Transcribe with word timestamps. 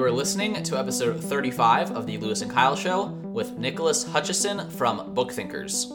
You 0.00 0.06
are 0.06 0.10
listening 0.10 0.62
to 0.62 0.78
episode 0.78 1.22
35 1.22 1.90
of 1.90 2.06
the 2.06 2.16
Louis 2.16 2.40
and 2.40 2.50
Kyle 2.50 2.74
Show 2.74 3.08
with 3.34 3.58
Nicholas 3.58 4.02
Hutchison 4.02 4.70
from 4.70 5.12
Book 5.12 5.30
Thinkers. 5.30 5.92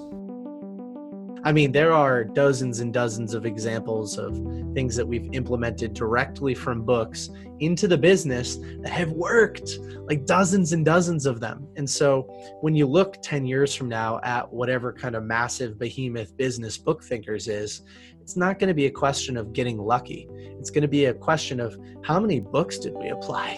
I 1.44 1.52
mean, 1.52 1.72
there 1.72 1.92
are 1.92 2.24
dozens 2.24 2.82
and 2.82 2.94
dozens 2.94 3.34
of 3.34 3.48
examples 3.48 4.20
of 4.20 4.36
things 4.76 4.96
that 4.96 5.08
we've 5.08 5.28
implemented 5.34 5.96
directly 5.96 6.54
from 6.54 6.84
books 6.84 7.32
into 7.60 7.88
the 7.88 7.98
business 7.98 8.58
that 8.84 8.92
have 8.92 9.12
worked, 9.12 9.80
like 10.08 10.28
dozens 10.28 10.72
and 10.72 10.86
dozens 10.86 11.26
of 11.26 11.40
them. 11.40 11.68
And 11.76 11.90
so 11.90 12.28
when 12.62 12.76
you 12.76 12.86
look 12.86 13.18
10 13.24 13.48
years 13.48 13.74
from 13.74 13.90
now 13.90 14.20
at 14.22 14.54
whatever 14.54 14.94
kind 14.94 15.16
of 15.16 15.24
massive 15.24 15.80
behemoth 15.80 16.38
business 16.38 16.78
Book 16.78 17.04
Thinkers 17.04 17.48
is, 17.48 17.82
it's 18.22 18.38
not 18.38 18.60
going 18.60 18.68
to 18.68 18.76
be 18.76 18.86
a 18.86 18.92
question 18.92 19.36
of 19.36 19.52
getting 19.52 19.80
lucky. 19.80 20.28
It's 20.60 20.70
going 20.70 20.84
to 20.84 20.88
be 20.88 21.06
a 21.06 21.14
question 21.16 21.60
of 21.60 21.76
how 22.04 22.20
many 22.20 22.40
books 22.40 22.78
did 22.78 22.94
we 22.94 23.10
apply? 23.10 23.58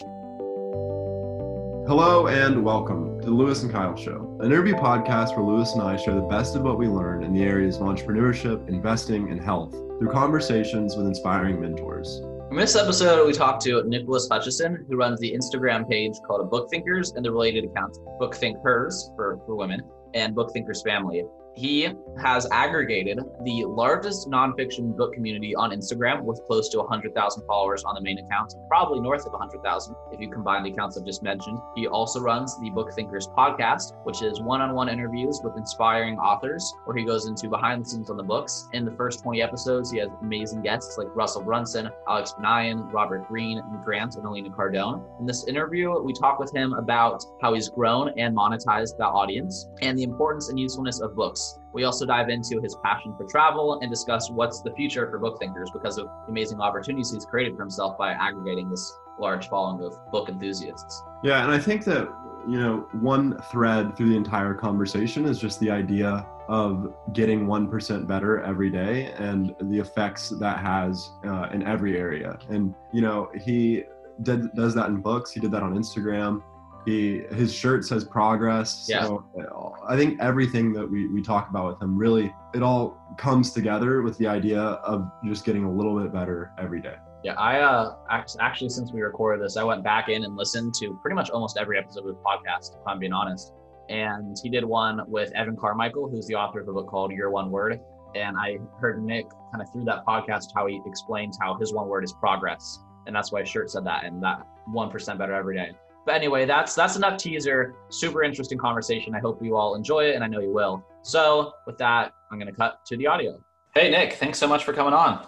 Hello 1.87 2.27
and 2.27 2.65
welcome 2.65 3.17
to 3.21 3.27
the 3.27 3.33
Louis 3.33 3.63
and 3.63 3.71
Kyle 3.71 3.95
Show, 3.95 4.37
an 4.41 4.47
interview 4.47 4.73
podcast 4.73 5.37
where 5.37 5.45
Louis 5.45 5.71
and 5.71 5.81
I 5.81 5.95
share 5.95 6.15
the 6.15 6.19
best 6.19 6.53
of 6.57 6.63
what 6.63 6.77
we 6.77 6.85
learn 6.85 7.23
in 7.23 7.31
the 7.31 7.41
areas 7.43 7.77
of 7.77 7.83
entrepreneurship, 7.83 8.67
investing, 8.67 9.31
and 9.31 9.41
health 9.41 9.71
through 9.71 10.11
conversations 10.11 10.97
with 10.97 11.07
inspiring 11.07 11.61
mentors. 11.61 12.19
In 12.51 12.57
this 12.57 12.75
episode, 12.75 13.25
we 13.25 13.31
talked 13.31 13.63
to 13.63 13.83
Nicholas 13.87 14.27
Hutchison, 14.29 14.85
who 14.89 14.97
runs 14.97 15.21
the 15.21 15.31
Instagram 15.31 15.89
page 15.89 16.15
called 16.27 16.51
Book 16.51 16.69
Thinkers 16.69 17.13
and 17.13 17.23
the 17.23 17.31
related 17.31 17.63
accounts 17.63 17.99
Book 18.19 18.35
Thinkers 18.35 19.09
for, 19.15 19.39
for 19.45 19.55
women 19.55 19.79
and 20.13 20.35
Book 20.35 20.51
Thinkers 20.51 20.81
Family 20.81 21.23
he 21.57 21.89
has 22.21 22.47
aggregated 22.51 23.19
the 23.43 23.65
largest 23.65 24.29
nonfiction 24.29 24.95
book 24.95 25.13
community 25.13 25.55
on 25.55 25.71
Instagram 25.71 26.23
with 26.23 26.39
close 26.45 26.69
to 26.69 26.77
100,000 26.77 27.45
followers 27.47 27.83
on 27.83 27.95
the 27.95 28.01
main 28.01 28.19
account, 28.19 28.53
probably 28.67 28.99
north 28.99 29.25
of 29.25 29.31
100,000 29.31 29.95
if 30.11 30.19
you 30.19 30.29
combine 30.29 30.63
the 30.63 30.69
accounts 30.69 30.97
I've 30.97 31.05
just 31.05 31.23
mentioned. 31.23 31.57
He 31.75 31.87
also 31.87 32.19
runs 32.19 32.59
the 32.61 32.69
Book 32.69 32.93
Thinkers 32.93 33.27
podcast, 33.27 33.93
which 34.03 34.21
is 34.21 34.39
one 34.39 34.61
on 34.61 34.75
one 34.75 34.87
interviews 34.87 35.41
with 35.43 35.57
inspiring 35.57 36.17
authors 36.19 36.71
where 36.85 36.95
he 36.95 37.03
goes 37.03 37.25
into 37.25 37.49
behind 37.49 37.83
the 37.83 37.89
scenes 37.89 38.11
on 38.11 38.17
the 38.17 38.23
books. 38.23 38.69
In 38.73 38.85
the 38.85 38.91
first 38.91 39.23
20 39.23 39.41
episodes, 39.41 39.91
he 39.91 39.97
has 39.97 40.09
amazing 40.21 40.61
guests 40.61 40.97
like 40.97 41.07
Russell 41.15 41.41
Brunson, 41.41 41.89
Alex 42.07 42.33
Banayan, 42.37 42.91
Robert 42.93 43.27
Greene, 43.27 43.63
Grant, 43.83 44.15
and 44.15 44.25
Elena 44.25 44.49
Cardone. 44.49 45.03
In 45.19 45.25
this 45.25 45.47
interview, 45.47 45.99
we 45.99 46.13
talk 46.13 46.39
with 46.39 46.53
him 46.55 46.73
about 46.73 47.23
how 47.41 47.55
he's 47.55 47.69
grown 47.69 48.13
and 48.17 48.35
monetized 48.35 48.97
that 48.97 49.07
audience 49.07 49.67
and 49.81 49.97
the 49.97 50.03
importance 50.03 50.49
and 50.49 50.59
usefulness 50.59 50.99
of 50.99 51.15
books. 51.15 51.46
We 51.77 51.83
also 51.83 52.07
dive 52.07 52.29
into 52.29 52.59
his 52.59 52.75
passion 52.83 53.13
for 53.15 53.23
travel 53.25 53.81
and 53.81 53.91
discuss 53.91 54.31
what's 54.31 54.61
the 54.61 54.71
future 54.71 55.07
for 55.11 55.19
book 55.19 55.37
thinkers 55.37 55.69
because 55.71 55.99
of 55.99 56.07
the 56.07 56.31
amazing 56.31 56.59
opportunities 56.59 57.11
he's 57.11 57.23
created 57.23 57.55
for 57.55 57.61
himself 57.61 57.99
by 57.99 58.13
aggregating 58.13 58.67
this 58.67 58.97
large 59.19 59.47
following 59.47 59.85
of 59.85 59.93
book 60.11 60.27
enthusiasts. 60.27 61.03
Yeah, 61.23 61.43
and 61.43 61.51
I 61.51 61.59
think 61.59 61.83
that 61.83 62.11
you 62.49 62.59
know 62.59 62.87
one 62.93 63.37
thread 63.51 63.95
through 63.95 64.09
the 64.09 64.17
entire 64.17 64.55
conversation 64.55 65.25
is 65.25 65.37
just 65.37 65.59
the 65.59 65.69
idea 65.69 66.25
of 66.49 66.95
getting 67.13 67.45
1% 67.45 68.07
better 68.07 68.41
every 68.41 68.71
day 68.71 69.13
and 69.19 69.53
the 69.59 69.77
effects 69.77 70.29
that 70.29 70.57
has 70.57 71.11
uh, 71.27 71.49
in 71.53 71.61
every 71.61 71.95
area 71.99 72.39
and 72.49 72.73
you 72.93 73.01
know 73.01 73.29
he 73.35 73.83
did 74.23 74.51
does 74.55 74.73
that 74.73 74.87
in 74.87 75.01
books 75.01 75.29
he 75.29 75.41
did 75.41 75.51
that 75.51 75.61
on 75.61 75.75
instagram 75.75 76.41
he 76.87 77.23
his 77.35 77.53
shirt 77.53 77.83
says 77.83 78.05
progress. 78.05 78.87
Yeah. 78.87 79.03
So 79.03 79.75
I 79.87 79.97
think 79.97 80.19
everything 80.21 80.71
that 80.73 80.89
we, 80.89 81.07
we 81.09 81.21
talk 81.21 81.49
about 81.49 81.67
with 81.67 81.81
him 81.81 81.97
really 81.97 82.33
it 82.53 82.63
all 82.63 82.97
comes 83.17 83.51
together 83.51 84.01
with 84.01 84.17
the 84.17 84.27
idea 84.27 84.61
of 84.61 85.11
just 85.25 85.43
getting 85.43 85.65
a 85.65 85.71
little 85.71 85.99
bit 85.99 86.13
better 86.13 86.53
every 86.57 86.81
day. 86.81 86.95
Yeah, 87.25 87.33
I 87.33 87.59
uh 87.59 87.95
actually 88.39 88.69
since 88.69 88.93
we 88.93 89.01
recorded 89.01 89.43
this, 89.43 89.57
I 89.57 89.63
went 89.63 89.83
back 89.83 90.07
in 90.07 90.23
and 90.23 90.37
listened 90.37 90.73
to 90.75 90.97
pretty 91.01 91.15
much 91.15 91.29
almost 91.29 91.57
every 91.57 91.77
episode 91.77 92.07
of 92.07 92.15
the 92.15 92.21
podcast, 92.21 92.75
if 92.79 92.87
I'm 92.87 92.99
being 92.99 93.13
honest. 93.13 93.51
And 93.89 94.37
he 94.41 94.49
did 94.49 94.63
one 94.63 95.01
with 95.07 95.31
Evan 95.33 95.57
Carmichael, 95.57 96.09
who's 96.09 96.27
the 96.27 96.35
author 96.35 96.61
of 96.61 96.69
a 96.69 96.73
book 96.73 96.87
called 96.87 97.11
Your 97.11 97.31
One 97.31 97.51
Word. 97.51 97.79
And 98.15 98.37
I 98.37 98.59
heard 98.79 99.03
Nick 99.03 99.25
kind 99.51 99.61
of 99.61 99.71
through 99.73 99.85
that 99.85 100.05
podcast 100.05 100.47
how 100.55 100.67
he 100.67 100.81
explains 100.85 101.37
how 101.41 101.55
his 101.55 101.73
one 101.73 101.87
word 101.87 102.05
is 102.05 102.13
progress. 102.13 102.79
And 103.05 103.15
that's 103.15 103.31
why 103.31 103.41
his 103.41 103.49
shirt 103.49 103.69
said 103.69 103.85
that 103.85 104.05
and 104.05 104.23
that 104.23 104.45
one 104.65 104.89
percent 104.89 105.19
better 105.19 105.33
every 105.33 105.55
day. 105.55 105.71
But 106.07 106.15
anyway, 106.15 106.45
that's 106.45 106.73
that's 106.73 106.95
enough 106.95 107.17
teaser. 107.17 107.75
Super 107.89 108.23
interesting 108.23 108.57
conversation. 108.57 109.13
I 109.13 109.19
hope 109.19 109.43
you 109.43 109.57
all 109.57 109.75
enjoy 109.75 110.05
it, 110.05 110.15
and 110.15 110.23
I 110.23 110.27
know 110.27 110.39
you 110.39 110.53
will. 110.53 110.81
So 111.01 111.51
with 111.65 111.77
that, 111.79 112.13
I'm 112.31 112.39
going 112.39 112.49
to 112.49 112.57
cut 112.57 112.85
to 112.85 112.95
the 112.95 113.05
audio. 113.05 113.43
Hey 113.75 113.91
Nick, 113.91 114.13
thanks 114.13 114.39
so 114.39 114.47
much 114.47 114.63
for 114.63 114.71
coming 114.71 114.93
on. 114.93 115.27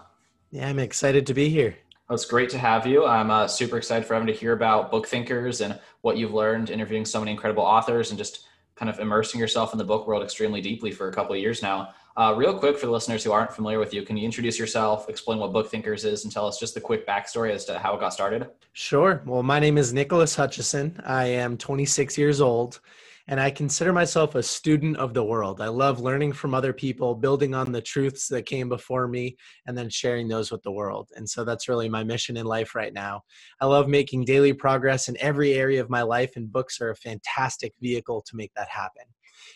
Yeah, 0.51 0.69
I'm 0.69 0.79
excited 0.79 1.27
to 1.27 1.33
be 1.33 1.49
here. 1.49 1.75
Oh, 2.09 2.15
it's 2.15 2.23
great 2.23 2.49
to 2.51 2.57
have 2.57 2.87
you. 2.87 3.05
I'm 3.05 3.29
uh, 3.29 3.47
super 3.49 3.77
excited 3.77 4.07
for 4.07 4.13
having 4.13 4.27
to 4.27 4.33
hear 4.33 4.53
about 4.53 4.89
book 4.89 5.05
thinkers 5.05 5.59
and 5.59 5.77
what 5.99 6.15
you've 6.15 6.33
learned 6.33 6.69
interviewing 6.69 7.03
so 7.03 7.19
many 7.19 7.31
incredible 7.31 7.63
authors 7.63 8.09
and 8.11 8.17
just 8.17 8.47
kind 8.77 8.89
of 8.89 8.99
immersing 8.99 9.39
yourself 9.41 9.73
in 9.73 9.77
the 9.77 9.83
book 9.83 10.07
world 10.07 10.23
extremely 10.23 10.61
deeply 10.61 10.91
for 10.91 11.09
a 11.09 11.13
couple 11.13 11.35
of 11.35 11.41
years 11.41 11.61
now. 11.61 11.89
Uh, 12.17 12.33
real 12.35 12.57
quick 12.57 12.77
for 12.77 12.87
the 12.87 12.91
listeners 12.91 13.23
who 13.23 13.31
aren't 13.31 13.53
familiar 13.53 13.79
with 13.79 13.93
you, 13.93 14.03
can 14.03 14.17
you 14.17 14.25
introduce 14.25 14.59
yourself, 14.59 15.07
explain 15.09 15.39
what 15.39 15.53
Book 15.53 15.69
Thinkers 15.69 16.05
is, 16.05 16.23
and 16.23 16.33
tell 16.33 16.47
us 16.47 16.59
just 16.59 16.73
the 16.73 16.81
quick 16.81 17.07
backstory 17.07 17.51
as 17.51 17.65
to 17.65 17.79
how 17.79 17.95
it 17.95 17.99
got 17.99 18.13
started? 18.13 18.49
Sure. 18.73 19.21
Well, 19.25 19.43
my 19.43 19.59
name 19.59 19.77
is 19.77 19.93
Nicholas 19.93 20.35
Hutchison. 20.35 20.99
I 21.05 21.25
am 21.25 21.57
26 21.57 22.17
years 22.17 22.41
old, 22.41 22.81
and 23.27 23.39
I 23.39 23.51
consider 23.51 23.93
myself 23.93 24.35
a 24.35 24.43
student 24.43 24.97
of 24.97 25.13
the 25.13 25.23
world. 25.23 25.61
I 25.61 25.67
love 25.67 26.01
learning 26.01 26.33
from 26.33 26.53
other 26.53 26.73
people, 26.73 27.13
building 27.15 27.53
on 27.53 27.71
the 27.71 27.81
truths 27.81 28.27
that 28.29 28.45
came 28.45 28.67
before 28.67 29.07
me, 29.07 29.37
and 29.67 29.77
then 29.77 29.89
sharing 29.89 30.27
those 30.27 30.51
with 30.51 30.63
the 30.63 30.71
world. 30.71 31.11
And 31.15 31.29
so 31.29 31.45
that's 31.45 31.69
really 31.69 31.89
my 31.89 32.03
mission 32.03 32.37
in 32.37 32.45
life 32.45 32.73
right 32.75 32.93
now. 32.93 33.21
I 33.61 33.65
love 33.67 33.87
making 33.87 34.25
daily 34.25 34.51
progress 34.51 35.09
in 35.09 35.17
every 35.21 35.53
area 35.53 35.79
of 35.79 35.89
my 35.89 36.01
life, 36.01 36.35
and 36.35 36.51
books 36.51 36.81
are 36.81 36.89
a 36.89 36.95
fantastic 36.95 37.73
vehicle 37.79 38.23
to 38.23 38.35
make 38.35 38.51
that 38.55 38.67
happen. 38.67 39.03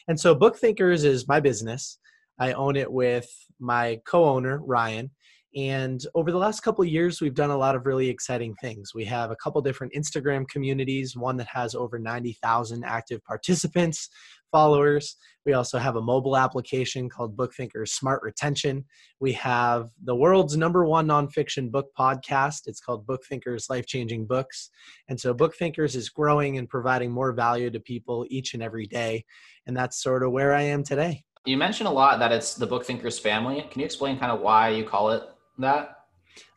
And 0.08 0.20
so, 0.20 0.36
Book 0.36 0.58
Thinkers 0.58 1.04
is 1.04 1.28
my 1.28 1.40
business. 1.40 1.98
I 2.40 2.54
own 2.54 2.76
it 2.76 2.92
with 2.92 3.30
my 3.60 4.00
co-owner 4.06 4.60
Ryan. 4.64 5.12
And 5.56 6.02
over 6.16 6.32
the 6.32 6.40
last 6.40 6.62
couple 6.62 6.84
years, 6.84 7.22
we've 7.22 7.36
done 7.36 7.52
a 7.52 7.58
lot 7.58 7.76
of 7.76 7.86
really 7.86 8.10
exciting 8.10 8.56
things. 8.56 8.96
We 8.96 9.06
have 9.06 9.30
a 9.30 9.36
couple 9.36 9.62
different 9.62 9.94
Instagram 9.94 10.48
communities, 10.48 11.16
one 11.16 11.38
that 11.38 11.48
has 11.48 11.76
over 11.76 12.00
90,000 12.00 12.84
active 12.84 13.24
participants, 13.24 14.10
followers. 14.52 15.16
We 15.46 15.54
also 15.54 15.78
have 15.78 15.96
a 15.96 16.02
mobile 16.02 16.38
application 16.38 17.08
called 17.08 17.38
Bookthinkers 17.38 17.90
Smart 17.90 18.24
Retention. 18.24 18.86
We 19.20 19.34
have 19.34 19.90
the 20.04 20.16
world's 20.16 20.58
number 20.58 20.86
one 20.86 21.08
nonfiction 21.08 21.70
book 21.70 21.90
podcast. 21.98 22.62
It's 22.66 22.80
called 22.80 23.06
Bookthinkers 23.06 23.70
Life 23.70 23.86
Changing 23.86 24.26
Books. 24.26 24.72
And 25.08 25.20
so 25.20 25.36
Bookthinkers 25.36 25.96
is 25.96 26.10
growing 26.10 26.58
and 26.58 26.68
providing 26.68 27.12
more 27.12 27.32
value 27.32 27.70
to 27.70 27.80
people 27.80 28.26
each 28.30 28.56
and 28.56 28.64
every 28.64 28.88
day. 28.88 29.24
And 29.68 29.78
that's 29.78 30.02
sort 30.02 30.24
of 30.24 30.32
where 30.32 30.54
I 30.54 30.64
am 30.64 30.84
today. 30.84 31.26
You 31.46 31.58
mentioned 31.58 31.88
a 31.88 31.92
lot 31.92 32.20
that 32.20 32.32
it's 32.32 32.56
the 32.56 32.66
book 32.66 32.86
thinkers 32.86 33.20
family. 33.20 33.68
Can 33.70 33.82
you 33.82 33.86
explain 33.86 34.18
kind 34.18 34.32
of 34.32 34.40
why 34.40 34.70
you 34.70 34.86
call 34.86 35.12
it 35.12 35.24
that? 35.60 35.98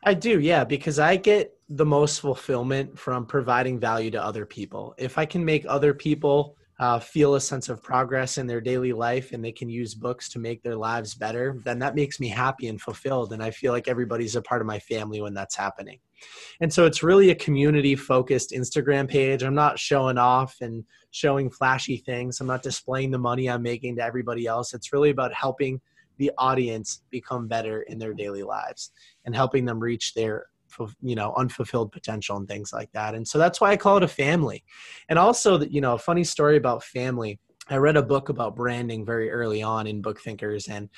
I 0.04 0.14
do, 0.14 0.38
yeah, 0.38 0.62
because 0.62 1.00
I 1.00 1.16
get 1.16 1.52
the 1.68 1.84
most 1.84 2.20
fulfillment 2.20 2.96
from 2.96 3.26
providing 3.26 3.80
value 3.80 4.12
to 4.12 4.22
other 4.22 4.46
people. 4.46 4.94
If 4.96 5.18
I 5.18 5.26
can 5.26 5.44
make 5.44 5.64
other 5.66 5.92
people 5.92 6.56
uh, 6.78 7.00
feel 7.00 7.34
a 7.34 7.40
sense 7.40 7.68
of 7.68 7.82
progress 7.82 8.38
in 8.38 8.46
their 8.46 8.60
daily 8.60 8.92
life 8.92 9.32
and 9.32 9.44
they 9.44 9.50
can 9.50 9.68
use 9.68 9.94
books 9.94 10.28
to 10.28 10.38
make 10.38 10.62
their 10.62 10.76
lives 10.76 11.14
better, 11.14 11.60
then 11.64 11.80
that 11.80 11.96
makes 11.96 12.20
me 12.20 12.28
happy 12.28 12.68
and 12.68 12.80
fulfilled. 12.80 13.32
And 13.32 13.42
I 13.42 13.50
feel 13.50 13.72
like 13.72 13.88
everybody's 13.88 14.36
a 14.36 14.42
part 14.42 14.60
of 14.60 14.68
my 14.68 14.78
family 14.78 15.20
when 15.20 15.34
that's 15.34 15.56
happening. 15.56 15.98
And 16.60 16.72
so 16.72 16.86
it's 16.86 17.02
really 17.02 17.30
a 17.30 17.34
community 17.34 17.94
focused 17.94 18.52
Instagram 18.52 19.08
page. 19.08 19.42
I'm 19.42 19.54
not 19.54 19.78
showing 19.78 20.18
off 20.18 20.56
and 20.60 20.84
showing 21.10 21.50
flashy 21.50 21.98
things. 21.98 22.40
I'm 22.40 22.46
not 22.46 22.62
displaying 22.62 23.10
the 23.10 23.18
money 23.18 23.48
I'm 23.48 23.62
making 23.62 23.96
to 23.96 24.04
everybody 24.04 24.46
else. 24.46 24.74
It's 24.74 24.92
really 24.92 25.10
about 25.10 25.32
helping 25.34 25.80
the 26.18 26.30
audience 26.38 27.02
become 27.10 27.46
better 27.46 27.82
in 27.82 27.98
their 27.98 28.14
daily 28.14 28.42
lives 28.42 28.90
and 29.24 29.34
helping 29.34 29.64
them 29.64 29.78
reach 29.78 30.14
their 30.14 30.46
you 31.00 31.14
know 31.14 31.32
unfulfilled 31.36 31.92
potential 31.92 32.36
and 32.36 32.48
things 32.48 32.72
like 32.72 32.90
that 32.92 33.14
and 33.14 33.26
so 33.26 33.38
that's 33.38 33.60
why 33.60 33.70
i 33.70 33.76
call 33.76 33.96
it 33.96 34.02
a 34.02 34.08
family 34.08 34.64
and 35.08 35.18
also 35.18 35.60
you 35.60 35.80
know 35.80 35.94
a 35.94 35.98
funny 35.98 36.24
story 36.24 36.56
about 36.56 36.82
family 36.82 37.38
i 37.70 37.76
read 37.76 37.96
a 37.96 38.02
book 38.02 38.28
about 38.28 38.56
branding 38.56 39.04
very 39.04 39.30
early 39.30 39.62
on 39.62 39.86
in 39.86 40.02
book 40.02 40.20
thinkers 40.20 40.68
and 40.68 40.90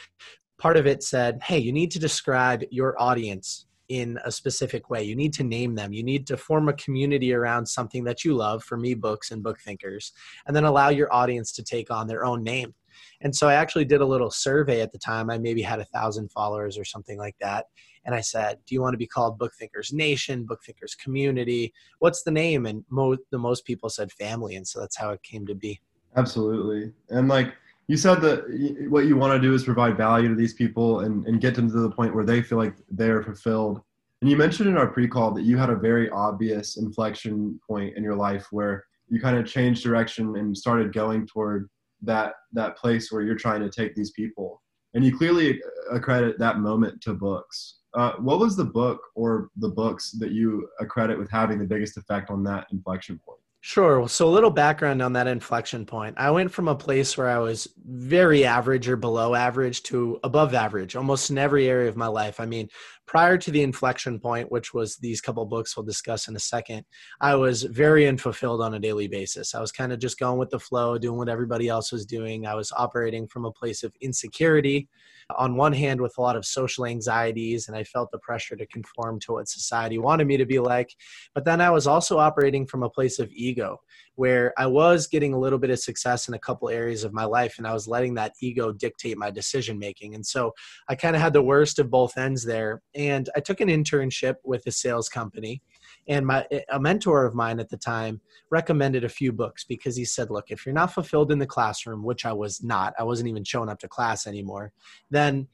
part 0.58 0.76
of 0.76 0.86
it 0.86 1.02
said 1.02 1.38
hey 1.42 1.58
you 1.58 1.70
need 1.70 1.90
to 1.90 1.98
describe 1.98 2.64
your 2.70 3.00
audience 3.00 3.66
in 3.88 4.18
a 4.24 4.32
specific 4.32 4.90
way. 4.90 5.02
You 5.02 5.16
need 5.16 5.32
to 5.34 5.44
name 5.44 5.74
them. 5.74 5.92
You 5.92 6.02
need 6.02 6.26
to 6.26 6.36
form 6.36 6.68
a 6.68 6.74
community 6.74 7.32
around 7.32 7.66
something 7.66 8.04
that 8.04 8.24
you 8.24 8.34
love, 8.34 8.62
for 8.62 8.76
me, 8.76 8.94
books 8.94 9.30
and 9.30 9.42
book 9.42 9.60
thinkers, 9.60 10.12
and 10.46 10.54
then 10.54 10.64
allow 10.64 10.90
your 10.90 11.12
audience 11.12 11.52
to 11.52 11.62
take 11.62 11.90
on 11.90 12.06
their 12.06 12.24
own 12.24 12.42
name. 12.42 12.74
And 13.20 13.34
so 13.34 13.48
I 13.48 13.54
actually 13.54 13.84
did 13.84 14.00
a 14.00 14.06
little 14.06 14.30
survey 14.30 14.80
at 14.80 14.92
the 14.92 14.98
time. 14.98 15.30
I 15.30 15.38
maybe 15.38 15.62
had 15.62 15.80
a 15.80 15.84
thousand 15.86 16.30
followers 16.30 16.76
or 16.76 16.84
something 16.84 17.18
like 17.18 17.36
that. 17.40 17.66
And 18.04 18.14
I 18.14 18.20
said, 18.20 18.58
Do 18.66 18.74
you 18.74 18.80
want 18.80 18.94
to 18.94 18.98
be 18.98 19.06
called 19.06 19.38
Book 19.38 19.52
Thinkers 19.58 19.92
Nation, 19.92 20.44
Book 20.44 20.60
Thinkers 20.64 20.94
Community? 20.94 21.72
What's 21.98 22.22
the 22.22 22.30
name? 22.30 22.66
And 22.66 22.84
mo- 22.90 23.16
the 23.30 23.38
most 23.38 23.64
people 23.64 23.88
said 23.88 24.10
family. 24.12 24.56
And 24.56 24.66
so 24.66 24.80
that's 24.80 24.96
how 24.96 25.10
it 25.10 25.22
came 25.22 25.46
to 25.46 25.54
be. 25.54 25.80
Absolutely. 26.16 26.92
And 27.10 27.28
like, 27.28 27.54
you 27.88 27.96
said 27.96 28.20
that 28.20 28.44
what 28.90 29.06
you 29.06 29.16
want 29.16 29.32
to 29.32 29.46
do 29.46 29.54
is 29.54 29.64
provide 29.64 29.96
value 29.96 30.28
to 30.28 30.34
these 30.34 30.54
people 30.54 31.00
and, 31.00 31.26
and 31.26 31.40
get 31.40 31.54
them 31.54 31.68
to 31.70 31.80
the 31.80 31.90
point 31.90 32.14
where 32.14 32.24
they 32.24 32.42
feel 32.42 32.58
like 32.58 32.74
they're 32.90 33.22
fulfilled 33.22 33.82
And 34.20 34.30
you 34.30 34.36
mentioned 34.36 34.68
in 34.68 34.76
our 34.76 34.88
pre-call 34.88 35.32
that 35.32 35.42
you 35.42 35.56
had 35.56 35.70
a 35.70 35.76
very 35.76 36.10
obvious 36.10 36.76
inflection 36.76 37.58
point 37.66 37.96
in 37.96 38.02
your 38.02 38.16
life 38.16 38.46
where 38.50 38.84
you 39.08 39.20
kind 39.20 39.38
of 39.38 39.46
changed 39.46 39.82
direction 39.82 40.36
and 40.36 40.56
started 40.56 40.92
going 40.92 41.26
toward 41.26 41.68
that 42.02 42.34
that 42.52 42.76
place 42.76 43.10
where 43.10 43.22
you're 43.22 43.34
trying 43.34 43.60
to 43.60 43.70
take 43.70 43.94
these 43.94 44.10
people. 44.12 44.62
And 44.94 45.04
you 45.04 45.16
clearly 45.16 45.60
accredit 45.90 46.38
that 46.38 46.58
moment 46.58 47.00
to 47.02 47.14
books. 47.14 47.76
Uh, 47.94 48.12
what 48.18 48.38
was 48.38 48.56
the 48.56 48.64
book 48.64 49.00
or 49.14 49.50
the 49.56 49.68
books 49.68 50.12
that 50.12 50.32
you 50.32 50.68
accredit 50.80 51.18
with 51.18 51.30
having 51.30 51.58
the 51.58 51.64
biggest 51.64 51.96
effect 51.96 52.30
on 52.30 52.42
that 52.44 52.66
inflection 52.72 53.18
point? 53.24 53.40
Sure. 53.60 54.08
So, 54.08 54.28
a 54.28 54.30
little 54.30 54.50
background 54.52 55.02
on 55.02 55.12
that 55.14 55.26
inflection 55.26 55.84
point. 55.84 56.14
I 56.16 56.30
went 56.30 56.50
from 56.52 56.68
a 56.68 56.76
place 56.76 57.18
where 57.18 57.28
I 57.28 57.38
was 57.38 57.66
very 57.84 58.44
average 58.44 58.88
or 58.88 58.96
below 58.96 59.34
average 59.34 59.82
to 59.84 60.18
above 60.22 60.54
average 60.54 60.94
almost 60.94 61.30
in 61.30 61.38
every 61.38 61.68
area 61.68 61.88
of 61.88 61.96
my 61.96 62.06
life. 62.06 62.38
I 62.38 62.46
mean, 62.46 62.68
prior 63.06 63.36
to 63.36 63.50
the 63.50 63.62
inflection 63.62 64.20
point, 64.20 64.52
which 64.52 64.72
was 64.72 64.96
these 64.96 65.20
couple 65.20 65.44
books 65.44 65.76
we'll 65.76 65.84
discuss 65.84 66.28
in 66.28 66.36
a 66.36 66.40
second, 66.40 66.84
I 67.20 67.34
was 67.34 67.64
very 67.64 68.06
unfulfilled 68.06 68.62
on 68.62 68.74
a 68.74 68.78
daily 68.78 69.08
basis. 69.08 69.56
I 69.56 69.60
was 69.60 69.72
kind 69.72 69.92
of 69.92 69.98
just 69.98 70.20
going 70.20 70.38
with 70.38 70.50
the 70.50 70.60
flow, 70.60 70.96
doing 70.96 71.18
what 71.18 71.28
everybody 71.28 71.68
else 71.68 71.90
was 71.90 72.06
doing. 72.06 72.46
I 72.46 72.54
was 72.54 72.72
operating 72.76 73.26
from 73.26 73.44
a 73.44 73.52
place 73.52 73.82
of 73.82 73.92
insecurity 74.00 74.88
on 75.36 75.56
one 75.56 75.72
hand 75.72 76.00
with 76.00 76.16
a 76.16 76.20
lot 76.20 76.36
of 76.36 76.46
social 76.46 76.86
anxieties 76.86 77.68
and 77.68 77.76
I 77.76 77.84
felt 77.84 78.10
the 78.10 78.18
pressure 78.18 78.56
to 78.56 78.66
conform 78.66 79.20
to 79.20 79.32
what 79.32 79.48
society 79.48 79.98
wanted 79.98 80.26
me 80.26 80.36
to 80.38 80.46
be 80.46 80.58
like. 80.58 80.94
But 81.34 81.44
then 81.44 81.60
I 81.60 81.70
was 81.70 81.86
also 81.86 82.18
operating 82.18 82.66
from 82.66 82.82
a 82.82 82.90
place 82.90 83.18
of 83.18 83.30
ego 83.32 83.80
where 84.14 84.54
I 84.58 84.66
was 84.66 85.06
getting 85.06 85.34
a 85.34 85.38
little 85.38 85.58
bit 85.58 85.70
of 85.70 85.78
success 85.78 86.28
in 86.28 86.34
a 86.34 86.38
couple 86.38 86.70
areas 86.70 87.04
of 87.04 87.12
my 87.12 87.24
life 87.24 87.56
and 87.58 87.66
I 87.66 87.74
was 87.74 87.86
letting 87.86 88.14
that 88.14 88.32
ego 88.40 88.72
dictate 88.72 89.18
my 89.18 89.30
decision 89.30 89.78
making. 89.78 90.14
And 90.14 90.24
so 90.24 90.52
I 90.88 90.94
kind 90.94 91.14
of 91.14 91.22
had 91.22 91.34
the 91.34 91.42
worst 91.42 91.78
of 91.78 91.90
both 91.90 92.16
ends 92.16 92.44
there. 92.44 92.82
And 92.94 93.28
I 93.36 93.40
took 93.40 93.60
an 93.60 93.68
internship 93.68 94.36
with 94.44 94.66
a 94.66 94.72
sales 94.72 95.08
company 95.08 95.62
and 96.08 96.26
my 96.26 96.46
a 96.70 96.80
mentor 96.80 97.24
of 97.24 97.34
mine 97.34 97.60
at 97.60 97.68
the 97.68 97.76
time 97.76 98.20
recommended 98.50 99.04
a 99.04 99.08
few 99.08 99.32
books 99.32 99.64
because 99.64 99.96
he 99.96 100.04
said 100.04 100.30
look 100.30 100.46
if 100.50 100.64
you're 100.64 100.74
not 100.74 100.92
fulfilled 100.92 101.30
in 101.30 101.38
the 101.38 101.46
classroom 101.46 102.02
which 102.02 102.24
i 102.24 102.32
was 102.32 102.62
not 102.62 102.94
i 102.98 103.02
wasn't 103.02 103.28
even 103.28 103.44
showing 103.44 103.68
up 103.68 103.78
to 103.78 103.88
class 103.88 104.26
anymore 104.26 104.72
then 105.10 105.46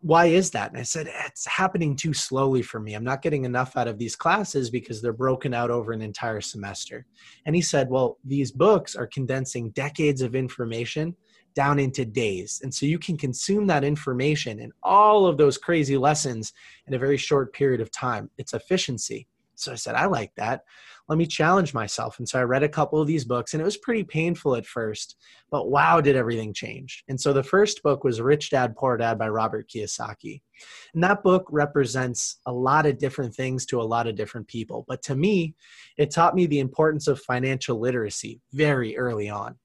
why 0.00 0.26
is 0.26 0.50
that 0.50 0.70
and 0.70 0.78
i 0.78 0.82
said 0.82 1.10
it's 1.26 1.46
happening 1.46 1.96
too 1.96 2.14
slowly 2.14 2.62
for 2.62 2.78
me 2.78 2.94
i'm 2.94 3.04
not 3.04 3.22
getting 3.22 3.44
enough 3.44 3.76
out 3.76 3.88
of 3.88 3.98
these 3.98 4.14
classes 4.14 4.70
because 4.70 5.02
they're 5.02 5.12
broken 5.12 5.52
out 5.52 5.70
over 5.70 5.92
an 5.92 6.02
entire 6.02 6.40
semester 6.40 7.04
and 7.46 7.54
he 7.56 7.62
said 7.62 7.88
well 7.90 8.18
these 8.24 8.52
books 8.52 8.94
are 8.94 9.06
condensing 9.06 9.70
decades 9.70 10.22
of 10.22 10.34
information 10.34 11.14
down 11.58 11.80
into 11.80 12.04
days. 12.04 12.60
And 12.62 12.72
so 12.72 12.86
you 12.86 13.00
can 13.00 13.16
consume 13.16 13.66
that 13.66 13.82
information 13.82 14.60
and 14.60 14.72
all 14.84 15.26
of 15.26 15.36
those 15.36 15.58
crazy 15.58 15.96
lessons 15.96 16.52
in 16.86 16.94
a 16.94 16.98
very 17.00 17.16
short 17.16 17.52
period 17.52 17.80
of 17.80 17.90
time. 17.90 18.30
It's 18.38 18.54
efficiency. 18.54 19.26
So 19.58 19.72
I 19.72 19.76
said, 19.76 19.94
I 19.94 20.06
like 20.06 20.32
that. 20.36 20.62
Let 21.08 21.18
me 21.18 21.26
challenge 21.26 21.72
myself. 21.72 22.18
And 22.18 22.28
so 22.28 22.38
I 22.38 22.42
read 22.42 22.62
a 22.62 22.68
couple 22.68 23.00
of 23.00 23.06
these 23.06 23.24
books, 23.24 23.54
and 23.54 23.60
it 23.60 23.64
was 23.64 23.78
pretty 23.78 24.04
painful 24.04 24.54
at 24.56 24.66
first, 24.66 25.16
but 25.50 25.70
wow, 25.70 26.00
did 26.00 26.16
everything 26.16 26.52
change. 26.52 27.02
And 27.08 27.20
so 27.20 27.32
the 27.32 27.42
first 27.42 27.82
book 27.82 28.04
was 28.04 28.20
Rich 28.20 28.50
Dad, 28.50 28.76
Poor 28.76 28.96
Dad 28.96 29.18
by 29.18 29.28
Robert 29.28 29.68
Kiyosaki. 29.68 30.42
And 30.94 31.02
that 31.02 31.22
book 31.22 31.46
represents 31.50 32.40
a 32.46 32.52
lot 32.52 32.86
of 32.86 32.98
different 32.98 33.34
things 33.34 33.64
to 33.66 33.80
a 33.80 33.82
lot 33.82 34.06
of 34.06 34.16
different 34.16 34.46
people. 34.48 34.84
But 34.86 35.02
to 35.04 35.16
me, 35.16 35.54
it 35.96 36.10
taught 36.10 36.34
me 36.34 36.46
the 36.46 36.60
importance 36.60 37.08
of 37.08 37.20
financial 37.20 37.80
literacy 37.80 38.40
very 38.52 38.96
early 38.96 39.30
on. 39.30 39.56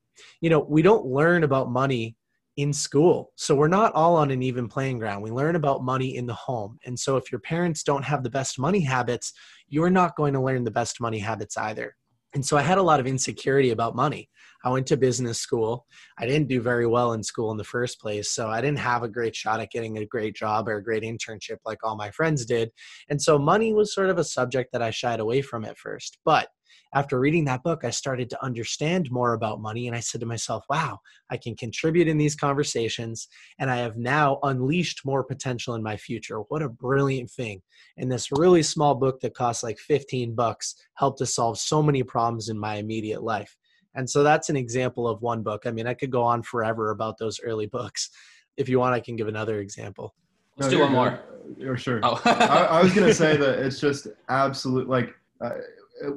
You 0.41 0.49
know, 0.49 0.59
we 0.59 0.81
don't 0.81 1.05
learn 1.05 1.43
about 1.43 1.71
money 1.71 2.15
in 2.57 2.71
school. 2.73 3.31
So 3.35 3.55
we're 3.55 3.67
not 3.67 3.93
all 3.93 4.15
on 4.15 4.31
an 4.31 4.43
even 4.43 4.67
playing 4.67 4.99
ground. 4.99 5.23
We 5.23 5.31
learn 5.31 5.55
about 5.55 5.83
money 5.83 6.15
in 6.15 6.25
the 6.25 6.33
home. 6.33 6.77
And 6.85 6.97
so 6.97 7.17
if 7.17 7.31
your 7.31 7.41
parents 7.41 7.83
don't 7.83 8.05
have 8.05 8.23
the 8.23 8.29
best 8.29 8.59
money 8.59 8.81
habits, 8.81 9.33
you're 9.67 9.89
not 9.89 10.15
going 10.15 10.33
to 10.33 10.41
learn 10.41 10.63
the 10.63 10.71
best 10.71 11.01
money 11.01 11.19
habits 11.19 11.57
either. 11.57 11.95
And 12.35 12.45
so 12.45 12.57
I 12.57 12.61
had 12.61 12.79
a 12.79 12.83
lot 12.83 12.99
of 12.99 13.05
insecurity 13.05 13.71
about 13.71 13.95
money. 13.95 14.29
I 14.65 14.69
went 14.69 14.87
to 14.87 14.97
business 14.97 15.39
school. 15.39 15.85
I 16.17 16.25
didn't 16.25 16.47
do 16.47 16.61
very 16.61 16.87
well 16.87 17.13
in 17.13 17.21
school 17.21 17.51
in 17.51 17.57
the 17.57 17.63
first 17.63 17.99
place. 17.99 18.31
So 18.31 18.47
I 18.47 18.61
didn't 18.61 18.79
have 18.79 19.03
a 19.03 19.09
great 19.09 19.35
shot 19.35 19.59
at 19.59 19.71
getting 19.71 19.97
a 19.97 20.05
great 20.05 20.35
job 20.35 20.67
or 20.67 20.77
a 20.77 20.83
great 20.83 21.03
internship 21.03 21.57
like 21.65 21.79
all 21.83 21.95
my 21.95 22.09
friends 22.11 22.45
did. 22.45 22.71
And 23.09 23.21
so 23.21 23.37
money 23.37 23.73
was 23.73 23.93
sort 23.93 24.09
of 24.09 24.17
a 24.17 24.23
subject 24.23 24.71
that 24.71 24.81
I 24.81 24.89
shied 24.89 25.19
away 25.19 25.41
from 25.41 25.65
at 25.65 25.77
first. 25.77 26.17
But 26.25 26.47
after 26.93 27.19
reading 27.19 27.45
that 27.45 27.63
book, 27.63 27.83
I 27.83 27.89
started 27.89 28.29
to 28.29 28.43
understand 28.43 29.11
more 29.11 29.33
about 29.33 29.61
money. 29.61 29.87
And 29.87 29.95
I 29.95 29.99
said 29.99 30.21
to 30.21 30.27
myself, 30.27 30.63
wow, 30.69 30.99
I 31.29 31.37
can 31.37 31.55
contribute 31.55 32.07
in 32.07 32.17
these 32.17 32.35
conversations. 32.35 33.27
And 33.59 33.71
I 33.71 33.77
have 33.77 33.97
now 33.97 34.39
unleashed 34.43 35.05
more 35.05 35.23
potential 35.23 35.75
in 35.75 35.81
my 35.81 35.97
future. 35.97 36.39
What 36.49 36.61
a 36.61 36.69
brilliant 36.69 37.31
thing. 37.31 37.61
And 37.97 38.11
this 38.11 38.31
really 38.31 38.63
small 38.63 38.95
book 38.95 39.21
that 39.21 39.33
costs 39.33 39.63
like 39.63 39.79
15 39.79 40.35
bucks 40.35 40.75
helped 40.95 41.17
to 41.19 41.25
solve 41.25 41.57
so 41.57 41.81
many 41.81 42.03
problems 42.03 42.49
in 42.49 42.57
my 42.57 42.75
immediate 42.75 43.23
life. 43.23 43.55
And 43.95 44.09
so 44.09 44.23
that's 44.23 44.49
an 44.49 44.55
example 44.55 45.07
of 45.07 45.21
one 45.21 45.43
book. 45.43 45.63
I 45.65 45.71
mean, 45.71 45.87
I 45.87 45.93
could 45.93 46.11
go 46.11 46.23
on 46.23 46.43
forever 46.43 46.91
about 46.91 47.17
those 47.17 47.39
early 47.43 47.67
books. 47.67 48.09
If 48.57 48.69
you 48.69 48.79
want, 48.79 48.95
I 48.95 48.99
can 48.99 49.15
give 49.15 49.27
another 49.27 49.59
example. 49.59 50.13
Let's 50.57 50.71
no, 50.71 50.77
do 50.77 50.83
one 50.83 50.91
good. 50.91 50.95
more. 50.95 51.19
You're 51.57 51.77
sure. 51.77 51.99
Oh. 52.03 52.21
I, 52.25 52.65
I, 52.79 52.83
was 52.83 52.93
going 52.93 53.07
to 53.07 53.13
say 53.13 53.37
that 53.37 53.59
it's 53.59 53.79
just 53.79 54.07
absolute, 54.29 54.87
like, 54.87 55.13
uh, 55.43 55.51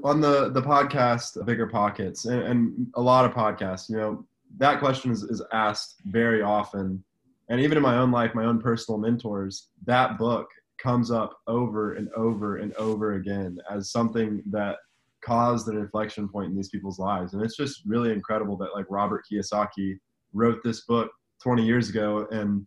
on 0.04 0.20
the 0.20 0.50
the 0.50 0.62
podcast 0.62 1.44
bigger 1.46 1.66
pockets 1.66 2.24
and, 2.24 2.42
and, 2.42 2.86
a 2.94 3.00
lot 3.00 3.24
of 3.24 3.32
podcasts 3.32 3.88
you 3.88 3.96
know 3.96 4.24
that 4.58 4.78
question 4.78 5.10
is, 5.10 5.22
is 5.22 5.42
asked 5.52 5.96
very 6.06 6.42
often. 6.42 7.02
And 7.48 7.60
even 7.60 7.76
in 7.76 7.82
my 7.82 7.96
own 7.98 8.10
life 8.10 8.34
my 8.34 8.44
own 8.44 8.60
personal 8.60 8.98
mentors 8.98 9.68
that 9.84 10.18
book 10.18 10.48
comes 10.78 11.10
up 11.10 11.38
over 11.46 11.94
and 11.94 12.08
over 12.16 12.56
and 12.56 12.74
over 12.74 13.14
again 13.14 13.58
as 13.70 13.90
something 13.90 14.42
that 14.50 14.76
caused 15.24 15.68
an 15.68 15.76
inflection 15.76 16.28
point 16.28 16.50
in 16.50 16.56
these 16.56 16.68
people's 16.68 16.98
lives. 16.98 17.34
And 17.34 17.42
it's 17.42 17.56
just 17.56 17.82
really 17.86 18.12
incredible 18.12 18.56
that 18.58 18.74
like 18.74 18.86
robert 18.88 19.24
kiyosaki 19.30 19.98
wrote 20.32 20.62
this 20.64 20.82
book 20.82 21.10
20 21.42 21.64
years 21.64 21.88
ago 21.88 22.26
and 22.30 22.66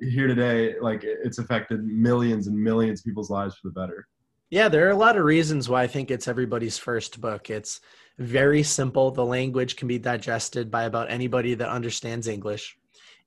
here 0.00 0.26
today 0.26 0.78
like 0.80 1.00
it's 1.02 1.38
affected 1.38 1.84
millions 1.84 2.46
and 2.46 2.56
millions 2.56 3.00
of 3.00 3.04
people's 3.04 3.30
lives 3.30 3.54
for 3.54 3.68
the 3.68 3.80
better 3.80 4.06
yeah, 4.50 4.68
there 4.68 4.86
are 4.86 4.92
a 4.92 4.96
lot 4.96 5.16
of 5.16 5.24
reasons 5.24 5.68
why 5.68 5.82
I 5.82 5.86
think 5.86 6.10
it's 6.10 6.28
everybody's 6.28 6.78
first 6.78 7.20
book. 7.20 7.50
It's 7.50 7.80
very 8.18 8.62
simple. 8.62 9.10
The 9.10 9.24
language 9.24 9.76
can 9.76 9.88
be 9.88 9.98
digested 9.98 10.70
by 10.70 10.84
about 10.84 11.10
anybody 11.10 11.54
that 11.54 11.68
understands 11.68 12.28
English. 12.28 12.76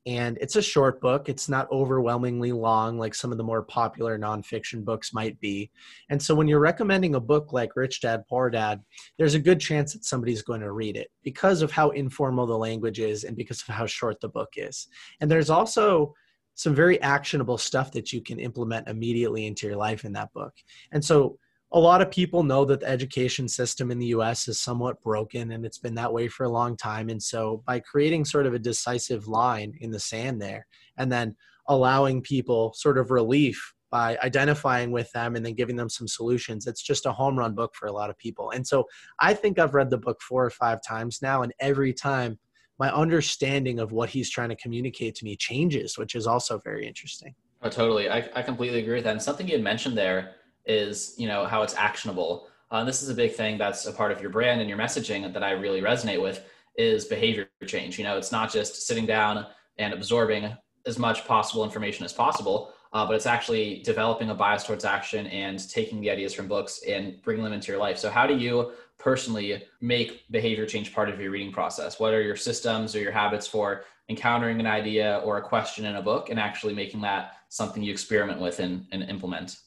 And 0.08 0.40
it's 0.42 0.56
a 0.56 0.64
short 0.64 1.00
book. 1.00 1.30
It's 1.30 1.48
not 1.48 1.72
overwhelmingly 1.72 2.52
long 2.52 2.98
like 2.98 3.14
some 3.14 3.32
of 3.32 3.38
the 3.38 3.44
more 3.44 3.62
popular 3.62 4.18
nonfiction 4.18 4.84
books 4.84 5.14
might 5.14 5.40
be. 5.40 5.70
And 6.10 6.20
so 6.20 6.34
when 6.34 6.48
you're 6.48 6.60
recommending 6.60 7.14
a 7.14 7.20
book 7.20 7.54
like 7.54 7.76
Rich 7.76 8.02
Dad, 8.02 8.24
Poor 8.28 8.50
Dad, 8.50 8.82
there's 9.20 9.36
a 9.36 9.40
good 9.40 9.60
chance 9.60 9.94
that 9.94 10.04
somebody's 10.04 10.42
going 10.42 10.62
to 10.62 10.72
read 10.72 10.98
it 10.98 11.12
because 11.22 11.62
of 11.62 11.72
how 11.72 11.92
informal 11.92 12.48
the 12.48 12.58
language 12.58 13.00
is 13.00 13.26
and 13.26 13.38
because 13.38 13.62
of 13.62 13.76
how 13.76 13.86
short 13.86 14.20
the 14.22 14.30
book 14.30 14.54
is. 14.56 14.88
And 15.20 15.30
there's 15.30 15.52
also 15.52 16.16
some 16.56 16.76
very 16.76 17.02
actionable 17.02 17.58
stuff 17.58 17.92
that 17.92 18.12
you 18.14 18.22
can 18.22 18.40
implement 18.40 18.88
immediately 18.88 19.48
into 19.48 19.68
your 19.68 19.76
life 19.76 20.06
in 20.06 20.14
that 20.14 20.32
book. 20.34 20.54
And 20.92 21.04
so 21.04 21.38
a 21.74 21.80
lot 21.80 22.02
of 22.02 22.12
people 22.12 22.44
know 22.44 22.66
that 22.66 22.82
the 22.82 22.90
education 22.90 23.48
system 23.48 23.92
in 23.92 24.00
the 24.00 24.08
US 24.08 24.48
is 24.48 24.60
somewhat 24.60 25.02
broken 25.02 25.52
and 25.52 25.66
it's 25.66 25.78
been 25.78 25.96
that 25.96 26.12
way 26.12 26.28
for 26.28 26.44
a 26.44 26.50
long 26.50 26.76
time. 26.76 27.10
And 27.10 27.22
so 27.22 27.64
by 27.66 27.80
creating 27.80 28.26
sort 28.26 28.46
of 28.46 28.54
a 28.54 28.60
decisive 28.60 29.28
line 29.28 29.74
in 29.80 29.90
the 29.90 30.00
sand 30.00 30.42
there 30.42 30.68
and 30.98 31.12
then 31.12 31.36
allowing 31.68 32.22
people 32.22 32.74
sort 32.76 32.98
of 32.98 33.12
relief 33.12 33.74
by 33.90 34.18
identifying 34.24 34.92
with 34.92 35.12
them 35.12 35.36
and 35.36 35.46
then 35.46 35.54
giving 35.54 35.76
them 35.76 35.90
some 35.90 36.08
solutions. 36.08 36.66
It's 36.66 36.82
just 36.82 37.06
a 37.06 37.12
home 37.12 37.38
run 37.38 37.54
book 37.54 37.74
for 37.76 37.88
a 37.88 37.92
lot 37.92 38.10
of 38.10 38.18
people. 38.18 38.52
And 38.52 38.66
so 38.66 38.86
I 39.20 39.34
think 39.34 39.60
I've 39.60 39.74
read 39.74 39.90
the 39.90 39.98
book 39.98 40.22
four 40.22 40.46
or 40.46 40.50
five 40.50 40.80
times 40.82 41.20
now, 41.22 41.44
and 41.44 41.54
every 41.60 41.94
time 41.94 42.40
my 42.82 42.92
understanding 42.94 43.80
of 43.80 43.92
what 43.92 44.10
he's 44.10 44.28
trying 44.28 44.50
to 44.50 44.56
communicate 44.56 45.14
to 45.14 45.24
me 45.24 45.36
changes, 45.36 46.00
which 46.00 46.16
is 46.16 46.26
also 46.26 46.58
very 46.58 46.88
interesting. 46.88 47.36
Oh, 47.62 47.70
totally. 47.70 48.10
I, 48.10 48.28
I 48.34 48.42
completely 48.42 48.80
agree 48.80 48.96
with 48.96 49.04
that. 49.04 49.12
And 49.12 49.22
something 49.22 49.48
you 49.48 49.60
mentioned 49.60 49.96
there 49.96 50.32
is, 50.66 51.14
you 51.16 51.28
know, 51.28 51.46
how 51.46 51.62
it's 51.62 51.76
actionable. 51.76 52.48
Uh, 52.72 52.84
this 52.84 53.04
is 53.04 53.10
a 53.10 53.14
big 53.14 53.34
thing 53.34 53.60
that's 53.60 53.86
a 53.86 53.94
part 53.94 54.12
of 54.12 54.20
your 54.20 54.32
brand 54.32 54.62
and 54.62 54.68
your 54.68 54.80
messaging 54.80 55.32
that 55.32 55.44
I 55.44 55.52
really 55.52 55.80
resonate 55.80 56.20
with 56.20 56.44
is 56.76 57.06
behavior 57.06 57.48
change. 57.68 58.00
You 58.00 58.04
know, 58.04 58.18
it's 58.18 58.32
not 58.32 58.52
just 58.52 58.88
sitting 58.88 59.06
down 59.06 59.46
and 59.78 59.94
absorbing 59.94 60.52
as 60.88 60.98
much 60.98 61.28
possible 61.28 61.64
information 61.64 62.04
as 62.04 62.14
possible, 62.14 62.74
uh, 62.94 63.06
but 63.06 63.16
it's 63.16 63.28
actually 63.28 63.84
developing 63.86 64.32
a 64.32 64.34
bias 64.34 64.64
towards 64.64 64.86
action 64.86 65.28
and 65.28 65.70
taking 65.70 66.02
the 66.02 66.10
ideas 66.10 66.34
from 66.34 66.48
books 66.48 66.82
and 66.88 67.22
bringing 67.22 67.44
them 67.44 67.54
into 67.54 67.72
your 67.72 67.80
life. 67.80 68.00
So, 68.00 68.10
how 68.10 68.26
do 68.26 68.36
you 68.36 68.72
personally 69.02 69.64
make 69.82 70.24
behavior 70.30 70.66
change 70.66 70.94
part 70.94 71.10
of 71.10 71.20
your 71.20 71.32
reading 71.32 71.52
process? 71.52 72.00
What 72.00 72.14
are 72.14 72.22
your 72.22 72.36
systems 72.36 72.96
or 72.96 73.00
your 73.00 73.12
habits 73.12 73.48
for 73.48 73.84
encountering 74.10 74.60
an 74.60 74.68
idea 74.68 75.22
or 75.26 75.38
a 75.38 75.42
question 75.42 75.86
in 75.86 75.96
a 75.96 76.02
book 76.02 76.30
and 76.30 76.40
actually 76.40 76.74
making 76.74 77.02
that 77.02 77.34
something 77.50 77.82
you 77.82 77.92
experiment 77.92 78.40
with 78.40 78.60
and, 78.60 78.86
and 78.92 79.04
implement? 79.04 79.58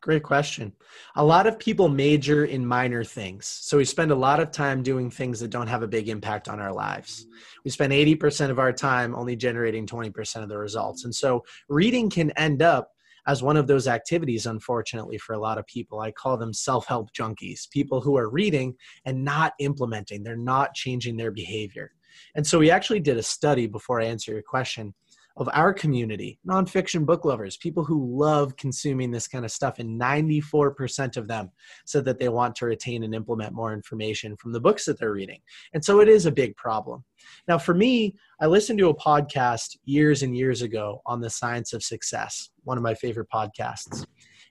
Great 0.00 0.22
question. 0.22 0.70
A 1.16 1.24
lot 1.24 1.46
of 1.46 1.58
people 1.58 1.88
major 1.88 2.44
in 2.44 2.64
minor 2.66 3.02
things. 3.02 3.46
So 3.46 3.78
we 3.78 3.86
spend 3.86 4.10
a 4.10 4.14
lot 4.14 4.38
of 4.38 4.50
time 4.50 4.82
doing 4.82 5.10
things 5.10 5.40
that 5.40 5.48
don't 5.48 5.66
have 5.66 5.82
a 5.82 5.88
big 5.88 6.10
impact 6.10 6.46
on 6.46 6.60
our 6.60 6.74
lives. 6.74 7.26
We 7.64 7.70
spend 7.70 7.92
80% 7.92 8.50
of 8.50 8.58
our 8.58 8.72
time 8.72 9.14
only 9.14 9.34
generating 9.34 9.86
20% 9.86 10.42
of 10.42 10.50
the 10.50 10.58
results. 10.58 11.04
And 11.04 11.14
so 11.14 11.44
reading 11.70 12.10
can 12.10 12.32
end 12.32 12.60
up 12.60 12.93
as 13.26 13.42
one 13.42 13.56
of 13.56 13.66
those 13.66 13.88
activities, 13.88 14.46
unfortunately, 14.46 15.18
for 15.18 15.34
a 15.34 15.38
lot 15.38 15.58
of 15.58 15.66
people. 15.66 16.00
I 16.00 16.10
call 16.10 16.36
them 16.36 16.52
self 16.52 16.86
help 16.86 17.12
junkies, 17.12 17.68
people 17.70 18.00
who 18.00 18.16
are 18.16 18.30
reading 18.30 18.74
and 19.04 19.24
not 19.24 19.54
implementing, 19.58 20.22
they're 20.22 20.36
not 20.36 20.74
changing 20.74 21.16
their 21.16 21.30
behavior. 21.30 21.90
And 22.34 22.46
so 22.46 22.58
we 22.58 22.70
actually 22.70 23.00
did 23.00 23.16
a 23.16 23.22
study 23.22 23.66
before 23.66 24.00
I 24.00 24.06
answer 24.06 24.32
your 24.32 24.42
question 24.42 24.94
of 25.36 25.48
our 25.52 25.72
community, 25.72 26.38
nonfiction 26.48 27.04
book 27.04 27.24
lovers, 27.24 27.56
people 27.56 27.84
who 27.84 28.16
love 28.16 28.56
consuming 28.56 29.10
this 29.10 29.26
kind 29.26 29.44
of 29.44 29.50
stuff. 29.50 29.80
And 29.80 30.00
94% 30.00 31.16
of 31.16 31.26
them 31.26 31.50
said 31.86 32.04
that 32.04 32.18
they 32.18 32.28
want 32.28 32.54
to 32.56 32.66
retain 32.66 33.02
and 33.02 33.14
implement 33.14 33.52
more 33.52 33.72
information 33.72 34.36
from 34.36 34.52
the 34.52 34.60
books 34.60 34.84
that 34.84 34.98
they're 34.98 35.12
reading. 35.12 35.40
And 35.72 35.84
so 35.84 36.00
it 36.00 36.08
is 36.08 36.26
a 36.26 36.32
big 36.32 36.56
problem. 36.56 37.04
Now, 37.48 37.58
for 37.58 37.74
me, 37.74 38.14
I 38.40 38.46
listened 38.46 38.78
to 38.78 38.90
a 38.90 38.96
podcast 38.96 39.76
years 39.84 40.22
and 40.22 40.36
years 40.36 40.62
ago 40.62 41.02
on 41.04 41.20
the 41.20 41.30
science 41.30 41.72
of 41.72 41.82
success, 41.82 42.50
one 42.62 42.76
of 42.76 42.84
my 42.84 42.94
favorite 42.94 43.28
podcasts. 43.32 44.06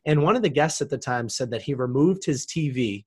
And 0.06 0.22
one 0.22 0.36
of 0.36 0.42
the 0.42 0.50
guests 0.50 0.82
at 0.82 0.90
the 0.90 0.98
time 0.98 1.30
said 1.30 1.50
that 1.52 1.62
he 1.62 1.74
removed 1.74 2.26
his 2.26 2.46
TV 2.46 3.06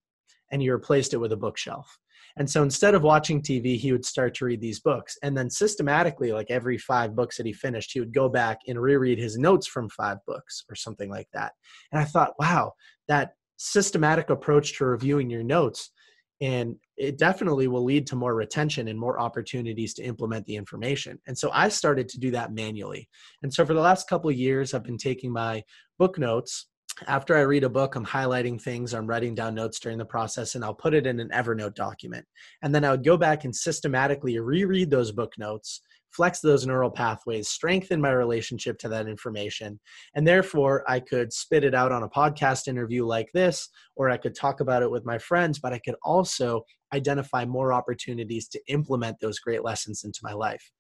and 0.50 0.62
he 0.62 0.70
replaced 0.70 1.12
it 1.12 1.18
with 1.18 1.32
a 1.32 1.36
bookshelf. 1.36 1.98
And 2.36 2.48
so 2.48 2.62
instead 2.62 2.94
of 2.94 3.02
watching 3.02 3.40
TV, 3.40 3.78
he 3.78 3.92
would 3.92 4.04
start 4.04 4.34
to 4.34 4.44
read 4.44 4.60
these 4.60 4.80
books. 4.80 5.16
And 5.22 5.36
then 5.36 5.48
systematically, 5.48 6.32
like 6.32 6.50
every 6.50 6.76
five 6.76 7.16
books 7.16 7.36
that 7.36 7.46
he 7.46 7.52
finished, 7.52 7.92
he 7.92 8.00
would 8.00 8.12
go 8.12 8.28
back 8.28 8.58
and 8.68 8.80
reread 8.80 9.18
his 9.18 9.38
notes 9.38 9.66
from 9.66 9.88
five 9.88 10.18
books 10.26 10.64
or 10.68 10.74
something 10.74 11.10
like 11.10 11.28
that. 11.32 11.52
And 11.92 12.00
I 12.00 12.04
thought, 12.04 12.34
wow, 12.38 12.72
that 13.08 13.32
systematic 13.56 14.30
approach 14.30 14.76
to 14.78 14.84
reviewing 14.84 15.30
your 15.30 15.42
notes 15.42 15.90
and 16.40 16.76
it 16.98 17.16
definitely 17.18 17.66
will 17.66 17.84
lead 17.84 18.06
to 18.06 18.16
more 18.16 18.34
retention 18.34 18.88
and 18.88 18.98
more 18.98 19.18
opportunities 19.18 19.94
to 19.94 20.02
implement 20.02 20.44
the 20.44 20.56
information 20.56 21.18
and 21.26 21.36
so 21.36 21.50
i 21.52 21.68
started 21.68 22.08
to 22.08 22.18
do 22.18 22.30
that 22.30 22.52
manually 22.52 23.08
and 23.42 23.52
so 23.52 23.64
for 23.64 23.72
the 23.72 23.80
last 23.80 24.08
couple 24.08 24.28
of 24.28 24.36
years 24.36 24.74
i've 24.74 24.84
been 24.84 24.98
taking 24.98 25.32
my 25.32 25.62
book 25.98 26.18
notes 26.18 26.66
after 27.06 27.36
I 27.36 27.42
read 27.42 27.64
a 27.64 27.68
book, 27.68 27.94
I'm 27.94 28.06
highlighting 28.06 28.60
things, 28.60 28.94
I'm 28.94 29.06
writing 29.06 29.34
down 29.34 29.54
notes 29.54 29.78
during 29.78 29.98
the 29.98 30.04
process, 30.04 30.54
and 30.54 30.64
I'll 30.64 30.74
put 30.74 30.94
it 30.94 31.06
in 31.06 31.20
an 31.20 31.28
Evernote 31.28 31.74
document. 31.74 32.24
And 32.62 32.74
then 32.74 32.84
I 32.84 32.90
would 32.90 33.04
go 33.04 33.16
back 33.16 33.44
and 33.44 33.54
systematically 33.54 34.38
reread 34.38 34.90
those 34.90 35.12
book 35.12 35.32
notes, 35.36 35.82
flex 36.10 36.40
those 36.40 36.66
neural 36.66 36.90
pathways, 36.90 37.48
strengthen 37.48 38.00
my 38.00 38.10
relationship 38.10 38.78
to 38.78 38.88
that 38.88 39.08
information. 39.08 39.78
And 40.14 40.26
therefore, 40.26 40.84
I 40.90 41.00
could 41.00 41.32
spit 41.32 41.64
it 41.64 41.74
out 41.74 41.92
on 41.92 42.02
a 42.02 42.08
podcast 42.08 42.68
interview 42.68 43.04
like 43.04 43.30
this, 43.34 43.68
or 43.96 44.08
I 44.08 44.16
could 44.16 44.34
talk 44.34 44.60
about 44.60 44.82
it 44.82 44.90
with 44.90 45.04
my 45.04 45.18
friends, 45.18 45.58
but 45.58 45.74
I 45.74 45.78
could 45.78 45.96
also 46.02 46.62
identify 46.94 47.44
more 47.44 47.72
opportunities 47.72 48.48
to 48.48 48.60
implement 48.68 49.20
those 49.20 49.38
great 49.38 49.64
lessons 49.64 50.04
into 50.04 50.20
my 50.22 50.32
life. 50.32 50.70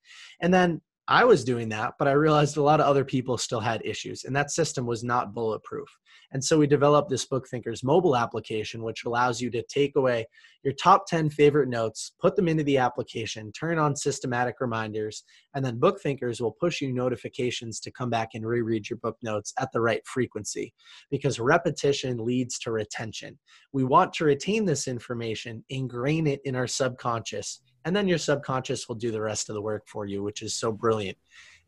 And 0.40 0.54
then 0.54 0.80
I 1.08 1.24
was 1.24 1.44
doing 1.44 1.68
that, 1.68 1.94
but 2.00 2.08
I 2.08 2.12
realized 2.12 2.56
a 2.56 2.62
lot 2.62 2.80
of 2.80 2.86
other 2.86 3.04
people 3.04 3.38
still 3.38 3.60
had 3.60 3.80
issues, 3.84 4.24
and 4.24 4.34
that 4.34 4.50
system 4.50 4.86
was 4.86 5.04
not 5.04 5.34
bulletproof. 5.34 5.88
And 6.32 6.44
so 6.44 6.58
we 6.58 6.66
developed 6.66 7.10
this 7.10 7.24
Book 7.24 7.46
Thinkers 7.48 7.84
mobile 7.84 8.16
application, 8.16 8.82
which 8.82 9.04
allows 9.04 9.40
you 9.40 9.48
to 9.50 9.62
take 9.62 9.94
away 9.94 10.26
your 10.64 10.74
top 10.74 11.06
10 11.06 11.30
favorite 11.30 11.68
notes, 11.68 12.12
put 12.20 12.34
them 12.34 12.48
into 12.48 12.64
the 12.64 12.78
application, 12.78 13.52
turn 13.52 13.78
on 13.78 13.94
systematic 13.94 14.56
reminders, 14.58 15.22
and 15.54 15.64
then 15.64 15.78
Book 15.78 16.00
Thinkers 16.00 16.40
will 16.40 16.56
push 16.58 16.80
you 16.80 16.92
notifications 16.92 17.78
to 17.80 17.92
come 17.92 18.10
back 18.10 18.30
and 18.34 18.44
reread 18.44 18.90
your 18.90 18.98
book 18.98 19.16
notes 19.22 19.52
at 19.60 19.70
the 19.72 19.80
right 19.80 20.04
frequency 20.06 20.74
because 21.08 21.38
repetition 21.38 22.18
leads 22.18 22.58
to 22.58 22.72
retention. 22.72 23.38
We 23.72 23.84
want 23.84 24.12
to 24.14 24.24
retain 24.24 24.64
this 24.64 24.88
information, 24.88 25.64
ingrain 25.70 26.26
it 26.26 26.40
in 26.44 26.56
our 26.56 26.66
subconscious 26.66 27.60
and 27.86 27.94
then 27.94 28.06
your 28.06 28.18
subconscious 28.18 28.88
will 28.88 28.96
do 28.96 29.10
the 29.10 29.20
rest 29.20 29.48
of 29.48 29.54
the 29.54 29.62
work 29.62 29.86
for 29.86 30.04
you 30.04 30.22
which 30.22 30.42
is 30.42 30.52
so 30.52 30.70
brilliant. 30.70 31.16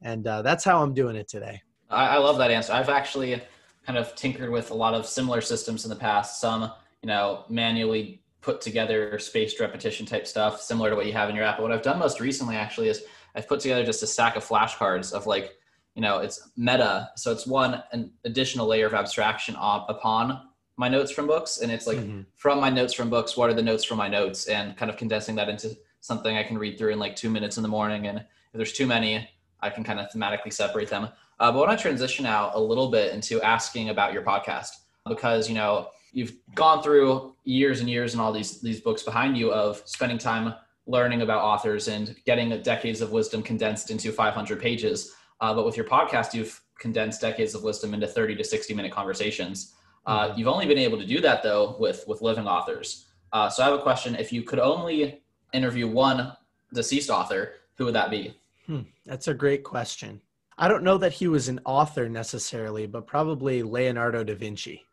And 0.03 0.27
uh, 0.27 0.43
that's 0.43 0.65
how 0.65 0.83
i'm 0.83 0.93
doing 0.93 1.17
it 1.17 1.29
today. 1.29 1.63
I, 1.89 2.09
I 2.09 2.19
love 2.19 2.37
that 2.39 2.51
answer. 2.51 2.75
I've 2.75 2.91
actually 2.91 3.41
kind 3.87 3.99
of 3.99 4.15
tinkered 4.15 4.51
with 4.51 4.71
a 4.71 4.75
lot 4.75 4.93
of 4.93 5.07
similar 5.07 5.41
systems 5.41 5.85
in 5.85 5.89
the 5.89 5.97
past. 5.97 6.41
Some 6.41 6.71
you 7.03 7.07
know 7.07 7.45
manually 7.49 8.21
put 8.41 8.61
together 8.61 9.19
spaced 9.19 9.59
repetition 9.61 10.05
type 10.05 10.27
stuff 10.27 10.61
similar 10.61 10.91
to 10.91 10.97
what 10.97 11.07
you 11.07 11.13
have 11.13 11.31
in 11.31 11.37
your 11.37 11.45
app. 11.45 11.57
But 11.57 11.63
what 11.63 11.73
i've 11.73 11.83
done 11.83 11.99
most 11.99 12.21
recently 12.21 12.57
actually 12.57 12.89
is 12.89 13.05
i've 13.35 13.49
put 13.49 13.61
together 13.61 13.85
just 13.85 14.03
a 14.03 14.07
stack 14.07 14.37
of 14.37 14.45
flashcards 14.45 15.13
of 15.13 15.27
like 15.27 15.55
you 15.95 16.03
know 16.03 16.19
it's 16.19 16.51
meta. 16.57 17.11
So 17.17 17.33
it's 17.33 17.47
one 17.47 17.83
an 17.93 18.11
additional 18.25 18.67
layer 18.67 18.87
of 18.87 18.95
abstraction 18.95 19.55
op- 19.57 19.89
upon 19.89 20.49
my 20.77 20.89
notes 20.89 21.11
from 21.11 21.27
books. 21.27 21.59
And 21.59 21.71
it's 21.71 21.87
like 21.87 21.99
mm-hmm. 21.99 22.23
from 22.37 22.61
my 22.61 22.71
notes 22.71 22.95
from 22.95 23.11
books 23.11 23.37
what 23.37 23.51
are 23.51 23.55
the 23.55 23.63
notes 23.63 23.85
from 23.85 23.99
my 23.99 24.09
notes? 24.09 24.47
And 24.47 24.77
kind 24.77 24.91
of 24.91 24.97
condensing 24.97 25.35
that 25.35 25.49
into 25.49 25.77
something 26.01 26.37
I 26.37 26.43
can 26.43 26.59
read 26.59 26.79
through 26.79 26.93
in 26.93 26.99
like 26.99 27.17
two 27.17 27.31
minutes 27.31 27.57
in 27.57 27.63
the 27.63 27.69
morning. 27.69 28.07
And 28.07 28.19
if 28.19 28.25
there's 28.55 28.73
too 28.73 28.87
many, 28.87 29.29
I 29.61 29.71
can 29.71 29.85
kind 29.85 30.01
of 30.01 30.11
thematically 30.11 30.53
separate 30.53 30.89
them. 30.89 31.09
Uh, 31.41 31.53
but 31.53 31.59
I 31.59 31.67
want 31.67 31.79
to 31.79 31.83
transition 31.83 32.27
out 32.27 32.55
a 32.55 32.61
little 32.61 32.91
bit 32.91 33.13
into 33.13 33.41
asking 33.43 33.91
about 33.91 34.13
your 34.13 34.23
podcast 34.23 34.71
because 35.07 35.49
you 35.49 35.55
know 35.55 35.91
you've 36.13 36.33
gone 36.55 36.83
through 36.83 37.35
years 37.45 37.81
and 37.81 37.89
years 37.89 38.13
and 38.13 38.21
all 38.21 38.33
these 38.33 38.61
these 38.61 38.81
books 38.81 39.03
behind 39.03 39.37
you 39.37 39.53
of 39.53 39.83
spending 39.85 40.19
time 40.19 40.55
learning 40.87 41.23
about 41.23 41.43
authors 41.43 41.89
and 41.89 42.17
getting 42.25 42.51
decades 42.63 43.01
of 43.01 43.13
wisdom 43.13 43.43
condensed 43.43 43.91
into 43.91 44.11
500 44.11 44.61
pages. 44.61 45.15
Uh, 45.41 45.55
but 45.55 45.67
with 45.67 45.77
your 45.77 45.85
podcast, 45.85 46.33
you've 46.33 46.61
condensed 46.79 47.21
decades 47.21 47.55
of 47.55 47.63
wisdom 47.63 47.93
into 47.93 48.07
30 48.07 48.37
to 48.37 48.45
60 48.45 48.75
minute 48.75 48.91
conversations. 48.91 49.75
Uh, 50.07 50.29
mm-hmm. 50.29 50.39
You've 50.39 50.49
only 50.49 50.67
been 50.67 50.79
able 50.79 50.99
to 50.99 51.07
do 51.07 51.21
that 51.21 51.43
though 51.43 51.77
with 51.79 52.05
with 52.09 52.23
living 52.23 52.49
authors. 52.49 53.07
Uh, 53.33 53.49
so 53.49 53.63
I 53.63 53.67
have 53.67 53.79
a 53.79 53.83
question: 53.83 54.17
If 54.17 54.33
you 54.33 54.43
could 54.43 54.59
only 54.59 55.23
interview 55.53 55.89
one 55.89 56.33
deceased 56.73 57.11
author, 57.11 57.55
who 57.77 57.87
would 57.87 57.95
that 57.95 58.11
be? 58.11 58.37
Hmm, 58.67 58.83
that's 59.07 59.29
a 59.29 59.35
great 59.35 59.65
question. 59.65 60.21
I 60.59 60.69
don't 60.69 60.83
know 60.83 60.99
that 60.99 61.13
he 61.13 61.29
was 61.29 61.49
an 61.49 61.61
author 61.65 62.09
necessarily, 62.09 62.87
but 62.87 63.07
probably 63.07 63.63
Leonardo 63.63 64.25
da 64.25 64.35
Vinci. 64.35 64.85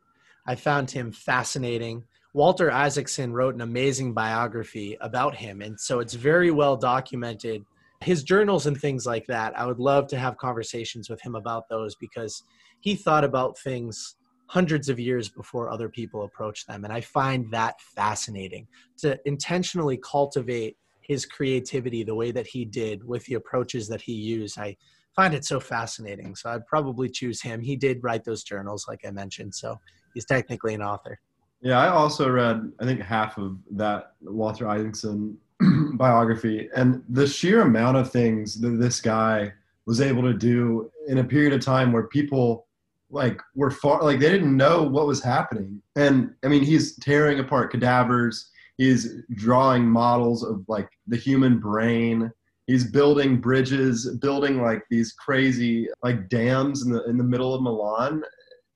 I 0.47 0.55
found 0.55 0.91
him 0.91 1.11
fascinating. 1.11 2.03
Walter 2.33 2.71
Isaacson 2.71 3.33
wrote 3.33 3.55
an 3.55 3.61
amazing 3.61 4.13
biography 4.13 4.95
about 5.01 5.35
him, 5.35 5.61
and 5.61 5.79
so 5.79 5.99
it's 5.99 6.13
very 6.13 6.51
well 6.51 6.77
documented. 6.77 7.65
His 8.01 8.23
journals 8.23 8.67
and 8.67 8.79
things 8.79 9.05
like 9.05 9.25
that, 9.27 9.57
I 9.57 9.65
would 9.65 9.79
love 9.79 10.07
to 10.09 10.19
have 10.19 10.37
conversations 10.37 11.09
with 11.09 11.19
him 11.21 11.33
about 11.33 11.67
those 11.69 11.95
because 11.95 12.43
he 12.81 12.95
thought 12.95 13.23
about 13.23 13.57
things 13.57 14.15
hundreds 14.47 14.89
of 14.89 14.99
years 14.99 15.29
before 15.29 15.69
other 15.69 15.89
people 15.89 16.23
approach 16.23 16.65
them. 16.65 16.83
And 16.83 16.93
I 16.93 17.01
find 17.01 17.51
that 17.51 17.79
fascinating 17.81 18.67
to 18.97 19.19
intentionally 19.25 19.97
cultivate 19.97 20.77
his 21.01 21.25
creativity 21.25 22.03
the 22.03 22.15
way 22.15 22.31
that 22.31 22.47
he 22.47 22.65
did 22.65 23.03
with 23.03 23.25
the 23.25 23.35
approaches 23.35 23.87
that 23.87 24.01
he 24.01 24.13
used. 24.13 24.57
I 24.57 24.75
find 25.15 25.33
it 25.33 25.45
so 25.45 25.59
fascinating. 25.59 26.35
So 26.35 26.49
I'd 26.49 26.65
probably 26.65 27.09
choose 27.09 27.41
him. 27.41 27.61
He 27.61 27.75
did 27.75 28.03
write 28.03 28.23
those 28.23 28.43
journals, 28.43 28.85
like 28.87 29.01
I 29.05 29.11
mentioned. 29.11 29.53
So 29.53 29.79
he's 30.13 30.25
technically 30.25 30.73
an 30.73 30.81
author. 30.81 31.19
Yeah, 31.61 31.79
I 31.79 31.89
also 31.89 32.29
read, 32.29 32.71
I 32.79 32.85
think, 32.85 33.01
half 33.01 33.37
of 33.37 33.57
that 33.71 34.13
Walter 34.21 34.67
Isaacson 34.67 35.37
biography. 35.93 36.69
And 36.75 37.03
the 37.09 37.25
sheer 37.25 37.61
amount 37.61 37.97
of 37.97 38.11
things 38.11 38.59
that 38.61 38.79
this 38.79 38.99
guy 38.99 39.53
was 39.85 40.01
able 40.01 40.23
to 40.23 40.33
do 40.33 40.91
in 41.07 41.19
a 41.19 41.23
period 41.23 41.53
of 41.53 41.61
time 41.61 41.91
where 41.91 42.07
people 42.07 42.67
like 43.09 43.39
were 43.55 43.71
far 43.71 44.03
like 44.03 44.19
they 44.19 44.29
didn't 44.29 44.55
know 44.55 44.83
what 44.83 45.07
was 45.07 45.23
happening. 45.23 45.81
And 45.95 46.33
i 46.43 46.47
mean 46.47 46.63
he's 46.63 46.95
tearing 46.97 47.39
apart 47.39 47.71
cadavers. 47.71 48.51
He's 48.77 49.21
drawing 49.35 49.85
models 49.85 50.43
of 50.43 50.65
like 50.67 50.89
the 51.07 51.17
human 51.17 51.59
brain. 51.59 52.31
He's 52.67 52.89
building 52.91 53.39
bridges 53.39 54.09
building 54.17 54.61
like 54.61 54.83
these 54.89 55.13
crazy 55.13 55.87
like 56.03 56.29
dams 56.29 56.85
in 56.85 56.91
the 56.91 57.03
in 57.05 57.17
the 57.17 57.23
middle 57.23 57.53
of 57.53 57.61
milan. 57.61 58.23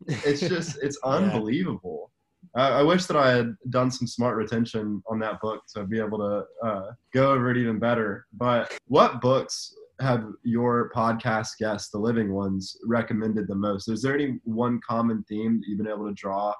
It's 0.07 0.41
just 0.41 0.77
it's 0.81 0.99
unbelievable. 1.03 2.11
Yeah. 2.11 2.15
I, 2.55 2.79
I, 2.79 2.83
wish 2.83 3.05
that 3.05 3.17
i 3.17 3.31
had 3.31 3.55
done 3.69 3.91
some 3.91 4.07
smart 4.07 4.35
retention 4.35 5.03
on 5.07 5.19
that 5.19 5.39
book 5.39 5.61
to 5.75 5.83
be 5.83 5.99
able 5.99 6.17
to 6.17 6.67
uh, 6.67 6.91
go 7.13 7.31
over 7.33 7.51
it 7.51 7.57
even 7.57 7.77
better. 7.77 8.25
But 8.33 8.75
what 8.87 9.21
books 9.21 9.75
have 9.99 10.25
your 10.43 10.91
podcast 10.95 11.57
guests, 11.59 11.89
the 11.89 11.97
living 11.97 12.33
ones, 12.33 12.77
recommended 12.85 13.47
the 13.47 13.55
most? 13.55 13.89
Is 13.89 14.01
there 14.01 14.15
any 14.15 14.39
one 14.43 14.79
common 14.87 15.23
theme 15.27 15.59
that 15.59 15.67
you've 15.67 15.77
been 15.77 15.87
able 15.87 16.07
to 16.07 16.13
draw 16.13 16.53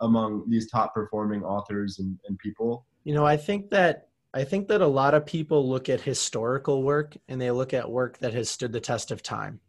among 0.00 0.48
these 0.48 0.70
top 0.70 0.94
performing 0.94 1.42
authors 1.42 1.98
and, 1.98 2.18
and 2.28 2.38
people? 2.38 2.86
You 3.04 3.14
know, 3.14 3.26
I 3.26 3.36
think 3.36 3.70
that 3.70 4.08
I 4.34 4.44
think 4.44 4.68
that 4.68 4.82
a 4.82 4.86
lot 4.86 5.14
of 5.14 5.24
people 5.24 5.66
look 5.66 5.88
at 5.88 6.02
historical 6.02 6.82
work 6.82 7.16
and 7.28 7.40
they 7.40 7.50
look 7.50 7.72
at 7.72 7.90
work 7.90 8.18
that 8.18 8.34
has 8.34 8.50
stood 8.50 8.70
the 8.70 8.80
test 8.80 9.10
of 9.10 9.22
time. 9.22 9.60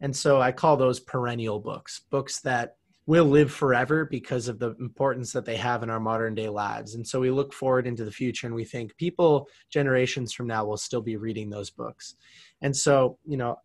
And 0.00 0.16
so 0.16 0.40
I 0.40 0.50
call 0.50 0.76
those 0.76 0.98
perennial 0.98 1.60
books, 1.60 2.00
books 2.10 2.40
that 2.40 2.76
will 3.06 3.24
live 3.24 3.52
forever 3.52 4.04
because 4.04 4.48
of 4.48 4.58
the 4.58 4.74
importance 4.80 5.32
that 5.32 5.44
they 5.44 5.56
have 5.56 5.84
in 5.84 5.90
our 5.90 6.00
modern 6.00 6.34
day 6.34 6.48
lives. 6.48 6.96
And 6.96 7.06
so 7.06 7.20
we 7.20 7.30
look 7.30 7.52
forward 7.52 7.86
into 7.86 8.04
the 8.04 8.10
future 8.10 8.48
and 8.48 8.56
we 8.56 8.64
think 8.64 8.96
people 8.96 9.48
generations 9.70 10.32
from 10.32 10.48
now 10.48 10.64
will 10.64 10.76
still 10.76 11.02
be 11.02 11.16
reading 11.16 11.48
those 11.48 11.70
books. 11.70 12.16
And 12.62 12.74
so, 12.74 13.18
you 13.24 13.36
know, 13.36 13.56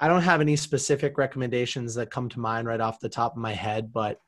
I 0.00 0.08
don't 0.08 0.22
have 0.22 0.40
any 0.40 0.56
specific 0.56 1.18
recommendations 1.18 1.94
that 1.94 2.10
come 2.10 2.28
to 2.30 2.40
mind 2.40 2.68
right 2.68 2.80
off 2.80 3.00
the 3.00 3.08
top 3.08 3.32
of 3.32 3.38
my 3.38 3.52
head, 3.52 3.92
but 3.92 4.20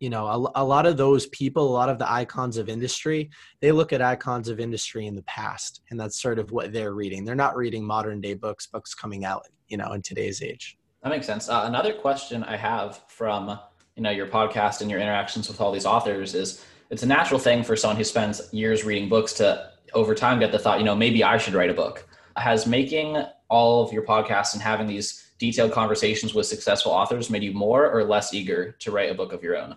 you 0.00 0.10
know, 0.10 0.26
a, 0.26 0.62
a 0.62 0.64
lot 0.64 0.84
of 0.84 0.96
those 0.96 1.26
people, 1.26 1.68
a 1.68 1.70
lot 1.70 1.88
of 1.88 1.96
the 1.96 2.10
icons 2.10 2.56
of 2.56 2.68
industry, 2.68 3.30
they 3.60 3.70
look 3.70 3.92
at 3.92 4.02
icons 4.02 4.48
of 4.48 4.58
industry 4.58 5.06
in 5.06 5.14
the 5.14 5.22
past, 5.22 5.82
and 5.90 6.00
that's 6.00 6.20
sort 6.20 6.40
of 6.40 6.50
what 6.50 6.72
they're 6.72 6.92
reading. 6.92 7.24
They're 7.24 7.36
not 7.36 7.56
reading 7.56 7.84
modern 7.84 8.20
day 8.20 8.34
books, 8.34 8.66
books 8.66 8.94
coming 8.94 9.24
out, 9.24 9.46
you 9.68 9.76
know, 9.76 9.92
in 9.92 10.02
today's 10.02 10.42
age. 10.42 10.76
That 11.04 11.10
makes 11.10 11.26
sense. 11.26 11.48
Uh, 11.48 11.62
another 11.66 11.92
question 11.92 12.42
I 12.42 12.56
have 12.56 13.04
from 13.06 13.56
you 13.94 14.02
know 14.02 14.10
your 14.10 14.26
podcast 14.26 14.80
and 14.80 14.90
your 14.90 14.98
interactions 14.98 15.46
with 15.46 15.60
all 15.60 15.70
these 15.70 15.86
authors 15.86 16.34
is 16.34 16.64
it's 16.90 17.04
a 17.04 17.06
natural 17.06 17.38
thing 17.38 17.62
for 17.62 17.76
someone 17.76 17.96
who 17.96 18.04
spends 18.04 18.52
years 18.52 18.84
reading 18.84 19.08
books 19.08 19.32
to 19.34 19.70
over 19.94 20.16
time 20.16 20.40
get 20.40 20.50
the 20.50 20.58
thought, 20.58 20.78
you 20.78 20.84
know, 20.84 20.96
maybe 20.96 21.22
I 21.22 21.38
should 21.38 21.54
write 21.54 21.70
a 21.70 21.74
book. 21.74 22.08
Has 22.36 22.66
making 22.66 23.22
all 23.48 23.84
of 23.84 23.92
your 23.92 24.04
podcasts 24.04 24.54
and 24.54 24.62
having 24.62 24.86
these 24.86 25.32
detailed 25.38 25.72
conversations 25.72 26.34
with 26.34 26.46
successful 26.46 26.92
authors 26.92 27.30
made 27.30 27.42
you 27.42 27.52
more 27.52 27.90
or 27.90 28.04
less 28.04 28.32
eager 28.32 28.72
to 28.78 28.90
write 28.90 29.10
a 29.10 29.14
book 29.14 29.32
of 29.32 29.42
your 29.42 29.56
own? 29.56 29.76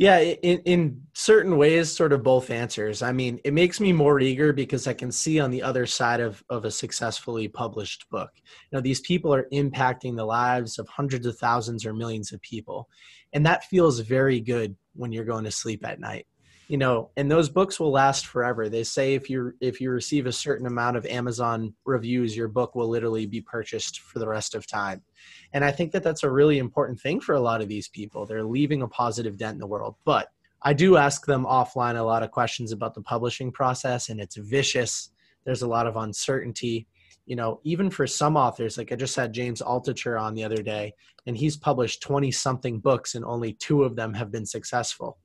Yeah, 0.00 0.18
in, 0.18 0.60
in 0.60 1.02
certain 1.12 1.58
ways, 1.58 1.92
sort 1.92 2.14
of 2.14 2.22
both 2.22 2.48
answers. 2.48 3.02
I 3.02 3.12
mean, 3.12 3.38
it 3.44 3.52
makes 3.52 3.80
me 3.80 3.92
more 3.92 4.18
eager 4.18 4.50
because 4.50 4.86
I 4.86 4.94
can 4.94 5.12
see 5.12 5.38
on 5.38 5.50
the 5.50 5.62
other 5.62 5.84
side 5.84 6.20
of, 6.20 6.42
of 6.48 6.64
a 6.64 6.70
successfully 6.70 7.48
published 7.48 8.08
book. 8.08 8.30
You 8.36 8.78
know, 8.78 8.80
these 8.80 9.00
people 9.00 9.34
are 9.34 9.46
impacting 9.52 10.16
the 10.16 10.24
lives 10.24 10.78
of 10.78 10.88
hundreds 10.88 11.26
of 11.26 11.36
thousands 11.36 11.84
or 11.84 11.92
millions 11.92 12.32
of 12.32 12.40
people. 12.40 12.88
And 13.34 13.44
that 13.44 13.64
feels 13.64 14.00
very 14.00 14.40
good 14.40 14.74
when 14.94 15.12
you're 15.12 15.26
going 15.26 15.44
to 15.44 15.50
sleep 15.50 15.86
at 15.86 16.00
night 16.00 16.26
you 16.70 16.76
know 16.76 17.10
and 17.16 17.28
those 17.28 17.48
books 17.48 17.80
will 17.80 17.90
last 17.90 18.26
forever. 18.26 18.68
They 18.68 18.84
say 18.84 19.14
if 19.14 19.28
you 19.28 19.52
if 19.60 19.80
you 19.80 19.90
receive 19.90 20.26
a 20.26 20.32
certain 20.32 20.68
amount 20.68 20.96
of 20.96 21.04
amazon 21.04 21.74
reviews 21.84 22.36
your 22.36 22.46
book 22.46 22.76
will 22.76 22.88
literally 22.88 23.26
be 23.26 23.40
purchased 23.40 23.98
for 23.98 24.20
the 24.20 24.28
rest 24.28 24.54
of 24.54 24.68
time. 24.68 25.02
And 25.52 25.64
i 25.64 25.72
think 25.72 25.90
that 25.90 26.04
that's 26.04 26.22
a 26.22 26.30
really 26.30 26.58
important 26.58 27.00
thing 27.00 27.18
for 27.20 27.34
a 27.34 27.40
lot 27.40 27.60
of 27.60 27.66
these 27.66 27.88
people. 27.88 28.24
They're 28.24 28.44
leaving 28.44 28.82
a 28.82 28.88
positive 28.88 29.36
dent 29.36 29.54
in 29.54 29.58
the 29.58 29.66
world. 29.66 29.96
But 30.04 30.28
i 30.62 30.72
do 30.72 30.96
ask 30.96 31.26
them 31.26 31.44
offline 31.44 31.98
a 31.98 32.02
lot 32.02 32.22
of 32.22 32.30
questions 32.30 32.70
about 32.70 32.94
the 32.94 33.02
publishing 33.02 33.50
process 33.50 34.08
and 34.08 34.20
it's 34.20 34.36
vicious. 34.36 35.10
There's 35.44 35.62
a 35.62 35.68
lot 35.68 35.88
of 35.88 35.96
uncertainty. 35.96 36.86
You 37.26 37.34
know 37.34 37.60
even 37.64 37.90
for 37.90 38.06
some 38.06 38.36
authors 38.36 38.78
like 38.78 38.92
i 38.92 38.96
just 38.96 39.16
had 39.16 39.32
james 39.32 39.60
altucher 39.60 40.20
on 40.20 40.34
the 40.34 40.44
other 40.44 40.62
day 40.62 40.94
and 41.26 41.36
he's 41.36 41.56
published 41.56 42.02
20 42.02 42.30
something 42.30 42.78
books 42.78 43.14
and 43.16 43.24
only 43.24 43.52
two 43.54 43.82
of 43.82 43.94
them 43.94 44.14
have 44.14 44.30
been 44.32 44.46
successful 44.46 45.18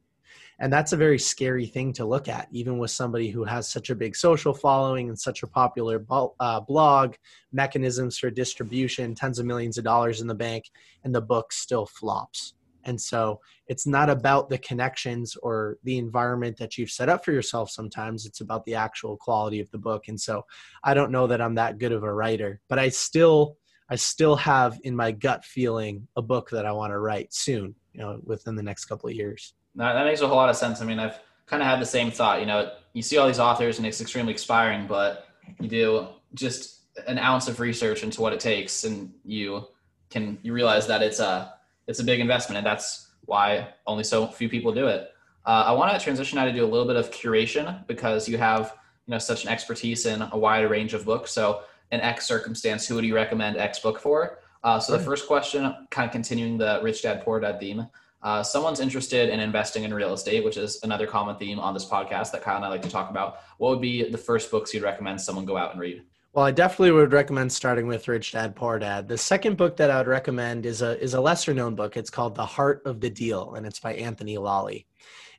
and 0.59 0.71
that's 0.71 0.93
a 0.93 0.97
very 0.97 1.19
scary 1.19 1.65
thing 1.65 1.91
to 1.93 2.05
look 2.05 2.27
at 2.27 2.47
even 2.51 2.77
with 2.77 2.91
somebody 2.91 3.29
who 3.29 3.43
has 3.43 3.67
such 3.67 3.89
a 3.89 3.95
big 3.95 4.15
social 4.15 4.53
following 4.53 5.09
and 5.09 5.19
such 5.19 5.43
a 5.43 5.47
popular 5.47 6.03
uh, 6.39 6.59
blog 6.61 7.15
mechanisms 7.51 8.17
for 8.17 8.29
distribution 8.29 9.15
tens 9.15 9.39
of 9.39 9.45
millions 9.45 9.77
of 9.77 9.83
dollars 9.83 10.21
in 10.21 10.27
the 10.27 10.35
bank 10.35 10.65
and 11.03 11.13
the 11.13 11.21
book 11.21 11.51
still 11.51 11.85
flops. 11.85 12.53
And 12.87 13.01
so 13.01 13.41
it's 13.67 13.87
not 13.87 14.11
about 14.11 14.49
the 14.49 14.59
connections 14.59 15.35
or 15.41 15.77
the 15.83 15.97
environment 15.97 16.57
that 16.57 16.77
you've 16.77 16.91
set 16.91 17.09
up 17.09 17.25
for 17.25 17.31
yourself 17.31 17.69
sometimes 17.69 18.25
it's 18.25 18.41
about 18.41 18.63
the 18.65 18.75
actual 18.75 19.17
quality 19.17 19.59
of 19.59 19.69
the 19.71 19.77
book. 19.77 20.07
And 20.07 20.19
so 20.19 20.45
i 20.83 20.93
don't 20.93 21.11
know 21.11 21.27
that 21.27 21.41
i'm 21.41 21.55
that 21.55 21.79
good 21.79 21.91
of 21.91 22.03
a 22.03 22.13
writer 22.13 22.61
but 22.69 22.79
i 22.79 22.89
still 22.89 23.57
i 23.89 23.95
still 23.95 24.35
have 24.35 24.79
in 24.83 24.95
my 24.95 25.11
gut 25.11 25.43
feeling 25.43 26.07
a 26.15 26.21
book 26.21 26.49
that 26.51 26.65
i 26.65 26.71
want 26.71 26.91
to 26.91 26.99
write 26.99 27.33
soon 27.33 27.75
you 27.93 28.01
know 28.01 28.19
within 28.23 28.55
the 28.55 28.63
next 28.63 28.85
couple 28.85 29.09
of 29.09 29.15
years 29.15 29.53
that, 29.75 29.93
that 29.93 30.05
makes 30.05 30.21
a 30.21 30.27
whole 30.27 30.37
lot 30.37 30.49
of 30.49 30.55
sense. 30.55 30.81
I 30.81 30.85
mean, 30.85 30.99
I've 30.99 31.19
kind 31.45 31.61
of 31.61 31.67
had 31.67 31.79
the 31.79 31.85
same 31.85 32.11
thought. 32.11 32.39
You 32.39 32.45
know, 32.45 32.71
you 32.93 33.01
see 33.01 33.17
all 33.17 33.27
these 33.27 33.39
authors 33.39 33.77
and 33.77 33.85
it's 33.85 34.01
extremely 34.01 34.31
expiring, 34.31 34.87
but 34.87 35.27
you 35.59 35.67
do 35.67 36.07
just 36.33 36.81
an 37.07 37.17
ounce 37.17 37.47
of 37.47 37.59
research 37.59 38.03
into 38.03 38.21
what 38.21 38.33
it 38.33 38.39
takes, 38.39 38.83
and 38.83 39.13
you 39.23 39.67
can 40.09 40.37
you 40.43 40.53
realize 40.53 40.87
that 40.87 41.01
it's 41.01 41.19
a 41.19 41.53
it's 41.87 41.99
a 41.99 42.03
big 42.03 42.19
investment, 42.19 42.57
and 42.57 42.65
that's 42.65 43.11
why 43.25 43.67
only 43.85 44.03
so 44.03 44.27
few 44.27 44.49
people 44.49 44.71
do 44.73 44.87
it. 44.87 45.11
Uh, 45.45 45.65
I 45.67 45.71
want 45.73 45.91
to 45.93 46.03
transition 46.03 46.37
now 46.37 46.45
to 46.45 46.53
do 46.53 46.63
a 46.63 46.67
little 46.67 46.87
bit 46.87 46.95
of 46.95 47.11
curation 47.11 47.85
because 47.87 48.27
you 48.27 48.37
have 48.37 48.77
you 49.05 49.11
know 49.11 49.19
such 49.19 49.43
an 49.43 49.49
expertise 49.49 50.05
in 50.05 50.21
a 50.31 50.37
wide 50.37 50.69
range 50.69 50.93
of 50.93 51.05
books. 51.05 51.31
So, 51.31 51.61
in 51.91 52.01
X 52.01 52.25
circumstance, 52.25 52.87
who 52.87 52.95
would 52.95 53.05
you 53.05 53.15
recommend 53.15 53.57
X 53.57 53.79
book 53.79 53.99
for? 53.99 54.39
Uh, 54.63 54.79
so, 54.79 54.97
the 54.97 55.03
first 55.03 55.27
question, 55.27 55.75
kind 55.91 56.07
of 56.07 56.11
continuing 56.11 56.57
the 56.57 56.79
rich 56.81 57.03
dad 57.03 57.23
poor 57.23 57.39
dad 57.39 57.59
theme, 57.59 57.87
uh, 58.25 58.41
someone's 58.41 58.79
interested 58.79 59.29
in 59.29 59.39
investing 59.39 59.83
in 59.83 59.93
real 59.93 60.11
estate, 60.11 60.43
which 60.43 60.57
is 60.57 60.79
another 60.81 61.05
common 61.05 61.35
theme 61.35 61.59
on 61.59 61.75
this 61.75 61.85
podcast 61.85 62.31
that 62.31 62.41
Kyle 62.41 62.55
and 62.55 62.65
I 62.65 62.69
like 62.69 62.81
to 62.81 62.89
talk 62.89 63.11
about. 63.11 63.37
What 63.59 63.69
would 63.69 63.81
be 63.81 64.09
the 64.09 64.17
first 64.17 64.49
books 64.49 64.73
you'd 64.73 64.81
recommend 64.81 65.21
someone 65.21 65.45
go 65.45 65.55
out 65.55 65.71
and 65.71 65.79
read? 65.79 66.01
Well, 66.33 66.43
I 66.43 66.49
definitely 66.49 66.91
would 66.91 67.13
recommend 67.13 67.53
starting 67.53 67.85
with 67.85 68.07
Rich 68.07 68.31
Dad 68.31 68.55
Poor 68.55 68.79
Dad. 68.79 69.07
The 69.07 69.17
second 69.17 69.57
book 69.57 69.77
that 69.77 69.91
I 69.91 69.99
would 69.99 70.07
recommend 70.07 70.65
is 70.65 70.81
a 70.81 70.99
is 70.99 71.13
a 71.13 71.21
lesser 71.21 71.53
known 71.53 71.75
book. 71.75 71.95
It's 71.95 72.09
called 72.09 72.33
The 72.33 72.45
Heart 72.45 72.81
of 72.85 72.99
the 72.99 73.11
Deal, 73.11 73.53
and 73.53 73.65
it's 73.65 73.79
by 73.79 73.93
Anthony 73.93 74.37
Lolli. 74.37 74.87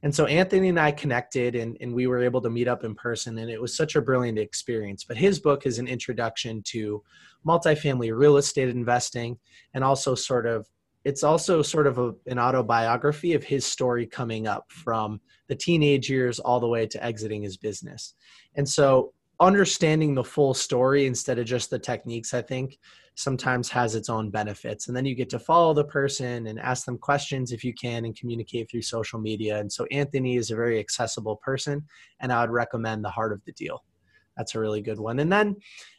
And 0.03 0.14
so 0.14 0.27
Anthony 0.27 0.68
and 0.68 0.79
I 0.79 0.92
connected 0.92 1.57
and, 1.57 1.77
and 1.81 1.92
we 1.92 2.07
were 2.07 2.22
able 2.22 2.40
to 2.42 2.51
meet 2.51 2.68
up 2.68 2.85
in 2.85 2.94
person 2.94 3.38
and 3.38 3.51
it 3.51 3.61
was 3.61 3.77
such 3.77 3.96
a 3.96 4.03
brilliant 4.03 4.38
experience. 4.38 5.05
But 5.05 5.16
his 5.16 5.40
book 5.40 5.66
is 5.66 5.79
an 5.79 5.88
introduction 5.88 6.62
to 6.66 7.03
multifamily 7.46 8.16
real 8.16 8.37
estate 8.37 8.68
investing 8.68 9.38
and 9.75 9.83
also 9.83 10.14
sort 10.14 10.46
of 10.46 10.68
it's 11.07 11.23
also 11.23 11.62
sort 11.62 11.87
of 11.87 11.99
a, 11.99 12.12
an 12.27 12.37
autobiography 12.37 13.35
of 13.35 13.45
his 13.45 13.64
story 13.64 14.09
coming 14.09 14.49
up 14.49 14.64
from 14.73 15.21
the 15.47 15.55
teenage 15.55 16.11
years 16.11 16.40
all 16.40 16.59
the 16.59 16.66
way 16.66 16.85
to 16.85 17.03
exiting 17.03 17.45
his 17.45 17.57
business. 17.57 18.14
And 18.57 18.69
so 18.69 19.12
understanding 19.38 20.16
the 20.16 20.25
full 20.25 20.53
story 20.53 21.07
instead 21.07 21.38
of 21.38 21.47
just 21.47 21.71
the 21.71 21.79
techniques, 21.79 22.35
I 22.35 22.42
think 22.42 22.77
sometimes 23.14 23.69
has 23.69 23.95
its 23.95 24.09
own 24.09 24.31
benefits. 24.31 24.88
And 24.88 24.97
then 24.97 25.07
you 25.07 25.14
get 25.14 25.31
to 25.31 25.38
follow 25.38 25.73
the 25.75 25.85
person 25.85 26.49
and 26.49 26.59
ask 26.59 26.85
them 26.85 26.99
questions 26.99 27.53
if 27.53 27.62
you 27.62 27.73
can 27.73 28.05
and 28.05 28.19
communicate 28.19 28.69
through 28.69 28.83
social 28.83 29.21
media. 29.21 29.61
And 29.61 29.73
so 29.73 29.87
Anthony 29.92 30.35
is 30.35 30.51
a 30.51 30.57
very 30.57 30.81
accessible 30.81 31.37
person, 31.37 31.85
and 32.19 32.33
I 32.33 32.40
would 32.40 32.51
recommend 32.51 33.05
The 33.05 33.11
Heart 33.11 33.33
of 33.33 33.45
the 33.45 33.53
Deal. 33.53 33.85
That's 34.37 34.57
a 34.57 34.61
really 34.61 34.83
good 34.83 34.99
one. 34.99 35.21
And 35.21 35.33
then 35.33 35.55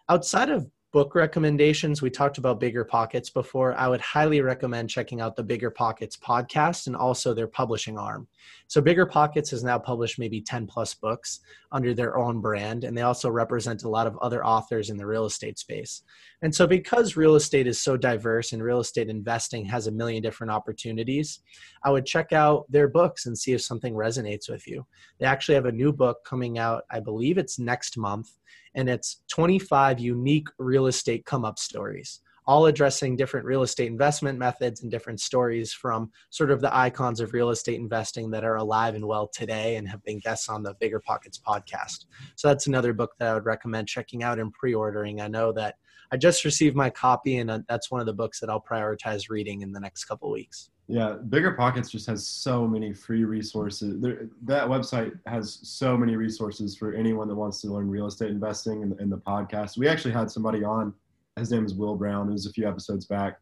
outside 0.09 0.49
of 0.49 0.67
book 0.91 1.15
recommendations, 1.15 2.01
we 2.01 2.09
talked 2.09 2.37
about 2.37 2.59
Bigger 2.59 2.85
Pockets 2.85 3.29
before. 3.29 3.73
I 3.73 3.87
would 3.87 4.01
highly 4.01 4.41
recommend 4.41 4.89
checking 4.89 5.19
out 5.19 5.35
the 5.35 5.43
Bigger 5.43 5.69
Pockets 5.69 6.15
podcast 6.15 6.87
and 6.87 6.95
also 6.95 7.33
their 7.33 7.47
publishing 7.47 7.97
arm. 7.97 8.27
So, 8.67 8.81
Bigger 8.81 9.05
Pockets 9.05 9.51
has 9.51 9.63
now 9.63 9.77
published 9.77 10.17
maybe 10.17 10.41
10 10.41 10.65
plus 10.67 10.93
books 10.93 11.41
under 11.71 11.93
their 11.93 12.17
own 12.17 12.39
brand, 12.39 12.83
and 12.83 12.97
they 12.97 13.01
also 13.01 13.29
represent 13.29 13.83
a 13.83 13.89
lot 13.89 14.07
of 14.07 14.17
other 14.19 14.45
authors 14.45 14.89
in 14.89 14.97
the 14.97 15.05
real 15.05 15.25
estate 15.25 15.59
space. 15.59 16.03
And 16.43 16.53
so, 16.53 16.67
because 16.67 17.17
real 17.17 17.35
estate 17.35 17.65
is 17.65 17.81
so 17.81 17.97
diverse 17.97 18.53
and 18.53 18.61
real 18.61 18.79
estate 18.79 19.09
investing 19.09 19.65
has 19.65 19.87
a 19.87 19.91
million 19.91 20.21
different 20.21 20.51
opportunities, 20.51 21.39
I 21.83 21.89
would 21.89 22.05
check 22.05 22.31
out 22.31 22.71
their 22.71 22.87
books 22.87 23.25
and 23.25 23.37
see 23.37 23.53
if 23.53 23.61
something 23.61 23.93
resonates 23.93 24.49
with 24.49 24.67
you. 24.67 24.85
They 25.19 25.25
actually 25.25 25.55
have 25.55 25.65
a 25.65 25.71
new 25.71 25.91
book 25.91 26.17
coming 26.25 26.59
out, 26.59 26.83
I 26.91 26.99
believe 26.99 27.37
it's 27.37 27.57
next 27.57 27.97
month 27.97 28.29
and 28.75 28.87
it's 28.87 29.21
25 29.31 29.99
unique 29.99 30.47
real 30.59 30.85
estate 30.85 31.25
come 31.25 31.43
up 31.43 31.57
stories 31.57 32.21
all 32.47 32.67
addressing 32.67 33.17
different 33.17 33.45
real 33.45 33.61
estate 33.61 33.87
investment 33.87 34.39
methods 34.39 34.81
and 34.81 34.89
different 34.89 35.19
stories 35.19 35.73
from 35.73 36.09
sort 36.29 36.49
of 36.49 36.61
the 36.61 36.75
icons 36.75 37.19
of 37.19 37.33
real 37.33 37.49
estate 37.49 37.77
investing 37.77 38.31
that 38.31 38.45
are 38.45 38.55
alive 38.55 38.95
and 38.95 39.05
well 39.05 39.27
today 39.27 39.75
and 39.75 39.87
have 39.87 40.01
been 40.05 40.19
guests 40.19 40.47
on 40.47 40.63
the 40.63 40.73
Bigger 40.75 41.01
Pockets 41.01 41.39
podcast. 41.45 42.05
So 42.35 42.47
that's 42.47 42.67
another 42.67 42.93
book 42.93 43.11
that 43.19 43.27
I 43.27 43.33
would 43.33 43.45
recommend 43.45 43.89
checking 43.89 44.23
out 44.23 44.39
and 44.39 44.53
pre 44.53 44.73
ordering. 44.73 45.19
I 45.19 45.27
know 45.27 45.51
that 45.51 45.75
I 46.11 46.17
just 46.17 46.45
received 46.45 46.75
my 46.75 46.89
copy, 46.89 47.37
and 47.37 47.51
uh, 47.51 47.59
that's 47.67 47.91
one 47.91 47.99
of 47.99 48.07
the 48.07 48.13
books 48.13 48.39
that 48.39 48.49
I'll 48.49 48.61
prioritize 48.61 49.29
reading 49.29 49.61
in 49.61 49.71
the 49.71 49.79
next 49.79 50.05
couple 50.05 50.31
weeks. 50.31 50.69
Yeah, 50.87 51.15
Bigger 51.27 51.51
Pockets 51.51 51.89
just 51.89 52.07
has 52.07 52.25
so 52.25 52.65
many 52.65 52.93
free 52.93 53.25
resources. 53.25 53.99
There, 53.99 54.29
that 54.43 54.67
website 54.67 55.19
has 55.27 55.59
so 55.63 55.97
many 55.97 56.15
resources 56.15 56.77
for 56.77 56.93
anyone 56.93 57.27
that 57.27 57.35
wants 57.35 57.59
to 57.61 57.67
learn 57.67 57.89
real 57.89 58.07
estate 58.07 58.29
investing 58.29 58.83
in, 58.83 58.95
in 59.01 59.09
the 59.09 59.17
podcast. 59.17 59.77
We 59.77 59.89
actually 59.89 60.13
had 60.13 60.31
somebody 60.31 60.63
on. 60.63 60.93
His 61.37 61.51
name 61.51 61.65
is 61.65 61.73
Will 61.73 61.95
Brown. 61.95 62.29
It 62.29 62.33
was 62.33 62.45
a 62.45 62.53
few 62.53 62.67
episodes 62.67 63.05
back, 63.05 63.37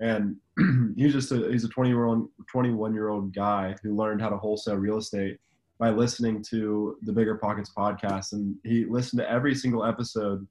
and 0.00 0.36
he's 0.96 1.12
just 1.12 1.30
a 1.30 1.48
he's 1.50 1.64
a 1.64 1.68
20 1.68 1.88
year 1.88 2.04
old 2.04 2.28
21 2.50 2.92
year 2.94 3.10
old 3.10 3.32
guy 3.32 3.76
who 3.82 3.94
learned 3.94 4.20
how 4.20 4.28
to 4.28 4.36
wholesale 4.36 4.74
real 4.74 4.98
estate 4.98 5.38
by 5.78 5.90
listening 5.90 6.42
to 6.50 6.98
the 7.02 7.12
Bigger 7.12 7.36
Pockets 7.36 7.70
podcast, 7.76 8.32
and 8.32 8.56
he 8.64 8.84
listened 8.86 9.20
to 9.20 9.30
every 9.30 9.54
single 9.54 9.84
episode. 9.84 10.46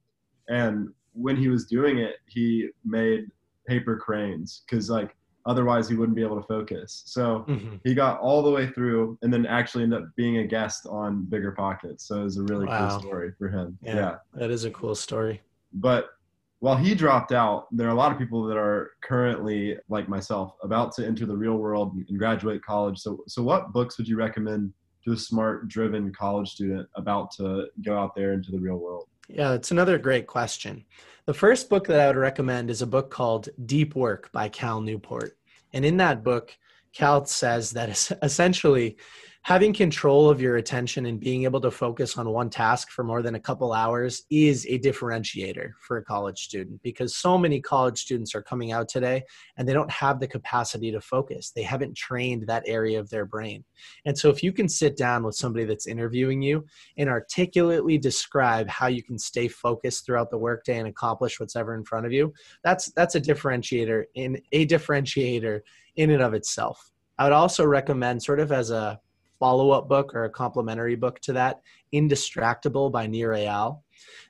And 0.48 0.88
when 1.20 1.36
he 1.36 1.48
was 1.48 1.66
doing 1.66 1.98
it, 1.98 2.16
he 2.26 2.68
made 2.84 3.26
paper 3.66 3.96
cranes 3.96 4.62
because 4.66 4.88
like 4.88 5.14
Otherwise, 5.48 5.88
he 5.88 5.94
wouldn't 5.94 6.14
be 6.14 6.22
able 6.22 6.38
to 6.38 6.46
focus. 6.46 7.02
So 7.06 7.46
mm-hmm. 7.48 7.76
he 7.82 7.94
got 7.94 8.20
all 8.20 8.42
the 8.42 8.50
way 8.50 8.66
through 8.66 9.18
and 9.22 9.32
then 9.32 9.46
actually 9.46 9.84
ended 9.84 10.02
up 10.02 10.08
being 10.14 10.38
a 10.38 10.46
guest 10.46 10.86
on 10.86 11.24
Bigger 11.24 11.52
Pockets. 11.52 12.06
So 12.06 12.20
it 12.20 12.24
was 12.24 12.36
a 12.36 12.42
really 12.42 12.66
wow. 12.66 12.90
cool 12.90 13.00
story 13.00 13.32
for 13.38 13.48
him. 13.48 13.78
Yeah, 13.80 13.94
yeah. 13.94 14.14
That 14.34 14.50
is 14.50 14.64
a 14.64 14.70
cool 14.70 14.94
story. 14.94 15.40
But 15.72 16.10
while 16.58 16.76
he 16.76 16.94
dropped 16.94 17.32
out, 17.32 17.66
there 17.74 17.86
are 17.86 17.92
a 17.92 17.94
lot 17.94 18.12
of 18.12 18.18
people 18.18 18.42
that 18.44 18.58
are 18.58 18.90
currently, 19.02 19.78
like 19.88 20.06
myself, 20.06 20.52
about 20.62 20.92
to 20.96 21.06
enter 21.06 21.24
the 21.24 21.36
real 21.36 21.56
world 21.56 21.96
and 21.96 22.18
graduate 22.18 22.62
college. 22.62 22.98
So, 22.98 23.24
so 23.26 23.42
what 23.42 23.72
books 23.72 23.96
would 23.96 24.06
you 24.06 24.18
recommend 24.18 24.74
to 25.06 25.12
a 25.12 25.16
smart, 25.16 25.68
driven 25.68 26.12
college 26.12 26.50
student 26.50 26.86
about 26.94 27.30
to 27.36 27.68
go 27.82 27.96
out 27.96 28.14
there 28.14 28.34
into 28.34 28.50
the 28.50 28.58
real 28.58 28.76
world? 28.76 29.08
Yeah, 29.28 29.52
it's 29.52 29.70
another 29.70 29.98
great 29.98 30.26
question. 30.26 30.84
The 31.26 31.34
first 31.34 31.68
book 31.68 31.86
that 31.86 32.00
I 32.00 32.06
would 32.06 32.16
recommend 32.16 32.70
is 32.70 32.80
a 32.80 32.86
book 32.86 33.10
called 33.10 33.50
Deep 33.66 33.94
Work 33.94 34.32
by 34.32 34.48
Cal 34.48 34.80
Newport. 34.80 35.36
And 35.74 35.84
in 35.84 35.98
that 35.98 36.24
book, 36.24 36.56
Cal 36.94 37.26
says 37.26 37.72
that 37.72 38.10
essentially 38.22 38.96
having 39.42 39.72
control 39.72 40.28
of 40.28 40.42
your 40.42 40.56
attention 40.56 41.06
and 41.06 41.20
being 41.20 41.44
able 41.44 41.60
to 41.60 41.70
focus 41.70 42.18
on 42.18 42.28
one 42.28 42.50
task 42.50 42.90
for 42.90 43.02
more 43.02 43.22
than 43.22 43.34
a 43.34 43.40
couple 43.40 43.72
hours 43.72 44.24
is 44.30 44.66
a 44.66 44.78
differentiator 44.78 45.70
for 45.80 45.96
a 45.96 46.04
college 46.04 46.38
student 46.38 46.82
because 46.82 47.16
so 47.16 47.38
many 47.38 47.60
college 47.60 47.98
students 47.98 48.34
are 48.34 48.42
coming 48.42 48.72
out 48.72 48.88
today 48.88 49.22
and 49.56 49.66
they 49.66 49.72
don't 49.72 49.90
have 49.90 50.20
the 50.20 50.26
capacity 50.26 50.90
to 50.90 51.00
focus. 51.00 51.50
They 51.54 51.62
haven't 51.62 51.96
trained 51.96 52.46
that 52.46 52.64
area 52.66 53.00
of 53.00 53.08
their 53.08 53.24
brain. 53.24 53.64
And 54.04 54.18
so 54.18 54.28
if 54.28 54.42
you 54.42 54.52
can 54.52 54.68
sit 54.68 54.96
down 54.96 55.22
with 55.22 55.34
somebody 55.34 55.64
that's 55.64 55.86
interviewing 55.86 56.42
you 56.42 56.66
and 56.98 57.08
articulately 57.08 57.96
describe 57.96 58.68
how 58.68 58.88
you 58.88 59.02
can 59.02 59.18
stay 59.18 59.48
focused 59.48 60.04
throughout 60.04 60.30
the 60.30 60.38
workday 60.38 60.78
and 60.78 60.88
accomplish 60.88 61.40
what's 61.40 61.56
ever 61.56 61.74
in 61.74 61.84
front 61.84 62.04
of 62.04 62.12
you, 62.12 62.32
that's 62.64 62.92
that's 62.92 63.14
a 63.14 63.20
differentiator 63.20 64.04
in 64.14 64.40
a 64.52 64.66
differentiator 64.66 65.60
in 65.96 66.10
and 66.10 66.22
of 66.22 66.34
itself. 66.34 66.90
I 67.18 67.24
would 67.24 67.32
also 67.32 67.64
recommend 67.64 68.22
sort 68.22 68.40
of 68.40 68.52
as 68.52 68.70
a 68.70 69.00
follow 69.38 69.70
up 69.70 69.88
book 69.88 70.14
or 70.14 70.24
a 70.24 70.30
complementary 70.30 70.96
book 70.96 71.20
to 71.20 71.32
that, 71.34 71.60
Indistractable 71.92 72.90
by 72.90 73.06
Nir 73.06 73.30
Eyal. 73.30 73.80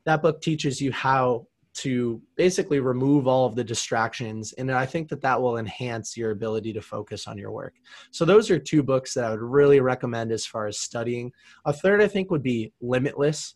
That 0.04 0.22
book 0.22 0.40
teaches 0.40 0.80
you 0.80 0.92
how 0.92 1.46
to 1.74 2.20
basically 2.36 2.80
remove 2.80 3.28
all 3.28 3.46
of 3.46 3.54
the 3.54 3.62
distractions 3.62 4.52
and 4.54 4.68
i 4.72 4.84
think 4.84 5.08
that 5.08 5.20
that 5.20 5.40
will 5.40 5.58
enhance 5.58 6.16
your 6.16 6.32
ability 6.32 6.72
to 6.72 6.82
focus 6.82 7.28
on 7.28 7.38
your 7.38 7.52
work. 7.52 7.74
So 8.10 8.24
those 8.24 8.50
are 8.50 8.58
two 8.58 8.82
books 8.82 9.14
that 9.14 9.24
i 9.24 9.30
would 9.30 9.40
really 9.40 9.78
recommend 9.78 10.32
as 10.32 10.44
far 10.44 10.66
as 10.66 10.78
studying. 10.78 11.30
A 11.66 11.72
third 11.72 12.02
i 12.02 12.08
think 12.08 12.30
would 12.30 12.42
be 12.42 12.72
limitless 12.80 13.54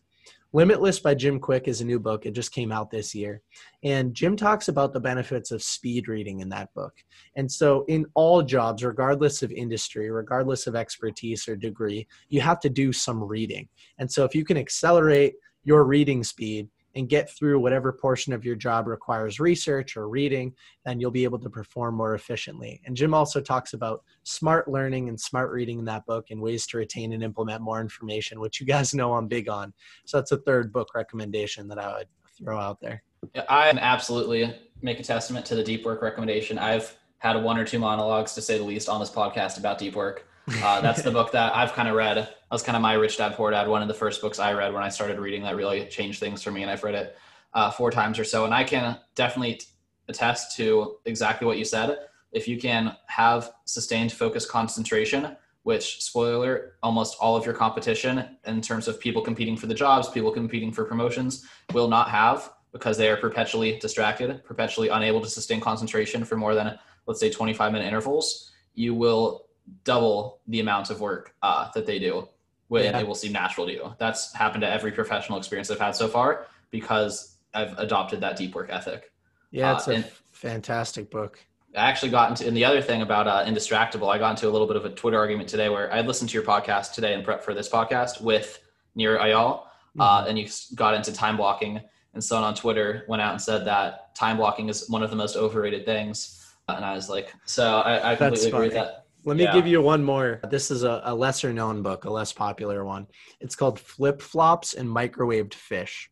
Limitless 0.55 0.99
by 0.99 1.15
Jim 1.15 1.39
Kwik 1.39 1.67
is 1.67 1.81
a 1.81 1.85
new 1.85 1.99
book. 1.99 2.27
It 2.27 2.31
just 2.31 2.51
came 2.51 2.71
out 2.71 2.91
this 2.91 3.15
year. 3.15 3.41
And 3.83 4.13
Jim 4.13 4.37
talks 4.37 4.67
about 4.67 4.93
the 4.93 4.99
benefits 4.99 5.49
of 5.49 5.63
speed 5.63 6.07
reading 6.07 6.41
in 6.41 6.49
that 6.49 6.71
book. 6.75 6.93
And 7.35 7.51
so, 7.51 7.85
in 7.87 8.05
all 8.13 8.43
jobs, 8.43 8.83
regardless 8.83 9.41
of 9.41 9.51
industry, 9.51 10.11
regardless 10.11 10.67
of 10.67 10.75
expertise 10.75 11.47
or 11.47 11.55
degree, 11.55 12.07
you 12.29 12.39
have 12.41 12.59
to 12.59 12.69
do 12.69 12.93
some 12.93 13.23
reading. 13.23 13.67
And 13.97 14.09
so, 14.09 14.25
if 14.25 14.35
you 14.35 14.45
can 14.45 14.57
accelerate 14.57 15.33
your 15.63 15.85
reading 15.85 16.23
speed, 16.23 16.69
and 16.95 17.09
get 17.09 17.29
through 17.29 17.59
whatever 17.59 17.91
portion 17.91 18.33
of 18.33 18.45
your 18.45 18.55
job 18.55 18.87
requires 18.87 19.39
research 19.39 19.97
or 19.97 20.07
reading, 20.07 20.53
then 20.85 20.99
you'll 20.99 21.11
be 21.11 21.23
able 21.23 21.39
to 21.39 21.49
perform 21.49 21.95
more 21.95 22.13
efficiently. 22.15 22.81
And 22.85 22.95
Jim 22.95 23.13
also 23.13 23.41
talks 23.41 23.73
about 23.73 24.03
smart 24.23 24.67
learning 24.67 25.09
and 25.09 25.19
smart 25.19 25.51
reading 25.51 25.79
in 25.79 25.85
that 25.85 26.05
book 26.05 26.27
and 26.29 26.41
ways 26.41 26.67
to 26.67 26.77
retain 26.77 27.13
and 27.13 27.23
implement 27.23 27.61
more 27.61 27.81
information, 27.81 28.39
which 28.39 28.59
you 28.59 28.65
guys 28.65 28.93
know 28.93 29.13
I'm 29.13 29.27
big 29.27 29.49
on. 29.49 29.73
So 30.05 30.17
that's 30.17 30.31
a 30.31 30.37
third 30.37 30.71
book 30.71 30.93
recommendation 30.93 31.67
that 31.69 31.79
I 31.79 31.97
would 31.97 32.07
throw 32.37 32.59
out 32.59 32.79
there. 32.79 33.03
I 33.49 33.69
absolutely 33.69 34.53
make 34.81 34.99
a 34.99 35.03
testament 35.03 35.45
to 35.47 35.55
the 35.55 35.63
deep 35.63 35.85
work 35.85 36.01
recommendation. 36.01 36.59
I've 36.59 36.95
had 37.19 37.41
one 37.41 37.57
or 37.57 37.65
two 37.65 37.79
monologues 37.79 38.33
to 38.35 38.41
say 38.41 38.57
the 38.57 38.63
least 38.63 38.89
on 38.89 38.99
this 38.99 39.09
podcast 39.09 39.57
about 39.57 39.77
deep 39.77 39.95
work. 39.95 40.27
Uh, 40.47 40.81
that's 40.81 41.01
the 41.01 41.11
book 41.11 41.31
that 41.31 41.55
I've 41.55 41.73
kind 41.73 41.87
of 41.87 41.95
read. 41.95 42.17
That 42.17 42.35
was 42.51 42.63
kind 42.63 42.75
of 42.75 42.81
my 42.81 42.93
Rich 42.93 43.17
Dad 43.17 43.33
Poor 43.35 43.51
Dad, 43.51 43.67
one 43.67 43.81
of 43.81 43.87
the 43.87 43.93
first 43.93 44.21
books 44.21 44.39
I 44.39 44.53
read 44.53 44.73
when 44.73 44.83
I 44.83 44.89
started 44.89 45.19
reading 45.19 45.43
that 45.43 45.55
really 45.55 45.85
changed 45.87 46.19
things 46.19 46.43
for 46.43 46.51
me. 46.51 46.61
And 46.61 46.71
I've 46.71 46.83
read 46.83 46.95
it 46.95 47.17
uh, 47.53 47.71
four 47.71 47.91
times 47.91 48.19
or 48.19 48.23
so. 48.23 48.45
And 48.45 48.53
I 48.53 48.63
can 48.63 48.97
definitely 49.15 49.61
attest 50.07 50.55
to 50.57 50.97
exactly 51.05 51.47
what 51.47 51.57
you 51.57 51.65
said. 51.65 51.97
If 52.31 52.47
you 52.47 52.59
can 52.59 52.95
have 53.07 53.51
sustained 53.65 54.11
focus 54.11 54.45
concentration, 54.45 55.37
which 55.63 56.01
spoiler, 56.03 56.75
almost 56.83 57.17
all 57.21 57.35
of 57.35 57.45
your 57.45 57.53
competition 57.53 58.37
in 58.45 58.61
terms 58.61 58.87
of 58.87 58.99
people 58.99 59.21
competing 59.21 59.55
for 59.55 59.67
the 59.67 59.73
jobs, 59.73 60.09
people 60.09 60.31
competing 60.31 60.71
for 60.71 60.83
promotions 60.83 61.45
will 61.73 61.87
not 61.87 62.09
have 62.09 62.51
because 62.73 62.97
they 62.97 63.09
are 63.09 63.15
perpetually 63.15 63.79
distracted, 63.79 64.43
perpetually 64.43 64.89
unable 64.89 65.21
to 65.21 65.29
sustain 65.29 65.61
concentration 65.61 66.25
for 66.25 66.35
more 66.35 66.53
than, 66.53 66.77
let's 67.05 67.19
say, 67.19 67.29
25 67.29 67.71
minute 67.71 67.85
intervals. 67.85 68.51
You 68.73 68.93
will 68.93 69.45
double 69.83 70.39
the 70.47 70.59
amount 70.59 70.89
of 70.89 71.01
work 71.01 71.35
uh, 71.41 71.69
that 71.73 71.85
they 71.85 71.99
do 71.99 72.27
when 72.67 72.85
yeah. 72.85 72.99
it 72.99 73.07
will 73.07 73.15
seem 73.15 73.31
natural 73.31 73.67
to 73.67 73.73
you. 73.73 73.93
That's 73.99 74.33
happened 74.33 74.61
to 74.61 74.69
every 74.69 74.91
professional 74.91 75.37
experience 75.37 75.69
I've 75.69 75.79
had 75.79 75.95
so 75.95 76.07
far 76.07 76.47
because 76.71 77.35
I've 77.53 77.77
adopted 77.77 78.21
that 78.21 78.35
deep 78.35 78.55
work 78.55 78.69
ethic. 78.71 79.11
Yeah, 79.51 79.75
it's 79.75 79.87
uh, 79.87 79.91
a 79.91 79.97
f- 79.97 80.23
fantastic 80.31 81.11
book. 81.11 81.39
I 81.75 81.89
actually 81.89 82.11
got 82.11 82.29
into, 82.29 82.47
and 82.47 82.55
the 82.55 82.65
other 82.65 82.81
thing 82.81 83.01
about 83.01 83.27
uh, 83.27 83.45
Indistractable, 83.45 84.11
I 84.13 84.17
got 84.17 84.31
into 84.31 84.47
a 84.47 84.51
little 84.51 84.67
bit 84.67 84.75
of 84.75 84.85
a 84.85 84.89
Twitter 84.89 85.17
argument 85.17 85.49
today 85.49 85.69
where 85.69 85.91
I 85.91 86.01
listened 86.01 86.29
to 86.29 86.33
your 86.33 86.43
podcast 86.43 86.93
today 86.93 87.13
and 87.13 87.23
prep 87.23 87.43
for 87.43 87.53
this 87.53 87.69
podcast 87.69 88.21
with 88.21 88.59
Nir 88.95 89.17
Eyal, 89.17 89.65
uh, 89.99 90.21
mm-hmm. 90.21 90.29
and 90.29 90.39
you 90.39 90.47
got 90.75 90.93
into 90.93 91.11
time 91.13 91.37
blocking. 91.37 91.81
And 92.13 92.23
someone 92.23 92.47
on 92.47 92.53
Twitter 92.53 93.05
went 93.07 93.23
out 93.23 93.31
and 93.31 93.41
said 93.41 93.65
that 93.65 94.15
time 94.15 94.37
blocking 94.37 94.69
is 94.69 94.87
one 94.87 95.01
of 95.01 95.09
the 95.09 95.15
most 95.15 95.35
overrated 95.35 95.83
things. 95.83 96.53
And 96.67 96.85
I 96.85 96.93
was 96.93 97.09
like, 97.09 97.33
so 97.45 97.79
I, 97.79 98.11
I 98.11 98.15
completely 98.15 98.49
agree 98.49 98.67
with 98.67 98.73
that. 98.73 99.02
Let 99.25 99.37
me 99.37 99.43
yeah. 99.43 99.53
give 99.53 99.67
you 99.67 99.81
one 99.81 100.03
more. 100.03 100.41
This 100.49 100.69
is 100.69 100.83
a, 100.83 101.01
a, 101.05 101.15
lesser 101.15 101.53
known 101.53 101.81
book, 101.81 102.03
a 102.05 102.09
less 102.09 102.33
popular 102.33 102.83
one. 102.83 103.07
It's 103.39 103.55
called 103.55 103.79
Flip 103.79 104.21
Flops 104.21 104.73
and 104.73 104.87
Microwaved 104.87 105.53
Fish. 105.53 106.09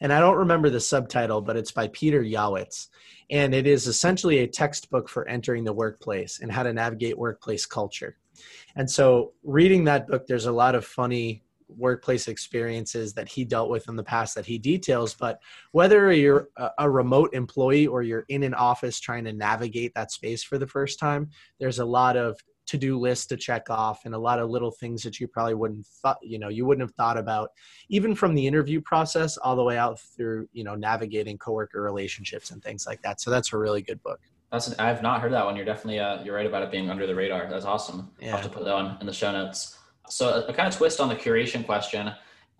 And 0.00 0.12
I 0.12 0.20
don't 0.20 0.36
remember 0.36 0.70
the 0.70 0.80
subtitle, 0.80 1.40
but 1.40 1.56
it's 1.56 1.72
by 1.72 1.88
Peter 1.88 2.22
Yawitz. 2.22 2.88
And 3.30 3.54
it 3.54 3.66
is 3.66 3.86
essentially 3.86 4.38
a 4.38 4.46
textbook 4.46 5.08
for 5.08 5.26
entering 5.26 5.64
the 5.64 5.72
workplace 5.72 6.40
and 6.40 6.52
how 6.52 6.62
to 6.62 6.72
navigate 6.72 7.18
workplace 7.18 7.66
culture. 7.66 8.16
And 8.76 8.90
so, 8.90 9.32
reading 9.42 9.84
that 9.84 10.06
book, 10.06 10.26
there's 10.26 10.46
a 10.46 10.52
lot 10.52 10.74
of 10.74 10.84
funny 10.84 11.42
workplace 11.68 12.28
experiences 12.28 13.14
that 13.14 13.28
he 13.28 13.44
dealt 13.44 13.70
with 13.70 13.88
in 13.88 13.96
the 13.96 14.02
past 14.02 14.34
that 14.34 14.46
he 14.46 14.58
details. 14.58 15.14
But 15.14 15.40
whether 15.72 16.12
you're 16.12 16.48
a 16.78 16.90
remote 16.90 17.34
employee 17.34 17.86
or 17.86 18.02
you're 18.02 18.24
in 18.28 18.42
an 18.42 18.54
office 18.54 19.00
trying 19.00 19.24
to 19.24 19.32
navigate 19.32 19.94
that 19.94 20.12
space 20.12 20.42
for 20.42 20.58
the 20.58 20.66
first 20.66 20.98
time, 20.98 21.30
there's 21.58 21.78
a 21.78 21.84
lot 21.84 22.16
of 22.16 22.38
to-do 22.66 22.98
list 22.98 23.28
to 23.28 23.36
check 23.36 23.68
off 23.70 24.04
and 24.04 24.14
a 24.14 24.18
lot 24.18 24.38
of 24.38 24.48
little 24.48 24.70
things 24.70 25.02
that 25.02 25.18
you 25.18 25.26
probably 25.26 25.54
wouldn't 25.54 25.86
thought 25.86 26.18
you 26.22 26.38
know 26.38 26.48
you 26.48 26.64
wouldn't 26.64 26.86
have 26.86 26.94
thought 26.94 27.18
about 27.18 27.50
even 27.88 28.14
from 28.14 28.34
the 28.34 28.46
interview 28.46 28.80
process 28.80 29.36
all 29.36 29.56
the 29.56 29.62
way 29.62 29.76
out 29.76 29.98
through 29.98 30.48
you 30.52 30.62
know 30.62 30.74
navigating 30.74 31.36
coworker 31.36 31.82
relationships 31.82 32.50
and 32.50 32.62
things 32.62 32.86
like 32.86 33.02
that 33.02 33.20
so 33.20 33.30
that's 33.30 33.52
a 33.52 33.58
really 33.58 33.82
good 33.82 34.02
book 34.02 34.20
that's 34.52 34.68
an, 34.68 34.74
I've 34.78 35.02
not 35.02 35.22
heard 35.22 35.32
that 35.32 35.46
one. 35.46 35.56
You're 35.56 35.64
definitely 35.64 35.98
uh, 35.98 36.22
you're 36.22 36.36
right 36.36 36.44
about 36.44 36.62
it 36.62 36.70
being 36.70 36.90
under 36.90 37.06
the 37.06 37.14
radar. 37.14 37.48
That's 37.48 37.64
awesome. 37.64 38.10
Yeah. 38.20 38.32
I'll 38.32 38.36
have 38.36 38.44
to 38.44 38.50
put 38.50 38.66
that 38.66 38.74
one 38.74 38.98
in 39.00 39.06
the 39.06 39.12
show 39.12 39.32
notes. 39.32 39.78
So 40.10 40.28
a, 40.28 40.48
a 40.48 40.52
kind 40.52 40.68
of 40.68 40.76
twist 40.76 41.00
on 41.00 41.08
the 41.08 41.16
curation 41.16 41.64
question. 41.64 42.12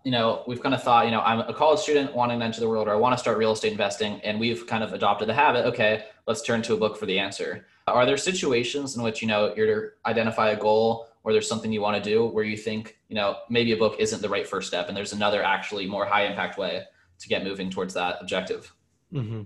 You 0.03 0.11
know, 0.11 0.43
we've 0.47 0.61
kind 0.61 0.75
of 0.75 0.83
thought, 0.83 1.05
you 1.05 1.11
know, 1.11 1.21
I'm 1.21 1.39
a 1.39 1.53
college 1.53 1.79
student 1.79 2.13
wanting 2.13 2.39
to 2.39 2.45
enter 2.45 2.59
the 2.59 2.67
world, 2.67 2.87
or 2.87 2.91
I 2.91 2.95
want 2.95 3.13
to 3.13 3.17
start 3.17 3.37
real 3.37 3.53
estate 3.53 3.71
investing, 3.71 4.19
and 4.21 4.39
we've 4.39 4.67
kind 4.67 4.83
of 4.83 4.91
adopted 4.93 5.29
the 5.29 5.33
habit. 5.33 5.65
Okay, 5.65 6.05
let's 6.27 6.41
turn 6.41 6.61
to 6.63 6.73
a 6.73 6.77
book 6.77 6.97
for 6.97 7.05
the 7.05 7.17
answer. 7.17 7.65
Are 7.87 8.05
there 8.05 8.17
situations 8.17 8.95
in 8.95 9.03
which 9.03 9.21
you 9.21 9.27
know 9.27 9.53
you're 9.55 9.67
to 9.67 9.89
identify 10.05 10.49
a 10.49 10.57
goal 10.57 11.07
or 11.23 11.31
there's 11.31 11.47
something 11.47 11.71
you 11.71 11.81
want 11.81 12.01
to 12.01 12.09
do 12.09 12.25
where 12.25 12.43
you 12.43 12.57
think 12.57 12.97
you 13.09 13.15
know 13.15 13.37
maybe 13.49 13.71
a 13.71 13.77
book 13.77 13.95
isn't 13.99 14.21
the 14.21 14.29
right 14.29 14.47
first 14.47 14.67
step 14.67 14.87
and 14.87 14.95
there's 14.95 15.13
another 15.13 15.43
actually 15.43 15.85
more 15.85 16.05
high 16.05 16.25
impact 16.25 16.57
way 16.57 16.83
to 17.19 17.27
get 17.27 17.43
moving 17.43 17.69
towards 17.69 17.93
that 17.93 18.17
objective? 18.21 18.73
Mm-hmm. 19.13 19.43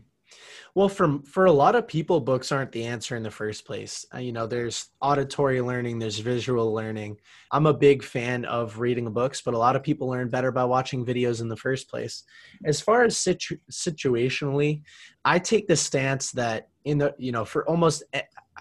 Well, 0.77 0.89
for 0.89 1.17
for 1.25 1.45
a 1.45 1.51
lot 1.51 1.73
of 1.73 1.87
people, 1.87 2.19
books 2.19 2.51
aren't 2.51 2.71
the 2.71 2.85
answer 2.85 3.15
in 3.15 3.23
the 3.23 3.31
first 3.31 3.65
place. 3.65 4.05
Uh, 4.13 4.19
you 4.19 4.31
know, 4.31 4.45
there's 4.45 4.89
auditory 5.01 5.59
learning, 5.59 5.97
there's 5.97 6.19
visual 6.19 6.71
learning. 6.71 7.17
I'm 7.51 7.65
a 7.65 7.73
big 7.73 8.03
fan 8.03 8.45
of 8.45 8.77
reading 8.77 9.11
books, 9.11 9.41
but 9.41 9.55
a 9.55 9.57
lot 9.57 9.75
of 9.75 9.81
people 9.81 10.07
learn 10.07 10.29
better 10.29 10.51
by 10.51 10.65
watching 10.65 11.03
videos 11.03 11.41
in 11.41 11.47
the 11.47 11.55
first 11.55 11.89
place. 11.89 12.25
As 12.63 12.79
far 12.79 13.03
as 13.03 13.17
situ- 13.17 13.57
situationally, 13.71 14.83
I 15.25 15.39
take 15.39 15.67
the 15.67 15.75
stance 15.75 16.31
that 16.33 16.67
in 16.85 16.99
the 16.99 17.15
you 17.17 17.31
know 17.31 17.43
for 17.43 17.67
almost 17.67 18.03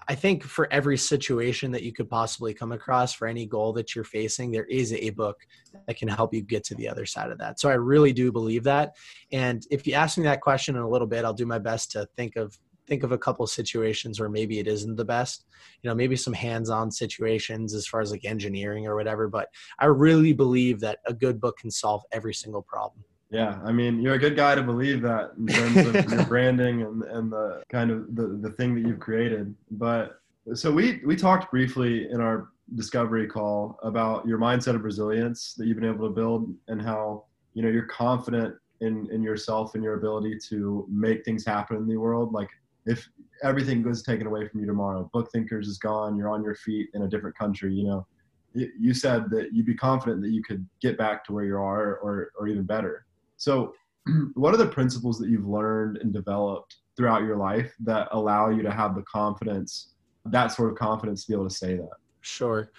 I 0.09 0.15
think 0.15 0.43
for 0.43 0.71
every 0.71 0.97
situation 0.97 1.71
that 1.71 1.83
you 1.83 1.91
could 1.91 2.09
possibly 2.09 2.53
come 2.53 2.71
across, 2.71 3.13
for 3.13 3.27
any 3.27 3.45
goal 3.45 3.73
that 3.73 3.93
you're 3.93 4.05
facing, 4.05 4.51
there 4.51 4.65
is 4.65 4.93
a 4.93 5.09
book 5.11 5.37
that 5.85 5.97
can 5.97 6.07
help 6.07 6.33
you 6.33 6.41
get 6.41 6.63
to 6.65 6.75
the 6.75 6.87
other 6.87 7.05
side 7.05 7.29
of 7.29 7.37
that. 7.39 7.59
So 7.59 7.69
I 7.69 7.73
really 7.73 8.13
do 8.13 8.31
believe 8.31 8.63
that. 8.63 8.95
And 9.31 9.65
if 9.69 9.85
you 9.85 9.93
ask 9.93 10.17
me 10.17 10.23
that 10.23 10.41
question 10.41 10.75
in 10.75 10.81
a 10.81 10.89
little 10.89 11.07
bit, 11.07 11.25
I'll 11.25 11.33
do 11.33 11.45
my 11.45 11.59
best 11.59 11.91
to 11.91 12.07
think 12.15 12.35
of 12.37 12.57
think 12.87 13.03
of 13.03 13.11
a 13.11 13.17
couple 13.17 13.45
situations 13.45 14.17
where 14.17 14.29
maybe 14.29 14.59
it 14.59 14.67
isn't 14.67 14.95
the 14.95 15.03
best. 15.03 15.45
You 15.83 15.89
know, 15.89 15.95
maybe 15.95 16.15
some 16.15 16.31
hands-on 16.31 16.89
situations 16.89 17.73
as 17.73 17.85
far 17.85 17.99
as 17.99 18.11
like 18.11 18.23
engineering 18.23 18.87
or 18.87 18.95
whatever. 18.95 19.27
But 19.27 19.49
I 19.77 19.87
really 19.87 20.31
believe 20.31 20.79
that 20.79 20.99
a 21.05 21.13
good 21.13 21.41
book 21.41 21.57
can 21.57 21.69
solve 21.69 22.03
every 22.13 22.33
single 22.33 22.61
problem. 22.61 23.03
Yeah, 23.29 23.59
I 23.63 23.71
mean, 23.71 24.01
you're 24.01 24.13
a 24.13 24.19
good 24.19 24.35
guy 24.35 24.55
to 24.55 24.63
believe 24.63 25.01
that 25.01 25.31
in 25.37 25.47
terms 25.47 25.77
of 25.77 26.11
your 26.11 26.25
branding 26.25 26.83
and, 26.83 27.03
and 27.03 27.31
the 27.31 27.63
kind 27.69 27.91
of 27.91 28.15
the, 28.15 28.39
the 28.41 28.51
thing 28.51 28.73
that 28.75 28.87
you've 28.87 28.99
created. 28.99 29.53
But 29.71 30.21
so 30.53 30.71
we 30.71 31.01
we 31.05 31.15
talked 31.15 31.51
briefly 31.51 32.09
in 32.09 32.21
our 32.21 32.49
discovery 32.75 33.27
call 33.27 33.79
about 33.83 34.25
your 34.27 34.37
mindset 34.37 34.75
of 34.75 34.83
resilience 34.83 35.55
that 35.57 35.67
you've 35.67 35.79
been 35.79 35.89
able 35.89 36.07
to 36.07 36.13
build 36.13 36.53
and 36.67 36.81
how 36.81 37.25
you 37.53 37.61
know 37.61 37.69
you're 37.69 37.83
confident 37.85 38.55
in 38.79 39.09
in 39.11 39.21
yourself 39.21 39.75
and 39.75 39.83
your 39.83 39.95
ability 39.95 40.37
to 40.49 40.85
make 40.89 41.25
things 41.25 41.45
happen 41.45 41.75
in 41.77 41.87
the 41.87 41.97
world. 41.97 42.31
Like 42.31 42.49
if 42.85 43.09
everything 43.43 43.83
was 43.83 44.03
taken 44.03 44.25
away 44.25 44.47
from 44.47 44.61
you 44.61 44.65
tomorrow, 44.65 45.09
Book 45.11 45.29
Thinkers 45.33 45.67
is 45.67 45.77
gone, 45.77 46.17
you're 46.17 46.29
on 46.29 46.43
your 46.43 46.55
feet 46.55 46.87
in 46.93 47.01
a 47.01 47.07
different 47.07 47.37
country, 47.37 47.73
you 47.73 47.83
know. 47.83 48.07
You 48.53 48.93
said 48.93 49.29
that 49.31 49.53
you'd 49.53 49.67
be 49.67 49.75
confident 49.75 50.21
that 50.21 50.31
you 50.31 50.41
could 50.41 50.67
get 50.81 50.97
back 50.97 51.23
to 51.25 51.33
where 51.33 51.43
you 51.43 51.57
are 51.57 51.97
or 51.97 52.31
or 52.39 52.47
even 52.47 52.63
better 52.63 53.06
so, 53.37 53.73
what 54.33 54.53
are 54.53 54.57
the 54.57 54.67
principles 54.67 55.17
that 55.19 55.29
you've 55.29 55.47
learned 55.47 55.97
and 55.97 56.13
developed 56.13 56.77
throughout 56.95 57.23
your 57.23 57.37
life 57.37 57.73
that 57.79 58.07
allow 58.11 58.49
you 58.49 58.63
to 58.63 58.71
have 58.71 58.95
the 58.95 59.03
confidence 59.03 59.93
that 60.31 60.47
sort 60.47 60.71
of 60.71 60.77
confidence 60.77 61.23
to 61.23 61.31
be 61.31 61.33
able 61.35 61.47
to 61.47 61.55
say 61.55 61.75
that. 61.75 61.89
Sure. 62.21 62.71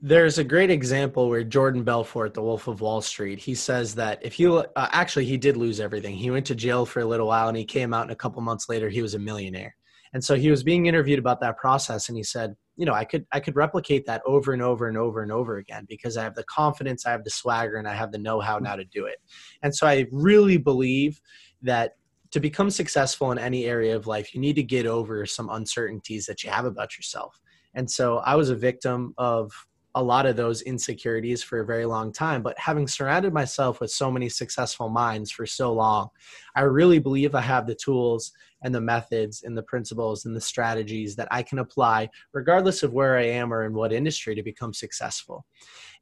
There's 0.00 0.38
a 0.38 0.44
great 0.44 0.70
example 0.70 1.28
where 1.28 1.42
Jordan 1.42 1.82
Belfort, 1.82 2.32
the 2.32 2.42
Wolf 2.42 2.68
of 2.68 2.80
Wall 2.80 3.00
Street, 3.00 3.40
he 3.40 3.54
says 3.54 3.96
that 3.96 4.20
if 4.22 4.38
you 4.38 4.58
uh, 4.58 4.64
actually 4.92 5.24
he 5.24 5.36
did 5.36 5.56
lose 5.56 5.80
everything. 5.80 6.14
He 6.14 6.30
went 6.30 6.46
to 6.46 6.54
jail 6.54 6.86
for 6.86 7.00
a 7.00 7.04
little 7.04 7.26
while 7.26 7.48
and 7.48 7.56
he 7.56 7.64
came 7.64 7.92
out 7.92 8.02
and 8.02 8.12
a 8.12 8.16
couple 8.16 8.40
months 8.40 8.68
later 8.68 8.88
he 8.88 9.02
was 9.02 9.14
a 9.14 9.18
millionaire. 9.18 9.74
And 10.12 10.24
so 10.24 10.36
he 10.36 10.50
was 10.50 10.62
being 10.62 10.86
interviewed 10.86 11.18
about 11.18 11.40
that 11.40 11.58
process 11.58 12.08
and 12.08 12.16
he 12.16 12.22
said, 12.22 12.54
you 12.78 12.86
know, 12.86 12.94
I 12.94 13.04
could 13.04 13.26
I 13.32 13.40
could 13.40 13.56
replicate 13.56 14.06
that 14.06 14.22
over 14.24 14.52
and 14.52 14.62
over 14.62 14.86
and 14.86 14.96
over 14.96 15.20
and 15.20 15.32
over 15.32 15.58
again 15.58 15.84
because 15.88 16.16
I 16.16 16.22
have 16.22 16.36
the 16.36 16.44
confidence, 16.44 17.04
I 17.04 17.10
have 17.10 17.24
the 17.24 17.30
swagger 17.30 17.76
and 17.76 17.88
I 17.88 17.94
have 17.94 18.12
the 18.12 18.18
know-how 18.18 18.60
mm. 18.60 18.62
now 18.62 18.76
to 18.76 18.84
do 18.84 19.04
it. 19.04 19.16
And 19.62 19.74
so 19.74 19.86
I 19.86 20.06
really 20.12 20.58
believe 20.58 21.20
that 21.62 21.96
to 22.30 22.40
become 22.40 22.70
successful 22.70 23.32
in 23.32 23.38
any 23.38 23.64
area 23.64 23.96
of 23.96 24.06
life, 24.06 24.32
you 24.32 24.40
need 24.40 24.54
to 24.54 24.62
get 24.62 24.86
over 24.86 25.26
some 25.26 25.50
uncertainties 25.50 26.26
that 26.26 26.44
you 26.44 26.50
have 26.50 26.66
about 26.66 26.96
yourself. 26.96 27.40
And 27.74 27.90
so 27.90 28.18
I 28.18 28.36
was 28.36 28.48
a 28.48 28.54
victim 28.54 29.12
of 29.18 29.50
a 29.98 30.02
lot 30.02 30.26
of 30.26 30.36
those 30.36 30.62
insecurities 30.62 31.42
for 31.42 31.58
a 31.58 31.66
very 31.66 31.84
long 31.84 32.12
time. 32.12 32.40
But 32.40 32.56
having 32.56 32.86
surrounded 32.86 33.32
myself 33.32 33.80
with 33.80 33.90
so 33.90 34.12
many 34.12 34.28
successful 34.28 34.88
minds 34.88 35.32
for 35.32 35.44
so 35.44 35.72
long, 35.72 36.10
I 36.54 36.60
really 36.60 37.00
believe 37.00 37.34
I 37.34 37.40
have 37.40 37.66
the 37.66 37.74
tools 37.74 38.30
and 38.62 38.72
the 38.72 38.80
methods 38.80 39.42
and 39.42 39.58
the 39.58 39.62
principles 39.64 40.24
and 40.24 40.36
the 40.36 40.40
strategies 40.40 41.16
that 41.16 41.26
I 41.32 41.42
can 41.42 41.58
apply, 41.58 42.10
regardless 42.32 42.84
of 42.84 42.92
where 42.92 43.18
I 43.18 43.24
am 43.24 43.52
or 43.52 43.64
in 43.64 43.74
what 43.74 43.92
industry, 43.92 44.36
to 44.36 44.42
become 44.42 44.72
successful. 44.72 45.44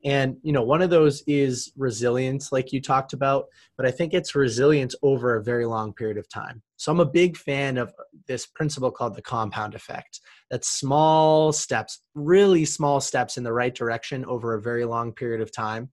And, 0.07 0.37
you 0.45 0.53
know, 0.53 0.63
one 0.63 0.83
of 0.83 0.91
those 0.91 1.25
is 1.27 1.73
resilience, 1.77 2.53
like 2.53 2.73
you 2.73 2.81
talked 2.81 3.13
about, 3.13 3.47
but 3.77 3.87
I 3.87 3.91
think 3.91 4.15
it's 4.15 4.37
resilience 4.37 4.95
over 5.03 5.35
a 5.35 5.43
very 5.43 5.67
long 5.67 5.93
period 5.93 6.17
of 6.17 6.29
time. 6.29 6.63
So 6.77 6.93
I'm 6.93 7.01
a 7.01 7.05
big 7.05 7.37
fan 7.37 7.77
of 7.77 7.93
this 8.29 8.47
principle 8.47 8.93
called 8.93 9.17
the 9.17 9.23
compound 9.23 9.75
effect. 9.75 10.21
That 10.53 10.65
small 10.65 11.53
steps, 11.53 12.03
really 12.15 12.65
small 12.65 13.01
steps 13.01 13.37
in 13.37 13.43
the 13.43 13.53
right 13.53 13.75
direction 13.75 14.25
over 14.27 14.55
a 14.55 14.63
very 14.63 14.85
long 14.85 15.13
period 15.13 15.41
of 15.41 15.51
time 15.51 15.91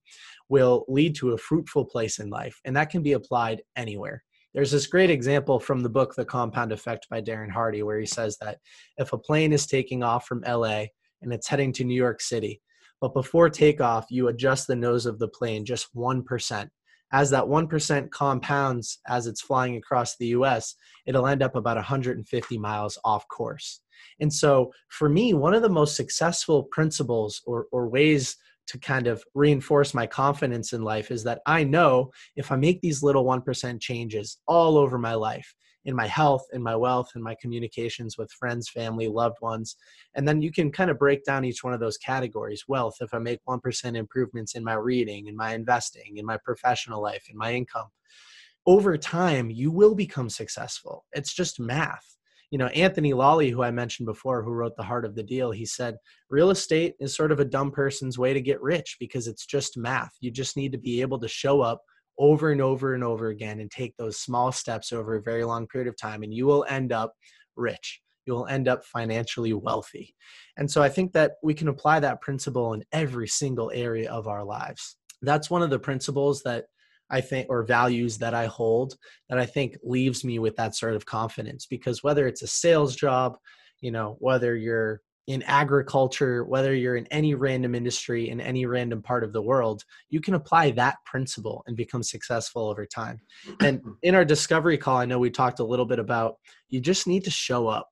will 0.48 0.84
lead 0.86 1.16
to 1.16 1.32
a 1.32 1.38
fruitful 1.38 1.84
place 1.84 2.20
in 2.20 2.30
life. 2.30 2.60
And 2.64 2.76
that 2.76 2.90
can 2.90 3.02
be 3.02 3.14
applied 3.14 3.62
anywhere. 3.74 4.22
There's 4.54 4.70
this 4.70 4.86
great 4.86 5.10
example 5.10 5.58
from 5.58 5.80
the 5.80 5.90
book, 5.90 6.14
The 6.14 6.24
Compound 6.24 6.70
Effect 6.70 7.08
by 7.10 7.20
Darren 7.20 7.50
Hardy, 7.50 7.82
where 7.82 7.98
he 7.98 8.06
says 8.06 8.38
that 8.40 8.58
if 8.96 9.12
a 9.12 9.18
plane 9.18 9.52
is 9.52 9.66
taking 9.66 10.04
off 10.04 10.24
from 10.24 10.44
LA 10.46 10.84
and 11.20 11.32
it's 11.32 11.48
heading 11.48 11.72
to 11.72 11.84
New 11.84 11.96
York 11.96 12.20
City, 12.20 12.60
but 13.04 13.12
before 13.12 13.50
takeoff, 13.50 14.06
you 14.08 14.28
adjust 14.28 14.66
the 14.66 14.74
nose 14.74 15.04
of 15.04 15.18
the 15.18 15.28
plane 15.28 15.66
just 15.66 15.94
1%. 15.94 16.68
As 17.12 17.28
that 17.28 17.44
1% 17.44 18.10
compounds 18.10 18.98
as 19.06 19.26
it's 19.26 19.42
flying 19.42 19.76
across 19.76 20.16
the 20.16 20.28
US, 20.28 20.74
it'll 21.04 21.26
end 21.26 21.42
up 21.42 21.54
about 21.54 21.76
150 21.76 22.56
miles 22.56 22.98
off 23.04 23.28
course. 23.28 23.82
And 24.20 24.32
so, 24.32 24.72
for 24.88 25.10
me, 25.10 25.34
one 25.34 25.52
of 25.52 25.60
the 25.60 25.68
most 25.68 25.96
successful 25.96 26.62
principles 26.72 27.42
or, 27.44 27.66
or 27.72 27.90
ways 27.90 28.38
to 28.68 28.78
kind 28.78 29.06
of 29.06 29.22
reinforce 29.34 29.92
my 29.92 30.06
confidence 30.06 30.72
in 30.72 30.80
life 30.80 31.10
is 31.10 31.24
that 31.24 31.42
I 31.44 31.62
know 31.62 32.10
if 32.36 32.50
I 32.50 32.56
make 32.56 32.80
these 32.80 33.02
little 33.02 33.26
1% 33.26 33.82
changes 33.82 34.38
all 34.46 34.78
over 34.78 34.96
my 34.96 35.12
life, 35.12 35.54
in 35.84 35.94
my 35.94 36.06
health, 36.06 36.46
in 36.52 36.62
my 36.62 36.74
wealth, 36.74 37.12
in 37.14 37.22
my 37.22 37.34
communications 37.40 38.16
with 38.16 38.32
friends, 38.32 38.68
family, 38.68 39.08
loved 39.08 39.36
ones. 39.40 39.76
And 40.14 40.26
then 40.26 40.40
you 40.40 40.50
can 40.50 40.72
kind 40.72 40.90
of 40.90 40.98
break 40.98 41.24
down 41.24 41.44
each 41.44 41.62
one 41.62 41.74
of 41.74 41.80
those 41.80 41.98
categories. 41.98 42.64
Wealth, 42.68 42.96
if 43.00 43.12
I 43.12 43.18
make 43.18 43.40
1% 43.48 43.96
improvements 43.96 44.54
in 44.54 44.64
my 44.64 44.74
reading, 44.74 45.26
in 45.26 45.36
my 45.36 45.54
investing, 45.54 46.16
in 46.16 46.24
my 46.26 46.38
professional 46.38 47.02
life, 47.02 47.26
in 47.30 47.36
my 47.36 47.52
income, 47.52 47.88
over 48.66 48.96
time, 48.96 49.50
you 49.50 49.70
will 49.70 49.94
become 49.94 50.30
successful. 50.30 51.04
It's 51.12 51.34
just 51.34 51.60
math 51.60 52.14
you 52.54 52.58
know 52.58 52.66
anthony 52.68 53.12
Lolli 53.12 53.50
who 53.50 53.64
i 53.64 53.70
mentioned 53.72 54.06
before 54.06 54.44
who 54.44 54.52
wrote 54.52 54.76
the 54.76 54.82
heart 54.84 55.04
of 55.04 55.16
the 55.16 55.24
deal 55.24 55.50
he 55.50 55.66
said 55.66 55.96
real 56.30 56.50
estate 56.50 56.94
is 57.00 57.16
sort 57.16 57.32
of 57.32 57.40
a 57.40 57.44
dumb 57.44 57.72
person's 57.72 58.16
way 58.16 58.32
to 58.32 58.40
get 58.40 58.62
rich 58.62 58.96
because 59.00 59.26
it's 59.26 59.44
just 59.44 59.76
math 59.76 60.12
you 60.20 60.30
just 60.30 60.56
need 60.56 60.70
to 60.70 60.78
be 60.78 61.00
able 61.00 61.18
to 61.18 61.26
show 61.26 61.62
up 61.62 61.82
over 62.18 62.50
and 62.50 62.60
over 62.60 62.94
and 62.94 63.04
over 63.04 63.28
again 63.28 63.60
and 63.60 63.70
take 63.70 63.96
those 63.96 64.18
small 64.18 64.52
steps 64.52 64.92
over 64.92 65.16
a 65.16 65.22
very 65.22 65.44
long 65.44 65.66
period 65.66 65.88
of 65.88 65.96
time 65.96 66.22
and 66.22 66.32
you 66.32 66.46
will 66.46 66.64
end 66.68 66.92
up 66.92 67.12
rich 67.56 68.00
you 68.26 68.32
will 68.32 68.46
end 68.46 68.68
up 68.68 68.84
financially 68.84 69.52
wealthy 69.52 70.14
and 70.56 70.70
so 70.70 70.82
i 70.82 70.88
think 70.88 71.12
that 71.12 71.32
we 71.42 71.54
can 71.54 71.68
apply 71.68 72.00
that 72.00 72.20
principle 72.20 72.72
in 72.72 72.84
every 72.92 73.28
single 73.28 73.70
area 73.74 74.10
of 74.10 74.28
our 74.28 74.44
lives 74.44 74.96
that's 75.22 75.50
one 75.50 75.62
of 75.62 75.70
the 75.70 75.78
principles 75.78 76.42
that 76.42 76.64
I 77.10 77.20
think, 77.20 77.48
or 77.50 77.62
values 77.64 78.18
that 78.18 78.34
I 78.34 78.46
hold 78.46 78.96
that 79.28 79.38
I 79.38 79.46
think 79.46 79.76
leaves 79.82 80.24
me 80.24 80.38
with 80.38 80.56
that 80.56 80.74
sort 80.74 80.94
of 80.94 81.06
confidence. 81.06 81.66
Because 81.66 82.02
whether 82.02 82.26
it's 82.26 82.42
a 82.42 82.46
sales 82.46 82.96
job, 82.96 83.36
you 83.80 83.90
know, 83.90 84.16
whether 84.20 84.56
you're 84.56 85.00
in 85.26 85.42
agriculture, 85.44 86.44
whether 86.44 86.74
you're 86.74 86.96
in 86.96 87.06
any 87.06 87.34
random 87.34 87.74
industry 87.74 88.28
in 88.28 88.40
any 88.40 88.66
random 88.66 89.00
part 89.00 89.24
of 89.24 89.32
the 89.32 89.42
world, 89.42 89.84
you 90.10 90.20
can 90.20 90.34
apply 90.34 90.70
that 90.72 90.96
principle 91.06 91.62
and 91.66 91.76
become 91.76 92.02
successful 92.02 92.68
over 92.68 92.84
time. 92.84 93.20
And 93.60 93.80
in 94.02 94.14
our 94.14 94.24
discovery 94.24 94.76
call, 94.76 94.98
I 94.98 95.06
know 95.06 95.18
we 95.18 95.30
talked 95.30 95.60
a 95.60 95.64
little 95.64 95.86
bit 95.86 95.98
about 95.98 96.36
you 96.68 96.80
just 96.80 97.06
need 97.06 97.24
to 97.24 97.30
show 97.30 97.68
up. 97.68 97.88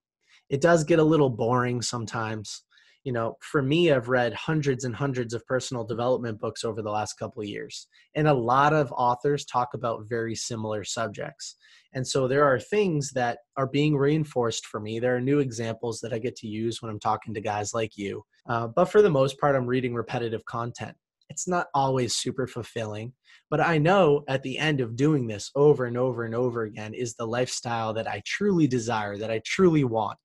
It 0.51 0.61
does 0.61 0.85
get 0.85 0.99
a 0.99 1.05
little 1.05 1.31
boring 1.31 1.81
sometimes 1.81 2.63
you 3.05 3.13
know 3.13 3.37
for 3.41 3.63
me 3.63 3.91
i've 3.91 4.09
read 4.09 4.33
hundreds 4.33 4.85
and 4.85 4.95
hundreds 4.95 5.35
of 5.35 5.45
personal 5.47 5.85
development 5.85 6.39
books 6.41 6.65
over 6.65 6.83
the 6.83 6.91
last 6.91 7.15
couple 7.15 7.43
of 7.43 7.49
years 7.49 7.89
and 8.15 8.29
a 8.29 8.35
lot 8.35 8.73
of 8.73 8.93
authors 8.93 9.45
talk 9.45 9.75
about 9.75 10.09
very 10.09 10.35
similar 10.35 10.85
subjects. 10.85 11.57
And 11.95 12.07
so 12.07 12.27
there 12.27 12.45
are 12.45 12.59
things 12.59 13.11
that 13.13 13.39
are 13.57 13.67
being 13.67 13.97
reinforced 13.97 14.67
for 14.67 14.81
me. 14.81 14.99
There 14.99 15.17
are 15.17 15.21
new 15.21 15.41
examples 15.41 16.01
that 16.01 16.13
i 16.13 16.19
get 16.19 16.37
to 16.37 16.47
use 16.47 16.81
when 16.81 16.91
i'm 16.91 17.01
talking 17.01 17.35
to 17.35 17.41
guys 17.41 17.75
like 17.75 17.97
you 17.97 18.23
uh, 18.49 18.67
but 18.67 18.87
for 18.87 19.03
the 19.03 19.11
most 19.11 19.39
part 19.39 19.57
i'm 19.57 19.67
reading 19.67 19.95
repetitive 19.95 20.45
content. 20.45 20.97
It's 21.29 21.49
not 21.49 21.69
always 21.75 22.15
super 22.15 22.47
fulfilling 22.47 23.13
but 23.51 23.61
i 23.61 23.79
know 23.79 24.23
at 24.29 24.43
the 24.43 24.59
end 24.59 24.81
of 24.81 24.97
doing 24.97 25.27
this 25.27 25.51
over 25.55 25.87
and 25.87 25.97
over 25.97 26.25
and 26.25 26.35
over 26.35 26.63
again 26.63 26.93
is 26.95 27.15
the 27.15 27.27
lifestyle 27.27 27.95
that 27.95 28.09
i 28.09 28.23
truly 28.27 28.67
desire 28.67 29.17
that 29.17 29.31
i 29.31 29.41
truly 29.45 29.85
want 29.85 30.19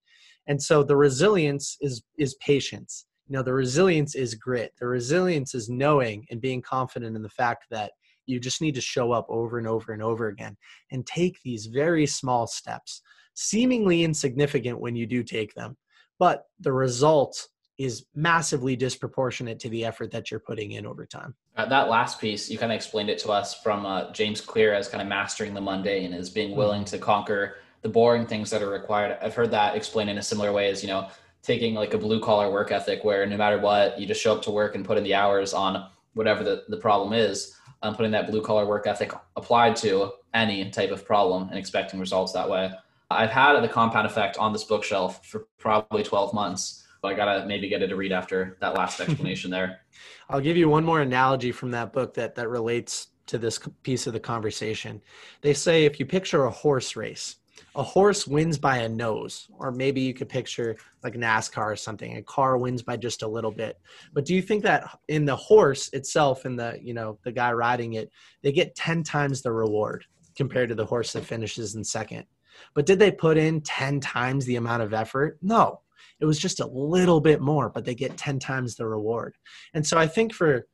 and 0.48 0.62
so 0.62 0.84
the 0.84 0.96
resilience 0.96 1.78
is 1.82 2.04
is 2.18 2.36
patience 2.36 3.06
you 3.28 3.36
know 3.36 3.44
the 3.44 3.54
resilience 3.54 4.16
is 4.16 4.36
grit 4.36 4.74
the 4.80 4.88
resilience 4.88 5.54
is 5.54 5.70
knowing 5.70 6.26
and 6.30 6.42
being 6.42 6.62
confident 6.62 7.16
in 7.16 7.22
the 7.22 7.30
fact 7.30 7.66
that 7.70 7.92
you 8.26 8.40
just 8.40 8.62
need 8.62 8.76
to 8.76 8.82
show 8.82 9.12
up 9.12 9.26
over 9.30 9.58
and 9.58 9.68
over 9.68 9.94
and 9.94 10.04
over 10.04 10.28
again 10.28 10.56
and 10.92 11.06
take 11.06 11.38
these 11.44 11.68
very 11.68 12.06
small 12.06 12.48
steps 12.48 13.02
seemingly 13.34 14.04
insignificant 14.04 14.80
when 14.80 14.96
you 14.96 15.06
do 15.06 15.24
take 15.24 15.54
them 15.54 15.78
but 16.20 16.44
the 16.60 16.74
result 16.74 17.48
is 17.78 18.06
massively 18.16 18.76
disproportionate 18.76 19.60
to 19.60 19.70
the 19.70 19.86
effort 19.86 20.12
that 20.12 20.32
you're 20.32 20.40
putting 20.40 20.72
in 20.72 20.86
over 20.86 21.06
time. 21.06 21.36
Uh, 21.56 21.66
that 21.66 21.90
last 21.90 22.20
piece, 22.20 22.50
you 22.50 22.58
kind 22.58 22.72
of 22.72 22.76
explained 22.76 23.10
it 23.10 23.20
to 23.20 23.30
us 23.30 23.62
from 23.62 23.86
uh, 23.86 24.12
James 24.12 24.42
Clear 24.42 24.74
as 24.74 24.88
kind 24.88 25.02
of 25.02 25.08
mastering 25.08 25.54
the 25.54 25.62
mundane, 25.62 26.14
as 26.14 26.30
being 26.30 26.56
willing 26.56 26.82
mm-hmm. 26.82 26.96
to 26.96 26.98
conquer 26.98 27.58
the 27.82 27.90
boring 27.90 28.26
things 28.26 28.50
that 28.50 28.62
are 28.62 28.70
required. 28.70 29.18
I've 29.22 29.36
heard 29.36 29.52
that 29.52 29.76
explained 29.76 30.10
in 30.10 30.18
a 30.18 30.24
similar 30.24 30.52
way 30.52 30.70
as, 30.70 30.84
you 30.84 30.90
know, 30.90 31.10
taking 31.44 31.76
like 31.76 31.94
a 31.94 31.98
blue 31.98 32.20
collar 32.20 32.52
work 32.52 32.72
ethic 32.72 33.04
where 33.04 33.26
no 33.26 33.38
matter 33.38 33.60
what, 33.60 34.00
you 34.00 34.06
just 34.06 34.22
show 34.22 34.36
up 34.36 34.42
to 34.44 34.52
work 34.52 34.76
and 34.76 34.86
put 34.86 34.98
in 34.98 35.04
the 35.04 35.14
hours 35.14 35.54
on 35.54 35.90
whatever 36.14 36.44
the, 36.44 36.64
the 36.70 36.78
problem 36.78 37.14
is. 37.14 37.54
Um, 37.84 37.96
putting 37.96 38.12
that 38.14 38.28
blue 38.28 38.42
collar 38.42 38.66
work 38.66 38.88
ethic 38.88 39.14
applied 39.36 39.76
to 39.78 40.14
any 40.34 40.70
type 40.72 40.90
of 40.90 41.06
problem 41.06 41.50
and 41.50 41.60
expecting 41.60 42.00
results 42.00 42.34
that 42.34 42.50
way. 42.50 42.72
I've 43.12 43.30
had 43.30 43.60
the 43.62 43.68
compound 43.68 44.08
effect 44.08 44.38
on 44.38 44.52
this 44.52 44.64
bookshelf 44.64 45.26
for 45.26 45.48
probably 45.60 46.04
12 46.04 46.34
months, 46.34 46.86
but 47.02 47.10
I 47.10 47.14
gotta 47.14 47.46
maybe 47.46 47.70
get 47.70 47.84
it 47.84 47.88
to 47.88 47.96
read 47.96 48.12
after 48.12 48.58
that 48.62 48.74
last 48.74 49.00
explanation 49.02 49.52
there. 49.52 49.82
I'll 50.28 50.42
give 50.42 50.58
you 50.58 50.68
one 50.68 50.84
more 50.84 51.02
analogy 51.02 51.52
from 51.52 51.72
that 51.72 51.94
book 51.94 52.16
that 52.16 52.36
that 52.36 52.50
relates 52.50 53.10
to 53.28 53.38
this 53.38 53.60
piece 53.84 54.08
of 54.08 54.14
the 54.14 54.20
conversation. 54.20 55.02
They 55.42 55.54
say 55.54 55.86
if 55.86 56.00
you 56.00 56.06
picture 56.06 56.46
a 56.46 56.52
horse 56.52 56.96
race, 56.96 57.36
a 57.76 57.84
horse 57.84 58.28
wins 58.28 58.58
by 58.58 58.78
a 58.78 58.90
nose, 58.90 59.48
or 59.58 59.72
maybe 59.72 60.02
you 60.02 60.14
could 60.14 60.30
picture 60.30 60.76
like 61.04 61.14
NASCAR 61.14 61.66
or 61.66 61.76
something. 61.76 62.18
A 62.18 62.24
car 62.24 62.58
wins 62.58 62.82
by 62.82 62.98
just 62.98 63.24
a 63.24 63.28
little 63.28 63.52
bit. 63.52 63.80
But 64.14 64.26
do 64.26 64.34
you 64.34 64.42
think 64.42 64.64
that 64.64 64.90
in 65.08 65.26
the 65.26 65.36
horse 65.36 65.90
itself 65.94 66.46
and 66.46 66.58
the 66.58 66.80
you 66.82 66.94
know 66.94 67.20
the 67.24 67.32
guy 67.32 67.52
riding 67.52 67.94
it, 67.94 68.12
they 68.42 68.52
get 68.52 68.76
ten 68.76 69.04
times 69.04 69.42
the 69.42 69.52
reward 69.52 70.06
compared 70.36 70.70
to 70.70 70.76
the 70.76 70.86
horse 70.86 71.14
that 71.14 71.26
finishes 71.26 71.76
in 71.76 71.84
second? 71.84 72.26
But 72.74 72.86
did 72.86 73.00
they 73.00 73.12
put 73.12 73.38
in 73.38 73.62
ten 73.62 74.00
times 74.00 74.46
the 74.46 74.56
amount 74.56 74.84
of 74.84 74.94
effort? 74.94 75.38
No. 75.42 75.82
It 76.20 76.26
was 76.26 76.40
just 76.40 76.60
a 76.60 76.68
little 76.68 77.22
bit 77.22 77.42
more, 77.42 77.70
but 77.70 77.86
they 77.86 77.94
get 77.94 78.18
10 78.18 78.40
times 78.40 78.76
the 78.76 78.88
reward. 78.88 79.36
And 79.76 79.86
so 79.86 80.00
I 80.00 80.08
think 80.08 80.34
for 80.34 80.66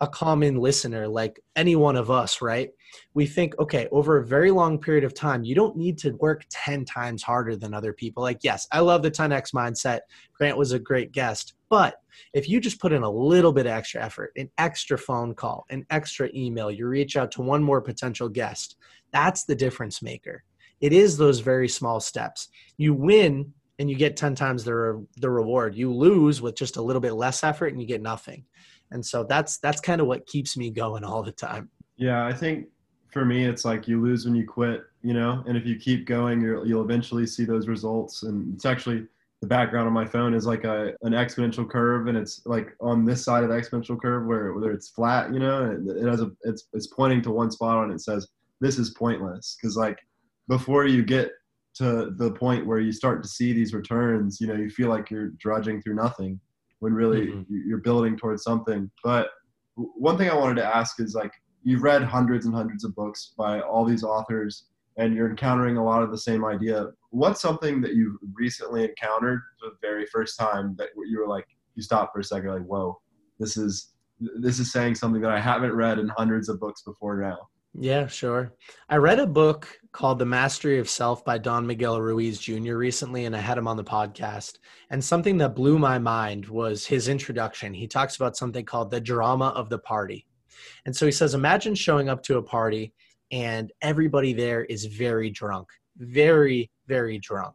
a 0.00 0.06
common 0.06 0.56
listener 0.56 1.06
like 1.08 1.40
any 1.56 1.76
one 1.76 1.96
of 1.96 2.10
us, 2.10 2.42
right? 2.42 2.70
We 3.14 3.26
think, 3.26 3.58
okay, 3.58 3.88
over 3.90 4.18
a 4.18 4.26
very 4.26 4.50
long 4.50 4.78
period 4.78 5.04
of 5.04 5.14
time, 5.14 5.44
you 5.44 5.54
don't 5.54 5.76
need 5.76 5.98
to 5.98 6.12
work 6.12 6.44
10 6.50 6.84
times 6.84 7.22
harder 7.22 7.56
than 7.56 7.74
other 7.74 7.92
people. 7.92 8.22
Like, 8.22 8.40
yes, 8.42 8.66
I 8.72 8.80
love 8.80 9.02
the 9.02 9.10
10x 9.10 9.52
mindset. 9.52 10.00
Grant 10.34 10.56
was 10.56 10.72
a 10.72 10.78
great 10.78 11.12
guest. 11.12 11.54
But 11.68 11.96
if 12.34 12.48
you 12.48 12.60
just 12.60 12.80
put 12.80 12.92
in 12.92 13.02
a 13.02 13.10
little 13.10 13.52
bit 13.52 13.66
of 13.66 13.72
extra 13.72 14.02
effort, 14.02 14.32
an 14.36 14.50
extra 14.58 14.98
phone 14.98 15.34
call, 15.34 15.64
an 15.70 15.86
extra 15.90 16.28
email, 16.34 16.70
you 16.70 16.86
reach 16.86 17.16
out 17.16 17.30
to 17.32 17.42
one 17.42 17.62
more 17.62 17.80
potential 17.80 18.28
guest, 18.28 18.76
that's 19.12 19.44
the 19.44 19.54
difference 19.54 20.02
maker. 20.02 20.44
It 20.80 20.92
is 20.92 21.16
those 21.16 21.40
very 21.40 21.68
small 21.68 22.00
steps. 22.00 22.48
You 22.76 22.92
win 22.92 23.52
and 23.78 23.88
you 23.88 23.96
get 23.96 24.16
10 24.16 24.34
times 24.34 24.64
the 24.64 24.74
re- 24.74 25.06
the 25.16 25.30
reward. 25.30 25.74
You 25.74 25.92
lose 25.92 26.42
with 26.42 26.56
just 26.56 26.76
a 26.76 26.82
little 26.82 27.00
bit 27.00 27.14
less 27.14 27.42
effort 27.44 27.68
and 27.68 27.80
you 27.80 27.86
get 27.86 28.02
nothing. 28.02 28.44
And 28.90 29.04
so 29.04 29.24
that's 29.24 29.58
that's 29.58 29.80
kind 29.80 30.00
of 30.00 30.06
what 30.06 30.26
keeps 30.26 30.56
me 30.56 30.70
going 30.70 31.04
all 31.04 31.22
the 31.22 31.32
time. 31.32 31.70
Yeah, 31.96 32.26
I 32.26 32.32
think 32.32 32.66
for 33.12 33.24
me 33.24 33.44
it's 33.44 33.64
like 33.64 33.86
you 33.86 34.00
lose 34.00 34.24
when 34.24 34.34
you 34.34 34.46
quit, 34.46 34.82
you 35.02 35.12
know, 35.12 35.44
and 35.46 35.56
if 35.56 35.66
you 35.66 35.76
keep 35.76 36.06
going, 36.06 36.40
you'll 36.40 36.66
you'll 36.66 36.82
eventually 36.82 37.26
see 37.26 37.44
those 37.44 37.68
results. 37.68 38.22
And 38.22 38.54
it's 38.54 38.64
actually 38.64 39.06
the 39.40 39.46
background 39.46 39.86
on 39.86 39.92
my 39.92 40.06
phone 40.06 40.34
is 40.34 40.46
like 40.46 40.64
a 40.64 40.94
an 41.02 41.12
exponential 41.12 41.68
curve, 41.68 42.08
and 42.08 42.16
it's 42.16 42.40
like 42.46 42.74
on 42.80 43.04
this 43.04 43.24
side 43.24 43.44
of 43.44 43.50
the 43.50 43.56
exponential 43.56 44.00
curve 44.00 44.26
where 44.26 44.54
whether 44.54 44.72
it's 44.72 44.88
flat, 44.88 45.32
you 45.32 45.40
know, 45.40 45.70
it, 45.70 45.96
it 45.96 46.08
has 46.08 46.22
a 46.22 46.32
it's 46.42 46.68
it's 46.72 46.86
pointing 46.86 47.22
to 47.22 47.30
one 47.30 47.50
spot 47.50 47.84
and 47.84 47.92
it 47.92 48.00
says 48.00 48.28
this 48.60 48.78
is 48.78 48.90
pointless 48.90 49.56
because 49.60 49.76
like 49.76 49.98
before 50.48 50.86
you 50.86 51.04
get 51.04 51.30
to 51.74 52.10
the 52.16 52.30
point 52.32 52.66
where 52.66 52.80
you 52.80 52.92
start 52.92 53.22
to 53.22 53.28
see 53.28 53.52
these 53.52 53.74
returns, 53.74 54.40
you 54.40 54.46
know, 54.46 54.54
you 54.54 54.70
feel 54.70 54.88
like 54.88 55.10
you're 55.10 55.30
drudging 55.38 55.80
through 55.82 55.94
nothing 55.94 56.38
when 56.80 56.92
really 56.92 57.28
mm-hmm. 57.28 57.56
you're 57.66 57.78
building 57.78 58.16
towards 58.16 58.42
something. 58.42 58.90
But 59.02 59.28
one 59.74 60.18
thing 60.18 60.28
I 60.28 60.34
wanted 60.34 60.56
to 60.56 60.76
ask 60.76 61.00
is 61.00 61.14
like 61.14 61.32
you've 61.62 61.82
read 61.82 62.02
hundreds 62.02 62.46
and 62.46 62.54
hundreds 62.54 62.84
of 62.84 62.94
books 62.94 63.34
by 63.36 63.60
all 63.60 63.84
these 63.84 64.04
authors 64.04 64.66
and 64.98 65.14
you're 65.14 65.30
encountering 65.30 65.76
a 65.76 65.84
lot 65.84 66.02
of 66.02 66.10
the 66.10 66.18
same 66.18 66.44
idea. 66.44 66.88
What's 67.10 67.40
something 67.40 67.80
that 67.80 67.94
you've 67.94 68.16
recently 68.34 68.84
encountered 68.84 69.40
the 69.60 69.72
very 69.80 70.06
first 70.06 70.38
time 70.38 70.74
that 70.78 70.90
you 70.96 71.18
were 71.18 71.28
like 71.28 71.46
you 71.74 71.82
stopped 71.82 72.12
for 72.12 72.20
a 72.20 72.24
second 72.24 72.50
like 72.50 72.64
whoa, 72.64 73.00
this 73.38 73.56
is 73.56 73.92
this 74.38 74.58
is 74.58 74.70
saying 74.70 74.94
something 74.94 75.22
that 75.22 75.32
I 75.32 75.40
haven't 75.40 75.72
read 75.72 75.98
in 75.98 76.08
hundreds 76.08 76.48
of 76.48 76.60
books 76.60 76.82
before 76.82 77.20
now. 77.20 77.38
Yeah, 77.74 78.06
sure. 78.06 78.52
I 78.90 78.96
read 78.96 79.18
a 79.18 79.26
book 79.26 79.66
called 79.92 80.18
The 80.18 80.26
Mastery 80.26 80.78
of 80.78 80.90
Self 80.90 81.24
by 81.24 81.38
Don 81.38 81.66
Miguel 81.66 82.02
Ruiz 82.02 82.38
Jr. 82.38 82.76
recently, 82.76 83.24
and 83.24 83.34
I 83.34 83.40
had 83.40 83.56
him 83.56 83.66
on 83.66 83.78
the 83.78 83.84
podcast. 83.84 84.58
And 84.90 85.02
something 85.02 85.38
that 85.38 85.56
blew 85.56 85.78
my 85.78 85.98
mind 85.98 86.46
was 86.46 86.84
his 86.84 87.08
introduction. 87.08 87.72
He 87.72 87.88
talks 87.88 88.16
about 88.16 88.36
something 88.36 88.66
called 88.66 88.90
the 88.90 89.00
drama 89.00 89.48
of 89.56 89.70
the 89.70 89.78
party. 89.78 90.26
And 90.86 90.94
so 90.94 91.06
he 91.06 91.12
says, 91.12 91.34
Imagine 91.34 91.74
showing 91.74 92.08
up 92.08 92.22
to 92.24 92.38
a 92.38 92.42
party 92.42 92.92
and 93.30 93.72
everybody 93.80 94.32
there 94.32 94.64
is 94.64 94.84
very 94.84 95.30
drunk, 95.30 95.68
very, 95.96 96.70
very 96.86 97.18
drunk. 97.18 97.54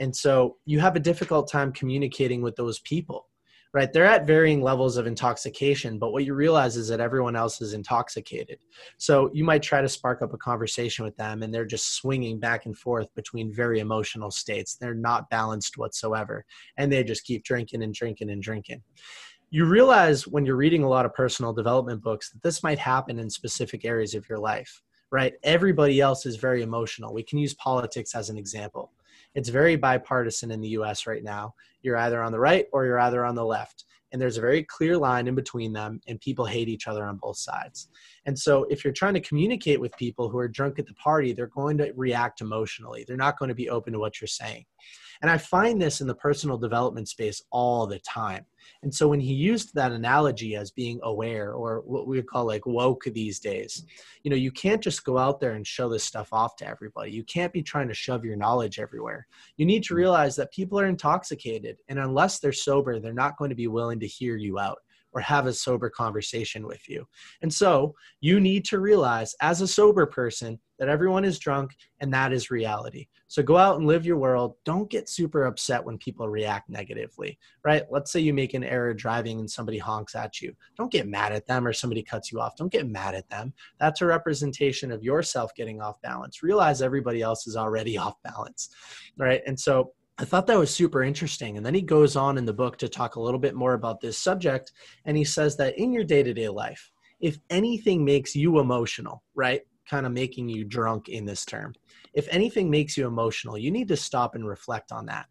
And 0.00 0.14
so 0.14 0.56
you 0.64 0.78
have 0.80 0.96
a 0.96 1.00
difficult 1.00 1.50
time 1.50 1.72
communicating 1.72 2.40
with 2.40 2.56
those 2.56 2.78
people 2.80 3.28
right? 3.74 3.92
They're 3.92 4.04
at 4.06 4.26
varying 4.26 4.62
levels 4.62 4.96
of 4.96 5.06
intoxication, 5.06 5.98
but 5.98 6.12
what 6.12 6.24
you 6.24 6.34
realize 6.34 6.76
is 6.76 6.88
that 6.88 7.00
everyone 7.00 7.36
else 7.36 7.60
is 7.60 7.74
intoxicated. 7.74 8.58
So 8.96 9.30
you 9.34 9.44
might 9.44 9.62
try 9.62 9.82
to 9.82 9.88
spark 9.88 10.22
up 10.22 10.32
a 10.32 10.38
conversation 10.38 11.04
with 11.04 11.16
them, 11.16 11.42
and 11.42 11.52
they're 11.52 11.66
just 11.66 11.94
swinging 11.94 12.40
back 12.40 12.64
and 12.66 12.76
forth 12.76 13.14
between 13.14 13.52
very 13.52 13.80
emotional 13.80 14.30
states. 14.30 14.76
They're 14.76 14.94
not 14.94 15.28
balanced 15.28 15.76
whatsoever, 15.76 16.44
and 16.76 16.90
they 16.90 17.04
just 17.04 17.24
keep 17.24 17.44
drinking 17.44 17.82
and 17.82 17.92
drinking 17.92 18.30
and 18.30 18.42
drinking. 18.42 18.82
You 19.50 19.64
realize 19.64 20.26
when 20.26 20.44
you're 20.44 20.56
reading 20.56 20.82
a 20.82 20.88
lot 20.88 21.06
of 21.06 21.14
personal 21.14 21.52
development 21.52 22.02
books 22.02 22.30
that 22.30 22.42
this 22.42 22.62
might 22.62 22.78
happen 22.78 23.18
in 23.18 23.30
specific 23.30 23.84
areas 23.84 24.14
of 24.14 24.28
your 24.28 24.38
life, 24.38 24.82
right? 25.10 25.34
Everybody 25.42 26.00
else 26.00 26.26
is 26.26 26.36
very 26.36 26.62
emotional. 26.62 27.14
We 27.14 27.22
can 27.22 27.38
use 27.38 27.54
politics 27.54 28.14
as 28.14 28.28
an 28.28 28.36
example 28.36 28.92
it's 29.34 29.48
very 29.48 29.76
bipartisan 29.76 30.50
in 30.50 30.60
the 30.60 30.70
US 30.70 31.06
right 31.06 31.22
now. 31.22 31.54
You're 31.82 31.96
either 31.96 32.22
on 32.22 32.32
the 32.32 32.40
right 32.40 32.66
or 32.72 32.84
you're 32.84 32.98
either 32.98 33.24
on 33.24 33.34
the 33.34 33.44
left. 33.44 33.84
And 34.10 34.20
there's 34.20 34.38
a 34.38 34.42
very 34.42 34.64
clear 34.64 34.96
line 34.96 35.28
in 35.28 35.34
between 35.34 35.74
them, 35.74 36.00
and 36.08 36.18
people 36.20 36.46
hate 36.46 36.68
each 36.68 36.88
other 36.88 37.04
on 37.04 37.18
both 37.18 37.36
sides. 37.36 37.88
And 38.24 38.38
so, 38.38 38.64
if 38.70 38.82
you're 38.82 38.92
trying 38.92 39.12
to 39.14 39.20
communicate 39.20 39.78
with 39.78 39.94
people 39.98 40.30
who 40.30 40.38
are 40.38 40.48
drunk 40.48 40.78
at 40.78 40.86
the 40.86 40.94
party, 40.94 41.34
they're 41.34 41.46
going 41.46 41.76
to 41.76 41.92
react 41.94 42.40
emotionally. 42.40 43.04
They're 43.06 43.18
not 43.18 43.38
going 43.38 43.50
to 43.50 43.54
be 43.54 43.68
open 43.68 43.92
to 43.92 43.98
what 43.98 44.18
you're 44.18 44.26
saying. 44.26 44.64
And 45.22 45.30
I 45.30 45.38
find 45.38 45.80
this 45.80 46.00
in 46.00 46.06
the 46.06 46.14
personal 46.14 46.58
development 46.58 47.08
space 47.08 47.42
all 47.50 47.86
the 47.86 47.98
time. 48.00 48.44
And 48.82 48.94
so 48.94 49.08
when 49.08 49.20
he 49.20 49.32
used 49.32 49.74
that 49.74 49.92
analogy 49.92 50.56
as 50.56 50.70
being 50.70 51.00
aware 51.02 51.52
or 51.52 51.82
what 51.86 52.06
we 52.06 52.16
would 52.16 52.26
call 52.26 52.44
like 52.44 52.66
woke 52.66 53.04
these 53.04 53.40
days, 53.40 53.84
you 54.22 54.30
know, 54.30 54.36
you 54.36 54.50
can't 54.50 54.82
just 54.82 55.04
go 55.04 55.18
out 55.18 55.40
there 55.40 55.52
and 55.52 55.66
show 55.66 55.88
this 55.88 56.04
stuff 56.04 56.32
off 56.32 56.56
to 56.56 56.66
everybody. 56.66 57.10
You 57.10 57.24
can't 57.24 57.52
be 57.52 57.62
trying 57.62 57.88
to 57.88 57.94
shove 57.94 58.24
your 58.24 58.36
knowledge 58.36 58.78
everywhere. 58.78 59.26
You 59.56 59.66
need 59.66 59.82
to 59.84 59.94
mm. 59.94 59.98
realize 59.98 60.36
that 60.36 60.52
people 60.52 60.78
are 60.78 60.86
intoxicated 60.86 61.78
and 61.88 61.98
unless 61.98 62.38
they're 62.38 62.52
sober, 62.52 63.00
they're 63.00 63.12
not 63.12 63.36
going 63.38 63.50
to 63.50 63.56
be 63.56 63.68
willing 63.68 64.00
to 64.00 64.06
hear 64.06 64.36
you 64.36 64.58
out 64.58 64.78
or 65.12 65.20
have 65.20 65.46
a 65.46 65.52
sober 65.52 65.88
conversation 65.88 66.66
with 66.66 66.88
you. 66.88 67.06
And 67.42 67.52
so 67.52 67.94
you 68.20 68.40
need 68.40 68.64
to 68.66 68.78
realize 68.78 69.34
as 69.40 69.60
a 69.60 69.68
sober 69.68 70.06
person 70.06 70.58
that 70.78 70.88
everyone 70.88 71.24
is 71.24 71.38
drunk 71.38 71.76
and 72.00 72.12
that 72.12 72.32
is 72.32 72.50
reality. 72.50 73.06
So 73.26 73.42
go 73.42 73.56
out 73.56 73.76
and 73.76 73.86
live 73.86 74.06
your 74.06 74.16
world. 74.16 74.54
Don't 74.64 74.90
get 74.90 75.08
super 75.08 75.44
upset 75.44 75.84
when 75.84 75.98
people 75.98 76.28
react 76.28 76.70
negatively, 76.70 77.38
right? 77.64 77.84
Let's 77.90 78.10
say 78.10 78.20
you 78.20 78.32
make 78.32 78.54
an 78.54 78.64
error 78.64 78.94
driving 78.94 79.40
and 79.40 79.50
somebody 79.50 79.78
honks 79.78 80.14
at 80.14 80.40
you. 80.40 80.54
Don't 80.76 80.90
get 80.90 81.06
mad 81.06 81.32
at 81.32 81.46
them 81.46 81.66
or 81.66 81.72
somebody 81.72 82.02
cuts 82.02 82.32
you 82.32 82.40
off. 82.40 82.56
Don't 82.56 82.72
get 82.72 82.88
mad 82.88 83.14
at 83.14 83.28
them. 83.28 83.52
That's 83.78 84.00
a 84.00 84.06
representation 84.06 84.90
of 84.90 85.02
yourself 85.02 85.54
getting 85.54 85.80
off 85.80 86.00
balance. 86.00 86.42
Realize 86.42 86.80
everybody 86.80 87.20
else 87.20 87.46
is 87.46 87.56
already 87.56 87.98
off 87.98 88.14
balance, 88.22 88.70
right? 89.16 89.42
And 89.46 89.58
so 89.58 89.92
I 90.20 90.24
thought 90.24 90.46
that 90.48 90.58
was 90.58 90.74
super 90.74 91.02
interesting. 91.02 91.56
And 91.56 91.64
then 91.64 91.74
he 91.74 91.82
goes 91.82 92.16
on 92.16 92.38
in 92.38 92.44
the 92.44 92.52
book 92.52 92.76
to 92.78 92.88
talk 92.88 93.16
a 93.16 93.20
little 93.20 93.38
bit 93.38 93.54
more 93.54 93.74
about 93.74 94.00
this 94.00 94.18
subject. 94.18 94.72
And 95.04 95.16
he 95.16 95.24
says 95.24 95.56
that 95.58 95.78
in 95.78 95.92
your 95.92 96.02
day 96.02 96.24
to 96.24 96.34
day 96.34 96.48
life, 96.48 96.90
if 97.20 97.38
anything 97.50 98.04
makes 98.04 98.34
you 98.34 98.58
emotional, 98.58 99.22
right? 99.34 99.62
Kind 99.88 100.06
of 100.06 100.12
making 100.12 100.48
you 100.48 100.64
drunk 100.64 101.08
in 101.08 101.24
this 101.24 101.44
term. 101.44 101.74
If 102.12 102.28
anything 102.30 102.70
makes 102.70 102.96
you 102.96 103.06
emotional, 103.06 103.56
you 103.56 103.70
need 103.70 103.88
to 103.88 103.96
stop 103.96 104.34
and 104.34 104.46
reflect 104.46 104.92
on 104.92 105.06
that. 105.06 105.26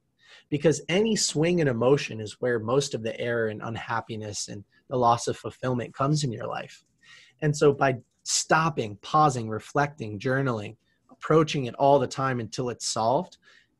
Because 0.50 0.82
any 0.90 1.16
swing 1.16 1.60
in 1.60 1.68
emotion 1.68 2.20
is 2.20 2.38
where 2.40 2.60
most 2.60 2.94
of 2.94 3.04
the 3.04 3.20
error 3.20 3.48
and 3.48 3.62
unhappiness 3.62 4.48
and 4.48 4.64
the 4.90 4.98
loss 4.98 5.28
of 5.28 5.38
fulfillment 5.38 5.94
comes 5.94 6.24
in 6.24 6.32
your 6.32 6.48
life. 6.48 6.84
And 7.42 7.56
so 7.56 7.74
by 7.74 7.98
stopping, 8.24 8.98
pausing, 9.02 9.50
reflecting, 9.50 10.20
journaling, 10.20 10.76
approaching 11.12 11.66
it 11.66 11.76
all 11.76 12.00
the 12.00 12.08
time 12.08 12.40
until 12.40 12.70
it's 12.70 12.88
solved, 12.88 13.38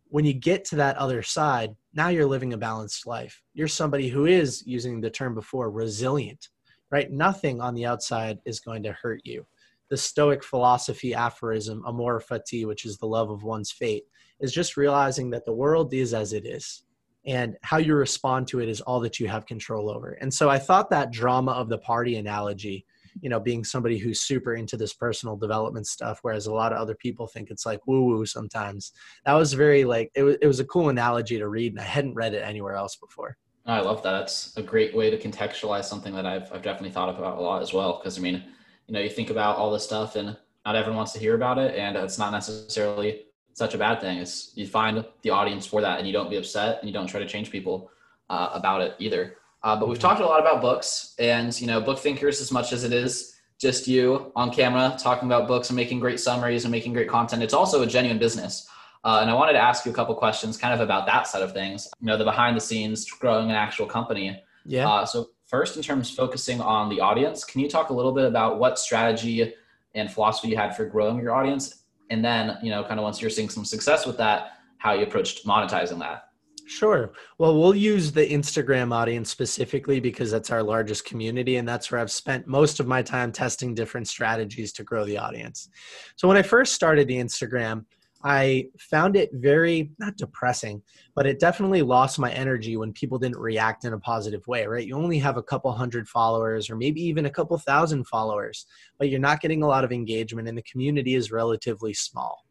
when 0.10 0.26
you 0.26 0.34
get 0.34 0.64
to 0.66 0.76
that 0.78 0.98
other 0.98 1.22
side, 1.22 1.76
now 1.94 2.10
you're 2.10 2.26
living 2.26 2.54
a 2.54 2.58
balanced 2.58 3.06
life. 3.08 3.42
You're 3.54 3.68
somebody 3.68 4.10
who 4.10 4.26
is, 4.26 4.64
using 4.66 5.02
the 5.02 5.10
term 5.10 5.34
before, 5.34 5.70
resilient, 5.70 6.50
right? 6.92 7.12
Nothing 7.12 7.60
on 7.62 7.74
the 7.74 7.86
outside 7.86 8.40
is 8.46 8.60
going 8.60 8.84
to 8.84 8.94
hurt 8.94 9.22
you. 9.26 9.46
The 9.90 9.98
Stoic 9.98 10.44
philosophy 10.44 11.14
aphorism, 11.14 11.84
amor 11.86 12.22
fati, 12.22 12.66
which 12.66 12.86
is 12.86 12.98
the 12.98 13.08
love 13.08 13.30
of 13.30 13.44
one's 13.44 13.72
fate, 13.72 14.04
is 14.40 14.54
just 14.54 14.78
realizing 14.78 15.30
that 15.32 15.46
the 15.46 15.54
world 15.54 15.94
is 15.94 16.14
as 16.14 16.34
it 16.34 16.46
is 16.46 16.84
and 17.26 17.58
how 17.62 17.78
you 17.78 17.94
respond 17.96 18.48
to 18.48 18.60
it 18.60 18.70
is 18.70 18.82
all 18.82 19.00
that 19.02 19.20
you 19.20 19.28
have 19.28 19.46
control 19.46 19.90
over. 19.90 20.12
And 20.22 20.34
so 20.34 20.50
I 20.50 20.60
thought 20.60 20.90
that 20.92 21.12
drama 21.12 21.52
of 21.52 21.70
the 21.70 21.78
party 21.78 22.16
analogy 22.16 22.86
you 23.22 23.30
know 23.30 23.40
being 23.40 23.64
somebody 23.64 23.98
who's 23.98 24.22
super 24.22 24.56
into 24.56 24.78
this 24.78 24.94
personal 24.94 25.36
development 25.36 25.88
stuff 25.88 26.20
whereas 26.22 26.48
a 26.48 26.54
lot 26.54 26.72
of 26.72 26.80
other 26.80 26.96
people 26.96 27.28
think 27.28 27.50
it's 27.50 27.66
like 27.66 27.86
woo 27.88 28.06
woo 28.06 28.26
sometimes 28.26 28.92
that 29.26 29.34
was 29.34 29.54
very 29.54 29.84
like 29.84 30.12
it 30.16 30.24
was, 30.24 30.38
it 30.42 30.48
was 30.48 30.60
a 30.60 30.66
cool 30.66 30.90
analogy 30.90 31.38
to 31.38 31.48
read 31.48 31.74
and 31.74 31.82
i 31.82 31.84
hadn't 31.84 32.14
read 32.14 32.34
it 32.34 32.44
anywhere 32.44 32.76
else 32.76 32.96
before 32.96 33.38
i 33.66 33.80
love 33.80 34.04
that 34.04 34.22
it's 34.24 34.56
a 34.58 34.62
great 34.62 34.96
way 34.96 35.10
to 35.10 35.18
contextualize 35.18 35.86
something 35.86 36.14
that 36.14 36.26
i've, 36.26 36.52
I've 36.52 36.62
definitely 36.62 36.92
thought 36.92 37.10
about 37.10 37.38
a 37.38 37.42
lot 37.42 37.62
as 37.62 37.74
well 37.74 37.98
because 37.98 38.18
i 38.18 38.22
mean 38.22 38.44
you 38.88 38.94
know 38.94 39.00
you 39.00 39.10
think 39.10 39.30
about 39.30 39.58
all 39.58 39.72
this 39.72 39.84
stuff 39.84 40.16
and 40.16 40.36
not 40.66 40.76
everyone 40.76 40.98
wants 40.98 41.14
to 41.14 41.20
hear 41.20 41.36
about 41.36 41.58
it 41.58 41.76
and 41.76 41.96
it's 41.96 42.18
not 42.18 42.32
necessarily 42.32 43.24
such 43.54 43.74
a 43.74 43.78
bad 43.78 44.00
thing 44.02 44.18
it's 44.20 44.52
you 44.56 44.68
find 44.68 45.06
the 45.22 45.30
audience 45.30 45.66
for 45.66 45.82
that 45.82 45.98
and 46.00 46.08
you 46.08 46.14
don't 46.14 46.30
be 46.30 46.38
upset 46.38 46.80
and 46.80 46.90
you 46.90 46.94
don't 46.94 47.08
try 47.08 47.20
to 47.20 47.28
change 47.28 47.52
people 47.52 47.92
uh, 48.30 48.50
about 48.54 48.82
it 48.82 48.96
either 49.00 49.38
uh, 49.64 49.76
but 49.76 49.90
we've 49.90 50.00
talked 50.00 50.22
a 50.22 50.26
lot 50.26 50.40
about 50.40 50.62
books 50.62 51.16
and, 51.20 51.60
you 51.60 51.68
know, 51.68 51.82
book 51.82 52.00
thinkers 52.00 52.40
as 52.42 52.52
much 52.52 52.72
as 52.72 52.84
it 52.84 52.94
is 52.94 53.36
just 53.60 53.88
you 53.88 54.32
on 54.36 54.52
camera 54.52 54.96
talking 55.00 55.28
about 55.28 55.48
books 55.48 55.70
and 55.70 55.76
making 55.76 56.00
great 56.00 56.20
summaries 56.20 56.64
and 56.64 56.72
making 56.72 56.94
great 56.94 57.10
content. 57.10 57.42
It's 57.42 57.54
also 57.54 57.82
a 57.82 57.88
genuine 57.88 58.20
business. 58.20 58.70
Uh, 59.04 59.20
and 59.22 59.30
I 59.30 59.34
wanted 59.34 59.54
to 59.54 59.60
ask 59.60 59.86
you 59.86 59.92
a 59.92 59.96
couple 59.96 60.14
questions 60.16 60.58
kind 60.58 60.74
of 60.74 60.80
about 60.80 61.06
that 61.08 61.28
side 61.28 61.42
of 61.42 61.54
things, 61.54 61.90
you 62.00 62.08
know, 62.08 62.18
the 62.18 62.24
behind 62.24 62.56
the 62.56 62.62
scenes 62.62 63.10
growing 63.10 63.50
an 63.50 63.56
actual 63.56 63.88
company. 63.88 64.42
Yeah. 64.66 64.88
Uh, 64.88 65.06
so 65.06 65.30
first, 65.48 65.76
in 65.78 65.84
terms 65.84 66.10
of 66.10 66.16
focusing 66.16 66.62
on 66.62 66.90
the 66.90 67.00
audience, 67.00 67.44
can 67.44 67.62
you 67.62 67.70
talk 67.70 67.90
a 67.90 67.94
little 67.94 68.12
bit 68.12 68.26
about 68.26 68.60
what 68.60 68.78
strategy 68.78 69.54
and 69.96 70.12
philosophy 70.12 70.50
you 70.50 70.58
had 70.58 70.76
for 70.76 70.86
growing 70.86 71.20
your 71.20 71.34
audience? 71.34 71.84
And 72.10 72.24
then, 72.24 72.58
you 72.62 72.70
know, 72.70 72.84
kind 72.84 73.00
of 73.00 73.04
once 73.04 73.22
you're 73.22 73.30
seeing 73.30 73.50
some 73.50 73.66
success 73.66 74.06
with 74.06 74.18
that, 74.18 74.52
how 74.78 74.94
you 74.94 75.04
approached 75.04 75.46
monetizing 75.46 76.00
that? 76.00 76.26
Sure. 76.68 77.14
Well, 77.38 77.58
we'll 77.58 77.76
use 77.76 78.12
the 78.12 78.28
Instagram 78.28 78.94
audience 78.94 79.30
specifically 79.30 80.02
because 80.02 80.30
that's 80.30 80.52
our 80.52 80.62
largest 80.62 81.06
community. 81.06 81.56
And 81.56 81.68
that's 81.68 81.90
where 81.90 82.02
I've 82.02 82.12
spent 82.12 82.46
most 82.46 82.82
of 82.82 82.88
my 82.88 83.02
time 83.02 83.32
testing 83.32 83.74
different 83.74 84.08
strategies 84.10 84.74
to 84.74 84.84
grow 84.84 85.06
the 85.06 85.18
audience. 85.18 85.70
So, 86.18 86.28
when 86.28 86.36
I 86.36 86.42
first 86.42 86.74
started 86.74 87.08
the 87.08 87.16
Instagram, 87.16 87.86
I 88.30 88.66
found 88.78 89.16
it 89.16 89.30
very, 89.32 89.90
not 90.00 90.18
depressing, 90.18 90.82
but 91.16 91.26
it 91.26 91.40
definitely 91.40 91.82
lost 91.82 92.20
my 92.20 92.30
energy 92.30 92.76
when 92.76 92.92
people 92.92 93.18
didn't 93.18 93.38
react 93.38 93.86
in 93.86 93.94
a 93.94 94.00
positive 94.00 94.46
way, 94.48 94.66
right? 94.66 94.86
You 94.86 94.98
only 94.98 95.18
have 95.20 95.38
a 95.38 95.44
couple 95.44 95.72
hundred 95.72 96.10
followers 96.10 96.70
or 96.70 96.76
maybe 96.76 97.02
even 97.02 97.26
a 97.26 97.30
couple 97.30 97.58
thousand 97.58 98.04
followers, 98.04 98.66
but 99.00 99.10
you're 99.10 99.22
not 99.22 99.40
getting 99.40 99.64
a 99.64 99.68
lot 99.68 99.86
of 99.86 99.94
engagement 99.94 100.50
and 100.50 100.58
the 100.58 100.64
community 100.64 101.16
is 101.16 101.32
relatively 101.32 101.94
small. 101.94 102.44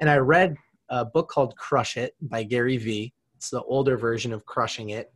And 0.00 0.10
I 0.10 0.16
read 0.16 0.56
a 0.88 1.04
book 1.04 1.28
called 1.28 1.54
Crush 1.54 1.96
It 1.96 2.16
by 2.20 2.42
Gary 2.42 2.76
Vee 2.76 3.14
It's 3.36 3.50
the 3.50 3.62
older 3.62 3.96
version 3.96 4.32
of 4.32 4.44
Crushing 4.46 4.90
It. 4.90 5.14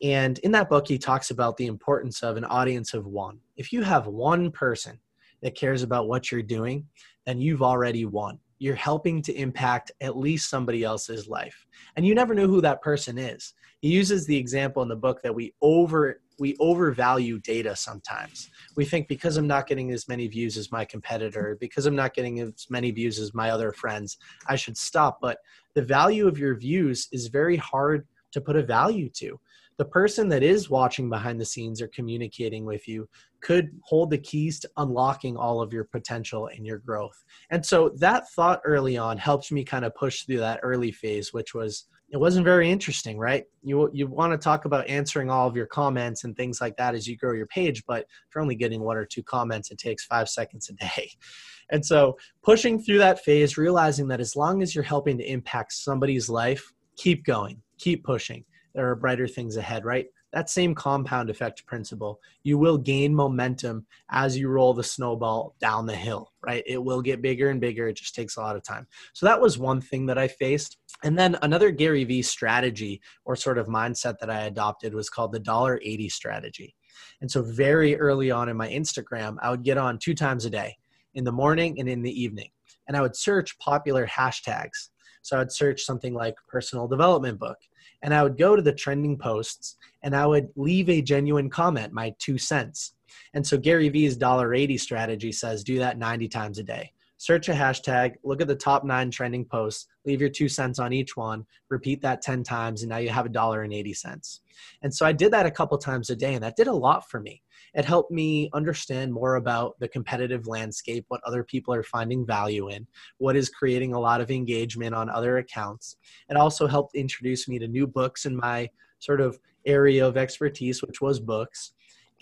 And 0.00 0.38
in 0.38 0.52
that 0.52 0.70
book, 0.70 0.86
he 0.86 0.96
talks 0.96 1.32
about 1.32 1.56
the 1.56 1.66
importance 1.66 2.22
of 2.22 2.36
an 2.36 2.44
audience 2.44 2.94
of 2.94 3.06
one. 3.06 3.40
If 3.56 3.72
you 3.72 3.82
have 3.82 4.06
one 4.06 4.52
person 4.52 5.00
that 5.42 5.56
cares 5.56 5.82
about 5.82 6.06
what 6.06 6.30
you're 6.30 6.42
doing, 6.42 6.86
then 7.24 7.40
you've 7.40 7.64
already 7.64 8.04
won. 8.04 8.38
You're 8.58 8.74
helping 8.74 9.22
to 9.22 9.34
impact 9.34 9.92
at 10.00 10.16
least 10.16 10.50
somebody 10.50 10.84
else's 10.84 11.28
life. 11.28 11.66
And 11.96 12.06
you 12.06 12.14
never 12.14 12.34
know 12.34 12.46
who 12.46 12.60
that 12.62 12.82
person 12.82 13.18
is. 13.18 13.54
He 13.80 13.88
uses 13.88 14.26
the 14.26 14.36
example 14.36 14.82
in 14.82 14.88
the 14.88 14.96
book 14.96 15.22
that 15.22 15.34
we 15.34 15.54
over 15.60 16.20
we 16.38 16.54
overvalue 16.60 17.38
data 17.38 17.74
sometimes. 17.74 18.50
We 18.76 18.84
think 18.84 19.08
because 19.08 19.36
I'm 19.36 19.46
not 19.46 19.66
getting 19.66 19.90
as 19.92 20.06
many 20.06 20.28
views 20.28 20.56
as 20.58 20.70
my 20.70 20.84
competitor, 20.84 21.56
because 21.60 21.86
I'm 21.86 21.96
not 21.96 22.12
getting 22.12 22.40
as 22.40 22.66
many 22.68 22.90
views 22.90 23.18
as 23.18 23.32
my 23.32 23.50
other 23.50 23.72
friends, 23.72 24.18
I 24.46 24.56
should 24.56 24.76
stop. 24.76 25.18
But 25.20 25.38
the 25.74 25.82
value 25.82 26.28
of 26.28 26.38
your 26.38 26.54
views 26.54 27.08
is 27.10 27.28
very 27.28 27.56
hard 27.56 28.06
to 28.32 28.40
put 28.40 28.56
a 28.56 28.62
value 28.62 29.08
to 29.14 29.40
the 29.78 29.84
person 29.84 30.28
that 30.28 30.42
is 30.42 30.70
watching 30.70 31.08
behind 31.08 31.40
the 31.40 31.44
scenes 31.44 31.82
or 31.82 31.88
communicating 31.88 32.64
with 32.64 32.88
you 32.88 33.08
could 33.40 33.68
hold 33.82 34.10
the 34.10 34.18
keys 34.18 34.58
to 34.60 34.70
unlocking 34.78 35.36
all 35.36 35.60
of 35.60 35.72
your 35.72 35.84
potential 35.84 36.48
and 36.48 36.66
your 36.66 36.78
growth. 36.78 37.24
And 37.50 37.64
so 37.64 37.90
that 37.98 38.28
thought 38.30 38.62
early 38.64 38.96
on 38.96 39.18
helped 39.18 39.52
me 39.52 39.64
kind 39.64 39.84
of 39.84 39.94
push 39.94 40.22
through 40.22 40.38
that 40.38 40.60
early 40.62 40.92
phase, 40.92 41.32
which 41.32 41.54
was 41.54 41.86
it 42.08 42.18
wasn't 42.18 42.44
very 42.44 42.70
interesting, 42.70 43.18
right? 43.18 43.44
You 43.62 43.90
you 43.92 44.06
want 44.06 44.32
to 44.32 44.38
talk 44.38 44.64
about 44.64 44.86
answering 44.88 45.28
all 45.28 45.48
of 45.48 45.56
your 45.56 45.66
comments 45.66 46.22
and 46.22 46.36
things 46.36 46.60
like 46.60 46.76
that 46.76 46.94
as 46.94 47.06
you 47.06 47.16
grow 47.16 47.32
your 47.32 47.48
page, 47.48 47.82
but 47.86 48.02
if 48.02 48.34
you're 48.34 48.42
only 48.42 48.54
getting 48.54 48.80
one 48.80 48.96
or 48.96 49.04
two 49.04 49.24
comments, 49.24 49.70
it 49.70 49.78
takes 49.78 50.04
five 50.04 50.28
seconds 50.28 50.70
a 50.70 50.72
day. 50.74 51.10
And 51.68 51.84
so 51.84 52.16
pushing 52.44 52.80
through 52.80 52.98
that 52.98 53.24
phase, 53.24 53.58
realizing 53.58 54.06
that 54.06 54.20
as 54.20 54.36
long 54.36 54.62
as 54.62 54.72
you're 54.72 54.84
helping 54.84 55.18
to 55.18 55.28
impact 55.28 55.72
somebody's 55.72 56.28
life, 56.28 56.72
keep 56.96 57.24
going, 57.24 57.60
keep 57.76 58.04
pushing 58.04 58.44
there 58.76 58.90
are 58.90 58.94
brighter 58.94 59.26
things 59.26 59.56
ahead, 59.56 59.86
right? 59.86 60.06
That 60.34 60.50
same 60.50 60.74
compound 60.74 61.30
effect 61.30 61.64
principle. 61.64 62.20
You 62.42 62.58
will 62.58 62.76
gain 62.76 63.14
momentum 63.14 63.86
as 64.10 64.36
you 64.36 64.48
roll 64.48 64.74
the 64.74 64.84
snowball 64.84 65.54
down 65.60 65.86
the 65.86 65.96
hill, 65.96 66.30
right? 66.42 66.62
It 66.66 66.84
will 66.84 67.00
get 67.00 67.22
bigger 67.22 67.48
and 67.48 67.58
bigger. 67.58 67.88
It 67.88 67.96
just 67.96 68.14
takes 68.14 68.36
a 68.36 68.42
lot 68.42 68.54
of 68.54 68.62
time. 68.62 68.86
So 69.14 69.24
that 69.24 69.40
was 69.40 69.56
one 69.56 69.80
thing 69.80 70.04
that 70.06 70.18
I 70.18 70.28
faced. 70.28 70.76
And 71.02 71.18
then 71.18 71.38
another 71.40 71.70
Gary 71.70 72.04
Vee 72.04 72.20
strategy 72.20 73.00
or 73.24 73.34
sort 73.34 73.56
of 73.56 73.66
mindset 73.66 74.18
that 74.18 74.28
I 74.28 74.42
adopted 74.42 74.94
was 74.94 75.08
called 75.08 75.32
the 75.32 75.40
dollar 75.40 75.80
80 75.82 76.10
strategy. 76.10 76.76
And 77.22 77.30
so 77.30 77.42
very 77.42 77.96
early 77.96 78.30
on 78.30 78.50
in 78.50 78.58
my 78.58 78.68
Instagram, 78.68 79.36
I 79.40 79.50
would 79.50 79.64
get 79.64 79.78
on 79.78 79.98
two 79.98 80.14
times 80.14 80.44
a 80.44 80.50
day 80.50 80.76
in 81.14 81.24
the 81.24 81.32
morning 81.32 81.80
and 81.80 81.88
in 81.88 82.02
the 82.02 82.22
evening. 82.22 82.50
And 82.86 82.94
I 82.94 83.00
would 83.00 83.16
search 83.16 83.58
popular 83.58 84.06
hashtags. 84.06 84.90
So 85.22 85.36
I 85.36 85.38
would 85.38 85.52
search 85.52 85.82
something 85.82 86.12
like 86.12 86.34
personal 86.46 86.86
development 86.86 87.38
book 87.38 87.56
and 88.02 88.14
I 88.14 88.22
would 88.22 88.38
go 88.38 88.56
to 88.56 88.62
the 88.62 88.72
trending 88.72 89.16
posts 89.18 89.76
and 90.02 90.14
I 90.14 90.26
would 90.26 90.48
leave 90.56 90.88
a 90.88 91.02
genuine 91.02 91.50
comment, 91.50 91.92
my 91.92 92.14
two 92.18 92.38
cents. 92.38 92.94
And 93.34 93.46
so 93.46 93.58
Gary 93.58 93.88
Vee's 93.88 94.16
dollar 94.16 94.54
eighty 94.54 94.78
strategy 94.78 95.32
says 95.32 95.64
do 95.64 95.78
that 95.78 95.98
90 95.98 96.28
times 96.28 96.58
a 96.58 96.62
day. 96.62 96.92
Search 97.18 97.48
a 97.48 97.52
hashtag, 97.52 98.16
look 98.24 98.42
at 98.42 98.48
the 98.48 98.54
top 98.54 98.84
nine 98.84 99.10
trending 99.10 99.44
posts, 99.44 99.86
leave 100.04 100.20
your 100.20 100.28
two 100.28 100.48
cents 100.50 100.78
on 100.78 100.92
each 100.92 101.16
one, 101.16 101.46
repeat 101.70 102.02
that 102.02 102.20
10 102.20 102.42
times, 102.42 102.82
and 102.82 102.90
now 102.90 102.98
you 102.98 103.08
have 103.08 103.24
a 103.24 103.30
dollar 103.30 103.62
and 103.62 103.72
80 103.72 103.94
cents. 103.94 104.42
And 104.82 104.94
so 104.94 105.06
I 105.06 105.12
did 105.12 105.32
that 105.32 105.46
a 105.46 105.50
couple 105.50 105.78
times 105.78 106.10
a 106.10 106.16
day, 106.16 106.34
and 106.34 106.42
that 106.44 106.56
did 106.56 106.66
a 106.66 106.74
lot 106.74 107.08
for 107.08 107.18
me 107.18 107.42
it 107.76 107.84
helped 107.84 108.10
me 108.10 108.48
understand 108.54 109.12
more 109.12 109.36
about 109.36 109.78
the 109.78 109.88
competitive 109.88 110.46
landscape, 110.46 111.04
what 111.08 111.20
other 111.24 111.44
people 111.44 111.74
are 111.74 111.82
finding 111.82 112.26
value 112.26 112.70
in, 112.70 112.86
what 113.18 113.36
is 113.36 113.50
creating 113.50 113.92
a 113.92 114.00
lot 114.00 114.22
of 114.22 114.30
engagement 114.30 114.94
on 114.94 115.10
other 115.10 115.38
accounts. 115.38 115.96
It 116.30 116.38
also 116.38 116.66
helped 116.66 116.96
introduce 116.96 117.46
me 117.46 117.58
to 117.58 117.68
new 117.68 117.86
books 117.86 118.24
in 118.24 118.34
my 118.34 118.70
sort 118.98 119.20
of 119.20 119.38
area 119.66 120.06
of 120.06 120.16
expertise, 120.16 120.82
which 120.82 121.02
was 121.02 121.20
books. 121.20 121.72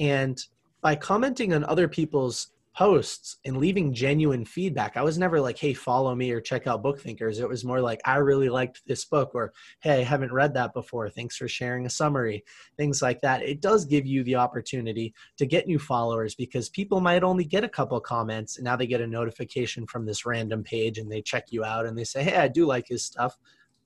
And 0.01 0.37
by 0.83 0.97
commenting 0.97 1.55
on 1.55 1.65
other 1.65 1.87
people's 1.87 2.51
posts 2.75 3.37
and 3.45 3.59
leaving 3.59 3.95
genuine 3.95 4.45
feedback. 4.45 4.97
I 4.97 5.03
was 5.03 5.17
never 5.17 5.41
like, 5.41 5.57
hey, 5.57 5.75
follow 5.75 6.15
me 6.15 6.33
or 6.33 6.41
check 6.41 6.67
out 6.67 6.83
Book 6.83 7.01
Thinkers. 7.01 7.39
It 7.39 7.49
was 7.49 7.65
more 7.65 7.81
like, 7.81 8.01
I 8.05 8.17
really 8.17 8.49
liked 8.49 8.83
this 8.87 9.05
book, 9.05 9.31
or 9.33 9.53
hey, 9.81 10.01
I 10.01 10.05
haven't 10.05 10.33
read 10.33 10.55
that 10.55 10.75
before. 10.75 11.09
Thanks 11.09 11.37
for 11.37 11.47
sharing 11.47 11.87
a 11.87 11.91
summary, 11.91 12.45
things 12.77 13.01
like 13.01 13.21
that. 13.21 13.43
It 13.43 13.61
does 13.61 13.85
give 13.85 14.07
you 14.07 14.25
the 14.25 14.35
opportunity 14.35 15.15
to 15.39 15.47
get 15.47 15.69
new 15.69 15.79
followers 15.79 16.35
because 16.35 16.69
people 16.69 17.01
might 17.01 17.23
only 17.23 17.45
get 17.45 17.63
a 17.63 17.69
couple 17.69 18.01
comments 18.01 18.57
and 18.57 18.65
now 18.65 18.75
they 18.75 18.89
get 18.89 19.01
a 19.01 19.07
notification 19.07 19.87
from 19.87 20.05
this 20.05 20.27
random 20.27 20.65
page 20.65 20.99
and 20.99 21.11
they 21.11 21.23
check 21.23 21.47
you 21.51 21.65
out 21.65 21.87
and 21.87 21.97
they 21.97 22.05
say, 22.05 22.25
hey, 22.25 22.37
I 22.37 22.49
do 22.49 22.67
like 22.67 22.89
his 22.89 23.05
stuff, 23.05 23.39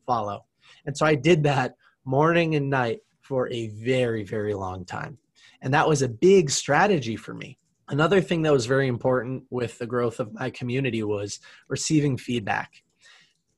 follow. 0.07 0.47
And 0.87 0.97
so 0.97 1.05
I 1.05 1.15
did 1.15 1.43
that 1.43 1.75
morning 2.07 2.55
and 2.55 2.71
night 2.71 3.01
for 3.21 3.51
a 3.53 3.69
very, 3.69 4.25
very 4.25 4.55
long 4.55 4.87
time. 4.87 5.19
And 5.61 5.75
that 5.75 5.87
was 5.87 6.01
a 6.01 6.09
big 6.09 6.49
strategy 6.49 7.17
for 7.17 7.35
me 7.35 7.59
Another 7.91 8.21
thing 8.21 8.43
that 8.43 8.53
was 8.53 8.67
very 8.67 8.87
important 8.87 9.45
with 9.49 9.79
the 9.79 9.87
growth 9.87 10.21
of 10.21 10.35
my 10.35 10.51
community 10.51 11.03
was 11.03 11.41
receiving 11.69 12.19
feedback. 12.19 12.83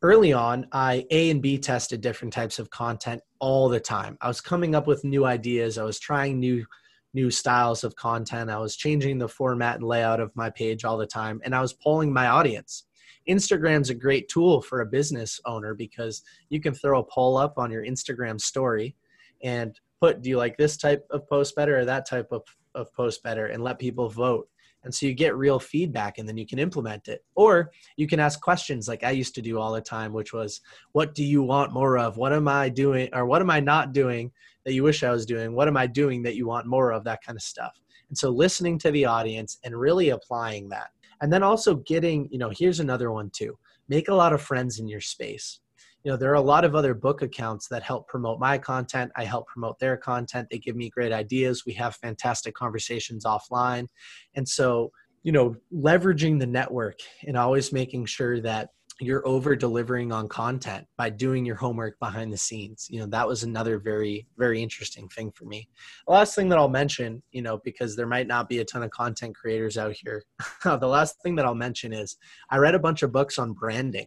Early 0.02 0.32
on, 0.32 0.66
I 0.70 1.04
A 1.10 1.30
and 1.30 1.42
B 1.42 1.58
tested 1.58 2.00
different 2.00 2.32
types 2.32 2.60
of 2.60 2.70
content 2.70 3.22
all 3.40 3.68
the 3.68 3.80
time. 3.80 4.16
I 4.20 4.28
was 4.28 4.40
coming 4.40 4.76
up 4.76 4.86
with 4.86 5.02
new 5.02 5.24
ideas, 5.24 5.78
I 5.78 5.84
was 5.84 5.98
trying 5.98 6.38
new 6.38 6.64
new 7.12 7.28
styles 7.28 7.82
of 7.82 7.96
content. 7.96 8.50
I 8.50 8.58
was 8.58 8.76
changing 8.76 9.18
the 9.18 9.28
format 9.28 9.76
and 9.76 9.84
layout 9.84 10.20
of 10.20 10.30
my 10.36 10.48
page 10.48 10.84
all 10.84 10.96
the 10.96 11.08
time 11.08 11.40
and 11.44 11.52
I 11.52 11.60
was 11.60 11.72
polling 11.72 12.12
my 12.12 12.28
audience. 12.28 12.84
Instagram's 13.28 13.90
a 13.90 13.94
great 13.94 14.28
tool 14.28 14.62
for 14.62 14.80
a 14.80 14.86
business 14.86 15.40
owner 15.44 15.74
because 15.74 16.22
you 16.50 16.60
can 16.60 16.72
throw 16.72 17.00
a 17.00 17.04
poll 17.04 17.36
up 17.36 17.58
on 17.58 17.72
your 17.72 17.84
Instagram 17.84 18.40
story 18.40 18.94
and 19.42 19.78
put 20.00 20.22
do 20.22 20.30
you 20.30 20.38
like 20.38 20.56
this 20.56 20.76
type 20.76 21.04
of 21.10 21.28
post 21.28 21.56
better 21.56 21.80
or 21.80 21.84
that 21.84 22.06
type 22.06 22.28
of 22.30 22.42
of 22.74 22.92
post 22.92 23.22
better 23.22 23.46
and 23.46 23.62
let 23.62 23.78
people 23.78 24.08
vote. 24.08 24.48
And 24.82 24.94
so 24.94 25.06
you 25.06 25.14
get 25.14 25.36
real 25.36 25.58
feedback 25.58 26.18
and 26.18 26.26
then 26.26 26.38
you 26.38 26.46
can 26.46 26.58
implement 26.58 27.08
it. 27.08 27.24
Or 27.34 27.70
you 27.96 28.06
can 28.06 28.20
ask 28.20 28.40
questions 28.40 28.88
like 28.88 29.04
i 29.04 29.10
used 29.10 29.34
to 29.34 29.42
do 29.42 29.58
all 29.58 29.72
the 29.72 29.80
time 29.80 30.12
which 30.12 30.32
was 30.32 30.60
what 30.92 31.14
do 31.14 31.22
you 31.22 31.42
want 31.42 31.72
more 31.72 31.98
of? 31.98 32.16
What 32.16 32.32
am 32.32 32.48
i 32.48 32.68
doing 32.68 33.08
or 33.12 33.26
what 33.26 33.42
am 33.42 33.50
i 33.50 33.60
not 33.60 33.92
doing 33.92 34.32
that 34.64 34.72
you 34.72 34.82
wish 34.82 35.02
i 35.02 35.10
was 35.10 35.26
doing? 35.26 35.54
What 35.54 35.68
am 35.68 35.76
i 35.76 35.86
doing 35.86 36.22
that 36.22 36.36
you 36.36 36.46
want 36.46 36.66
more 36.66 36.92
of? 36.92 37.04
That 37.04 37.22
kind 37.22 37.36
of 37.36 37.42
stuff. 37.42 37.78
And 38.08 38.16
so 38.16 38.30
listening 38.30 38.78
to 38.78 38.90
the 38.90 39.04
audience 39.04 39.58
and 39.64 39.78
really 39.78 40.10
applying 40.10 40.68
that. 40.70 40.90
And 41.20 41.32
then 41.32 41.42
also 41.42 41.76
getting 41.76 42.28
you 42.30 42.38
know 42.38 42.50
here's 42.50 42.80
another 42.80 43.12
one 43.12 43.30
too. 43.30 43.58
Make 43.88 44.08
a 44.08 44.14
lot 44.14 44.32
of 44.32 44.40
friends 44.40 44.78
in 44.78 44.88
your 44.88 45.00
space 45.00 45.60
you 46.04 46.10
know 46.10 46.16
there 46.16 46.30
are 46.30 46.34
a 46.34 46.40
lot 46.40 46.64
of 46.64 46.74
other 46.74 46.94
book 46.94 47.22
accounts 47.22 47.68
that 47.68 47.82
help 47.82 48.08
promote 48.08 48.38
my 48.38 48.58
content. 48.58 49.12
I 49.16 49.24
help 49.24 49.46
promote 49.46 49.78
their 49.78 49.96
content. 49.96 50.48
They 50.50 50.58
give 50.58 50.76
me 50.76 50.88
great 50.88 51.12
ideas. 51.12 51.64
We 51.66 51.74
have 51.74 51.96
fantastic 51.96 52.54
conversations 52.54 53.24
offline. 53.24 53.86
And 54.34 54.48
so 54.48 54.92
you 55.22 55.32
know 55.32 55.54
leveraging 55.72 56.38
the 56.38 56.46
network 56.46 56.98
and 57.26 57.36
always 57.36 57.72
making 57.72 58.06
sure 58.06 58.40
that 58.40 58.70
you're 59.02 59.26
over 59.26 59.56
delivering 59.56 60.12
on 60.12 60.28
content 60.28 60.86
by 60.98 61.08
doing 61.08 61.46
your 61.46 61.56
homework 61.56 61.98
behind 61.98 62.32
the 62.32 62.36
scenes 62.36 62.86
you 62.90 62.98
know 62.98 63.06
that 63.06 63.26
was 63.26 63.42
another 63.42 63.78
very 63.78 64.26
very 64.38 64.62
interesting 64.62 65.08
thing 65.08 65.30
for 65.32 65.44
me. 65.44 65.68
The 66.06 66.12
last 66.12 66.34
thing 66.34 66.48
that 66.48 66.58
i'll 66.58 66.68
mention 66.68 67.22
you 67.32 67.42
know 67.42 67.58
because 67.64 67.96
there 67.96 68.06
might 68.06 68.26
not 68.26 68.48
be 68.48 68.58
a 68.58 68.64
ton 68.64 68.82
of 68.82 68.90
content 68.90 69.34
creators 69.34 69.76
out 69.76 69.92
here 69.92 70.22
the 70.64 70.86
last 70.86 71.20
thing 71.22 71.34
that 71.36 71.44
i'll 71.44 71.54
mention 71.54 71.92
is 71.92 72.16
i 72.50 72.56
read 72.56 72.74
a 72.74 72.78
bunch 72.78 73.02
of 73.02 73.12
books 73.12 73.38
on 73.38 73.52
branding 73.52 74.06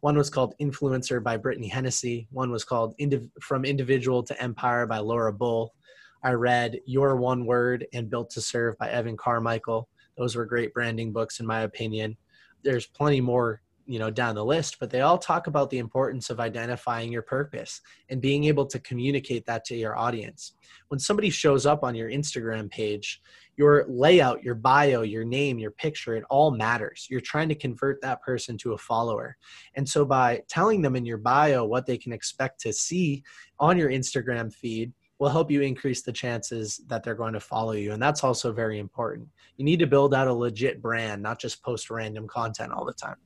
one 0.00 0.16
was 0.16 0.30
called 0.30 0.54
Influencer 0.60 1.22
by 1.22 1.36
Brittany 1.36 1.68
Hennessy. 1.68 2.28
One 2.30 2.50
was 2.50 2.64
called 2.64 2.96
Indiv- 2.98 3.30
From 3.40 3.64
Individual 3.64 4.22
to 4.24 4.42
Empire 4.42 4.86
by 4.86 4.98
Laura 4.98 5.32
Bull. 5.32 5.74
I 6.22 6.32
read 6.32 6.80
Your 6.86 7.16
One 7.16 7.46
Word 7.46 7.86
and 7.92 8.10
Built 8.10 8.30
to 8.30 8.40
Serve 8.40 8.76
by 8.78 8.90
Evan 8.90 9.16
Carmichael. 9.16 9.88
Those 10.16 10.36
were 10.36 10.46
great 10.46 10.74
branding 10.74 11.12
books, 11.12 11.40
in 11.40 11.46
my 11.46 11.60
opinion. 11.60 12.16
There's 12.64 12.86
plenty 12.86 13.20
more 13.20 13.62
you 13.88 13.98
know 13.98 14.10
down 14.10 14.34
the 14.34 14.44
list 14.44 14.76
but 14.78 14.90
they 14.90 15.00
all 15.00 15.16
talk 15.16 15.46
about 15.46 15.70
the 15.70 15.78
importance 15.78 16.28
of 16.28 16.40
identifying 16.40 17.10
your 17.10 17.22
purpose 17.22 17.80
and 18.10 18.20
being 18.20 18.44
able 18.44 18.66
to 18.66 18.78
communicate 18.80 19.46
that 19.46 19.64
to 19.64 19.74
your 19.74 19.96
audience 19.96 20.52
when 20.88 21.00
somebody 21.00 21.30
shows 21.30 21.64
up 21.64 21.82
on 21.82 21.94
your 21.94 22.10
instagram 22.10 22.70
page 22.70 23.22
your 23.58 23.84
layout 23.88 24.42
your 24.42 24.54
bio 24.54 25.02
your 25.02 25.24
name 25.24 25.58
your 25.58 25.72
picture 25.72 26.16
it 26.16 26.24
all 26.30 26.50
matters 26.50 27.06
you're 27.10 27.20
trying 27.20 27.48
to 27.48 27.54
convert 27.54 28.00
that 28.00 28.22
person 28.22 28.56
to 28.56 28.72
a 28.72 28.78
follower 28.78 29.36
and 29.74 29.86
so 29.86 30.04
by 30.04 30.40
telling 30.48 30.80
them 30.80 30.96
in 30.96 31.04
your 31.04 31.18
bio 31.18 31.64
what 31.64 31.84
they 31.84 31.98
can 31.98 32.12
expect 32.12 32.60
to 32.60 32.72
see 32.72 33.22
on 33.60 33.76
your 33.76 33.90
instagram 33.90 34.52
feed 34.52 34.92
will 35.18 35.28
help 35.28 35.50
you 35.50 35.62
increase 35.62 36.02
the 36.02 36.12
chances 36.12 36.80
that 36.86 37.02
they're 37.02 37.14
going 37.14 37.32
to 37.32 37.40
follow 37.40 37.72
you. 37.72 37.92
And 37.92 38.00
that's 38.00 38.22
also 38.22 38.52
very 38.52 38.78
important. 38.78 39.28
You 39.56 39.64
need 39.64 39.80
to 39.80 39.86
build 39.86 40.14
out 40.14 40.28
a 40.28 40.32
legit 40.32 40.80
brand, 40.80 41.22
not 41.22 41.40
just 41.40 41.62
post 41.62 41.90
random 41.90 42.28
content 42.28 42.72
all 42.72 42.84
the 42.84 42.92
time. 42.92 43.16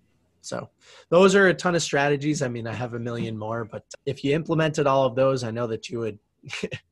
So 0.41 0.69
those 1.11 1.35
are 1.35 1.49
a 1.49 1.55
ton 1.55 1.75
of 1.75 1.83
strategies. 1.83 2.43
I 2.43 2.49
mean, 2.49 2.67
I 2.67 2.73
have 2.73 2.95
a 2.95 2.99
million 2.99 3.39
more, 3.39 3.65
but 3.65 3.85
if 4.07 4.25
you 4.25 4.35
implemented 4.35 4.87
all 4.87 5.05
of 5.05 5.15
those, 5.15 5.45
I 5.45 5.51
know 5.51 5.67
that 5.69 5.89
you 5.89 6.01
would 6.01 6.19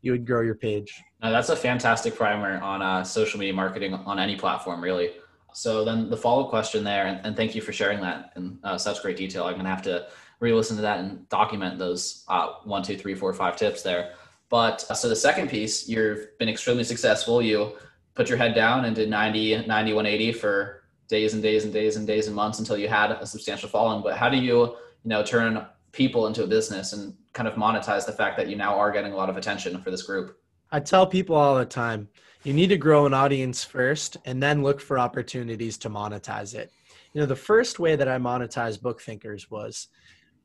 you 0.00 0.12
would 0.12 0.26
grow 0.26 0.42
your 0.42 0.54
page. 0.54 1.02
Now, 1.22 1.30
that's 1.30 1.48
a 1.48 1.56
fantastic 1.56 2.14
primer 2.14 2.60
on 2.60 2.82
uh, 2.82 3.02
social 3.04 3.38
media 3.40 3.54
marketing 3.54 3.94
on 3.94 4.18
any 4.18 4.36
platform, 4.36 4.82
really. 4.82 5.12
So 5.52 5.84
then 5.84 6.08
the 6.08 6.16
follow-up 6.16 6.50
question 6.50 6.84
there, 6.84 7.06
and, 7.06 7.24
and 7.26 7.36
thank 7.36 7.54
you 7.54 7.60
for 7.62 7.72
sharing 7.72 8.00
that 8.00 8.32
in 8.36 8.58
uh, 8.62 8.78
such 8.78 9.02
great 9.02 9.16
detail. 9.16 9.44
I'm 9.44 9.56
gonna 9.56 9.68
have 9.68 9.82
to 9.82 10.06
re-listen 10.40 10.76
to 10.76 10.82
that 10.82 11.00
and 11.00 11.28
document 11.28 11.78
those 11.78 12.24
uh, 12.28 12.54
one, 12.64 12.82
two, 12.82 12.96
three, 12.96 13.14
four, 13.14 13.32
five 13.34 13.56
tips 13.56 13.82
there. 13.82 14.12
But 14.50 14.84
uh, 14.88 14.94
so 14.94 15.08
the 15.08 15.16
second 15.16 15.50
piece, 15.50 15.88
you've 15.88 16.38
been 16.38 16.48
extremely 16.48 16.84
successful. 16.84 17.42
You 17.42 17.72
put 18.14 18.28
your 18.28 18.38
head 18.38 18.54
down 18.54 18.84
and 18.84 18.94
did 18.94 19.10
90, 19.10 19.66
90, 19.66 19.92
180 19.94 20.32
for 20.32 20.84
days 21.08 21.34
and 21.34 21.42
days 21.42 21.64
and 21.64 21.72
days 21.72 21.96
and 21.96 22.06
days 22.06 22.26
and 22.26 22.36
months 22.36 22.58
until 22.58 22.76
you 22.76 22.88
had 22.88 23.12
a 23.12 23.26
substantial 23.26 23.68
following. 23.68 24.02
But 24.02 24.16
how 24.16 24.28
do 24.28 24.36
you, 24.36 24.58
you 24.58 24.76
know, 25.04 25.24
turn 25.24 25.66
people 25.92 26.26
into 26.26 26.44
a 26.44 26.46
business 26.46 26.92
and 26.92 27.14
kind 27.38 27.48
of 27.48 27.54
monetize 27.54 28.04
the 28.04 28.12
fact 28.12 28.36
that 28.36 28.48
you 28.48 28.56
now 28.56 28.76
are 28.76 28.90
getting 28.90 29.12
a 29.12 29.16
lot 29.16 29.30
of 29.30 29.36
attention 29.36 29.80
for 29.80 29.92
this 29.92 30.02
group? 30.02 30.36
I 30.72 30.80
tell 30.80 31.06
people 31.06 31.36
all 31.36 31.56
the 31.56 31.64
time, 31.64 32.08
you 32.42 32.52
need 32.52 32.66
to 32.68 32.76
grow 32.76 33.06
an 33.06 33.14
audience 33.14 33.64
first 33.64 34.16
and 34.24 34.42
then 34.42 34.64
look 34.64 34.80
for 34.80 34.98
opportunities 34.98 35.78
to 35.78 35.88
monetize 35.88 36.54
it. 36.54 36.72
You 37.12 37.20
know, 37.20 37.26
the 37.26 37.36
first 37.36 37.78
way 37.78 37.94
that 37.94 38.08
I 38.08 38.18
monetized 38.18 38.82
book 38.82 39.00
thinkers 39.00 39.50
was 39.50 39.88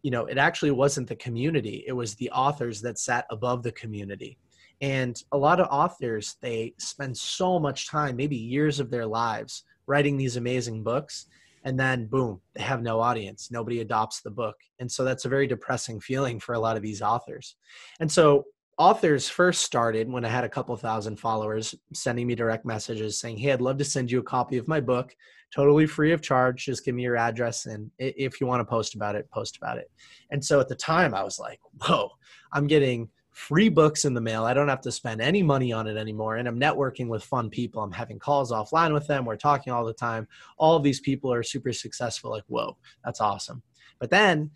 you 0.04 0.12
know, 0.12 0.26
it 0.26 0.38
actually 0.38 0.72
wasn't 0.72 1.08
the 1.08 1.16
community, 1.16 1.84
it 1.88 1.94
was 1.94 2.16
the 2.16 2.30
authors 2.32 2.82
that 2.82 3.00
sat 3.00 3.26
above 3.32 3.64
the 3.64 3.72
community. 3.72 4.38
And 4.82 5.22
a 5.32 5.38
lot 5.38 5.62
of 5.62 5.68
authors, 5.72 6.36
they 6.42 6.74
spend 6.78 7.18
so 7.18 7.58
much 7.58 7.88
time, 7.88 8.18
maybe 8.18 8.36
years 8.36 8.82
of 8.82 8.92
their 8.92 9.06
lives, 9.06 9.64
writing 9.88 10.18
these 10.18 10.36
amazing 10.36 10.84
books. 10.84 11.28
And 11.64 11.80
then, 11.80 12.08
boom, 12.08 12.42
they 12.56 12.62
have 12.62 12.82
no 12.82 13.00
audience. 13.00 13.50
Nobody 13.50 13.80
adopts 13.80 14.22
the 14.22 14.32
book. 14.32 14.56
And 14.80 14.92
so 14.92 15.04
that's 15.04 15.26
a 15.26 15.30
very 15.30 15.48
depressing 15.48 16.00
feeling 16.00 16.40
for 16.40 16.54
a 16.54 16.60
lot 16.60 16.76
of 16.76 16.84
these 16.84 17.02
authors. 17.02 17.56
And 18.00 18.12
so 18.12 18.46
authors 18.78 19.30
first 19.30 19.62
started 19.62 20.10
when 20.10 20.26
I 20.26 20.30
had 20.30 20.44
a 20.44 20.50
couple 20.50 20.76
thousand 20.76 21.20
followers 21.20 21.76
sending 21.94 22.28
me 22.28 22.36
direct 22.36 22.66
messages 22.66 23.20
saying, 23.20 23.38
Hey, 23.38 23.52
I'd 23.52 23.62
love 23.62 23.78
to 23.78 23.86
send 23.86 24.12
you 24.12 24.20
a 24.20 24.24
copy 24.24 24.58
of 24.58 24.68
my 24.68 24.80
book, 24.80 25.16
totally 25.54 25.86
free 25.86 26.12
of 26.12 26.22
charge. 26.22 26.66
Just 26.66 26.84
give 26.84 26.96
me 26.96 27.04
your 27.04 27.18
address. 27.18 27.66
And 27.66 27.92
if 28.00 28.42
you 28.42 28.48
want 28.48 28.62
to 28.62 28.66
post 28.66 28.96
about 28.96 29.16
it, 29.16 29.30
post 29.32 29.58
about 29.58 29.78
it. 29.78 29.90
And 30.32 30.44
so 30.44 30.60
at 30.60 30.68
the 30.68 30.76
time, 30.76 31.14
I 31.14 31.24
was 31.24 31.40
like, 31.40 31.60
Whoa, 31.82 32.10
I'm 32.52 32.68
getting 32.68 33.10
free 33.34 33.68
books 33.68 34.06
in 34.06 34.14
the 34.14 34.22
mail. 34.22 34.46
I 34.46 34.54
don't 34.54 34.70
have 34.70 34.82
to 34.82 34.92
spend 34.92 35.20
any 35.20 35.44
money 35.44 35.74
on 35.74 35.88
it 35.88 35.98
anymore. 35.98 36.38
And 36.38 36.48
I'm 36.48 36.60
networking 36.60 37.08
with 37.08 37.24
fun 37.24 37.50
people. 37.50 37.82
I'm 37.82 37.92
having 37.92 38.20
calls 38.20 38.52
offline 38.52 38.94
with 38.94 39.08
them. 39.08 39.26
We're 39.26 39.36
talking 39.36 39.74
all 39.74 39.84
the 39.84 39.94
time. 39.94 40.28
All 40.58 40.76
of 40.76 40.84
these 40.84 41.00
people 41.00 41.34
are 41.34 41.44
super 41.44 41.74
successful. 41.74 42.32
Like, 42.32 42.44
whoa, 42.48 42.78
that's 43.04 43.20
awesome. 43.20 43.64
But 44.00 44.12
then 44.12 44.52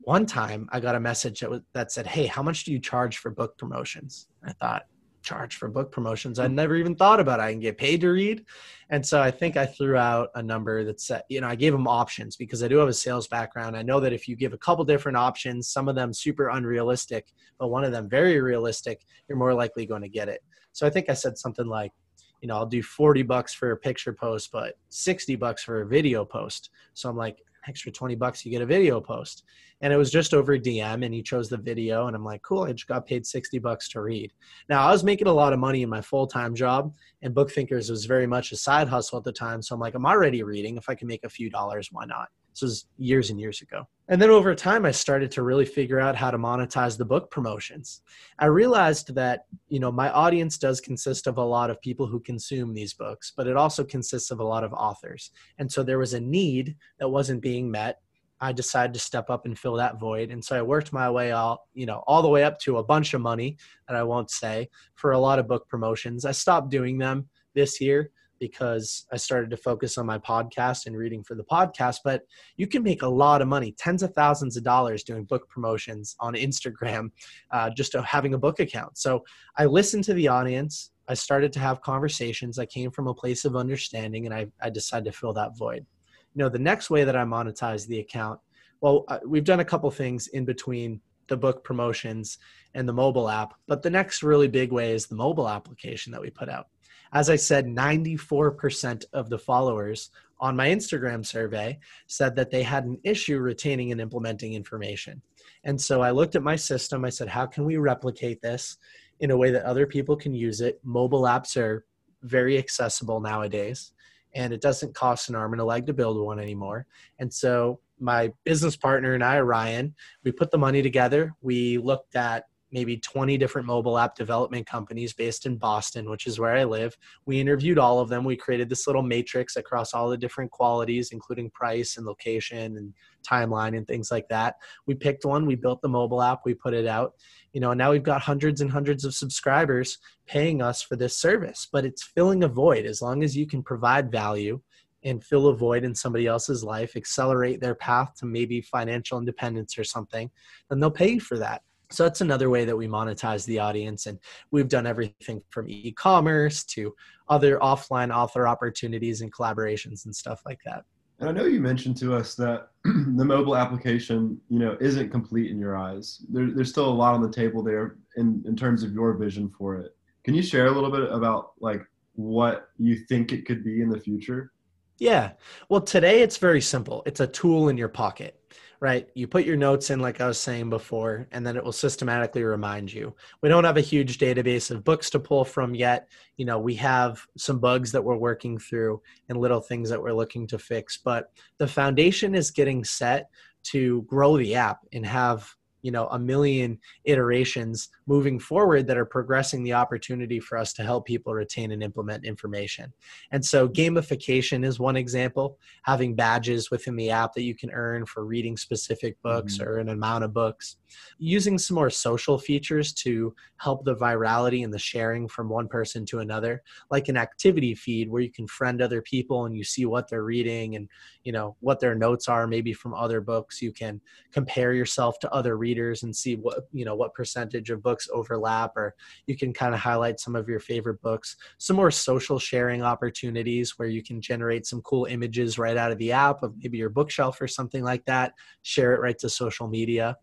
one 0.00 0.26
time 0.26 0.68
I 0.72 0.80
got 0.80 0.94
a 0.94 1.00
message 1.00 1.40
that, 1.40 1.50
was, 1.50 1.60
that 1.74 1.92
said, 1.92 2.06
Hey, 2.06 2.26
how 2.26 2.42
much 2.42 2.64
do 2.64 2.72
you 2.72 2.80
charge 2.80 3.18
for 3.18 3.30
book 3.30 3.56
promotions? 3.58 4.28
I 4.44 4.52
thought, 4.52 4.86
charge 5.22 5.56
for 5.56 5.68
book 5.68 5.90
promotions. 5.92 6.38
I 6.38 6.46
mm. 6.46 6.54
never 6.54 6.76
even 6.76 6.94
thought 6.94 7.20
about 7.20 7.40
it. 7.40 7.44
I 7.44 7.50
can 7.50 7.60
get 7.60 7.78
paid 7.78 8.00
to 8.02 8.10
read. 8.10 8.44
And 8.90 9.04
so 9.04 9.20
I 9.20 9.30
think 9.30 9.56
I 9.56 9.66
threw 9.66 9.96
out 9.96 10.30
a 10.34 10.42
number 10.42 10.84
that 10.84 11.00
said, 11.00 11.22
you 11.28 11.40
know, 11.40 11.48
I 11.48 11.54
gave 11.54 11.72
them 11.72 11.88
options 11.88 12.36
because 12.36 12.62
I 12.62 12.68
do 12.68 12.76
have 12.76 12.88
a 12.88 12.92
sales 12.92 13.28
background. 13.28 13.76
I 13.76 13.82
know 13.82 14.00
that 14.00 14.12
if 14.12 14.28
you 14.28 14.36
give 14.36 14.52
a 14.52 14.58
couple 14.58 14.84
different 14.84 15.16
options, 15.16 15.68
some 15.68 15.88
of 15.88 15.94
them 15.94 16.12
super 16.12 16.48
unrealistic, 16.48 17.32
but 17.58 17.68
one 17.68 17.84
of 17.84 17.92
them 17.92 18.08
very 18.08 18.40
realistic, 18.40 19.04
you're 19.28 19.38
more 19.38 19.54
likely 19.54 19.86
going 19.86 20.02
to 20.02 20.08
get 20.08 20.28
it. 20.28 20.42
So 20.72 20.86
I 20.86 20.90
think 20.90 21.08
I 21.08 21.14
said 21.14 21.38
something 21.38 21.66
like, 21.66 21.92
you 22.40 22.48
know, 22.48 22.56
I'll 22.56 22.66
do 22.66 22.82
40 22.82 23.22
bucks 23.22 23.54
for 23.54 23.70
a 23.70 23.76
picture 23.76 24.12
post, 24.12 24.50
but 24.52 24.74
60 24.88 25.36
bucks 25.36 25.62
for 25.62 25.82
a 25.82 25.86
video 25.86 26.24
post. 26.24 26.70
So 26.92 27.08
I'm 27.08 27.16
like, 27.16 27.38
extra 27.66 27.92
20 27.92 28.14
bucks, 28.14 28.44
you 28.44 28.50
get 28.50 28.62
a 28.62 28.66
video 28.66 29.00
post. 29.00 29.44
And 29.80 29.92
it 29.92 29.96
was 29.96 30.10
just 30.10 30.34
over 30.34 30.58
DM 30.58 31.04
and 31.04 31.12
he 31.12 31.22
chose 31.22 31.48
the 31.48 31.56
video. 31.56 32.06
And 32.06 32.14
I'm 32.16 32.24
like, 32.24 32.42
cool, 32.42 32.64
I 32.64 32.72
just 32.72 32.86
got 32.86 33.06
paid 33.06 33.26
60 33.26 33.58
bucks 33.58 33.88
to 33.90 34.00
read. 34.00 34.32
Now, 34.68 34.86
I 34.86 34.92
was 34.92 35.04
making 35.04 35.26
a 35.26 35.32
lot 35.32 35.52
of 35.52 35.58
money 35.58 35.82
in 35.82 35.88
my 35.88 36.00
full 36.00 36.26
time 36.26 36.54
job, 36.54 36.94
and 37.22 37.34
Book 37.34 37.50
Thinkers 37.50 37.90
was 37.90 38.04
very 38.04 38.26
much 38.26 38.52
a 38.52 38.56
side 38.56 38.88
hustle 38.88 39.18
at 39.18 39.24
the 39.24 39.32
time. 39.32 39.62
So 39.62 39.74
I'm 39.74 39.80
like, 39.80 39.94
I'm 39.94 40.06
already 40.06 40.42
reading. 40.42 40.76
If 40.76 40.88
I 40.88 40.94
can 40.94 41.08
make 41.08 41.24
a 41.24 41.28
few 41.28 41.50
dollars, 41.50 41.88
why 41.90 42.04
not? 42.04 42.28
This 42.52 42.62
was 42.62 42.86
years 42.98 43.30
and 43.30 43.40
years 43.40 43.62
ago. 43.62 43.86
And 44.08 44.20
then 44.20 44.30
over 44.30 44.54
time, 44.54 44.84
I 44.84 44.90
started 44.90 45.30
to 45.32 45.42
really 45.42 45.64
figure 45.64 45.98
out 45.98 46.16
how 46.16 46.30
to 46.30 46.36
monetize 46.36 46.98
the 46.98 47.04
book 47.04 47.30
promotions. 47.30 48.02
I 48.38 48.46
realized 48.46 49.14
that, 49.14 49.46
you 49.68 49.80
know, 49.80 49.90
my 49.90 50.10
audience 50.10 50.58
does 50.58 50.80
consist 50.80 51.26
of 51.26 51.38
a 51.38 51.44
lot 51.44 51.70
of 51.70 51.80
people 51.80 52.06
who 52.06 52.20
consume 52.20 52.74
these 52.74 52.92
books, 52.92 53.32
but 53.34 53.46
it 53.46 53.56
also 53.56 53.84
consists 53.84 54.30
of 54.30 54.40
a 54.40 54.44
lot 54.44 54.64
of 54.64 54.72
authors. 54.74 55.30
And 55.58 55.70
so 55.70 55.82
there 55.82 55.98
was 55.98 56.14
a 56.14 56.20
need 56.20 56.76
that 56.98 57.08
wasn't 57.08 57.40
being 57.42 57.70
met. 57.70 58.00
I 58.40 58.52
decided 58.52 58.92
to 58.94 59.00
step 59.00 59.30
up 59.30 59.46
and 59.46 59.56
fill 59.56 59.76
that 59.76 60.00
void. 60.00 60.30
And 60.30 60.44
so 60.44 60.58
I 60.58 60.62
worked 60.62 60.92
my 60.92 61.08
way 61.08 61.30
all, 61.30 61.68
you 61.72 61.86
know, 61.86 62.02
all 62.08 62.22
the 62.22 62.28
way 62.28 62.42
up 62.42 62.58
to 62.60 62.78
a 62.78 62.84
bunch 62.84 63.14
of 63.14 63.20
money 63.20 63.56
that 63.88 63.96
I 63.96 64.02
won't 64.02 64.30
say 64.30 64.68
for 64.94 65.12
a 65.12 65.18
lot 65.18 65.38
of 65.38 65.46
book 65.46 65.68
promotions. 65.68 66.24
I 66.24 66.32
stopped 66.32 66.68
doing 66.68 66.98
them 66.98 67.28
this 67.54 67.80
year 67.80 68.10
because 68.42 69.06
I 69.12 69.18
started 69.18 69.50
to 69.50 69.56
focus 69.56 69.96
on 69.96 70.04
my 70.04 70.18
podcast 70.18 70.86
and 70.86 70.96
reading 70.96 71.22
for 71.22 71.36
the 71.36 71.44
podcast. 71.44 71.98
But 72.02 72.22
you 72.56 72.66
can 72.66 72.82
make 72.82 73.02
a 73.02 73.08
lot 73.08 73.40
of 73.40 73.46
money, 73.46 73.72
tens 73.78 74.02
of 74.02 74.12
thousands 74.14 74.56
of 74.56 74.64
dollars 74.64 75.04
doing 75.04 75.22
book 75.22 75.48
promotions 75.48 76.16
on 76.18 76.34
Instagram, 76.34 77.12
uh, 77.52 77.70
just 77.70 77.94
having 78.04 78.34
a 78.34 78.38
book 78.38 78.58
account. 78.58 78.98
So 78.98 79.22
I 79.56 79.66
listened 79.66 80.02
to 80.04 80.14
the 80.14 80.26
audience. 80.26 80.90
I 81.06 81.14
started 81.14 81.52
to 81.52 81.60
have 81.60 81.82
conversations. 81.82 82.58
I 82.58 82.66
came 82.66 82.90
from 82.90 83.06
a 83.06 83.14
place 83.14 83.44
of 83.44 83.54
understanding 83.54 84.26
and 84.26 84.34
I, 84.34 84.48
I 84.60 84.70
decided 84.70 85.04
to 85.04 85.16
fill 85.16 85.32
that 85.34 85.56
void. 85.56 85.86
You 86.34 86.42
know, 86.42 86.48
the 86.48 86.58
next 86.58 86.90
way 86.90 87.04
that 87.04 87.14
I 87.14 87.22
monetize 87.22 87.86
the 87.86 88.00
account, 88.00 88.40
well, 88.80 89.04
uh, 89.06 89.20
we've 89.24 89.44
done 89.44 89.60
a 89.60 89.64
couple 89.64 89.88
things 89.92 90.26
in 90.28 90.44
between 90.44 91.00
the 91.28 91.36
book 91.36 91.62
promotions 91.62 92.38
and 92.74 92.88
the 92.88 92.92
mobile 92.92 93.28
app, 93.28 93.54
but 93.68 93.82
the 93.82 93.90
next 93.90 94.24
really 94.24 94.48
big 94.48 94.72
way 94.72 94.92
is 94.92 95.06
the 95.06 95.14
mobile 95.14 95.48
application 95.48 96.10
that 96.10 96.20
we 96.20 96.30
put 96.30 96.48
out 96.48 96.66
as 97.12 97.28
I 97.28 97.36
said, 97.36 97.66
94% 97.66 99.04
of 99.12 99.28
the 99.28 99.38
followers 99.38 100.10
on 100.40 100.56
my 100.56 100.68
Instagram 100.68 101.24
survey 101.24 101.78
said 102.06 102.34
that 102.36 102.50
they 102.50 102.62
had 102.62 102.84
an 102.84 102.98
issue 103.04 103.38
retaining 103.38 103.92
and 103.92 104.00
implementing 104.00 104.54
information. 104.54 105.22
And 105.64 105.80
so 105.80 106.00
I 106.00 106.10
looked 106.10 106.34
at 106.34 106.42
my 106.42 106.56
system. 106.56 107.04
I 107.04 107.10
said, 107.10 107.28
how 107.28 107.46
can 107.46 107.64
we 107.64 107.76
replicate 107.76 108.42
this 108.42 108.78
in 109.20 109.30
a 109.30 109.36
way 109.36 109.50
that 109.52 109.64
other 109.64 109.86
people 109.86 110.16
can 110.16 110.34
use 110.34 110.60
it? 110.60 110.80
Mobile 110.82 111.22
apps 111.22 111.56
are 111.56 111.84
very 112.22 112.58
accessible 112.58 113.20
nowadays, 113.20 113.92
and 114.34 114.52
it 114.52 114.60
doesn't 114.60 114.94
cost 114.94 115.28
an 115.28 115.36
arm 115.36 115.52
and 115.52 115.60
a 115.60 115.64
leg 115.64 115.86
to 115.86 115.92
build 115.92 116.20
one 116.20 116.40
anymore. 116.40 116.86
And 117.18 117.32
so 117.32 117.80
my 118.00 118.32
business 118.44 118.76
partner 118.76 119.14
and 119.14 119.22
I, 119.22 119.40
Ryan, 119.40 119.94
we 120.24 120.32
put 120.32 120.50
the 120.50 120.58
money 120.58 120.82
together. 120.82 121.34
We 121.40 121.78
looked 121.78 122.16
at 122.16 122.46
maybe 122.72 122.96
20 122.96 123.36
different 123.36 123.66
mobile 123.66 123.98
app 123.98 124.16
development 124.16 124.66
companies 124.66 125.12
based 125.12 125.46
in 125.46 125.56
Boston, 125.56 126.10
which 126.10 126.26
is 126.26 126.40
where 126.40 126.56
I 126.56 126.64
live. 126.64 126.96
We 127.26 127.38
interviewed 127.38 127.78
all 127.78 128.00
of 128.00 128.08
them. 128.08 128.24
We 128.24 128.36
created 128.36 128.68
this 128.68 128.86
little 128.86 129.02
matrix 129.02 129.56
across 129.56 129.92
all 129.92 130.08
the 130.08 130.16
different 130.16 130.50
qualities, 130.50 131.10
including 131.12 131.50
price 131.50 131.98
and 131.98 132.06
location 132.06 132.78
and 132.78 132.94
timeline 133.28 133.76
and 133.76 133.86
things 133.86 134.10
like 134.10 134.28
that. 134.28 134.56
We 134.86 134.94
picked 134.94 135.24
one, 135.24 135.46
we 135.46 135.54
built 135.54 135.82
the 135.82 135.88
mobile 135.88 136.22
app, 136.22 136.40
we 136.44 136.54
put 136.54 136.74
it 136.74 136.86
out. 136.86 137.12
You 137.52 137.60
know, 137.60 137.72
and 137.72 137.78
now 137.78 137.92
we've 137.92 138.02
got 138.02 138.22
hundreds 138.22 138.62
and 138.62 138.70
hundreds 138.70 139.04
of 139.04 139.14
subscribers 139.14 139.98
paying 140.26 140.62
us 140.62 140.80
for 140.82 140.96
this 140.96 141.18
service, 141.18 141.68
but 141.70 141.84
it's 141.84 142.02
filling 142.02 142.42
a 142.42 142.48
void 142.48 142.86
as 142.86 143.02
long 143.02 143.22
as 143.22 143.36
you 143.36 143.46
can 143.46 143.62
provide 143.62 144.10
value 144.10 144.60
and 145.04 145.22
fill 145.22 145.48
a 145.48 145.56
void 145.56 145.84
in 145.84 145.94
somebody 145.94 146.26
else's 146.26 146.62
life, 146.62 146.96
accelerate 146.96 147.60
their 147.60 147.74
path 147.74 148.14
to 148.16 148.26
maybe 148.26 148.60
financial 148.60 149.18
independence 149.18 149.76
or 149.76 149.84
something, 149.84 150.30
then 150.70 150.80
they'll 150.80 150.90
pay 150.90 151.10
you 151.10 151.20
for 151.20 151.38
that. 151.38 151.62
So 151.92 152.04
that's 152.04 152.20
another 152.20 152.50
way 152.50 152.64
that 152.64 152.76
we 152.76 152.86
monetize 152.86 153.44
the 153.46 153.58
audience. 153.58 154.06
And 154.06 154.18
we've 154.50 154.68
done 154.68 154.86
everything 154.86 155.42
from 155.50 155.68
e 155.68 155.92
commerce 155.92 156.64
to 156.64 156.94
other 157.28 157.58
offline 157.58 158.14
author 158.14 158.46
opportunities 158.46 159.20
and 159.20 159.32
collaborations 159.32 160.04
and 160.04 160.14
stuff 160.14 160.42
like 160.46 160.60
that. 160.64 160.84
And 161.20 161.28
I 161.28 161.32
know 161.32 161.44
you 161.44 161.60
mentioned 161.60 161.96
to 161.98 162.14
us 162.14 162.34
that 162.34 162.70
the 162.84 163.24
mobile 163.24 163.56
application, 163.56 164.40
you 164.48 164.58
know, 164.58 164.76
isn't 164.80 165.10
complete 165.10 165.50
in 165.50 165.58
your 165.58 165.76
eyes. 165.76 166.20
There, 166.28 166.50
there's 166.50 166.70
still 166.70 166.88
a 166.88 166.90
lot 166.90 167.14
on 167.14 167.22
the 167.22 167.30
table 167.30 167.62
there 167.62 167.96
in, 168.16 168.42
in 168.46 168.56
terms 168.56 168.82
of 168.82 168.92
your 168.92 169.14
vision 169.14 169.48
for 169.56 169.76
it. 169.76 169.96
Can 170.24 170.34
you 170.34 170.42
share 170.42 170.66
a 170.66 170.70
little 170.70 170.90
bit 170.90 171.10
about 171.12 171.52
like 171.60 171.82
what 172.14 172.70
you 172.76 172.96
think 172.96 173.32
it 173.32 173.46
could 173.46 173.64
be 173.64 173.82
in 173.82 173.88
the 173.88 174.00
future? 174.00 174.52
Yeah. 174.98 175.32
Well, 175.68 175.80
today 175.80 176.22
it's 176.22 176.38
very 176.38 176.60
simple. 176.60 177.02
It's 177.06 177.20
a 177.20 177.26
tool 177.26 177.68
in 177.68 177.76
your 177.76 177.88
pocket 177.88 178.40
right? 178.82 179.08
You 179.14 179.28
put 179.28 179.44
your 179.44 179.56
notes 179.56 179.90
in, 179.90 180.00
like 180.00 180.20
I 180.20 180.26
was 180.26 180.40
saying 180.40 180.68
before, 180.68 181.28
and 181.30 181.46
then 181.46 181.56
it 181.56 181.62
will 181.62 181.70
systematically 181.70 182.42
remind 182.42 182.92
you. 182.92 183.14
We 183.40 183.48
don't 183.48 183.62
have 183.62 183.76
a 183.76 183.80
huge 183.80 184.18
database 184.18 184.72
of 184.72 184.82
books 184.82 185.08
to 185.10 185.20
pull 185.20 185.44
from 185.44 185.72
yet. 185.72 186.08
You 186.36 186.46
know, 186.46 186.58
we 186.58 186.74
have 186.74 187.24
some 187.36 187.60
bugs 187.60 187.92
that 187.92 188.02
we're 188.02 188.16
working 188.16 188.58
through 188.58 189.00
and 189.28 189.38
little 189.38 189.60
things 189.60 189.88
that 189.88 190.02
we're 190.02 190.12
looking 190.12 190.48
to 190.48 190.58
fix, 190.58 190.96
but 190.96 191.30
the 191.58 191.68
foundation 191.68 192.34
is 192.34 192.50
getting 192.50 192.82
set 192.82 193.30
to 193.66 194.02
grow 194.02 194.36
the 194.36 194.56
app 194.56 194.80
and 194.92 195.06
have 195.06 195.48
you 195.82 195.90
know 195.90 196.06
a 196.08 196.18
million 196.18 196.78
iterations 197.04 197.88
moving 198.06 198.38
forward 198.38 198.86
that 198.86 198.96
are 198.96 199.04
progressing 199.04 199.62
the 199.62 199.72
opportunity 199.72 200.40
for 200.40 200.56
us 200.58 200.72
to 200.72 200.82
help 200.82 201.06
people 201.06 201.34
retain 201.34 201.72
and 201.72 201.82
implement 201.82 202.24
information. 202.24 202.92
And 203.30 203.44
so 203.44 203.68
gamification 203.68 204.64
is 204.64 204.78
one 204.78 204.96
example. 204.96 205.58
Having 205.84 206.14
badges 206.14 206.70
within 206.70 206.96
the 206.96 207.10
app 207.10 207.32
that 207.34 207.42
you 207.42 207.54
can 207.54 207.70
earn 207.70 208.06
for 208.06 208.24
reading 208.24 208.56
specific 208.56 209.20
books 209.22 209.58
mm-hmm. 209.58 209.68
or 209.68 209.78
an 209.78 209.88
amount 209.88 210.24
of 210.24 210.32
books. 210.32 210.76
Using 211.18 211.58
some 211.58 211.74
more 211.74 211.90
social 211.90 212.38
features 212.38 212.92
to 212.94 213.34
help 213.56 213.84
the 213.84 213.96
virality 213.96 214.64
and 214.64 214.72
the 214.72 214.78
sharing 214.78 215.28
from 215.28 215.48
one 215.48 215.68
person 215.68 216.04
to 216.06 216.18
another 216.18 216.62
like 216.90 217.08
an 217.08 217.16
activity 217.16 217.74
feed 217.74 218.10
where 218.10 218.22
you 218.22 218.30
can 218.30 218.46
friend 218.46 218.82
other 218.82 219.00
people 219.02 219.46
and 219.46 219.56
you 219.56 219.64
see 219.64 219.86
what 219.86 220.08
they're 220.08 220.24
reading 220.24 220.76
and 220.76 220.88
you 221.24 221.32
know 221.32 221.56
what 221.60 221.80
their 221.80 221.94
notes 221.94 222.28
are 222.28 222.46
maybe 222.46 222.72
from 222.72 222.94
other 222.94 223.20
books. 223.20 223.62
You 223.62 223.72
can 223.72 224.00
compare 224.32 224.74
yourself 224.74 225.18
to 225.20 225.32
other 225.32 225.56
readers 225.56 225.71
and 225.78 226.14
see 226.14 226.36
what 226.36 226.68
you 226.72 226.84
know 226.84 226.94
what 226.94 227.14
percentage 227.14 227.70
of 227.70 227.82
books 227.82 228.08
overlap 228.12 228.76
or 228.76 228.94
you 229.26 229.36
can 229.36 229.52
kind 229.52 229.74
of 229.74 229.80
highlight 229.80 230.20
some 230.20 230.36
of 230.36 230.48
your 230.48 230.60
favorite 230.60 231.00
books. 231.02 231.36
Some 231.58 231.76
more 231.76 231.90
social 231.90 232.38
sharing 232.38 232.82
opportunities 232.82 233.78
where 233.78 233.88
you 233.88 234.02
can 234.02 234.20
generate 234.20 234.66
some 234.66 234.82
cool 234.82 235.06
images 235.06 235.58
right 235.58 235.76
out 235.76 235.92
of 235.92 235.98
the 235.98 236.12
app 236.12 236.42
of 236.42 236.54
maybe 236.58 236.78
your 236.78 236.90
bookshelf 236.90 237.40
or 237.40 237.48
something 237.48 237.82
like 237.82 238.04
that. 238.06 238.32
Share 238.62 238.94
it 238.94 239.00
right 239.00 239.18
to 239.18 239.28
social 239.28 239.68
media. 239.68 240.16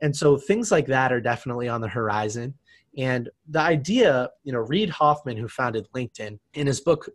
And 0.00 0.14
so 0.14 0.36
things 0.36 0.70
like 0.70 0.86
that 0.86 1.12
are 1.12 1.20
definitely 1.20 1.68
on 1.68 1.80
the 1.80 1.88
horizon. 1.88 2.54
And 2.96 3.28
the 3.48 3.60
idea 3.60 4.30
you 4.44 4.52
know 4.52 4.60
reid 4.60 4.90
hoffman 4.90 5.36
who 5.36 5.48
founded 5.48 5.86
linkedin 5.94 6.38
in 6.54 6.66
his 6.66 6.80
book 6.80 7.08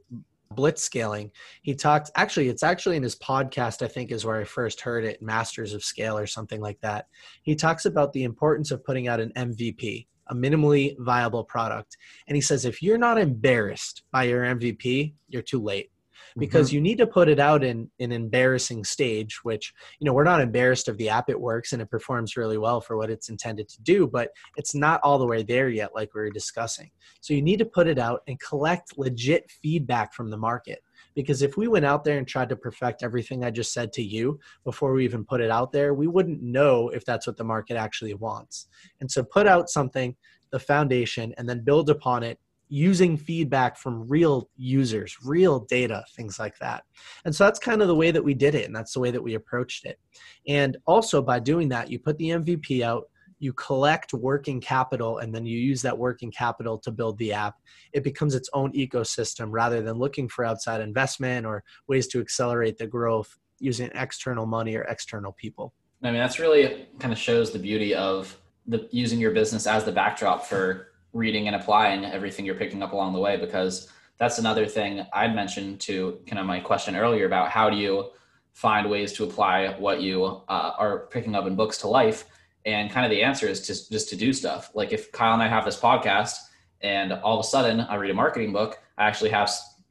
blitzscaling 0.53 1.31
he 1.63 1.73
talked 1.73 2.11
actually 2.15 2.47
it's 2.49 2.63
actually 2.63 2.95
in 2.95 3.03
his 3.03 3.15
podcast 3.15 3.81
i 3.81 3.87
think 3.87 4.11
is 4.11 4.25
where 4.25 4.39
i 4.39 4.43
first 4.43 4.81
heard 4.81 5.03
it 5.03 5.21
masters 5.21 5.73
of 5.73 5.83
scale 5.83 6.17
or 6.17 6.27
something 6.27 6.61
like 6.61 6.79
that. 6.81 7.07
He 7.43 7.55
talks 7.55 7.85
about 7.85 8.13
the 8.13 8.23
importance 8.23 8.71
of 8.71 8.83
putting 8.83 9.07
out 9.07 9.19
an 9.19 9.31
mvp 9.35 10.07
a 10.27 10.33
minimally 10.33 10.95
viable 10.97 11.43
product. 11.43 11.97
And 12.27 12.35
he 12.35 12.41
says 12.41 12.65
if 12.65 12.81
you're 12.81 12.97
not 12.97 13.19
embarrassed 13.19 14.03
by 14.11 14.23
your 14.23 14.43
mvp 14.43 15.13
you're 15.27 15.41
too 15.41 15.61
late 15.61 15.91
because 16.37 16.67
mm-hmm. 16.67 16.75
you 16.75 16.81
need 16.81 16.97
to 16.97 17.07
put 17.07 17.29
it 17.29 17.39
out 17.39 17.63
in 17.63 17.89
an 17.99 18.11
embarrassing 18.11 18.83
stage 18.83 19.39
which 19.43 19.73
you 19.99 20.05
know 20.05 20.13
we're 20.13 20.23
not 20.23 20.41
embarrassed 20.41 20.87
of 20.87 20.97
the 20.97 21.09
app 21.09 21.29
it 21.29 21.39
works 21.39 21.73
and 21.73 21.81
it 21.81 21.89
performs 21.89 22.37
really 22.37 22.57
well 22.57 22.81
for 22.81 22.97
what 22.97 23.09
it's 23.09 23.29
intended 23.29 23.67
to 23.69 23.81
do 23.81 24.07
but 24.07 24.29
it's 24.57 24.75
not 24.75 24.99
all 25.03 25.17
the 25.17 25.25
way 25.25 25.43
there 25.43 25.69
yet 25.69 25.95
like 25.95 26.13
we 26.13 26.21
were 26.21 26.29
discussing 26.29 26.89
so 27.21 27.33
you 27.33 27.41
need 27.41 27.59
to 27.59 27.65
put 27.65 27.87
it 27.87 27.99
out 27.99 28.21
and 28.27 28.39
collect 28.39 28.97
legit 28.97 29.49
feedback 29.49 30.13
from 30.13 30.29
the 30.29 30.37
market 30.37 30.81
because 31.15 31.41
if 31.41 31.55
we 31.55 31.67
went 31.67 31.85
out 31.85 32.03
there 32.03 32.17
and 32.17 32.27
tried 32.27 32.49
to 32.49 32.55
perfect 32.55 33.01
everything 33.01 33.43
I 33.43 33.49
just 33.49 33.73
said 33.73 33.93
to 33.93 34.03
you 34.03 34.39
before 34.63 34.93
we 34.93 35.05
even 35.05 35.23
put 35.23 35.41
it 35.41 35.49
out 35.49 35.71
there, 35.71 35.93
we 35.93 36.07
wouldn't 36.07 36.43
know 36.43 36.89
if 36.89 37.05
that's 37.05 37.25
what 37.25 37.37
the 37.37 37.43
market 37.43 37.77
actually 37.77 38.13
wants. 38.13 38.67
And 38.99 39.09
so 39.09 39.23
put 39.23 39.47
out 39.47 39.69
something, 39.69 40.15
the 40.51 40.59
foundation, 40.59 41.33
and 41.37 41.47
then 41.47 41.63
build 41.63 41.89
upon 41.89 42.23
it 42.23 42.37
using 42.75 43.15
feedback 43.15 43.77
from 43.77 44.05
real 44.09 44.49
users, 44.57 45.15
real 45.23 45.61
data, 45.61 46.03
things 46.13 46.37
like 46.37 46.57
that. 46.57 46.83
And 47.23 47.33
so 47.33 47.45
that's 47.45 47.57
kind 47.57 47.81
of 47.81 47.87
the 47.87 47.95
way 47.95 48.11
that 48.11 48.21
we 48.21 48.33
did 48.33 48.53
it, 48.53 48.65
and 48.65 48.75
that's 48.75 48.91
the 48.91 48.99
way 48.99 49.11
that 49.11 49.23
we 49.23 49.35
approached 49.35 49.85
it. 49.85 49.97
And 50.45 50.75
also 50.85 51.21
by 51.21 51.39
doing 51.39 51.69
that, 51.69 51.89
you 51.89 51.99
put 51.99 52.17
the 52.17 52.31
MVP 52.31 52.81
out, 52.81 53.05
you 53.39 53.53
collect 53.53 54.13
working 54.13 54.59
capital, 54.59 55.19
and 55.19 55.33
then 55.33 55.45
you 55.45 55.57
use 55.57 55.81
that 55.83 55.97
working 55.97 56.31
capital 56.31 56.77
to 56.79 56.91
build 56.91 57.17
the 57.17 57.31
app. 57.31 57.55
It 57.93 58.03
becomes 58.03 58.35
its 58.35 58.49
own 58.51 58.73
ecosystem 58.73 59.51
rather 59.51 59.81
than 59.81 59.95
looking 59.95 60.27
for 60.27 60.43
outside 60.43 60.81
investment 60.81 61.45
or 61.45 61.63
ways 61.87 62.07
to 62.07 62.19
accelerate 62.19 62.77
the 62.77 62.87
growth 62.87 63.37
using 63.57 63.89
external 63.95 64.45
money 64.45 64.75
or 64.75 64.81
external 64.81 65.31
people. 65.31 65.73
I 66.03 66.07
mean, 66.07 66.19
that's 66.19 66.39
really 66.39 66.89
kind 66.99 67.13
of 67.13 67.19
shows 67.19 67.51
the 67.51 67.59
beauty 67.59 67.95
of 67.95 68.37
the 68.67 68.89
using 68.91 69.19
your 69.19 69.31
business 69.31 69.65
as 69.65 69.85
the 69.85 69.93
backdrop 69.93 70.45
for 70.45 70.89
reading 71.15 71.47
and 71.47 71.55
applying 71.55 72.03
everything 72.03 72.45
you're 72.45 72.55
picking 72.55 72.83
up 72.83 72.91
along 72.91 73.13
the 73.13 73.19
way 73.19 73.37
because 73.37 73.89
that's 74.17 74.37
another 74.37 74.65
thing 74.65 75.05
I'd 75.13 75.33
mentioned 75.33 75.79
to 75.81 76.19
kind 76.27 76.39
of 76.39 76.45
my 76.45 76.59
question 76.59 76.95
earlier 76.95 77.25
about 77.25 77.49
how 77.49 77.69
do 77.69 77.77
you 77.77 78.11
find 78.51 78.89
ways 78.89 79.13
to 79.13 79.23
apply 79.23 79.69
what 79.79 80.01
you 80.01 80.25
uh, 80.25 80.71
are 80.77 81.07
picking 81.07 81.33
up 81.33 81.47
in 81.47 81.55
books 81.55 81.77
to 81.79 81.87
life. 81.87 82.25
And 82.65 82.91
kind 82.91 83.05
of 83.05 83.11
the 83.11 83.23
answer 83.23 83.47
is 83.47 83.65
just 83.65 83.91
just 83.91 84.09
to 84.09 84.17
do 84.17 84.33
stuff. 84.33 84.71
Like 84.73 84.91
if 84.91 85.11
kyle 85.11 85.33
and 85.33 85.41
i 85.41 85.47
have 85.47 85.65
this 85.65 85.79
podcast 85.79 86.35
and 86.81 87.13
all 87.13 87.39
of 87.39 87.45
a 87.45 87.47
sudden 87.47 87.79
i 87.81 87.95
read 87.95 88.11
a 88.11 88.13
marketing 88.13 88.51
book 88.51 88.79
i 88.97 89.05
actually 89.05 89.29
have 89.29 89.49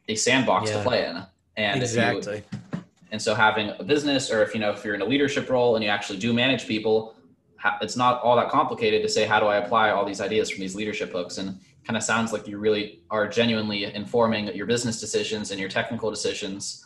a 0.08 0.14
sandbox 0.14 0.70
yeah. 0.70 0.76
to 0.76 0.82
play 0.82 1.06
in. 1.06 1.22
And 1.56 1.82
exactly 1.82 2.42
you, 2.72 2.80
and 3.12 3.22
so 3.22 3.34
having 3.34 3.70
a 3.78 3.84
business 3.84 4.30
or 4.30 4.42
if 4.42 4.52
you 4.54 4.60
know 4.60 4.72
if 4.72 4.84
you're 4.84 4.94
in 4.94 5.00
a 5.00 5.06
leadership 5.06 5.48
role 5.48 5.76
and 5.76 5.84
you 5.84 5.88
actually 5.88 6.18
do 6.18 6.32
manage 6.32 6.66
people 6.66 7.13
it's 7.80 7.96
not 7.96 8.20
all 8.22 8.36
that 8.36 8.50
complicated 8.50 9.02
to 9.02 9.08
say 9.08 9.24
how 9.24 9.40
do 9.40 9.46
I 9.46 9.56
apply 9.56 9.90
all 9.90 10.04
these 10.04 10.20
ideas 10.20 10.50
from 10.50 10.60
these 10.60 10.74
leadership 10.74 11.12
books 11.12 11.38
and 11.38 11.58
kind 11.84 11.96
of 11.96 12.02
sounds 12.02 12.32
like 12.32 12.46
you 12.46 12.58
really 12.58 13.02
are 13.10 13.28
genuinely 13.28 13.84
informing 13.84 14.54
your 14.54 14.66
business 14.66 15.00
decisions 15.00 15.50
and 15.50 15.60
your 15.60 15.68
technical 15.68 16.10
decisions 16.10 16.84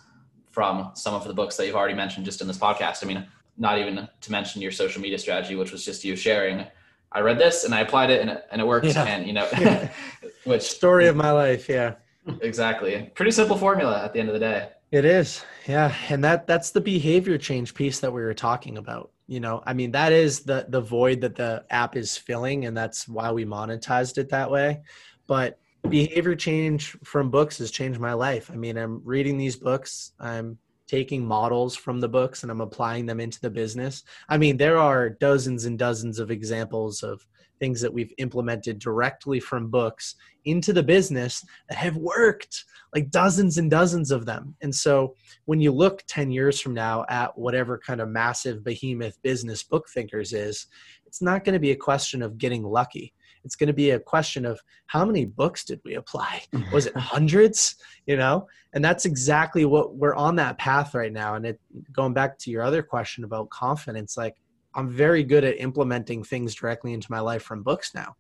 from 0.51 0.91
some 0.95 1.15
of 1.15 1.25
the 1.25 1.35
books 1.35 1.57
that 1.57 1.67
you've 1.67 1.77
already 1.77 1.95
mentioned 1.95 2.25
just 2.25 2.41
in 2.41 2.47
this 2.47 2.59
podcast. 2.59 3.05
I 3.05 3.07
mean, 3.07 3.27
not 3.57 3.79
even 3.79 4.09
to 4.21 4.33
mention 4.33 4.63
your 4.63 4.73
social 4.73 5.01
media 5.01 5.19
strategy, 5.19 5.55
which 5.55 5.73
was 5.73 5.85
just 5.85 6.05
you 6.05 6.17
sharing. 6.17 6.67
I 7.13 7.21
read 7.21 7.39
this 7.39 7.65
and 7.65 7.75
I 7.75 7.81
applied 7.81 8.11
it 8.11 8.21
and 8.21 8.31
it, 8.31 8.47
and 8.51 8.61
it 8.61 8.67
worked. 8.67 8.87
Yeah. 8.87 9.05
And 9.05 9.27
you 9.27 9.33
know, 9.33 9.49
which 10.45 10.63
story 10.63 11.07
of 11.07 11.17
my 11.17 11.31
life. 11.31 11.69
Yeah, 11.69 11.95
exactly. 12.41 13.11
Pretty 13.15 13.31
simple 13.31 13.57
formula 13.57 14.05
at 14.05 14.13
the 14.13 14.21
end 14.21 14.29
of 14.29 14.35
the 14.35 14.41
day. 14.41 14.71
It 14.91 15.05
is. 15.05 15.45
Yeah. 15.67 15.95
And 16.09 16.25
that, 16.25 16.47
that's 16.47 16.71
the 16.71 16.81
behavior 16.81 17.37
change 17.37 17.75
piece 17.75 18.01
that 18.01 18.13
we 18.13 18.23
were 18.23 18.35
talking 18.35 18.79
about 18.79 19.11
you 19.29 19.39
know 19.39 19.63
i 19.67 19.73
mean 19.73 19.93
that 19.93 20.13
is 20.13 20.41
the 20.41 20.67
the 20.71 20.81
void 20.81 21.21
that 21.21 21.37
the 21.37 21.65
app 21.71 21.95
is 21.97 22.17
filling 22.17 22.65
and 22.65 22.77
that's 22.77 23.07
why 23.07 23.31
we 23.31 23.45
monetized 23.45 24.19
it 24.19 24.31
that 24.31 24.51
way. 24.51 24.81
But 25.29 25.61
behavior 25.89 26.35
change 26.35 26.97
from 27.05 27.31
books 27.31 27.59
has 27.59 27.71
changed 27.71 28.01
my 28.01 28.15
life. 28.15 28.51
I 28.51 28.57
mean 28.57 28.77
i'm 28.77 29.01
reading 29.05 29.39
these 29.39 29.57
books 29.57 30.13
i'm 30.19 30.59
taking 30.87 31.25
models 31.25 31.77
from 31.77 32.01
the 32.01 32.09
books 32.09 32.43
and 32.43 32.51
i'm 32.51 32.63
applying 32.63 33.07
them 33.07 33.21
into 33.21 33.41
the 33.41 33.51
business. 33.51 34.03
I 34.29 34.39
mean 34.39 34.57
there 34.57 34.79
are 34.79 35.11
dozens 35.11 35.67
and 35.67 35.79
dozens 35.79 36.19
of 36.19 36.31
examples 36.31 37.03
of 37.03 37.25
things 37.59 37.81
that 37.81 37.93
we've 37.93 38.13
implemented 38.19 38.79
directly 38.79 39.41
from 39.41 39.71
books 39.71 40.15
into 40.45 40.73
the 40.73 40.83
business 40.83 41.45
that 41.69 41.77
have 41.77 41.97
worked 41.97 42.65
like 42.95 43.11
dozens 43.11 43.59
and 43.59 43.71
dozens 43.71 44.11
of 44.11 44.25
them. 44.25 44.55
And 44.63 44.75
so 44.75 45.15
when 45.45 45.61
you 45.61 45.73
look 45.73 46.03
10 46.07 46.31
years 46.31 46.61
from 46.61 46.75
now 46.75 47.05
at 47.09 47.37
whatever 47.37 47.79
kind 47.79 48.01
of 48.01 48.09
massive 48.09 48.65
behemoth 48.65 49.21
business 49.23 49.63
book 49.63 49.89
thinkers 49.89 50.33
is 50.33 50.67
it's 51.07 51.23
not 51.23 51.45
going 51.45 51.53
to 51.55 51.59
be 51.59 51.73
a 51.73 51.77
question 51.77 52.23
of 52.23 52.39
getting 52.39 52.63
lucky. 52.63 53.13
It's 53.45 53.57
going 53.57 53.69
to 53.69 53.75
be 53.75 53.91
a 53.91 54.01
question 54.01 54.45
of 54.45 54.61
how 54.87 55.05
many 55.05 55.25
books 55.25 55.65
did 55.65 55.81
we 55.85 55.95
apply? 55.95 56.43
Was 56.73 56.87
it 56.87 56.97
hundreds? 56.97 57.77
You 58.07 58.17
know? 58.17 58.47
And 58.73 58.85
that's 58.85 59.05
exactly 59.05 59.65
what 59.65 59.95
we're 59.95 60.15
on 60.15 60.37
that 60.37 60.59
path 60.59 60.95
right 60.95 61.13
now. 61.13 61.35
And 61.35 61.47
it 61.47 61.61
going 61.93 62.15
back 62.15 62.39
to 62.39 62.51
your 62.51 62.63
other 62.63 62.83
question 62.83 63.25
about 63.25 63.51
confidence 63.51 64.17
like 64.17 64.37
I'm 64.79 64.89
very 64.89 65.25
good 65.25 65.43
at 65.43 65.59
implementing 65.61 66.23
things 66.23 66.55
directly 66.55 66.93
into 66.93 67.11
my 67.11 67.19
life 67.19 67.43
from 67.43 67.65
books 67.65 67.97
now. 67.97 68.15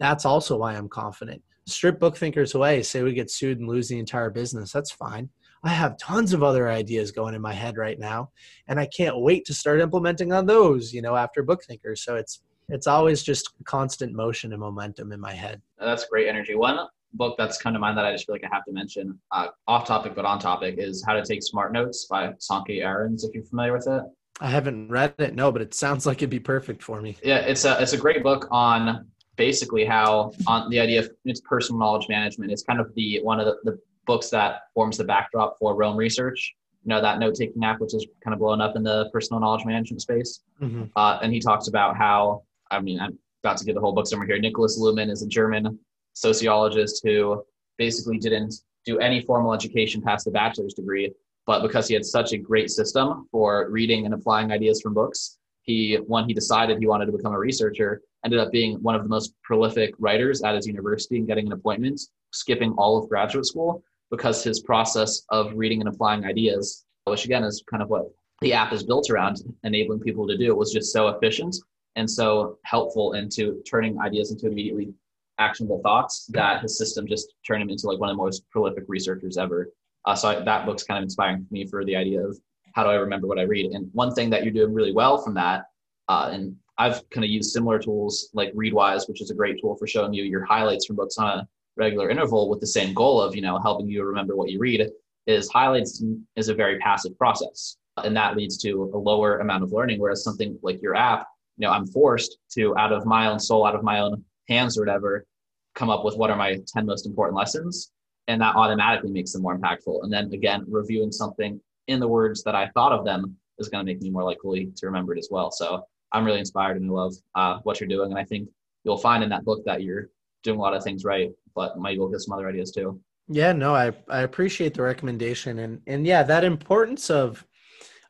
That's 0.00 0.24
also 0.24 0.56
why 0.56 0.74
I'm 0.74 0.88
confident. 0.88 1.40
Strip 1.66 2.00
book 2.00 2.16
thinkers 2.16 2.56
away, 2.56 2.82
say 2.82 3.04
we 3.04 3.12
get 3.12 3.30
sued 3.30 3.60
and 3.60 3.68
lose 3.68 3.86
the 3.86 4.00
entire 4.00 4.28
business. 4.28 4.72
That's 4.72 4.90
fine. 4.90 5.28
I 5.62 5.68
have 5.68 5.96
tons 5.98 6.32
of 6.32 6.42
other 6.42 6.68
ideas 6.68 7.12
going 7.12 7.36
in 7.36 7.40
my 7.40 7.52
head 7.52 7.76
right 7.76 7.96
now, 7.96 8.30
and 8.66 8.80
I 8.80 8.86
can't 8.86 9.20
wait 9.20 9.44
to 9.44 9.54
start 9.54 9.80
implementing 9.80 10.32
on 10.32 10.46
those, 10.46 10.92
you 10.92 11.00
know, 11.00 11.14
after 11.14 11.44
book 11.44 11.62
thinkers. 11.62 12.02
So 12.02 12.16
it's 12.16 12.42
it's 12.70 12.88
always 12.88 13.22
just 13.22 13.48
constant 13.64 14.12
motion 14.12 14.52
and 14.52 14.60
momentum 14.60 15.12
in 15.12 15.20
my 15.20 15.32
head. 15.32 15.62
That's 15.78 16.06
great 16.06 16.26
energy. 16.26 16.56
One 16.56 16.88
book 17.12 17.36
that's 17.38 17.56
come 17.56 17.72
to 17.74 17.78
mind 17.78 17.96
that 17.98 18.04
I 18.04 18.10
just 18.10 18.26
feel 18.26 18.34
like 18.34 18.44
I 18.44 18.52
have 18.52 18.64
to 18.64 18.72
mention, 18.72 19.16
uh, 19.30 19.48
off 19.68 19.86
topic 19.86 20.16
but 20.16 20.24
on 20.24 20.40
topic, 20.40 20.74
is 20.78 21.04
How 21.06 21.14
to 21.14 21.22
Take 21.22 21.44
Smart 21.44 21.72
Notes 21.72 22.06
by 22.10 22.32
Sönke 22.40 22.84
Ahrens, 22.84 23.22
if 23.22 23.32
you're 23.32 23.44
familiar 23.44 23.72
with 23.72 23.86
it. 23.86 24.02
I 24.40 24.48
haven't 24.48 24.88
read 24.88 25.14
it, 25.18 25.34
no, 25.34 25.52
but 25.52 25.60
it 25.60 25.74
sounds 25.74 26.06
like 26.06 26.18
it'd 26.18 26.30
be 26.30 26.40
perfect 26.40 26.82
for 26.82 27.00
me. 27.02 27.16
Yeah, 27.22 27.38
it's 27.38 27.64
a 27.64 27.80
it's 27.80 27.92
a 27.92 27.98
great 27.98 28.22
book 28.22 28.48
on 28.50 29.06
basically 29.36 29.84
how 29.84 30.32
on 30.46 30.70
the 30.70 30.80
idea 30.80 31.00
of 31.00 31.10
it's 31.24 31.40
personal 31.40 31.78
knowledge 31.78 32.08
management. 32.08 32.50
It's 32.50 32.62
kind 32.62 32.80
of 32.80 32.92
the 32.94 33.20
one 33.22 33.38
of 33.38 33.46
the, 33.46 33.56
the 33.70 33.78
books 34.06 34.30
that 34.30 34.62
forms 34.74 34.96
the 34.96 35.04
backdrop 35.04 35.58
for 35.58 35.76
Roam 35.76 35.96
Research. 35.96 36.54
You 36.82 36.88
know 36.88 37.02
that 37.02 37.18
note 37.18 37.34
taking 37.34 37.62
app, 37.62 37.80
which 37.80 37.94
is 37.94 38.06
kind 38.24 38.32
of 38.32 38.40
blown 38.40 38.62
up 38.62 38.76
in 38.76 38.82
the 38.82 39.10
personal 39.12 39.40
knowledge 39.40 39.66
management 39.66 40.00
space. 40.00 40.40
Mm-hmm. 40.62 40.84
Uh, 40.96 41.18
and 41.22 41.32
he 41.32 41.40
talks 41.40 41.68
about 41.68 41.96
how 41.96 42.42
I 42.70 42.80
mean 42.80 42.98
I'm 42.98 43.18
about 43.44 43.58
to 43.58 43.64
get 43.64 43.74
the 43.74 43.80
whole 43.80 43.92
book 43.92 44.06
somewhere 44.06 44.26
here. 44.26 44.38
Nicholas 44.38 44.78
Luhmann 44.78 45.10
is 45.10 45.22
a 45.22 45.28
German 45.28 45.78
sociologist 46.14 47.02
who 47.04 47.42
basically 47.76 48.18
didn't 48.18 48.54
do 48.86 48.98
any 48.98 49.20
formal 49.20 49.52
education 49.52 50.00
past 50.00 50.24
the 50.24 50.30
bachelor's 50.30 50.74
degree, 50.74 51.12
but 51.46 51.62
because 51.62 51.88
he 51.88 51.94
had 51.94 52.04
such 52.04 52.32
a 52.32 52.38
great 52.38 52.70
system 52.70 53.26
for 53.30 53.68
reading 53.70 54.04
and 54.04 54.14
applying 54.14 54.52
ideas 54.52 54.80
from 54.80 54.94
books, 54.94 55.38
he 55.62 55.96
when 56.06 56.26
he 56.26 56.34
decided 56.34 56.78
he 56.78 56.86
wanted 56.86 57.06
to 57.06 57.12
become 57.12 57.34
a 57.34 57.38
researcher, 57.38 58.02
ended 58.24 58.40
up 58.40 58.50
being 58.50 58.76
one 58.82 58.94
of 58.94 59.02
the 59.02 59.08
most 59.08 59.34
prolific 59.42 59.94
writers 59.98 60.42
at 60.42 60.54
his 60.54 60.66
university 60.66 61.16
and 61.16 61.26
getting 61.26 61.46
an 61.46 61.52
appointment, 61.52 62.00
skipping 62.32 62.72
all 62.72 62.98
of 62.98 63.08
graduate 63.08 63.46
school 63.46 63.82
because 64.10 64.42
his 64.42 64.60
process 64.60 65.22
of 65.30 65.52
reading 65.54 65.80
and 65.80 65.88
applying 65.88 66.24
ideas, 66.24 66.84
which 67.04 67.24
again 67.24 67.44
is 67.44 67.62
kind 67.70 67.82
of 67.82 67.88
what 67.88 68.06
the 68.40 68.52
app 68.52 68.72
is 68.72 68.82
built 68.82 69.10
around, 69.10 69.42
enabling 69.64 70.00
people 70.00 70.26
to 70.26 70.36
do, 70.36 70.54
was 70.54 70.72
just 70.72 70.92
so 70.92 71.08
efficient 71.08 71.56
and 71.96 72.10
so 72.10 72.58
helpful 72.64 73.12
into 73.12 73.62
turning 73.68 74.00
ideas 74.00 74.30
into 74.32 74.46
immediately 74.46 74.92
actionable 75.38 75.80
thoughts 75.82 76.26
that 76.26 76.62
his 76.62 76.76
system 76.76 77.06
just 77.06 77.34
turned 77.46 77.62
him 77.62 77.70
into 77.70 77.86
like 77.86 77.98
one 77.98 78.10
of 78.10 78.16
the 78.16 78.22
most 78.22 78.48
prolific 78.50 78.84
researchers 78.88 79.38
ever. 79.38 79.70
Uh, 80.04 80.14
so 80.14 80.28
I, 80.28 80.44
that 80.44 80.66
book's 80.66 80.82
kind 80.82 80.98
of 80.98 81.04
inspiring 81.04 81.44
for 81.44 81.52
me 81.52 81.66
for 81.66 81.84
the 81.84 81.96
idea 81.96 82.22
of 82.22 82.38
how 82.74 82.84
do 82.84 82.90
I 82.90 82.94
remember 82.94 83.26
what 83.26 83.38
I 83.38 83.42
read. 83.42 83.72
And 83.72 83.90
one 83.92 84.14
thing 84.14 84.30
that 84.30 84.44
you're 84.44 84.52
doing 84.52 84.72
really 84.72 84.92
well 84.92 85.22
from 85.22 85.34
that, 85.34 85.64
uh, 86.08 86.30
and 86.32 86.56
I've 86.78 87.08
kind 87.10 87.24
of 87.24 87.30
used 87.30 87.50
similar 87.50 87.78
tools 87.78 88.30
like 88.32 88.52
Readwise, 88.54 89.08
which 89.08 89.20
is 89.20 89.30
a 89.30 89.34
great 89.34 89.60
tool 89.60 89.76
for 89.76 89.86
showing 89.86 90.14
you 90.14 90.24
your 90.24 90.44
highlights 90.44 90.86
from 90.86 90.96
books 90.96 91.18
on 91.18 91.40
a 91.40 91.48
regular 91.76 92.10
interval 92.10 92.48
with 92.48 92.60
the 92.60 92.66
same 92.66 92.94
goal 92.94 93.20
of 93.20 93.36
you 93.36 93.42
know 93.42 93.58
helping 93.58 93.88
you 93.88 94.02
remember 94.04 94.36
what 94.36 94.50
you 94.50 94.58
read. 94.58 94.88
Is 95.26 95.50
highlights 95.50 96.02
is 96.36 96.48
a 96.48 96.54
very 96.54 96.78
passive 96.78 97.16
process, 97.18 97.76
and 97.98 98.16
that 98.16 98.36
leads 98.36 98.56
to 98.58 98.90
a 98.94 98.98
lower 98.98 99.38
amount 99.38 99.62
of 99.62 99.72
learning. 99.72 100.00
Whereas 100.00 100.24
something 100.24 100.58
like 100.62 100.80
your 100.80 100.96
app, 100.96 101.26
you 101.58 101.66
know, 101.66 101.72
I'm 101.72 101.86
forced 101.86 102.38
to 102.52 102.76
out 102.78 102.92
of 102.92 103.04
my 103.04 103.26
own 103.26 103.38
soul, 103.38 103.66
out 103.66 103.74
of 103.74 103.84
my 103.84 104.00
own 104.00 104.24
hands 104.48 104.78
or 104.78 104.80
whatever, 104.80 105.26
come 105.74 105.90
up 105.90 106.04
with 106.04 106.16
what 106.16 106.30
are 106.30 106.36
my 106.36 106.58
10 106.74 106.86
most 106.86 107.06
important 107.06 107.36
lessons 107.36 107.92
and 108.28 108.40
that 108.40 108.54
automatically 108.56 109.10
makes 109.10 109.32
them 109.32 109.42
more 109.42 109.58
impactful. 109.58 110.02
And 110.02 110.12
then 110.12 110.32
again 110.32 110.64
reviewing 110.68 111.12
something 111.12 111.60
in 111.88 112.00
the 112.00 112.08
words 112.08 112.42
that 112.44 112.54
i 112.54 112.68
thought 112.68 112.92
of 112.92 113.04
them 113.04 113.36
is 113.58 113.68
going 113.68 113.84
to 113.84 113.92
make 113.92 114.00
me 114.00 114.10
more 114.10 114.24
likely 114.24 114.70
to 114.76 114.86
remember 114.86 115.14
it 115.14 115.18
as 115.18 115.28
well. 115.30 115.50
So 115.50 115.84
i'm 116.12 116.24
really 116.24 116.38
inspired 116.38 116.76
and 116.80 116.90
love 116.90 117.14
uh, 117.34 117.58
what 117.62 117.80
you're 117.80 117.88
doing. 117.88 118.10
And 118.10 118.18
i 118.18 118.24
think 118.24 118.48
you'll 118.84 118.98
find 118.98 119.22
in 119.22 119.30
that 119.30 119.44
book 119.44 119.64
that 119.66 119.82
you're 119.82 120.08
doing 120.42 120.58
a 120.58 120.62
lot 120.62 120.74
of 120.74 120.82
things 120.82 121.04
right 121.04 121.30
but 121.54 121.78
maybe 121.78 121.98
we'll 121.98 122.08
get 122.08 122.20
some 122.20 122.34
other 122.34 122.48
ideas 122.48 122.70
too. 122.70 123.00
Yeah 123.28 123.52
no 123.52 123.74
i 123.74 123.92
i 124.08 124.20
appreciate 124.20 124.74
the 124.74 124.82
recommendation. 124.82 125.58
And 125.60 125.80
and 125.86 126.06
yeah 126.06 126.22
that 126.22 126.44
importance 126.44 127.10
of 127.10 127.44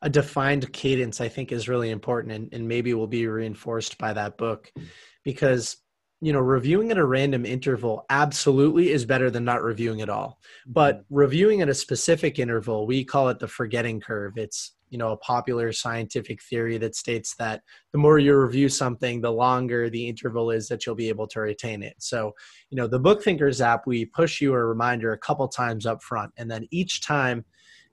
a 0.02 0.08
defined 0.08 0.72
cadence 0.72 1.20
i 1.20 1.28
think 1.28 1.52
is 1.52 1.68
really 1.68 1.90
important 1.90 2.32
and, 2.32 2.48
and 2.52 2.66
maybe 2.68 2.94
will 2.94 3.06
be 3.06 3.26
reinforced 3.26 3.98
by 3.98 4.12
that 4.14 4.38
book 4.38 4.72
because 5.24 5.76
you 6.20 6.32
know, 6.32 6.40
reviewing 6.40 6.90
at 6.90 6.98
a 6.98 7.04
random 7.04 7.46
interval 7.46 8.04
absolutely 8.10 8.90
is 8.90 9.06
better 9.06 9.30
than 9.30 9.44
not 9.44 9.62
reviewing 9.62 10.02
at 10.02 10.10
all. 10.10 10.38
But 10.66 10.96
mm-hmm. 10.96 11.14
reviewing 11.14 11.62
at 11.62 11.68
a 11.68 11.74
specific 11.74 12.38
interval, 12.38 12.86
we 12.86 13.04
call 13.04 13.30
it 13.30 13.38
the 13.38 13.48
forgetting 13.48 14.00
curve. 14.00 14.34
It's, 14.36 14.74
you 14.90 14.98
know, 14.98 15.12
a 15.12 15.16
popular 15.18 15.72
scientific 15.72 16.42
theory 16.42 16.76
that 16.78 16.96
states 16.96 17.34
that 17.38 17.62
the 17.92 17.98
more 17.98 18.18
you 18.18 18.36
review 18.36 18.68
something, 18.68 19.20
the 19.20 19.32
longer 19.32 19.88
the 19.88 20.08
interval 20.08 20.50
is 20.50 20.68
that 20.68 20.84
you'll 20.84 20.94
be 20.94 21.08
able 21.08 21.28
to 21.28 21.40
retain 21.40 21.82
it. 21.82 21.94
So, 21.98 22.32
you 22.70 22.76
know, 22.76 22.86
the 22.86 22.98
Book 22.98 23.22
Thinkers 23.22 23.60
app, 23.60 23.86
we 23.86 24.04
push 24.04 24.40
you 24.40 24.52
a 24.52 24.64
reminder 24.64 25.12
a 25.12 25.18
couple 25.18 25.48
times 25.48 25.86
up 25.86 26.02
front. 26.02 26.32
And 26.36 26.50
then 26.50 26.66
each 26.70 27.02
time 27.02 27.44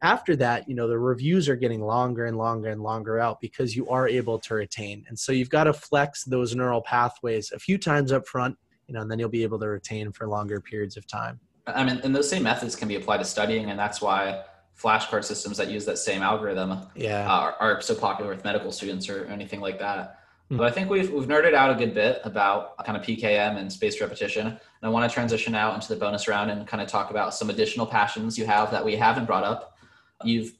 after 0.01 0.35
that, 0.35 0.69
you 0.69 0.75
know, 0.75 0.87
the 0.87 0.97
reviews 0.97 1.49
are 1.49 1.55
getting 1.55 1.81
longer 1.81 2.25
and 2.25 2.37
longer 2.37 2.69
and 2.69 2.81
longer 2.81 3.19
out 3.19 3.41
because 3.41 3.75
you 3.75 3.89
are 3.89 4.07
able 4.07 4.37
to 4.39 4.53
retain. 4.53 5.03
And 5.07 5.17
so 5.17 5.31
you've 5.31 5.49
got 5.49 5.63
to 5.63 5.73
flex 5.73 6.23
those 6.23 6.55
neural 6.55 6.81
pathways 6.81 7.51
a 7.51 7.59
few 7.59 7.77
times 7.77 8.11
up 8.11 8.27
front, 8.27 8.57
you 8.87 8.93
know, 8.93 9.01
and 9.01 9.09
then 9.09 9.17
you'll 9.17 9.29
be 9.29 9.43
able 9.43 9.59
to 9.59 9.67
retain 9.67 10.11
for 10.11 10.27
longer 10.27 10.61
periods 10.61 10.97
of 10.97 11.07
time. 11.07 11.39
I 11.65 11.83
mean, 11.83 11.99
and 12.03 12.15
those 12.15 12.29
same 12.29 12.43
methods 12.43 12.75
can 12.75 12.87
be 12.87 12.95
applied 12.95 13.17
to 13.17 13.25
studying, 13.25 13.69
and 13.69 13.77
that's 13.77 14.01
why 14.01 14.43
flashcard 14.79 15.25
systems 15.25 15.57
that 15.57 15.69
use 15.69 15.85
that 15.85 15.97
same 15.97 16.21
algorithm 16.21 16.79
yeah. 16.95 17.27
are, 17.27 17.55
are 17.59 17.81
so 17.81 17.95
popular 17.95 18.29
with 18.31 18.43
medical 18.45 18.71
students 18.71 19.09
or 19.09 19.25
anything 19.25 19.59
like 19.59 19.79
that. 19.79 20.19
Mm-hmm. 20.45 20.57
But 20.57 20.67
I 20.67 20.71
think 20.71 20.89
we've, 20.89 21.11
we've 21.11 21.27
nerded 21.27 21.55
out 21.55 21.71
a 21.71 21.75
good 21.75 21.93
bit 21.93 22.21
about 22.23 22.77
kind 22.85 22.97
of 22.97 23.03
PKM 23.03 23.57
and 23.57 23.73
spaced 23.73 23.99
repetition. 23.99 24.47
And 24.47 24.59
I 24.81 24.87
want 24.87 25.09
to 25.09 25.13
transition 25.13 25.55
out 25.55 25.73
into 25.73 25.89
the 25.89 25.97
bonus 25.97 26.27
round 26.27 26.51
and 26.51 26.65
kind 26.65 26.81
of 26.81 26.87
talk 26.87 27.09
about 27.09 27.33
some 27.33 27.49
additional 27.49 27.85
passions 27.85 28.37
you 28.37 28.45
have 28.45 28.71
that 28.71 28.85
we 28.85 28.95
haven't 28.95 29.25
brought 29.25 29.43
up 29.43 29.76
You've 30.23 30.53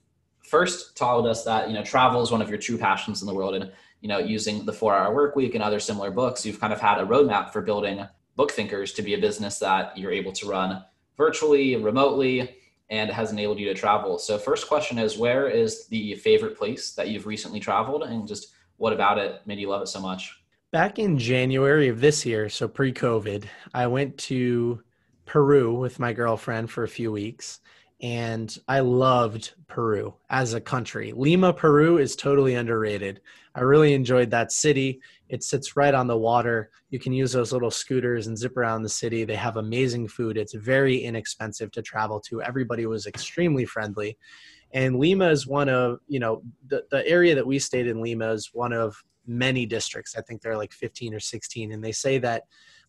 first 0.44 0.96
told 0.96 1.28
us 1.28 1.44
that 1.44 1.68
you 1.68 1.74
know 1.74 1.84
travel 1.84 2.22
is 2.22 2.32
one 2.32 2.42
of 2.42 2.50
your 2.50 2.58
true 2.58 2.78
passions 2.78 3.22
in 3.22 3.28
the 3.28 3.34
world, 3.34 3.56
and 3.56 3.72
you 4.02 4.08
know 4.08 4.20
using 4.20 4.66
the 4.66 4.74
Four 4.74 4.96
Hour 4.96 5.14
Work 5.14 5.36
Week 5.36 5.56
and 5.56 5.64
other 5.64 5.80
similar 5.80 6.12
books, 6.12 6.46
you've 6.46 6.60
kind 6.60 6.74
of 6.74 6.80
had 6.80 7.00
a 7.00 7.06
roadmap 7.06 7.52
for 7.52 7.62
building 7.62 8.06
Book 8.36 8.52
Thinkers 8.52 8.94
to 8.94 9.02
be 9.02 9.14
a 9.14 9.18
business 9.18 9.60
that 9.60 9.98
you're 9.98 10.12
able 10.12 10.32
to 10.34 10.48
run 10.48 10.84
virtually, 11.18 11.76
remotely, 11.76 12.56
and 12.90 13.10
has 13.10 13.32
enabled 13.32 13.60
you 13.60 13.66
to 13.66 13.74
travel. 13.74 14.18
So, 14.20 14.38
first 14.38 14.68
question 14.68 15.00
is, 15.00 15.18
where 15.18 15.50
is 15.50 15.88
the 15.88 16.16
favorite 16.16 16.58
place 16.58 16.92
that 16.94 17.10
you've 17.10 17.26
recently 17.26 17.60
traveled, 17.60 18.04
and 18.04 18.28
just 18.28 18.54
what 18.78 18.94
about 18.94 19.18
it 19.18 19.42
made 19.46 19.60
you 19.60 19.70
love 19.70 19.82
it 19.82 19.88
so 19.88 20.00
much? 20.00 20.40
Back 20.72 21.00
in 21.00 21.18
January 21.18 21.88
of 21.88 22.02
this 22.02 22.26
year, 22.26 22.50
so 22.50 22.68
pre-COVID, 22.68 23.46
I 23.74 23.88
went 23.88 24.18
to 24.20 24.84
Peru 25.26 25.74
with 25.74 26.00
my 26.00 26.14
girlfriend 26.14 26.70
for 26.70 26.84
a 26.84 26.90
few 26.90 27.12
weeks 27.12 27.62
and 28.02 28.56
I 28.68 28.82
loved 28.82 29.54
Peru 29.68 30.14
as 30.30 30.54
a 30.54 30.62
country. 30.62 31.14
Lima, 31.16 31.52
Peru 31.52 31.98
is 31.98 32.16
totally 32.16 32.56
underrated. 32.56 33.22
I 33.56 33.62
really 33.62 33.94
enjoyed 33.94 34.30
that 34.32 34.52
city. 34.52 35.02
It 35.30 35.44
sits 35.44 35.76
right 35.76 35.94
on 35.94 36.06
the 36.06 36.18
water. 36.18 36.70
You 36.92 37.00
can 37.00 37.12
use 37.12 37.32
those 37.32 37.52
little 37.52 37.72
scooters 37.72 38.28
and 38.28 38.38
zip 38.38 38.56
around 38.56 38.84
the 38.84 38.90
city. 38.90 39.24
They 39.24 39.36
have 39.36 39.58
amazing 39.58 40.10
food. 40.10 40.38
It's 40.38 40.54
very 40.54 40.98
inexpensive 40.98 41.72
to 41.72 41.82
travel 41.82 42.20
to. 42.22 42.42
Everybody 42.44 42.86
was 42.86 43.08
extremely 43.08 43.66
friendly. 43.66 44.18
And 44.74 45.00
Lima 45.00 45.30
is 45.30 45.48
one 45.48 45.70
of, 45.70 46.00
you 46.08 46.20
know, 46.20 46.44
the, 46.68 46.86
the 46.92 47.08
area 47.08 47.34
that 47.34 47.48
we 47.48 47.58
stayed 47.58 47.88
in 47.88 48.02
Lima 48.02 48.32
is 48.32 48.52
one 48.54 48.74
of 48.74 48.96
many 49.26 49.66
districts. 49.66 50.16
I 50.16 50.22
think 50.22 50.42
there 50.42 50.52
are 50.52 50.58
like 50.58 50.72
15 50.72 51.16
or 51.16 51.20
16. 51.20 51.72
And 51.72 51.84
they 51.84 51.92
say 51.92 52.20
that 52.20 52.44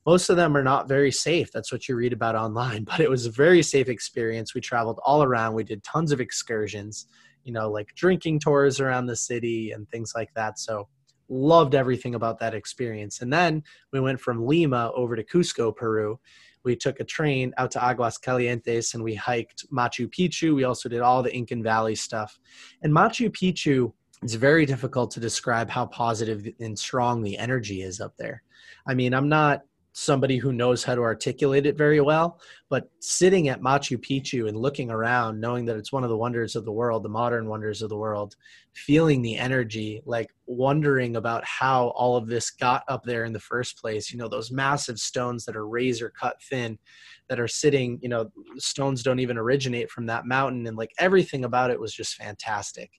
most 0.07 0.31
of 0.31 0.37
them 0.37 0.57
are 0.57 0.63
not 0.63 0.89
very 0.89 1.13
safe. 1.13 1.51
That's 1.53 1.71
what 1.73 1.89
you 1.89 1.97
read 1.97 2.13
about 2.13 2.35
online, 2.35 2.85
but 2.91 3.01
it 3.01 3.11
was 3.11 3.27
a 3.27 3.31
very 3.31 3.63
safe 3.63 3.89
experience. 3.89 4.55
We 4.55 4.61
traveled 4.61 5.01
all 5.05 5.23
around. 5.23 5.55
We 5.55 5.65
did 5.65 5.85
tons 5.85 6.13
of 6.13 6.21
excursions, 6.21 7.07
you 7.45 7.53
know, 7.53 7.71
like 7.71 7.95
drinking 7.95 8.41
tours 8.41 8.81
around 8.81 9.07
the 9.07 9.17
city 9.17 9.73
and 9.73 9.89
things 9.89 10.13
like 10.15 10.33
that. 10.35 10.59
So 10.59 10.89
loved 11.29 11.75
everything 11.75 12.15
about 12.15 12.39
that 12.39 12.55
experience. 12.55 13.21
And 13.21 13.33
then 13.33 13.63
we 13.93 14.01
went 14.01 14.21
from 14.21 14.47
Lima 14.47 14.91
over 14.95 15.15
to 15.15 15.25
Cusco, 15.25 15.75
Peru. 15.75 16.19
We 16.65 16.75
took 16.75 17.01
a 17.01 17.05
train 17.05 17.53
out 17.57 17.71
to 17.73 17.85
Aguas 17.85 18.19
Calientes 18.19 18.95
and 18.95 19.03
we 19.03 19.15
hiked 19.15 19.67
Machu 19.71 20.09
Picchu. 20.09 20.55
We 20.55 20.65
also 20.65 20.89
did 20.89 21.01
all 21.01 21.23
the 21.23 21.35
Incan 21.35 21.63
Valley 21.63 21.95
stuff. 21.95 22.39
And 22.83 22.93
Machu 22.93 23.31
Picchu, 23.31 23.93
it's 24.23 24.35
very 24.35 24.67
difficult 24.67 25.11
to 25.13 25.21
describe 25.21 25.71
how 25.71 25.87
positive 25.87 26.47
and 26.61 26.79
strong 26.79 27.23
the 27.23 27.39
energy 27.39 27.83
is 27.83 28.01
up 28.01 28.15
there. 28.19 28.43
I 28.87 28.95
mean, 28.95 29.15
I'm 29.15 29.29
not 29.29 29.63
somebody 29.99 30.37
who 30.37 30.53
knows 30.53 30.85
how 30.85 30.95
to 30.95 31.01
articulate 31.01 31.67
it 31.67 31.77
very 31.77 32.01
well. 32.01 32.41
But 32.69 32.89
sitting 33.01 33.49
at 33.49 33.61
Machu 33.61 33.99
Picchu 33.99 34.49
and 34.49 34.57
looking 34.57 34.91
around, 34.91 35.41
knowing 35.41 35.65
that 35.65 35.77
it's 35.77 35.93
one 35.93 36.05
of 36.05 36.09
the 36.09 36.17
wonders 36.17 36.55
of 36.55 36.65
the 36.65 36.73
world, 36.73 37.03
the 37.03 37.09
modern 37.09 37.49
wonders 37.49 37.83
of 37.83 37.89
the 37.89 37.97
world, 37.97 38.37
feeling 38.75 39.23
the 39.23 39.37
energy, 39.37 40.01
like 40.07 40.33
wondering 40.47 41.17
about 41.17 41.45
how 41.45 41.89
all 41.89 42.17
of 42.17 42.29
this 42.29 42.51
got 42.51 42.85
up 42.87 43.03
there 43.03 43.25
in 43.25 43.33
the 43.33 43.41
first 43.41 43.81
place. 43.81 44.13
You 44.13 44.19
know, 44.19 44.29
those 44.29 44.53
massive 44.53 45.01
stones 45.01 45.45
that 45.47 45.57
are 45.57 45.67
razor 45.67 46.11
cut 46.11 46.41
thin 46.43 46.79
that 47.29 47.41
are 47.41 47.49
sitting, 47.49 47.99
you 48.01 48.09
know, 48.09 48.31
stones 48.57 49.03
don't 49.03 49.21
even 49.21 49.37
originate 49.37 49.91
from 49.91 50.07
that 50.07 50.27
mountain. 50.27 50.69
And 50.69 50.77
like 50.77 50.93
everything 51.01 51.45
about 51.45 51.73
it 51.73 51.81
was 51.81 51.93
just 51.93 52.15
fantastic. 52.15 52.93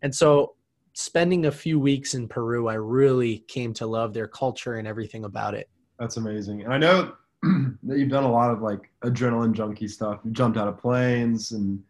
And 0.00 0.14
so, 0.14 0.54
spending 0.94 1.44
a 1.44 1.52
few 1.52 1.78
weeks 1.78 2.14
in 2.14 2.26
Peru, 2.26 2.68
I 2.68 2.74
really 2.74 3.44
came 3.48 3.74
to 3.74 3.86
love 3.86 4.14
their 4.14 4.26
culture 4.26 4.76
and 4.76 4.88
everything 4.88 5.24
about 5.26 5.52
it. 5.52 5.68
That's 5.98 6.16
amazing. 6.16 6.64
And 6.64 6.72
I 6.72 6.78
know 6.78 7.14
that 7.42 7.98
you've 7.98 8.10
done 8.10 8.24
a 8.24 8.30
lot 8.30 8.50
of 8.50 8.62
like 8.62 8.90
adrenaline 9.04 9.52
junkie 9.52 9.88
stuff. 9.88 10.20
You 10.24 10.30
jumped 10.30 10.58
out 10.58 10.68
of 10.68 10.78
planes 10.78 11.52
and 11.52 11.82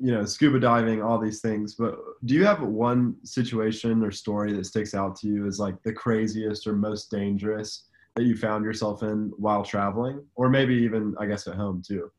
you 0.00 0.12
know 0.12 0.24
scuba 0.24 0.58
diving, 0.60 1.02
all 1.02 1.18
these 1.18 1.40
things. 1.40 1.74
But 1.74 1.98
do 2.24 2.34
you 2.34 2.44
have 2.44 2.62
one 2.62 3.16
situation 3.24 4.02
or 4.02 4.10
story 4.10 4.52
that 4.54 4.66
sticks 4.66 4.94
out 4.94 5.16
to 5.16 5.26
you 5.28 5.46
as 5.46 5.58
like 5.58 5.82
the 5.82 5.92
craziest 5.92 6.66
or 6.66 6.74
most 6.74 7.10
dangerous 7.10 7.84
that 8.16 8.24
you 8.24 8.36
found 8.36 8.64
yourself 8.64 9.02
in 9.02 9.32
while 9.36 9.64
traveling, 9.64 10.24
or 10.34 10.48
maybe 10.48 10.74
even 10.74 11.14
I 11.18 11.26
guess 11.26 11.46
at 11.46 11.54
home 11.54 11.82
too? 11.86 12.10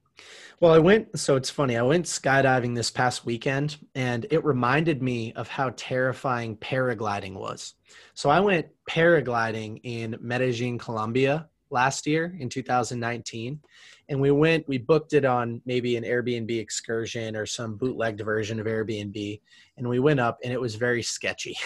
Well, 0.60 0.74
I 0.74 0.78
went, 0.78 1.20
so 1.20 1.36
it's 1.36 1.50
funny. 1.50 1.76
I 1.76 1.82
went 1.82 2.06
skydiving 2.06 2.76
this 2.76 2.92
past 2.92 3.26
weekend 3.26 3.78
and 3.96 4.28
it 4.30 4.46
reminded 4.46 5.02
me 5.02 5.34
of 5.34 5.48
how 5.48 5.74
terrifying 5.76 6.56
paragliding 6.58 7.34
was. 7.34 7.74
So 8.14 8.30
I 8.30 8.40
went 8.40 8.68
paragliding 8.88 9.82
in 9.84 10.18
Medellin, 10.22 10.78
Colombia 10.78 11.50
last 11.72 12.06
year 12.06 12.38
in 12.40 12.48
2019. 12.48 13.60
And 14.10 14.22
we 14.22 14.30
went, 14.30 14.68
we 14.68 14.78
booked 14.78 15.14
it 15.14 15.26
on 15.26 15.64
maybe 15.66 15.96
an 15.96 16.04
Airbnb 16.04 16.52
excursion 16.60 17.36
or 17.36 17.48
some 17.48 17.76
bootlegged 17.76 18.22
version 18.22 18.60
of 18.60 18.68
Airbnb. 18.68 19.42
And 19.78 19.90
we 19.90 19.98
went 19.98 20.20
up 20.20 20.38
and 20.44 20.54
it 20.54 20.62
was 20.62 20.76
very 20.76 21.02
sketchy. 21.02 21.58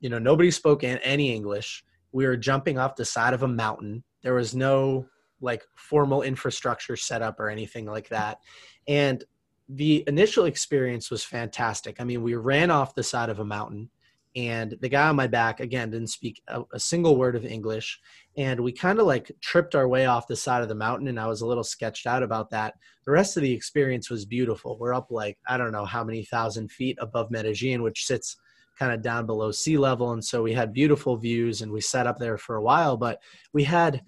You 0.00 0.10
know, 0.10 0.20
nobody 0.20 0.52
spoke 0.52 0.84
any 0.84 1.34
English. 1.34 1.84
We 2.12 2.24
were 2.24 2.36
jumping 2.36 2.78
off 2.78 2.94
the 2.94 3.04
side 3.04 3.34
of 3.34 3.42
a 3.42 3.48
mountain. 3.48 4.04
There 4.22 4.34
was 4.34 4.54
no 4.54 5.06
like 5.40 5.62
formal 5.76 6.22
infrastructure 6.22 6.96
set 6.96 7.22
up 7.22 7.38
or 7.40 7.48
anything 7.48 7.86
like 7.86 8.08
that. 8.08 8.38
And 8.86 9.22
the 9.68 10.04
initial 10.06 10.46
experience 10.46 11.10
was 11.10 11.22
fantastic. 11.22 12.00
I 12.00 12.04
mean, 12.04 12.22
we 12.22 12.34
ran 12.34 12.70
off 12.70 12.94
the 12.94 13.02
side 13.02 13.28
of 13.28 13.38
a 13.38 13.44
mountain 13.44 13.90
and 14.36 14.76
the 14.80 14.88
guy 14.88 15.08
on 15.08 15.16
my 15.16 15.26
back 15.26 15.60
again 15.60 15.90
didn't 15.90 16.08
speak 16.08 16.42
a, 16.48 16.62
a 16.72 16.80
single 16.80 17.16
word 17.16 17.34
of 17.34 17.44
english 17.44 17.98
and 18.36 18.60
we 18.60 18.70
kind 18.70 19.00
of 19.00 19.06
like 19.06 19.30
tripped 19.40 19.74
our 19.74 19.88
way 19.88 20.06
off 20.06 20.26
the 20.26 20.36
side 20.36 20.62
of 20.62 20.68
the 20.68 20.74
mountain 20.74 21.08
and 21.08 21.18
i 21.18 21.26
was 21.26 21.40
a 21.40 21.46
little 21.46 21.64
sketched 21.64 22.06
out 22.06 22.22
about 22.22 22.50
that 22.50 22.74
the 23.04 23.10
rest 23.10 23.36
of 23.36 23.42
the 23.42 23.52
experience 23.52 24.10
was 24.10 24.24
beautiful 24.24 24.76
we're 24.78 24.94
up 24.94 25.10
like 25.10 25.38
i 25.48 25.56
don't 25.56 25.72
know 25.72 25.84
how 25.84 26.04
many 26.04 26.24
thousand 26.24 26.70
feet 26.70 26.96
above 27.00 27.30
medellin 27.30 27.82
which 27.82 28.04
sits 28.04 28.36
kind 28.78 28.92
of 28.92 29.02
down 29.02 29.26
below 29.26 29.50
sea 29.50 29.76
level. 29.76 30.12
And 30.12 30.24
so 30.24 30.42
we 30.42 30.52
had 30.52 30.72
beautiful 30.72 31.16
views 31.16 31.62
and 31.62 31.72
we 31.72 31.80
sat 31.80 32.06
up 32.06 32.18
there 32.18 32.38
for 32.38 32.56
a 32.56 32.62
while, 32.62 32.96
but 32.96 33.20
we 33.52 33.64
had 33.64 34.02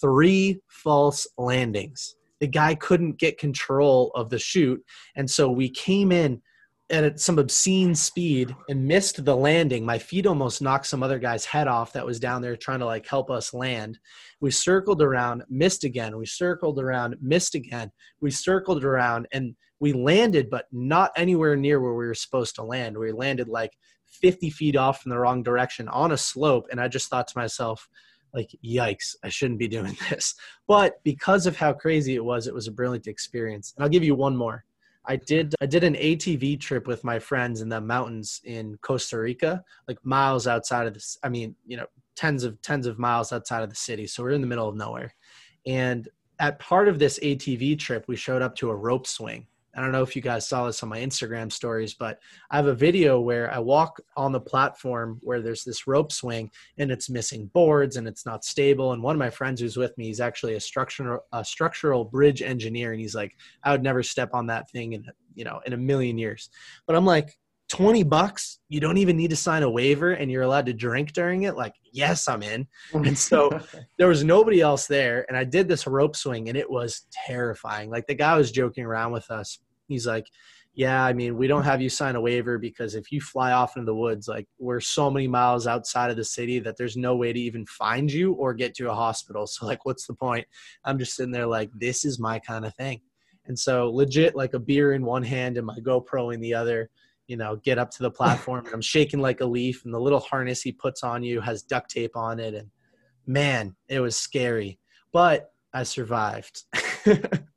three 0.00 0.60
false 0.68 1.26
landings. 1.36 2.16
The 2.40 2.46
guy 2.46 2.74
couldn't 2.74 3.18
get 3.18 3.38
control 3.38 4.10
of 4.14 4.30
the 4.30 4.38
chute. 4.38 4.82
And 5.16 5.30
so 5.30 5.50
we 5.50 5.70
came 5.70 6.12
in 6.12 6.40
at 6.90 7.18
some 7.18 7.38
obscene 7.38 7.94
speed 7.94 8.54
and 8.68 8.86
missed 8.86 9.24
the 9.24 9.36
landing. 9.36 9.86
My 9.86 9.98
feet 9.98 10.26
almost 10.26 10.60
knocked 10.60 10.86
some 10.86 11.02
other 11.02 11.18
guy's 11.18 11.44
head 11.44 11.66
off 11.66 11.92
that 11.94 12.04
was 12.04 12.20
down 12.20 12.42
there 12.42 12.56
trying 12.56 12.80
to 12.80 12.86
like 12.86 13.06
help 13.06 13.30
us 13.30 13.54
land. 13.54 13.98
We 14.40 14.50
circled 14.50 15.00
around, 15.00 15.44
missed 15.48 15.84
again. 15.84 16.16
We 16.16 16.26
circled 16.26 16.78
around, 16.78 17.16
missed 17.22 17.54
again. 17.54 17.90
We 18.20 18.30
circled 18.30 18.84
around 18.84 19.26
and 19.32 19.54
we 19.80 19.92
landed, 19.92 20.50
but 20.50 20.66
not 20.72 21.10
anywhere 21.16 21.56
near 21.56 21.80
where 21.80 21.94
we 21.94 22.06
were 22.06 22.14
supposed 22.14 22.54
to 22.56 22.62
land. 22.62 22.96
We 22.96 23.12
landed 23.12 23.48
like 23.48 23.72
50 24.14 24.50
feet 24.50 24.76
off 24.76 25.04
in 25.04 25.10
the 25.10 25.18
wrong 25.18 25.42
direction 25.42 25.88
on 25.88 26.12
a 26.12 26.16
slope. 26.16 26.66
And 26.70 26.80
I 26.80 26.88
just 26.88 27.08
thought 27.08 27.28
to 27.28 27.38
myself, 27.38 27.88
like, 28.32 28.50
yikes, 28.64 29.14
I 29.22 29.28
shouldn't 29.28 29.58
be 29.58 29.68
doing 29.76 29.96
this. 30.10 30.34
But 30.66 31.02
because 31.04 31.46
of 31.46 31.56
how 31.56 31.72
crazy 31.72 32.14
it 32.14 32.24
was, 32.24 32.46
it 32.46 32.54
was 32.54 32.66
a 32.66 32.72
brilliant 32.72 33.06
experience. 33.06 33.74
And 33.76 33.84
I'll 33.84 33.90
give 33.90 34.04
you 34.04 34.14
one 34.14 34.36
more 34.36 34.64
I 35.06 35.16
did 35.16 35.54
I 35.60 35.66
did 35.66 35.84
an 35.84 35.94
ATV 35.94 36.60
trip 36.60 36.86
with 36.86 37.04
my 37.04 37.18
friends 37.18 37.60
in 37.60 37.68
the 37.68 37.80
mountains 37.80 38.40
in 38.44 38.78
Costa 38.80 39.18
Rica, 39.18 39.62
like 39.86 39.98
miles 40.04 40.46
outside 40.46 40.86
of 40.86 40.94
this. 40.94 41.18
I 41.22 41.28
mean, 41.28 41.54
you 41.66 41.76
know, 41.76 41.86
tens 42.16 42.44
of 42.44 42.60
tens 42.62 42.86
of 42.86 42.98
miles 42.98 43.32
outside 43.32 43.62
of 43.62 43.70
the 43.70 43.76
city. 43.76 44.06
So 44.06 44.22
we're 44.22 44.30
in 44.30 44.40
the 44.40 44.46
middle 44.46 44.68
of 44.68 44.76
nowhere. 44.76 45.14
And 45.66 46.08
at 46.38 46.58
part 46.58 46.88
of 46.88 46.98
this 46.98 47.18
ATV 47.20 47.78
trip, 47.78 48.06
we 48.08 48.16
showed 48.16 48.42
up 48.42 48.56
to 48.56 48.70
a 48.70 48.74
rope 48.74 49.06
swing. 49.06 49.46
I 49.76 49.80
don't 49.80 49.92
know 49.92 50.02
if 50.02 50.14
you 50.14 50.22
guys 50.22 50.48
saw 50.48 50.66
this 50.66 50.82
on 50.82 50.88
my 50.88 51.00
Instagram 51.00 51.50
stories, 51.52 51.94
but 51.94 52.18
I 52.50 52.56
have 52.56 52.66
a 52.66 52.74
video 52.74 53.20
where 53.20 53.52
I 53.52 53.58
walk 53.58 54.00
on 54.16 54.32
the 54.32 54.40
platform 54.40 55.18
where 55.22 55.42
there's 55.42 55.64
this 55.64 55.86
rope 55.86 56.12
swing 56.12 56.50
and 56.78 56.90
it's 56.90 57.10
missing 57.10 57.50
boards 57.52 57.96
and 57.96 58.06
it's 58.06 58.24
not 58.24 58.44
stable. 58.44 58.92
And 58.92 59.02
one 59.02 59.16
of 59.16 59.18
my 59.18 59.30
friends 59.30 59.60
who's 59.60 59.76
with 59.76 59.96
me, 59.98 60.06
he's 60.06 60.20
actually 60.20 60.54
a 60.54 60.60
structural 60.60 61.20
a 61.32 61.44
structural 61.44 62.04
bridge 62.04 62.42
engineer, 62.42 62.92
and 62.92 63.00
he's 63.00 63.14
like, 63.14 63.32
I 63.62 63.72
would 63.72 63.82
never 63.82 64.02
step 64.02 64.30
on 64.32 64.46
that 64.46 64.70
thing 64.70 64.92
in 64.92 65.04
you 65.34 65.44
know 65.44 65.60
in 65.66 65.72
a 65.72 65.78
million 65.78 66.18
years. 66.18 66.50
But 66.86 66.96
I'm 66.96 67.06
like, 67.06 67.36
20 67.70 68.02
bucks? 68.04 68.58
You 68.68 68.80
don't 68.80 68.98
even 68.98 69.16
need 69.16 69.30
to 69.30 69.36
sign 69.36 69.62
a 69.62 69.70
waiver 69.70 70.12
and 70.12 70.30
you're 70.30 70.42
allowed 70.42 70.66
to 70.66 70.72
drink 70.72 71.12
during 71.12 71.42
it? 71.42 71.56
Like 71.56 71.74
yes 71.92 72.28
i'm 72.28 72.42
in. 72.42 72.66
And 72.92 73.16
so 73.16 73.58
there 73.98 74.08
was 74.08 74.22
nobody 74.22 74.60
else 74.60 74.86
there. 74.86 75.24
And 75.28 75.36
i 75.36 75.44
did 75.44 75.66
this 75.66 75.86
rope 75.86 76.14
swing 76.14 76.48
and 76.48 76.58
it 76.58 76.70
was 76.70 77.06
terrifying. 77.10 77.90
Like 77.90 78.06
the 78.06 78.14
guy 78.14 78.36
was 78.36 78.52
joking 78.52 78.84
around 78.84 79.12
with 79.12 79.30
us 79.30 79.58
he's 79.88 80.06
like 80.06 80.26
yeah 80.74 81.04
i 81.04 81.12
mean 81.12 81.36
we 81.36 81.46
don't 81.46 81.62
have 81.62 81.80
you 81.80 81.88
sign 81.88 82.16
a 82.16 82.20
waiver 82.20 82.58
because 82.58 82.94
if 82.94 83.12
you 83.12 83.20
fly 83.20 83.52
off 83.52 83.76
into 83.76 83.86
the 83.86 83.94
woods 83.94 84.28
like 84.28 84.46
we're 84.58 84.80
so 84.80 85.10
many 85.10 85.28
miles 85.28 85.66
outside 85.66 86.10
of 86.10 86.16
the 86.16 86.24
city 86.24 86.58
that 86.58 86.76
there's 86.76 86.96
no 86.96 87.14
way 87.16 87.32
to 87.32 87.40
even 87.40 87.64
find 87.66 88.12
you 88.12 88.32
or 88.34 88.52
get 88.52 88.74
to 88.74 88.90
a 88.90 88.94
hospital 88.94 89.46
so 89.48 89.66
like 89.66 89.84
what's 89.84 90.06
the 90.06 90.14
point 90.14 90.46
i'm 90.84 90.98
just 90.98 91.14
sitting 91.14 91.32
there 91.32 91.46
like 91.46 91.70
this 91.78 92.04
is 92.04 92.18
my 92.18 92.38
kind 92.38 92.64
of 92.64 92.74
thing 92.74 93.00
and 93.46 93.58
so 93.58 93.90
legit 93.90 94.34
like 94.34 94.54
a 94.54 94.58
beer 94.58 94.94
in 94.94 95.04
one 95.04 95.22
hand 95.22 95.56
and 95.56 95.66
my 95.66 95.78
gopro 95.78 96.32
in 96.32 96.40
the 96.40 96.54
other 96.54 96.90
you 97.26 97.36
know, 97.36 97.56
get 97.56 97.78
up 97.78 97.90
to 97.90 98.02
the 98.02 98.10
platform 98.10 98.64
and 98.66 98.74
I'm 98.74 98.80
shaking 98.80 99.20
like 99.20 99.40
a 99.40 99.46
leaf 99.46 99.84
and 99.84 99.94
the 99.94 100.00
little 100.00 100.20
harness 100.20 100.62
he 100.62 100.72
puts 100.72 101.02
on 101.02 101.22
you 101.22 101.40
has 101.40 101.62
duct 101.62 101.90
tape 101.90 102.16
on 102.16 102.38
it. 102.38 102.54
And 102.54 102.70
man, 103.26 103.74
it 103.88 104.00
was 104.00 104.16
scary, 104.16 104.78
but 105.12 105.52
I 105.72 105.84
survived. 105.84 106.64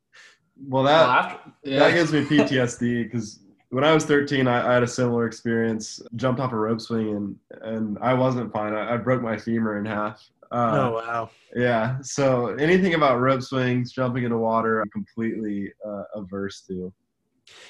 well, 0.66 0.82
that, 0.84 1.06
well, 1.06 1.10
after, 1.10 1.52
yeah. 1.64 1.78
that 1.80 1.94
gives 1.94 2.12
me 2.12 2.24
PTSD 2.24 3.04
because 3.04 3.40
when 3.70 3.84
I 3.84 3.92
was 3.92 4.04
13, 4.04 4.48
I, 4.48 4.68
I, 4.68 4.74
had 4.74 4.82
a 4.82 4.88
similar 4.88 5.26
experience, 5.26 6.00
jumped 6.16 6.40
off 6.40 6.52
a 6.52 6.56
rope 6.56 6.80
swing 6.80 7.14
and, 7.16 7.36
and 7.62 7.98
I 8.00 8.14
wasn't 8.14 8.52
fine. 8.52 8.74
I, 8.74 8.94
I 8.94 8.96
broke 8.96 9.22
my 9.22 9.36
femur 9.36 9.78
in 9.78 9.84
half. 9.84 10.26
Uh, 10.50 10.90
oh, 10.90 10.94
wow. 10.94 11.30
Yeah. 11.54 11.98
So 12.02 12.48
anything 12.56 12.94
about 12.94 13.20
rope 13.20 13.42
swings, 13.42 13.92
jumping 13.92 14.24
into 14.24 14.38
water, 14.38 14.80
I'm 14.80 14.90
completely 14.90 15.72
uh, 15.86 16.04
averse 16.14 16.62
to. 16.68 16.92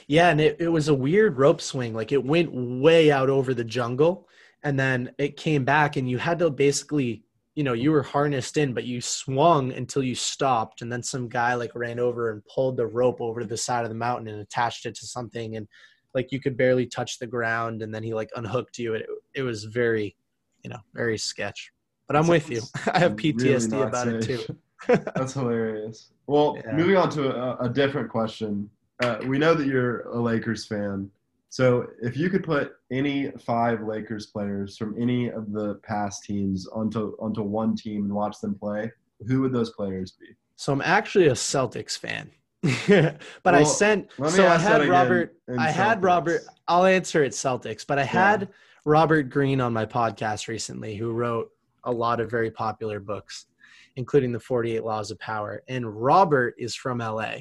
Yeah, 0.06 0.30
and 0.30 0.40
it, 0.40 0.56
it 0.60 0.68
was 0.68 0.88
a 0.88 0.94
weird 0.94 1.38
rope 1.38 1.60
swing. 1.60 1.94
Like 1.94 2.12
it 2.12 2.24
went 2.24 2.50
way 2.52 3.10
out 3.10 3.30
over 3.30 3.54
the 3.54 3.64
jungle 3.64 4.28
and 4.62 4.78
then 4.78 5.12
it 5.18 5.36
came 5.36 5.64
back 5.64 5.96
and 5.96 6.08
you 6.08 6.18
had 6.18 6.38
to 6.40 6.50
basically, 6.50 7.24
you 7.58 7.64
know, 7.64 7.72
you 7.72 7.90
were 7.90 8.04
harnessed 8.04 8.56
in, 8.56 8.72
but 8.72 8.84
you 8.84 9.00
swung 9.00 9.72
until 9.72 10.00
you 10.00 10.14
stopped. 10.14 10.80
And 10.80 10.92
then 10.92 11.02
some 11.02 11.28
guy 11.28 11.54
like 11.54 11.74
ran 11.74 11.98
over 11.98 12.30
and 12.30 12.40
pulled 12.44 12.76
the 12.76 12.86
rope 12.86 13.20
over 13.20 13.40
to 13.40 13.46
the 13.46 13.56
side 13.56 13.82
of 13.82 13.88
the 13.88 13.96
mountain 13.96 14.28
and 14.28 14.40
attached 14.40 14.86
it 14.86 14.94
to 14.94 15.06
something 15.06 15.56
and 15.56 15.66
like 16.14 16.30
you 16.30 16.40
could 16.40 16.56
barely 16.56 16.86
touch 16.86 17.18
the 17.18 17.26
ground 17.26 17.82
and 17.82 17.92
then 17.92 18.04
he 18.04 18.14
like 18.14 18.30
unhooked 18.36 18.78
you. 18.78 18.94
It 18.94 19.06
it 19.34 19.42
was 19.42 19.64
very, 19.64 20.14
you 20.62 20.70
know, 20.70 20.78
very 20.94 21.18
sketch. 21.18 21.72
But 22.06 22.14
I'm 22.14 22.28
with 22.28 22.48
you. 22.48 22.62
I 22.92 23.00
have 23.00 23.16
PTSD 23.16 23.72
really 23.72 23.82
about 23.82 24.06
safe. 24.06 24.30
it 24.30 24.46
too. 24.46 24.56
That's 25.16 25.32
hilarious. 25.32 26.12
Well, 26.28 26.58
yeah. 26.64 26.76
moving 26.76 26.96
on 26.96 27.10
to 27.10 27.34
a, 27.34 27.64
a 27.64 27.68
different 27.68 28.08
question 28.08 28.70
uh, 29.02 29.18
we 29.26 29.38
know 29.38 29.54
that 29.54 29.66
you're 29.66 30.00
a 30.08 30.20
Lakers 30.20 30.66
fan. 30.66 31.10
So 31.50 31.86
if 32.02 32.16
you 32.16 32.28
could 32.28 32.44
put 32.44 32.72
any 32.92 33.30
five 33.30 33.82
Lakers 33.82 34.26
players 34.26 34.76
from 34.76 35.00
any 35.00 35.30
of 35.30 35.52
the 35.52 35.76
past 35.82 36.24
teams 36.24 36.66
onto 36.66 37.16
onto 37.18 37.42
one 37.42 37.74
team 37.74 38.04
and 38.04 38.12
watch 38.12 38.40
them 38.40 38.54
play, 38.54 38.92
who 39.26 39.42
would 39.42 39.52
those 39.52 39.70
players 39.70 40.12
be? 40.12 40.26
So 40.56 40.72
I'm 40.72 40.82
actually 40.82 41.28
a 41.28 41.32
Celtics 41.32 41.98
fan. 41.98 42.30
but 42.88 43.20
well, 43.44 43.54
I 43.54 43.62
sent 43.62 44.10
so 44.28 44.46
I 44.46 44.58
had 44.58 44.86
Robert 44.88 45.36
I 45.58 45.70
had 45.70 46.02
Robert 46.02 46.42
I'll 46.66 46.84
answer 46.84 47.22
it 47.22 47.32
Celtics, 47.32 47.86
but 47.86 47.98
I 47.98 48.04
had 48.04 48.42
yeah. 48.42 48.48
Robert 48.84 49.30
Greene 49.30 49.60
on 49.60 49.72
my 49.72 49.86
podcast 49.86 50.48
recently 50.48 50.96
who 50.96 51.12
wrote 51.12 51.50
a 51.84 51.92
lot 51.92 52.18
of 52.18 52.30
very 52.30 52.50
popular 52.50 52.98
books 52.98 53.46
including 53.94 54.32
the 54.32 54.40
48 54.40 54.82
laws 54.82 55.12
of 55.12 55.20
power 55.20 55.62
and 55.68 56.02
Robert 56.02 56.56
is 56.58 56.74
from 56.74 56.98
LA 56.98 57.36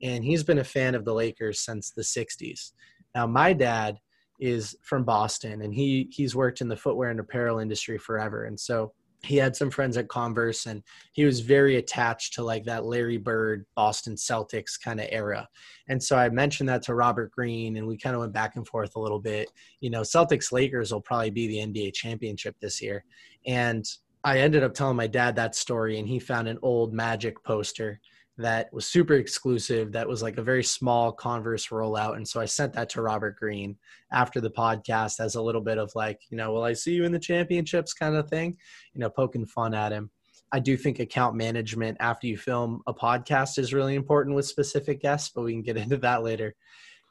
and 0.00 0.24
he's 0.24 0.44
been 0.44 0.58
a 0.58 0.64
fan 0.64 0.94
of 0.94 1.04
the 1.04 1.14
Lakers 1.14 1.60
since 1.60 1.90
the 1.90 2.02
60s. 2.02 2.72
Now, 3.14 3.26
my 3.26 3.52
dad 3.52 3.98
is 4.40 4.76
from 4.82 5.04
Boston 5.04 5.62
and 5.62 5.72
he 5.72 6.08
he's 6.10 6.34
worked 6.34 6.60
in 6.60 6.68
the 6.68 6.76
footwear 6.76 7.10
and 7.10 7.20
apparel 7.20 7.60
industry 7.60 7.96
forever. 7.96 8.44
And 8.44 8.58
so 8.58 8.92
he 9.24 9.36
had 9.36 9.54
some 9.54 9.70
friends 9.70 9.96
at 9.96 10.08
Converse 10.08 10.66
and 10.66 10.82
he 11.12 11.24
was 11.24 11.40
very 11.40 11.76
attached 11.76 12.34
to 12.34 12.42
like 12.42 12.64
that 12.64 12.84
Larry 12.84 13.18
Bird 13.18 13.64
Boston 13.76 14.16
Celtics 14.16 14.72
kind 14.82 15.00
of 15.00 15.06
era. 15.10 15.48
And 15.88 16.02
so 16.02 16.16
I 16.16 16.28
mentioned 16.28 16.68
that 16.68 16.82
to 16.82 16.94
Robert 16.94 17.30
Greene, 17.30 17.76
and 17.76 17.86
we 17.86 17.96
kind 17.96 18.16
of 18.16 18.20
went 18.20 18.32
back 18.32 18.56
and 18.56 18.66
forth 18.66 18.96
a 18.96 19.00
little 19.00 19.20
bit. 19.20 19.48
You 19.80 19.90
know, 19.90 20.00
Celtics 20.00 20.50
Lakers 20.50 20.92
will 20.92 21.00
probably 21.00 21.30
be 21.30 21.46
the 21.46 21.58
NBA 21.58 21.94
championship 21.94 22.56
this 22.60 22.82
year. 22.82 23.04
And 23.46 23.84
I 24.24 24.38
ended 24.38 24.64
up 24.64 24.74
telling 24.74 24.96
my 24.96 25.06
dad 25.06 25.36
that 25.36 25.54
story 25.54 25.98
and 25.98 26.08
he 26.08 26.18
found 26.18 26.48
an 26.48 26.58
old 26.62 26.92
Magic 26.92 27.42
poster 27.44 28.00
that 28.38 28.72
was 28.72 28.86
super 28.86 29.14
exclusive 29.14 29.92
that 29.92 30.08
was 30.08 30.22
like 30.22 30.38
a 30.38 30.42
very 30.42 30.64
small 30.64 31.12
converse 31.12 31.68
rollout 31.68 32.16
and 32.16 32.26
so 32.26 32.40
i 32.40 32.46
sent 32.46 32.72
that 32.72 32.88
to 32.88 33.02
robert 33.02 33.36
greene 33.36 33.76
after 34.10 34.40
the 34.40 34.50
podcast 34.50 35.20
as 35.20 35.34
a 35.34 35.42
little 35.42 35.60
bit 35.60 35.76
of 35.76 35.92
like 35.94 36.18
you 36.30 36.36
know 36.36 36.50
will 36.52 36.64
i 36.64 36.72
see 36.72 36.92
you 36.92 37.04
in 37.04 37.12
the 37.12 37.18
championships? 37.18 37.92
kind 37.92 38.16
of 38.16 38.28
thing 38.28 38.56
you 38.94 39.00
know 39.00 39.10
poking 39.10 39.46
fun 39.46 39.74
at 39.74 39.92
him. 39.92 40.10
I 40.54 40.58
do 40.58 40.76
think 40.76 40.98
account 40.98 41.34
management 41.34 41.96
after 42.00 42.26
you 42.26 42.36
film 42.36 42.82
a 42.86 42.92
podcast 42.92 43.58
is 43.58 43.72
really 43.72 43.94
important 43.94 44.36
with 44.36 44.46
specific 44.46 45.00
guests 45.00 45.30
but 45.34 45.42
we 45.42 45.52
can 45.52 45.62
get 45.62 45.76
into 45.82 45.96
that 45.98 46.22
later. 46.22 46.54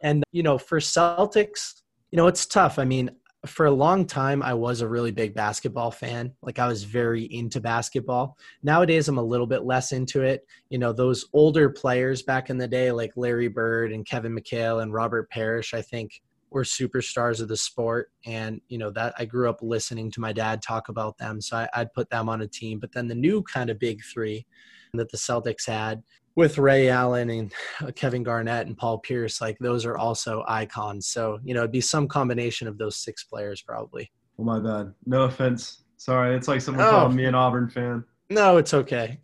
And 0.03 0.23
you 0.31 0.43
know 0.43 0.57
for 0.57 0.79
celtics 0.79 1.81
you 2.11 2.17
know 2.17 2.27
it's 2.27 2.45
tough. 2.45 2.79
I 2.79 2.85
mean 2.85 3.09
for 3.45 3.65
a 3.65 3.71
long 3.71 4.05
time 4.05 4.43
i 4.43 4.53
was 4.53 4.81
a 4.81 4.87
really 4.87 5.11
big 5.11 5.33
basketball 5.33 5.91
fan. 5.91 6.31
Like 6.41 6.59
i 6.59 6.67
was 6.67 6.83
very 6.83 7.23
into 7.23 7.59
basketball. 7.59 8.37
Nowadays 8.63 9.07
i'm 9.07 9.17
a 9.17 9.23
little 9.23 9.47
bit 9.47 9.63
less 9.63 9.91
into 9.91 10.21
it. 10.21 10.45
You 10.69 10.77
know 10.77 10.93
those 10.93 11.25
older 11.33 11.69
players 11.69 12.21
back 12.21 12.49
in 12.49 12.57
the 12.57 12.67
day 12.67 12.91
like 12.91 13.11
larry 13.15 13.47
bird 13.47 13.91
and 13.91 14.05
kevin 14.05 14.35
mchale 14.37 14.83
and 14.83 14.93
robert 14.93 15.29
parish 15.29 15.73
i 15.73 15.81
think 15.81 16.21
were 16.51 16.63
superstars 16.63 17.41
of 17.41 17.47
the 17.47 17.57
sport. 17.57 18.11
And 18.25 18.61
you 18.67 18.77
know 18.77 18.91
that 18.91 19.13
i 19.17 19.25
grew 19.25 19.49
up 19.49 19.59
listening 19.61 20.11
to 20.11 20.21
my 20.21 20.33
dad 20.33 20.61
talk 20.61 20.89
about 20.89 21.17
them. 21.17 21.41
So 21.41 21.57
I, 21.57 21.69
i'd 21.75 21.93
put 21.93 22.09
them 22.09 22.29
on 22.29 22.41
a 22.41 22.47
team. 22.47 22.79
But 22.79 22.91
then 22.91 23.07
the 23.07 23.15
new 23.15 23.41
kind 23.43 23.69
of 23.69 23.79
big 23.79 24.03
three 24.03 24.45
that 24.93 25.09
the 25.09 25.17
celtics 25.17 25.65
had 25.65 26.03
with 26.35 26.57
Ray 26.57 26.89
Allen 26.89 27.29
and 27.29 27.53
uh, 27.81 27.91
Kevin 27.95 28.23
Garnett 28.23 28.67
and 28.67 28.77
Paul 28.77 28.99
Pierce, 28.99 29.41
like 29.41 29.57
those 29.59 29.85
are 29.85 29.97
also 29.97 30.43
icons. 30.47 31.07
So, 31.07 31.39
you 31.43 31.53
know, 31.53 31.61
it'd 31.61 31.71
be 31.71 31.81
some 31.81 32.07
combination 32.07 32.67
of 32.67 32.77
those 32.77 32.95
six 32.95 33.23
players 33.23 33.61
probably. 33.61 34.11
Oh, 34.39 34.43
my 34.43 34.59
bad. 34.59 34.93
No 35.05 35.23
offense. 35.23 35.83
Sorry. 35.97 36.35
It's 36.35 36.47
like 36.47 36.61
someone 36.61 36.85
oh. 36.85 36.91
calling 36.91 37.15
me 37.15 37.25
an 37.25 37.35
Auburn 37.35 37.69
fan. 37.69 38.03
No, 38.29 38.57
it's 38.57 38.73
okay. 38.73 39.19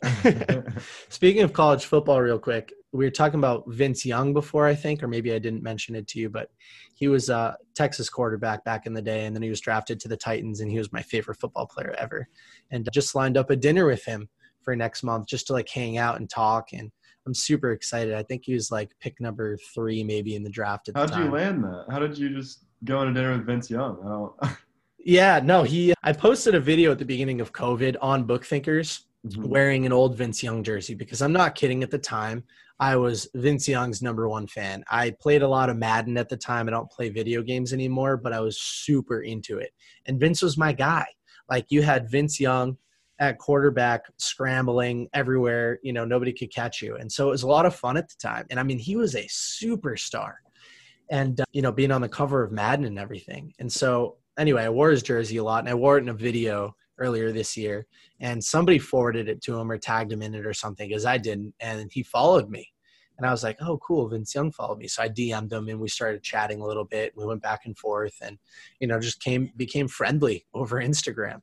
Speaking 1.10 1.44
of 1.44 1.54
college 1.54 1.86
football, 1.86 2.22
real 2.22 2.38
quick, 2.38 2.74
we 2.92 3.06
were 3.06 3.12
talking 3.12 3.40
about 3.40 3.64
Vince 3.68 4.06
Young 4.06 4.34
before, 4.34 4.68
I 4.68 4.76
think, 4.76 5.02
or 5.02 5.08
maybe 5.08 5.34
I 5.34 5.40
didn't 5.40 5.64
mention 5.64 5.96
it 5.96 6.08
to 6.10 6.20
you, 6.20 6.30
but 6.30 6.50
he 6.94 7.08
was 7.08 7.30
a 7.30 7.56
Texas 7.74 8.10
quarterback 8.10 8.66
back 8.66 8.86
in 8.86 8.94
the 8.94 9.02
day, 9.02 9.26
and 9.26 9.36
then 9.36 9.44
he 9.44 9.50
was 9.50 9.62
drafted 9.62 10.00
to 10.02 10.08
the 10.08 10.18
Titans, 10.18 10.60
and 10.60 10.70
he 10.70 10.78
was 10.78 10.92
my 10.92 11.02
favorite 11.02 11.40
football 11.40 11.68
player 11.68 11.96
ever. 11.98 12.28
And 12.72 12.88
just 12.92 13.16
lined 13.16 13.38
up 13.38 13.50
a 13.50 13.56
dinner 13.56 13.86
with 13.86 14.04
him 14.04 14.30
for 14.68 14.76
next 14.76 15.02
month 15.02 15.28
just 15.28 15.48
to 15.48 15.54
like 15.54 15.70
hang 15.70 15.98
out 15.98 16.20
and 16.20 16.30
talk. 16.30 16.74
And 16.74 16.92
I'm 17.26 17.34
super 17.34 17.72
excited. 17.72 18.14
I 18.14 18.24
think 18.24 18.44
he 18.44 18.54
was 18.54 18.70
like 18.70 18.92
pick 19.00 19.22
number 19.22 19.58
three 19.74 20.04
maybe 20.04 20.36
in 20.36 20.44
the 20.44 20.50
draft. 20.50 20.90
At 20.90 20.98
How'd 20.98 21.08
the 21.08 21.14
time. 21.14 21.26
you 21.26 21.32
land 21.32 21.64
that? 21.64 21.86
How 21.90 22.00
did 22.00 22.18
you 22.18 22.36
just 22.36 22.66
going 22.84 23.08
to 23.08 23.14
dinner 23.14 23.34
with 23.34 23.46
Vince 23.46 23.70
Young. 23.70 23.98
I 24.04 24.10
don't. 24.10 24.58
yeah, 25.00 25.40
no, 25.42 25.64
he. 25.64 25.94
I 26.04 26.12
posted 26.12 26.56
a 26.56 26.60
video 26.60 26.92
at 26.92 27.00
the 27.00 27.06
beginning 27.06 27.40
of 27.40 27.54
COVID 27.54 27.96
on 28.02 28.26
Book 28.26 28.46
Thinkers 28.46 29.06
mm-hmm. 29.26 29.48
wearing 29.48 29.86
an 29.86 29.94
old 29.94 30.18
Vince 30.18 30.44
Young 30.44 30.64
jersey 30.64 30.94
because 30.94 31.22
I'm 31.22 31.34
not 31.34 31.56
kidding. 31.56 31.84
At 31.84 31.92
the 31.92 31.98
time, 31.98 32.44
I 32.80 32.96
was 32.98 33.30
Vince 33.36 33.68
Young's 33.68 34.02
number 34.02 34.28
one 34.28 34.48
fan. 34.48 34.84
I 34.90 35.16
played 35.22 35.42
a 35.42 35.48
lot 35.48 35.70
of 35.70 35.78
Madden 35.78 36.18
at 36.18 36.30
the 36.30 36.38
time. 36.38 36.68
I 36.68 36.72
don't 36.72 36.92
play 36.92 37.10
video 37.10 37.42
games 37.42 37.74
anymore, 37.74 38.18
but 38.18 38.34
I 38.34 38.40
was 38.40 38.60
super 38.60 39.22
into 39.22 39.60
it. 39.60 39.72
And 40.06 40.20
Vince 40.20 40.42
was 40.42 40.58
my 40.58 40.74
guy. 40.74 41.06
Like 41.50 41.66
you 41.70 41.82
had 41.82 42.12
Vince 42.12 42.40
Young 42.40 42.78
at 43.20 43.40
quarterback 43.40 44.06
scrambling 44.18 45.10
everywhere, 45.14 45.80
you 45.82 45.94
know, 45.94 46.06
nobody 46.06 46.32
could 46.32 46.54
catch 46.54 46.82
you. 46.82 46.96
And 46.96 47.12
so 47.12 47.28
it 47.28 47.32
was 47.32 47.44
a 47.44 47.48
lot 47.48 47.66
of 47.66 47.76
fun 47.76 47.98
at 47.98 48.08
the 48.10 48.16
time. 48.20 48.46
And 48.50 48.60
I 48.60 48.64
mean, 48.64 48.78
he 48.78 48.96
was 48.96 49.16
a 49.16 49.24
superstar. 49.24 50.34
And, 51.10 51.40
uh, 51.40 51.46
you 51.54 51.62
know, 51.62 51.72
being 51.72 51.92
on 51.92 52.02
the 52.02 52.10
cover 52.10 52.44
of 52.44 52.52
Madden 52.52 52.86
and 52.86 53.00
everything. 53.00 53.54
And 53.60 53.72
so 53.72 54.18
anyway, 54.38 54.64
I 54.64 54.70
wore 54.70 54.92
his 54.92 55.04
jersey 55.04 55.38
a 55.38 55.44
lot 55.44 55.60
and 55.60 55.70
I 55.70 55.74
wore 55.74 55.98
it 55.98 56.02
in 56.02 56.10
a 56.10 56.14
video 56.14 56.76
earlier 57.00 57.32
this 57.32 57.56
year. 57.56 57.88
And 58.20 58.44
somebody 58.44 58.78
forwarded 58.78 59.30
it 59.30 59.42
to 59.44 59.58
him 59.58 59.72
or 59.72 59.78
tagged 59.78 60.12
him 60.12 60.22
in 60.22 60.36
it 60.36 60.46
or 60.46 60.54
something 60.54 60.88
because 60.88 61.06
I 61.06 61.18
didn't. 61.18 61.54
And 61.60 61.90
he 61.92 62.04
followed 62.04 62.50
me. 62.50 62.70
And 63.18 63.26
I 63.26 63.32
was 63.32 63.42
like 63.42 63.58
oh 63.62 63.80
cool 63.80 64.08
Vince 64.10 64.36
Young 64.36 64.52
followed 64.52 64.78
me. 64.78 64.88
So 64.88 65.02
I 65.02 65.10
DM'd 65.10 65.52
him 65.52 65.70
and 65.70 65.80
we 65.80 65.88
started 65.88 66.22
chatting 66.22 66.62
a 66.62 66.66
little 66.66 66.84
bit. 66.84 67.14
We 67.16 67.26
went 67.26 67.42
back 67.42 67.62
and 67.66 67.76
forth 67.76 68.16
and 68.22 68.38
you 68.80 68.88
know 68.88 69.00
just 69.00 69.24
came 69.24 69.52
became 69.56 69.88
friendly 69.88 70.46
over 70.54 70.76
Instagram 70.80 71.42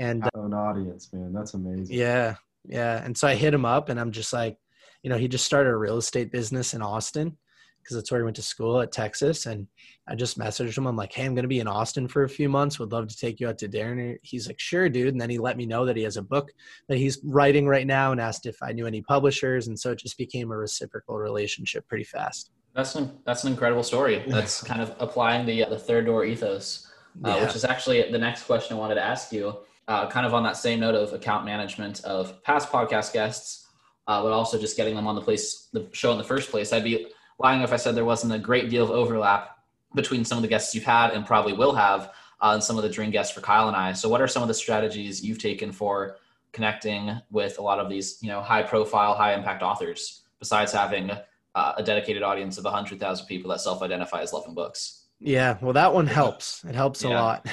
and 0.00 0.24
uh, 0.24 0.42
an 0.42 0.52
audience 0.52 1.12
man 1.12 1.32
that's 1.32 1.54
amazing 1.54 1.96
yeah 1.96 2.34
yeah 2.68 3.04
and 3.04 3.16
so 3.16 3.28
I 3.28 3.34
hit 3.36 3.54
him 3.54 3.64
up 3.64 3.88
and 3.88 4.00
I'm 4.00 4.10
just 4.10 4.32
like 4.32 4.56
you 5.02 5.10
know 5.10 5.16
he 5.16 5.28
just 5.28 5.46
started 5.46 5.70
a 5.70 5.76
real 5.76 5.98
estate 5.98 6.32
business 6.32 6.74
in 6.74 6.82
Austin 6.82 7.36
because 7.82 7.96
that's 7.96 8.10
where 8.10 8.20
he 8.20 8.24
went 8.24 8.36
to 8.36 8.42
school 8.42 8.80
at 8.80 8.92
Texas. 8.92 9.46
And 9.46 9.66
I 10.08 10.14
just 10.14 10.38
messaged 10.38 10.76
him. 10.76 10.86
I'm 10.86 10.96
like, 10.96 11.12
hey, 11.12 11.24
I'm 11.24 11.34
going 11.34 11.44
to 11.44 11.48
be 11.48 11.60
in 11.60 11.68
Austin 11.68 12.08
for 12.08 12.24
a 12.24 12.28
few 12.28 12.48
months. 12.48 12.78
Would 12.78 12.92
love 12.92 13.08
to 13.08 13.16
take 13.16 13.40
you 13.40 13.48
out 13.48 13.58
to 13.58 13.68
dinner. 13.68 14.18
He's 14.22 14.46
like, 14.46 14.60
sure, 14.60 14.88
dude. 14.88 15.12
And 15.12 15.20
then 15.20 15.30
he 15.30 15.38
let 15.38 15.56
me 15.56 15.66
know 15.66 15.84
that 15.86 15.96
he 15.96 16.02
has 16.02 16.16
a 16.16 16.22
book 16.22 16.50
that 16.88 16.98
he's 16.98 17.18
writing 17.24 17.66
right 17.66 17.86
now 17.86 18.12
and 18.12 18.20
asked 18.20 18.46
if 18.46 18.56
I 18.62 18.72
knew 18.72 18.86
any 18.86 19.02
publishers. 19.02 19.68
And 19.68 19.78
so 19.78 19.92
it 19.92 19.98
just 19.98 20.18
became 20.18 20.50
a 20.50 20.56
reciprocal 20.56 21.16
relationship 21.16 21.86
pretty 21.88 22.04
fast. 22.04 22.50
That's 22.74 22.94
an, 22.94 23.10
that's 23.24 23.44
an 23.44 23.52
incredible 23.52 23.82
story. 23.82 24.22
That's 24.28 24.62
kind 24.62 24.80
of 24.80 24.94
applying 25.00 25.46
the, 25.46 25.64
the 25.68 25.78
third 25.78 26.06
door 26.06 26.24
ethos, 26.24 26.86
uh, 27.24 27.30
yeah. 27.30 27.44
which 27.44 27.56
is 27.56 27.64
actually 27.64 28.10
the 28.10 28.18
next 28.18 28.44
question 28.44 28.76
I 28.76 28.80
wanted 28.80 28.96
to 28.96 29.04
ask 29.04 29.32
you. 29.32 29.56
Uh, 29.90 30.08
kind 30.08 30.24
of 30.24 30.32
on 30.32 30.44
that 30.44 30.56
same 30.56 30.78
note 30.78 30.94
of 30.94 31.12
account 31.12 31.44
management 31.44 32.04
of 32.04 32.40
past 32.44 32.70
podcast 32.70 33.12
guests, 33.12 33.66
uh, 34.06 34.22
but 34.22 34.30
also 34.30 34.56
just 34.56 34.76
getting 34.76 34.94
them 34.94 35.08
on 35.08 35.16
the 35.16 35.20
place, 35.20 35.66
the 35.72 35.84
show 35.90 36.12
in 36.12 36.18
the 36.18 36.22
first 36.22 36.48
place. 36.48 36.72
I'd 36.72 36.84
be 36.84 37.08
lying 37.40 37.60
if 37.62 37.72
I 37.72 37.76
said 37.76 37.96
there 37.96 38.04
wasn't 38.04 38.32
a 38.32 38.38
great 38.38 38.70
deal 38.70 38.84
of 38.84 38.92
overlap 38.92 39.58
between 39.96 40.24
some 40.24 40.38
of 40.38 40.42
the 40.42 40.48
guests 40.48 40.76
you've 40.76 40.84
had 40.84 41.10
and 41.10 41.26
probably 41.26 41.54
will 41.54 41.72
have 41.72 42.12
uh, 42.40 42.52
and 42.54 42.62
some 42.62 42.76
of 42.76 42.84
the 42.84 42.88
dream 42.88 43.10
guests 43.10 43.34
for 43.34 43.40
Kyle 43.40 43.66
and 43.66 43.76
I. 43.76 43.92
So, 43.92 44.08
what 44.08 44.20
are 44.20 44.28
some 44.28 44.42
of 44.42 44.48
the 44.48 44.54
strategies 44.54 45.24
you've 45.24 45.40
taken 45.40 45.72
for 45.72 46.18
connecting 46.52 47.20
with 47.32 47.58
a 47.58 47.62
lot 47.62 47.80
of 47.80 47.90
these, 47.90 48.22
you 48.22 48.28
know, 48.28 48.40
high 48.40 48.62
profile, 48.62 49.14
high 49.14 49.34
impact 49.34 49.60
authors 49.60 50.22
besides 50.38 50.70
having 50.70 51.10
uh, 51.10 51.72
a 51.76 51.82
dedicated 51.82 52.22
audience 52.22 52.58
of 52.58 52.64
100,000 52.64 53.26
people 53.26 53.50
that 53.50 53.60
self 53.60 53.82
identify 53.82 54.22
as 54.22 54.32
loving 54.32 54.54
books? 54.54 55.06
Yeah, 55.18 55.58
well, 55.60 55.72
that 55.72 55.92
one 55.92 56.06
helps. 56.06 56.64
It 56.64 56.76
helps 56.76 57.02
yeah. 57.02 57.10
a 57.10 57.14
lot. 57.18 57.46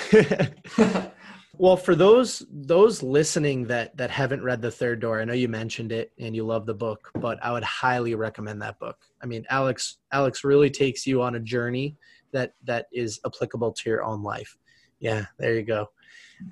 Well, 1.59 1.75
for 1.77 1.95
those 1.95 2.45
those 2.51 3.01
listening 3.01 3.65
that 3.65 3.97
that 3.97 4.11
haven't 4.11 4.43
read 4.43 4.61
The 4.61 4.69
Third 4.69 4.99
Door, 4.99 5.21
I 5.21 5.25
know 5.25 5.33
you 5.33 5.47
mentioned 5.47 5.91
it 5.91 6.11
and 6.19 6.35
you 6.35 6.45
love 6.45 6.67
the 6.67 6.75
book, 6.75 7.09
but 7.15 7.43
I 7.43 7.51
would 7.51 7.63
highly 7.63 8.13
recommend 8.13 8.61
that 8.61 8.77
book. 8.77 8.97
I 9.23 9.25
mean, 9.25 9.43
Alex 9.49 9.97
Alex 10.11 10.43
really 10.43 10.69
takes 10.69 11.07
you 11.07 11.23
on 11.23 11.33
a 11.35 11.39
journey 11.39 11.95
that 12.31 12.53
that 12.65 12.85
is 12.93 13.19
applicable 13.25 13.71
to 13.71 13.89
your 13.89 14.03
own 14.03 14.21
life. 14.21 14.55
Yeah, 14.99 15.25
there 15.39 15.55
you 15.55 15.63
go. 15.63 15.89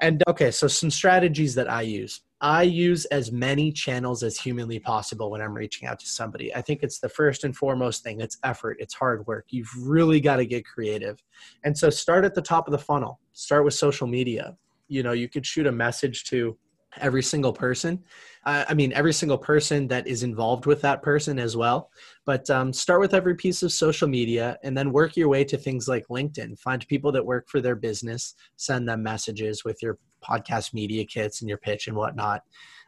And 0.01 0.23
okay, 0.27 0.49
so 0.49 0.67
some 0.67 0.89
strategies 0.89 1.53
that 1.53 1.69
I 1.69 1.83
use. 1.83 2.21
I 2.41 2.63
use 2.63 3.05
as 3.05 3.31
many 3.31 3.71
channels 3.71 4.23
as 4.23 4.39
humanly 4.39 4.79
possible 4.79 5.29
when 5.29 5.41
I'm 5.41 5.53
reaching 5.53 5.87
out 5.87 5.99
to 5.99 6.07
somebody. 6.07 6.53
I 6.53 6.61
think 6.61 6.81
it's 6.81 6.99
the 6.99 7.09
first 7.09 7.43
and 7.43 7.55
foremost 7.55 8.03
thing. 8.03 8.21
It's 8.21 8.37
effort, 8.43 8.77
it's 8.79 8.93
hard 8.93 9.25
work. 9.27 9.45
You've 9.49 9.71
really 9.79 10.19
got 10.19 10.37
to 10.37 10.45
get 10.45 10.65
creative. 10.65 11.23
And 11.63 11.77
so 11.77 11.89
start 11.91 12.25
at 12.25 12.33
the 12.33 12.41
top 12.41 12.67
of 12.67 12.71
the 12.71 12.79
funnel. 12.79 13.19
Start 13.33 13.63
with 13.65 13.75
social 13.75 14.07
media 14.07 14.57
you 14.87 15.03
know 15.03 15.11
you 15.11 15.29
could 15.29 15.45
shoot 15.45 15.67
a 15.67 15.71
message 15.71 16.23
to 16.25 16.57
every 17.01 17.23
single 17.23 17.53
person. 17.53 18.03
I 18.47 18.75
mean 18.75 18.93
every 18.93 19.13
single 19.13 19.39
person 19.39 19.87
that 19.87 20.05
is 20.05 20.21
involved 20.21 20.67
with 20.67 20.79
that 20.81 21.01
person 21.01 21.39
as 21.39 21.57
well. 21.57 21.89
But 22.25 22.47
um, 22.51 22.71
start 22.71 22.99
with 22.99 23.15
every 23.15 23.33
piece 23.33 23.63
of 23.63 23.71
social 23.71 24.07
media 24.07 24.57
and 24.63 24.77
then 24.77 24.91
work 24.91 25.17
your 25.17 25.29
way 25.29 25.43
to 25.45 25.57
things 25.57 25.87
like 25.87 26.05
linkedin. 26.11 26.59
Find 26.59 26.87
people 26.87 27.11
that 27.13 27.25
work 27.25 27.49
for 27.49 27.59
their 27.59 27.75
business. 27.75 28.35
Send 28.57 28.87
them 28.87 29.01
messages 29.01 29.65
with 29.65 29.81
your 29.81 29.97
podcast 30.23 30.75
media 30.75 31.05
kits 31.05 31.41
and 31.41 31.49
your 31.49 31.57
pitch 31.57 31.87
and 31.87 31.97
whatnot. 31.97 32.41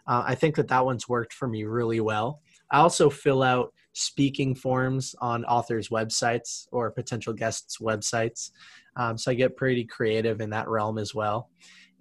Uh, 0.07 0.23
i 0.25 0.35
think 0.35 0.55
that 0.55 0.67
that 0.67 0.85
one's 0.85 1.09
worked 1.09 1.33
for 1.33 1.47
me 1.47 1.63
really 1.63 2.01
well. 2.01 2.41
I 2.71 2.77
also 2.77 3.09
fill 3.09 3.41
out 3.41 3.73
speaking 3.93 4.53
forms 4.53 5.15
on 5.21 5.43
authors 5.45 5.89
websites 5.89 6.67
or 6.71 6.91
potential 6.91 7.33
guests 7.33 7.79
websites. 7.79 8.51
Um, 8.95 9.17
so 9.17 9.31
i 9.31 9.33
get 9.33 9.57
pretty 9.57 9.85
creative 9.85 10.39
in 10.39 10.51
that 10.51 10.67
realm 10.67 10.99
as 10.99 11.15
well 11.15 11.49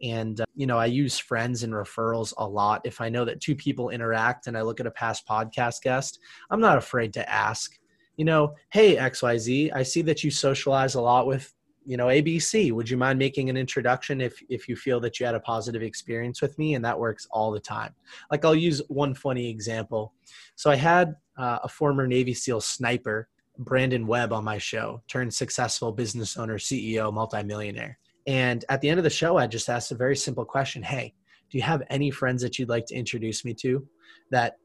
and 0.02 0.40
uh, 0.40 0.44
you 0.54 0.66
know 0.66 0.78
i 0.78 0.86
use 0.86 1.18
friends 1.18 1.62
and 1.62 1.72
referrals 1.72 2.32
a 2.38 2.46
lot. 2.46 2.82
If 2.84 3.00
i 3.00 3.08
know 3.08 3.24
that 3.24 3.40
two 3.40 3.54
people 3.54 3.90
interact 3.90 4.46
and 4.46 4.56
i 4.56 4.62
look 4.62 4.80
at 4.80 4.86
a 4.86 4.90
past 4.90 5.26
podcast 5.26 5.82
guest 5.82 6.18
i'm 6.50 6.60
not 6.60 6.78
afraid 6.78 7.12
to 7.14 7.30
ask 7.30 7.78
you 8.16 8.24
know 8.24 8.54
hey 8.70 8.96
xyz 8.96 9.70
i 9.74 9.82
see 9.82 10.02
that 10.02 10.22
you 10.22 10.30
socialize 10.30 10.94
a 10.94 11.00
lot 11.00 11.26
with 11.26 11.52
you 11.84 11.96
know 11.96 12.06
abc 12.06 12.72
would 12.72 12.90
you 12.90 12.96
mind 12.96 13.18
making 13.18 13.48
an 13.48 13.56
introduction 13.56 14.20
if 14.20 14.42
if 14.48 14.68
you 14.68 14.76
feel 14.76 15.00
that 15.00 15.18
you 15.18 15.26
had 15.26 15.34
a 15.34 15.40
positive 15.40 15.82
experience 15.82 16.42
with 16.42 16.58
me? 16.58 16.74
And 16.74 16.84
that 16.84 16.98
works 16.98 17.26
all 17.30 17.50
the 17.50 17.60
time. 17.60 17.94
Like 18.30 18.44
i'll 18.44 18.54
use 18.54 18.82
one 18.88 19.14
funny 19.14 19.48
example. 19.48 20.12
So 20.56 20.70
i 20.70 20.76
had 20.76 21.14
uh, 21.36 21.60
a 21.62 21.68
former 21.68 22.06
navy 22.06 22.34
seal 22.34 22.60
sniper 22.60 23.28
brandon 23.58 24.06
webb 24.06 24.32
on 24.32 24.44
my 24.44 24.58
show 24.58 25.02
turned 25.08 25.32
successful 25.32 25.90
business 25.92 26.36
owner 26.36 26.58
ceo 26.58 27.12
multimillionaire 27.12 27.98
and 28.26 28.64
at 28.68 28.80
the 28.80 28.88
end 28.88 28.98
of 28.98 29.04
the 29.04 29.10
show, 29.10 29.36
I 29.36 29.46
just 29.46 29.68
asked 29.68 29.92
a 29.92 29.96
very 29.96 30.16
simple 30.16 30.44
question 30.44 30.82
Hey, 30.82 31.14
do 31.50 31.58
you 31.58 31.64
have 31.64 31.82
any 31.90 32.10
friends 32.10 32.42
that 32.42 32.58
you'd 32.58 32.68
like 32.68 32.86
to 32.86 32.94
introduce 32.94 33.44
me 33.44 33.54
to 33.54 33.86
that 34.30 34.56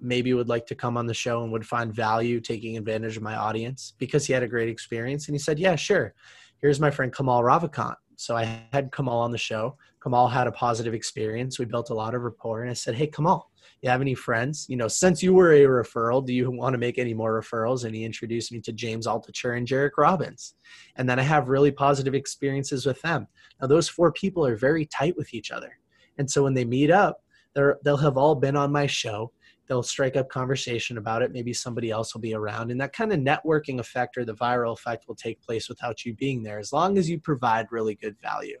maybe 0.00 0.32
would 0.32 0.48
like 0.48 0.66
to 0.66 0.74
come 0.74 0.96
on 0.96 1.06
the 1.06 1.14
show 1.14 1.42
and 1.42 1.52
would 1.52 1.66
find 1.66 1.92
value 1.92 2.40
taking 2.40 2.78
advantage 2.78 3.16
of 3.16 3.22
my 3.22 3.36
audience? 3.36 3.94
Because 3.98 4.26
he 4.26 4.32
had 4.32 4.42
a 4.42 4.48
great 4.48 4.68
experience. 4.68 5.28
And 5.28 5.34
he 5.34 5.38
said, 5.38 5.58
Yeah, 5.58 5.76
sure. 5.76 6.14
Here's 6.62 6.80
my 6.80 6.90
friend 6.90 7.14
Kamal 7.14 7.42
Ravikant. 7.42 7.96
So 8.16 8.36
I 8.36 8.66
had 8.72 8.92
Kamal 8.92 9.18
on 9.18 9.30
the 9.30 9.38
show. 9.38 9.76
Kamal 10.02 10.28
had 10.28 10.46
a 10.46 10.52
positive 10.52 10.94
experience. 10.94 11.58
We 11.58 11.64
built 11.64 11.90
a 11.90 11.94
lot 11.94 12.14
of 12.14 12.22
rapport. 12.22 12.62
And 12.62 12.70
I 12.70 12.74
said, 12.74 12.94
Hey, 12.94 13.06
Kamal, 13.06 13.49
you 13.82 13.88
have 13.88 14.00
any 14.00 14.14
friends? 14.14 14.66
You 14.68 14.76
know, 14.76 14.88
since 14.88 15.22
you 15.22 15.32
were 15.32 15.52
a 15.52 15.60
referral, 15.60 16.24
do 16.24 16.34
you 16.34 16.50
want 16.50 16.74
to 16.74 16.78
make 16.78 16.98
any 16.98 17.14
more 17.14 17.40
referrals? 17.40 17.84
And 17.84 17.94
he 17.94 18.04
introduced 18.04 18.52
me 18.52 18.60
to 18.60 18.72
James 18.72 19.06
Altucher 19.06 19.56
and 19.56 19.66
Jairek 19.66 19.96
Robbins. 19.96 20.54
And 20.96 21.08
then 21.08 21.18
I 21.18 21.22
have 21.22 21.48
really 21.48 21.70
positive 21.70 22.14
experiences 22.14 22.84
with 22.84 23.00
them. 23.02 23.26
Now, 23.60 23.68
those 23.68 23.88
four 23.88 24.12
people 24.12 24.46
are 24.46 24.56
very 24.56 24.84
tight 24.86 25.16
with 25.16 25.32
each 25.32 25.50
other. 25.50 25.78
And 26.18 26.30
so 26.30 26.42
when 26.42 26.54
they 26.54 26.64
meet 26.64 26.90
up, 26.90 27.24
they'll 27.54 27.96
have 27.96 28.18
all 28.18 28.34
been 28.34 28.56
on 28.56 28.70
my 28.70 28.86
show. 28.86 29.32
They'll 29.66 29.82
strike 29.82 30.16
up 30.16 30.28
conversation 30.28 30.98
about 30.98 31.22
it. 31.22 31.32
Maybe 31.32 31.52
somebody 31.52 31.90
else 31.90 32.12
will 32.12 32.20
be 32.20 32.34
around. 32.34 32.70
And 32.70 32.80
that 32.80 32.92
kind 32.92 33.12
of 33.12 33.20
networking 33.20 33.78
effect 33.78 34.18
or 34.18 34.24
the 34.24 34.34
viral 34.34 34.72
effect 34.72 35.06
will 35.08 35.14
take 35.14 35.40
place 35.40 35.68
without 35.68 36.04
you 36.04 36.12
being 36.14 36.42
there 36.42 36.58
as 36.58 36.72
long 36.72 36.98
as 36.98 37.08
you 37.08 37.20
provide 37.20 37.66
really 37.70 37.94
good 37.94 38.16
value. 38.20 38.58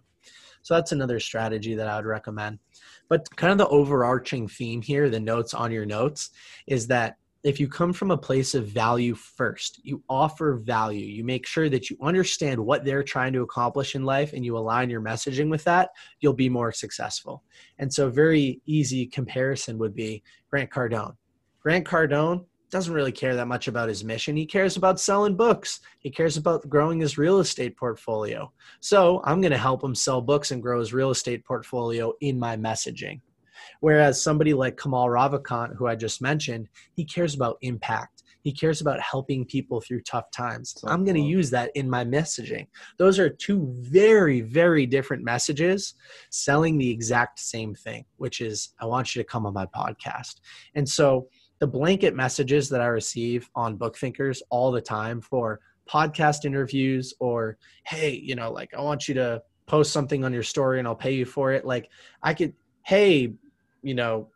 So 0.62 0.74
that's 0.74 0.92
another 0.92 1.20
strategy 1.20 1.74
that 1.74 1.88
I 1.88 1.96
would 1.96 2.06
recommend. 2.06 2.58
But 3.08 3.34
kind 3.36 3.52
of 3.52 3.58
the 3.58 3.68
overarching 3.68 4.48
theme 4.48 4.82
here, 4.82 5.08
the 5.08 5.20
notes 5.20 5.54
on 5.54 5.72
your 5.72 5.86
notes, 5.86 6.30
is 6.66 6.86
that 6.88 7.16
if 7.42 7.58
you 7.58 7.68
come 7.68 7.92
from 7.92 8.10
a 8.10 8.18
place 8.18 8.54
of 8.54 8.66
value 8.66 9.14
first, 9.14 9.80
you 9.82 10.02
offer 10.08 10.56
value, 10.56 11.06
you 11.06 11.24
make 11.24 11.46
sure 11.46 11.70
that 11.70 11.88
you 11.88 11.96
understand 12.02 12.60
what 12.60 12.84
they're 12.84 13.02
trying 13.02 13.32
to 13.32 13.42
accomplish 13.42 13.94
in 13.94 14.04
life 14.04 14.34
and 14.34 14.44
you 14.44 14.58
align 14.58 14.90
your 14.90 15.00
messaging 15.00 15.48
with 15.48 15.64
that, 15.64 15.90
you'll 16.20 16.34
be 16.34 16.50
more 16.50 16.70
successful. 16.70 17.42
And 17.78 17.92
so, 17.92 18.10
very 18.10 18.60
easy 18.66 19.06
comparison 19.06 19.78
would 19.78 19.94
be 19.94 20.22
Grant 20.50 20.70
Cardone. 20.70 21.16
Grant 21.62 21.86
Cardone 21.86 22.44
doesn't 22.70 22.94
really 22.94 23.12
care 23.12 23.34
that 23.36 23.48
much 23.48 23.68
about 23.68 23.88
his 23.88 24.04
mission. 24.04 24.36
He 24.36 24.46
cares 24.46 24.76
about 24.76 25.00
selling 25.00 25.36
books. 25.36 25.80
He 25.98 26.10
cares 26.10 26.36
about 26.36 26.68
growing 26.68 27.00
his 27.00 27.18
real 27.18 27.40
estate 27.40 27.76
portfolio. 27.76 28.52
So 28.80 29.20
I'm 29.24 29.40
going 29.40 29.52
to 29.52 29.58
help 29.58 29.82
him 29.82 29.94
sell 29.94 30.20
books 30.20 30.50
and 30.50 30.62
grow 30.62 30.78
his 30.78 30.92
real 30.92 31.10
estate 31.10 31.44
portfolio 31.44 32.12
in 32.20 32.38
my 32.38 32.56
messaging. 32.56 33.20
Whereas 33.80 34.22
somebody 34.22 34.54
like 34.54 34.80
Kamal 34.80 35.08
Ravikant, 35.08 35.76
who 35.76 35.86
I 35.86 35.96
just 35.96 36.22
mentioned, 36.22 36.68
he 36.94 37.04
cares 37.04 37.34
about 37.34 37.58
impact. 37.62 38.24
He 38.42 38.52
cares 38.52 38.80
about 38.80 39.00
helping 39.00 39.44
people 39.44 39.80
through 39.80 40.00
tough 40.02 40.30
times. 40.30 40.74
So 40.78 40.88
I'm 40.88 41.04
going 41.04 41.16
to 41.16 41.22
use 41.22 41.50
that 41.50 41.70
in 41.74 41.90
my 41.90 42.04
messaging. 42.04 42.68
Those 42.96 43.18
are 43.18 43.28
two 43.28 43.74
very, 43.80 44.40
very 44.40 44.86
different 44.86 45.22
messages 45.22 45.94
selling 46.30 46.78
the 46.78 46.90
exact 46.90 47.38
same 47.38 47.74
thing, 47.74 48.04
which 48.16 48.40
is 48.40 48.70
I 48.80 48.86
want 48.86 49.14
you 49.14 49.22
to 49.22 49.28
come 49.28 49.44
on 49.44 49.52
my 49.52 49.66
podcast. 49.66 50.36
And 50.74 50.88
so 50.88 51.28
the 51.60 51.66
blanket 51.66 52.14
messages 52.14 52.68
that 52.70 52.80
I 52.80 52.86
receive 52.86 53.48
on 53.54 53.78
BookThinkers 53.78 54.40
all 54.50 54.72
the 54.72 54.80
time 54.80 55.20
for 55.20 55.60
podcast 55.88 56.44
interviews 56.44 57.14
or 57.18 57.58
hey 57.84 58.20
you 58.22 58.36
know 58.36 58.52
like 58.52 58.72
i 58.74 58.80
want 58.80 59.08
you 59.08 59.14
to 59.14 59.42
post 59.66 59.92
something 59.92 60.24
on 60.24 60.32
your 60.32 60.42
story 60.42 60.78
and 60.78 60.86
i'll 60.86 60.94
pay 60.94 61.12
you 61.12 61.24
for 61.24 61.52
it 61.52 61.64
like 61.64 61.90
i 62.22 62.32
could 62.32 62.52
hey 62.84 63.32
you 63.82 63.94
know 63.94 64.28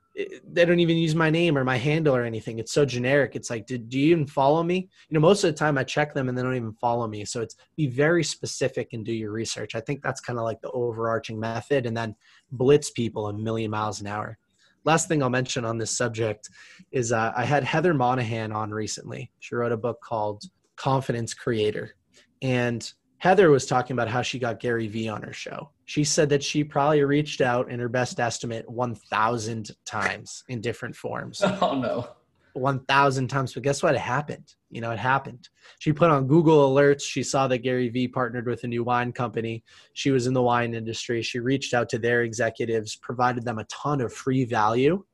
they 0.49 0.65
don't 0.65 0.79
even 0.79 0.97
use 0.97 1.15
my 1.15 1.29
name 1.29 1.59
or 1.59 1.65
my 1.65 1.77
handle 1.77 2.15
or 2.15 2.23
anything. 2.23 2.61
It's 2.61 2.71
so 2.71 2.85
generic. 2.85 3.35
It's 3.35 3.51
like, 3.51 3.67
did 3.67 3.89
do 3.89 3.99
you 3.99 4.13
even 4.13 4.27
follow 4.27 4.63
me? 4.63 4.89
You 5.09 5.15
know, 5.15 5.21
most 5.21 5.43
of 5.43 5.53
the 5.53 5.59
time 5.59 5.77
I 5.77 5.83
check 5.83 6.15
them 6.15 6.29
and 6.29 6.39
they 6.39 6.43
don't 6.43 6.55
even 6.55 6.73
follow 6.75 7.09
me. 7.09 7.25
So 7.25 7.41
it's 7.41 7.57
be 7.77 7.89
very 7.89 8.23
specific 8.23 8.93
and 8.93 9.05
do 9.05 9.13
your 9.13 9.33
research. 9.33 9.75
I 9.75 9.81
think 9.81 10.03
that's 10.03 10.21
kind 10.21 10.39
of 10.39 10.45
like 10.45 10.61
the 10.61 10.71
overarching 10.71 11.41
method, 11.41 11.87
and 11.87 11.97
then 11.97 12.15
blitz 12.53 12.91
people 12.91 13.27
a 13.27 13.33
million 13.33 13.73
miles 13.73 14.01
an 14.01 14.07
hour. 14.07 14.39
Last 14.85 15.09
thing 15.09 15.23
I'll 15.23 15.31
mention 15.31 15.65
on 15.65 15.79
this 15.79 15.97
subject 15.97 16.49
is 16.93 17.13
uh, 17.13 17.33
I 17.37 17.45
had 17.45 17.65
Heather 17.65 17.95
Monahan 17.95 18.53
on 18.53 18.71
recently. 18.71 19.31
She 19.41 19.55
wrote 19.55 19.73
a 19.73 19.77
book 19.77 20.01
called 20.03 20.45
Confidence 20.77 21.35
Creator, 21.35 21.95
and 22.43 22.93
Heather 23.19 23.51
was 23.51 23.65
talking 23.65 23.95
about 23.95 24.09
how 24.09 24.21
she 24.21 24.39
got 24.39 24.61
Gary 24.61 24.87
Vee 24.87 25.09
on 25.09 25.23
her 25.23 25.33
show. 25.33 25.71
She 25.87 26.05
said 26.05 26.29
that 26.29 26.43
she 26.43 26.63
probably 26.63 27.03
reached 27.05 27.41
out 27.41 27.71
in 27.71 27.81
her 27.81 27.89
best 27.89 28.21
estimate 28.21 28.69
1,000 28.69 29.71
times 29.87 30.45
in 30.49 30.61
different 30.61 30.95
forms. 30.95 31.41
Oh, 31.63 31.75
no. 31.75 32.09
1,000 32.55 33.29
times. 33.29 33.55
But 33.55 33.63
guess 33.63 33.83
what? 33.83 33.95
It 33.95 34.01
happened. 34.01 34.55
You 34.71 34.81
know, 34.81 34.91
it 34.91 34.99
happened. 34.99 35.49
She 35.79 35.93
put 35.93 36.11
on 36.11 36.27
Google 36.27 36.73
Alerts. 36.73 37.03
She 37.03 37.23
saw 37.23 37.47
that 37.49 37.59
Gary 37.59 37.89
Vee 37.89 38.09
partnered 38.09 38.47
with 38.47 38.65
a 38.65 38.69
new 38.69 38.83
wine 38.83 39.13
company. 39.13 39.63
She 39.93 40.11
was 40.11 40.27
in 40.27 40.35
the 40.35 40.43
wine 40.43 40.75
industry. 40.75 41.23
She 41.23 41.39
reached 41.39 41.75
out 41.75 41.89
to 41.91 41.99
their 41.99 42.23
executives, 42.23 42.97
provided 42.97 43.45
them 43.45 43.59
a 43.59 43.65
ton 43.65 44.01
of 44.01 44.13
free 44.13 44.45
value. 44.45 45.05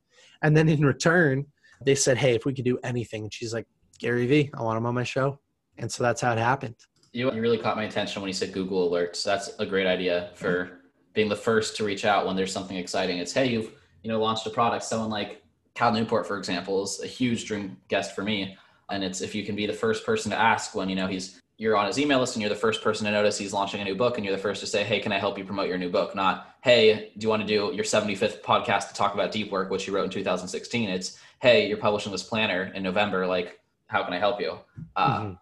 And 0.43 0.57
then 0.57 0.69
in 0.69 0.85
return, 0.85 1.47
they 1.85 1.95
said, 1.95 2.19
Hey, 2.19 2.35
if 2.35 2.45
we 2.45 2.55
could 2.55 2.65
do 2.65 2.79
anything. 2.85 3.25
And 3.25 3.35
she's 3.35 3.53
like, 3.53 3.67
Gary 3.99 4.27
Vee, 4.27 4.51
I 4.55 4.63
want 4.63 4.79
him 4.79 4.87
on 4.87 4.95
my 4.95 5.05
show. 5.05 5.39
And 5.79 5.91
so 5.91 6.03
that's 6.03 6.21
how 6.21 6.33
it 6.33 6.39
happened. 6.39 6.77
You, 7.13 7.33
you 7.33 7.41
really 7.41 7.59
caught 7.59 7.77
my 7.77 7.85
attention 7.85 8.23
when 8.23 8.29
you 8.29 8.35
said 8.35 8.53
Google 8.53 8.91
Alerts. 8.91 9.25
That's 9.25 9.51
a 9.59 9.67
great 9.67 9.87
idea 9.87 10.31
for 10.35 10.81
being 11.13 11.29
the 11.29 11.37
first 11.37 11.77
to 11.77 11.85
reach 11.85 12.05
out 12.05 12.27
when 12.27 12.37
there's 12.37 12.53
something 12.53 12.77
exciting. 12.77 13.19
It's 13.19 13.33
hey, 13.33 13.47
you've 13.47 13.73
you 14.03 14.11
know 14.11 14.21
launched 14.21 14.47
a 14.47 14.51
product. 14.51 14.85
Someone 14.85 15.11
like 15.11 15.43
Cal 15.81 15.93
Newport, 15.93 16.27
for 16.27 16.37
example, 16.37 16.85
is 16.85 17.01
a 17.03 17.07
huge 17.07 17.47
dream 17.47 17.75
guest 17.89 18.15
for 18.15 18.23
me. 18.23 18.55
And 18.91 19.03
it's 19.03 19.23
if 19.23 19.35
you 19.35 19.47
can 19.47 19.57
be 19.57 19.65
the 19.65 19.73
first 19.73 20.05
person 20.05 20.31
to 20.31 20.37
ask 20.37 20.75
when 20.75 20.91
you 20.91 20.95
know 20.95 21.07
he's 21.07 21.41
you're 21.57 21.75
on 21.75 21.87
his 21.87 21.99
email 21.99 22.21
list 22.21 22.35
and 22.35 22.43
you're 22.43 22.51
the 22.51 22.55
first 22.55 22.83
person 22.83 23.07
to 23.07 23.11
notice 23.11 23.39
he's 23.39 23.55
launching 23.55 23.81
a 23.81 23.85
new 23.85 23.95
book 23.95 24.19
and 24.19 24.27
you're 24.27 24.37
the 24.37 24.43
first 24.43 24.61
to 24.61 24.67
say, 24.67 24.85
Hey, 24.85 25.01
can 25.01 25.11
I 25.11 25.19
help 25.19 25.39
you 25.39 25.45
promote 25.45 25.69
your 25.69 25.79
new 25.79 25.89
book? 25.89 26.15
Not, 26.15 26.55
Hey, 26.61 27.13
do 27.17 27.25
you 27.25 27.31
want 27.31 27.41
to 27.41 27.49
do 27.49 27.75
your 27.75 27.85
75th 27.85 28.43
podcast 28.43 28.89
to 28.89 28.95
talk 28.95 29.15
about 29.15 29.33
deep 29.33 29.51
work, 29.51 29.71
which 29.71 29.87
you 29.87 29.95
wrote 29.95 30.05
in 30.05 30.11
2016? 30.11 30.91
It's, 30.91 31.19
Hey, 31.41 31.67
you're 31.67 31.79
publishing 31.79 32.13
this 32.13 32.25
planner 32.25 32.71
in 32.75 32.83
November. 32.83 33.27
Like, 33.27 33.59
how 33.87 34.03
can 34.03 34.13
I 34.13 34.19
help 34.19 34.39
you? 34.39 34.59
Uh, 34.97 35.21
mm-hmm 35.21 35.35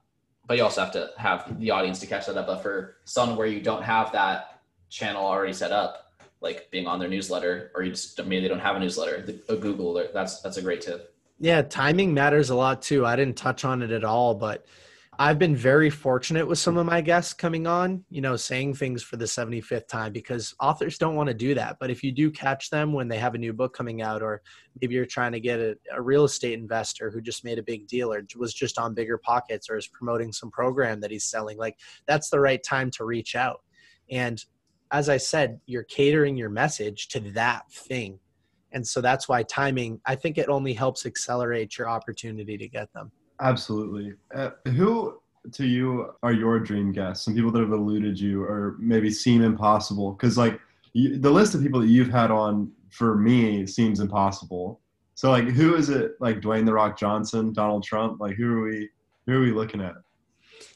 but 0.49 0.57
you 0.57 0.65
also 0.65 0.81
have 0.81 0.93
to 0.93 1.11
have 1.19 1.61
the 1.61 1.71
audience 1.71 2.01
to 2.01 2.07
catch 2.07 2.27
that 2.27 2.39
up. 2.39 2.47
But 2.47 2.63
for 2.63 2.97
some 3.05 3.37
where 3.37 3.47
you 3.47 3.61
don't 3.61 3.83
have 3.83 4.13
that 4.13 4.63
channel 4.89 5.25
already 5.25 5.53
set 5.53 5.73
up, 5.73 6.08
like 6.41 6.71
being 6.71 6.87
on 6.87 6.99
their 6.99 7.09
newsletter, 7.09 7.71
or 7.75 7.83
you 7.83 7.91
just 7.91 8.19
maybe 8.25 8.41
they 8.41 8.49
don't 8.49 8.61
have 8.61 8.77
a 8.77 8.81
newsletter, 8.81 9.25
a 9.49 9.57
Google, 9.57 9.95
that's 10.13 10.41
that's 10.41 10.57
a 10.57 10.63
great 10.63 10.81
tip. 10.81 11.15
Yeah, 11.41 11.63
timing 11.63 12.15
matters 12.15 12.51
a 12.51 12.55
lot 12.55 12.83
too. 12.83 13.07
I 13.07 13.17
didn't 13.17 13.37
touch 13.37 13.65
on 13.65 13.83
it 13.83 13.91
at 13.91 14.05
all, 14.05 14.35
but 14.35 14.67
I've 15.21 15.39
been 15.39 15.57
very 15.57 15.91
fortunate 15.91 16.47
with 16.47 16.61
some 16.61 16.77
of 16.77 16.87
my 16.87 17.01
guests 17.01 17.33
coming 17.33 17.67
on, 17.67 18.05
you 18.09 18.21
know, 18.21 18.37
saying 18.37 18.75
things 18.75 19.03
for 19.03 19.17
the 19.17 19.25
75th 19.25 19.89
time 19.89 20.13
because 20.13 20.55
authors 20.61 20.97
don't 20.97 21.17
want 21.17 21.27
to 21.27 21.35
do 21.35 21.57
that. 21.57 21.79
But 21.81 21.91
if 21.91 22.05
you 22.05 22.13
do 22.13 22.31
catch 22.31 22.71
them 22.71 22.93
when 22.93 23.09
they 23.09 23.19
have 23.19 23.35
a 23.35 23.39
new 23.39 23.53
book 23.53 23.75
coming 23.75 24.01
out, 24.01 24.23
or 24.23 24.43
maybe 24.81 24.95
you're 24.95 25.07
trying 25.07 25.33
to 25.33 25.41
get 25.41 25.59
a, 25.59 25.77
a 25.93 26.01
real 26.01 26.25
estate 26.25 26.57
investor 26.57 27.11
who 27.11 27.21
just 27.21 27.45
made 27.45 27.59
a 27.59 27.65
big 27.65 27.89
deal 27.89 28.13
or 28.13 28.25
was 28.37 28.55
just 28.55 28.79
on 28.79 28.95
BiggerPockets 28.95 29.69
or 29.69 29.77
is 29.77 29.89
promoting 29.89 30.33
some 30.33 30.53
program 30.53 31.01
that 31.01 31.11
he's 31.11 31.25
selling, 31.25 31.59
like 31.59 31.77
that's 32.07 32.31
the 32.31 32.39
right 32.39 32.63
time 32.63 32.89
to 32.93 33.05
reach 33.05 33.35
out. 33.35 33.63
And 34.09 34.45
as 34.91 35.09
I 35.09 35.17
said, 35.17 35.61
you're 35.67 35.85
catering 35.85 36.37
your 36.37 36.51
message 36.51 37.09
to 37.09 37.21
that 37.33 37.71
thing. 37.71 38.19
And 38.73 38.87
so 38.87 39.01
that's 39.01 39.29
why 39.29 39.43
timing, 39.45 40.01
I 40.07 40.15
think 40.15 40.39
it 40.39 40.49
only 40.49 40.73
helps 40.73 41.07
accelerate 41.07 41.79
your 41.79 41.89
opportunity 41.89 42.59
to 42.59 42.69
get 42.69 42.93
them. 42.93 43.11
Absolutely. 43.41 44.15
Uh, 44.35 44.51
who 44.67 45.21
to 45.53 45.67
you 45.67 46.13
are 46.23 46.33
your 46.33 46.59
dream 46.59 46.93
guests? 46.93 47.25
Some 47.25 47.35
people 47.35 47.51
that 47.53 47.61
have 47.61 47.73
eluded 47.73 48.19
you 48.19 48.43
or 48.43 48.77
maybe 48.79 49.11
seem 49.11 49.43
impossible? 49.43 50.13
Because 50.13 50.37
like 50.37 50.61
you, 50.93 51.19
the 51.19 51.31
list 51.31 51.55
of 51.55 51.63
people 51.63 51.81
that 51.81 51.89
you've 51.89 52.11
had 52.11 52.31
on 52.31 52.71
for 52.91 53.17
me 53.17 53.67
seems 53.67 54.01
impossible. 54.01 54.81
So 55.15 55.31
like, 55.31 55.49
who 55.49 55.75
is 55.75 55.89
it? 55.89 56.13
Like 56.21 56.41
Dwayne 56.41 56.67
the 56.67 56.73
Rock 56.73 56.99
Johnson, 56.99 57.53
Donald 57.53 57.85
Trump? 57.85 58.21
Like, 58.21 58.37
who 58.37 58.59
are 58.59 58.63
we? 58.63 58.89
Who 59.27 59.39
are 59.39 59.41
we 59.41 59.53
looking 59.53 59.81
at? 59.81 59.95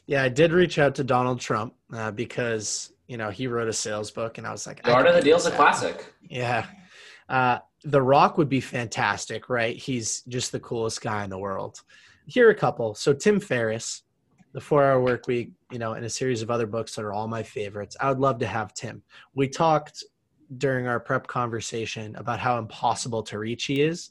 Yeah, 0.05 0.23
I 0.23 0.29
did 0.29 0.51
reach 0.51 0.79
out 0.79 0.95
to 0.95 1.03
Donald 1.03 1.39
Trump 1.39 1.73
uh, 1.93 2.11
because 2.11 2.92
you 3.07 3.17
know 3.17 3.29
he 3.29 3.47
wrote 3.47 3.67
a 3.67 3.73
sales 3.73 4.11
book, 4.11 4.37
and 4.37 4.47
I 4.47 4.51
was 4.51 4.65
like, 4.67 4.83
"The 4.83 4.91
Art 4.91 5.07
of 5.07 5.15
the 5.15 5.21
Deal 5.21 5.37
is 5.37 5.45
a 5.45 5.51
classic." 5.51 6.13
Yeah, 6.21 6.65
uh, 7.29 7.59
The 7.83 8.01
Rock 8.01 8.37
would 8.37 8.49
be 8.49 8.61
fantastic, 8.61 9.49
right? 9.49 9.75
He's 9.75 10.21
just 10.21 10.51
the 10.51 10.59
coolest 10.59 11.01
guy 11.01 11.23
in 11.23 11.29
the 11.29 11.37
world 11.37 11.81
here 12.25 12.47
are 12.47 12.51
a 12.51 12.55
couple. 12.55 12.95
So 12.95 13.13
Tim 13.13 13.39
Ferriss, 13.39 14.03
The 14.53 14.61
Four 14.61 14.83
Hour 14.83 15.01
Work 15.01 15.27
Week, 15.27 15.51
you 15.71 15.79
know, 15.79 15.93
and 15.93 16.05
a 16.05 16.09
series 16.09 16.41
of 16.41 16.51
other 16.51 16.67
books 16.67 16.95
that 16.95 17.03
are 17.03 17.13
all 17.13 17.27
my 17.27 17.43
favorites. 17.43 17.97
I 17.99 18.09
would 18.09 18.19
love 18.19 18.39
to 18.39 18.47
have 18.47 18.73
Tim. 18.73 19.01
We 19.33 19.47
talked 19.47 20.03
during 20.57 20.87
our 20.87 20.99
prep 20.99 21.25
conversation 21.27 22.15
about 22.15 22.39
how 22.39 22.57
impossible 22.59 23.23
to 23.23 23.39
reach 23.39 23.65
he 23.65 23.81
is. 23.81 24.09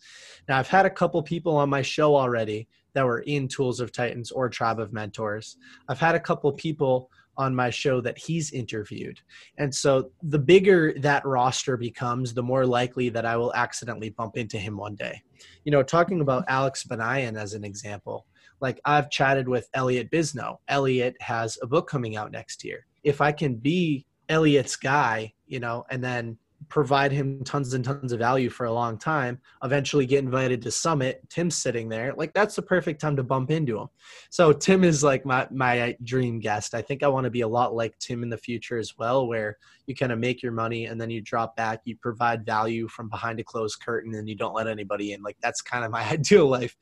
Now 0.49 0.59
I've 0.59 0.69
had 0.69 0.87
a 0.87 0.91
couple 0.91 1.23
people 1.23 1.57
on 1.57 1.71
my 1.71 1.83
show 1.83 2.17
already 2.17 2.69
that 2.95 3.07
were 3.07 3.21
in 3.21 3.49
Tools 3.49 3.81
of 3.81 3.93
Titans 3.93 4.31
or 4.31 4.49
Tribe 4.49 4.81
of 4.81 4.93
Mentors. 4.93 5.57
I've 5.89 6.01
had 6.01 6.15
a 6.15 6.21
couple 6.21 6.53
people 6.53 7.11
on 7.37 7.55
my 7.55 7.71
show 7.71 8.01
that 8.01 8.19
he's 8.19 8.53
interviewed. 8.53 9.21
And 9.59 9.75
so 9.75 10.11
the 10.23 10.39
bigger 10.39 10.95
that 10.99 11.25
roster 11.25 11.77
becomes, 11.77 12.35
the 12.35 12.43
more 12.43 12.67
likely 12.67 13.09
that 13.11 13.25
I 13.27 13.37
will 13.37 13.55
accidentally 13.55 14.11
bump 14.11 14.37
into 14.37 14.59
him 14.59 14.77
one 14.77 14.95
day. 14.95 15.23
You 15.65 15.73
know, 15.73 15.83
talking 15.83 16.21
about 16.21 16.43
mm-hmm. 16.43 16.55
Alex 16.55 16.85
Banayan 16.85 17.37
as 17.37 17.55
an 17.55 17.65
example, 17.65 18.27
like 18.61 18.81
I've 18.85 19.11
chatted 19.11 19.49
with 19.49 19.69
Elliott 19.75 20.11
Bisnow. 20.11 20.59
Elliott 20.69 21.17
has 21.21 21.59
a 21.63 21.67
book 21.67 21.89
coming 21.89 22.17
out 22.17 22.31
next 22.31 22.65
year. 22.65 22.87
If 23.03 23.21
I 23.21 23.33
can 23.33 23.57
be 23.57 24.07
Elliott's 24.29 24.77
guy, 24.77 25.33
you 25.47 25.61
know, 25.61 25.85
and 25.91 26.03
then 26.03 26.39
provide 26.69 27.13
him 27.13 27.43
tons 27.45 27.75
and 27.75 27.85
tons 27.85 28.13
of 28.13 28.19
value 28.19 28.51
for 28.51 28.67
a 28.67 28.73
long 28.73 28.99
time 28.99 29.41
eventually 29.63 30.07
get 30.07 30.19
invited 30.19 30.61
to 30.63 30.71
summit 30.71 31.23
tim's 31.29 31.57
sitting 31.57 31.89
there 31.89 32.13
like 32.15 32.33
that's 32.35 32.57
the 32.57 32.63
perfect 32.63 33.01
time 33.01 33.17
to 33.17 33.23
bump 33.23 33.51
into 33.51 33.79
him. 33.79 33.89
So 34.31 34.53
tim 34.53 34.85
is 34.85 35.03
like 35.03 35.25
my 35.25 35.47
my 35.51 35.81
uh, 35.81 35.93
dream 36.03 36.39
guest. 36.39 36.75
I 36.75 36.83
think 36.83 37.03
i 37.03 37.09
want 37.09 37.25
to 37.25 37.31
be 37.31 37.41
a 37.41 37.49
lot 37.49 37.75
like 37.75 37.99
tim 37.99 38.23
in 38.23 38.29
the 38.29 38.39
future 38.39 38.79
as 38.79 38.97
well 38.99 39.27
where 39.27 39.59
you 39.87 39.95
kind 39.95 40.13
of 40.13 40.19
make 40.19 40.43
your 40.43 40.53
money 40.53 40.87
and 40.87 41.01
then 41.01 41.11
you 41.11 41.21
drop 41.21 41.57
back 41.57 41.81
you 41.85 41.97
provide 41.97 42.47
value 42.47 42.89
from 42.89 43.09
behind 43.09 43.41
a 43.41 43.45
closed 43.45 43.81
curtain 43.85 44.15
and 44.15 44.29
you 44.29 44.37
don't 44.37 44.55
let 44.55 44.67
anybody 44.67 45.13
in. 45.13 45.23
Like 45.23 45.37
that's 45.43 45.63
kind 45.63 45.85
of 45.85 45.91
my 45.91 46.03
ideal 46.11 46.47
life. 46.47 46.77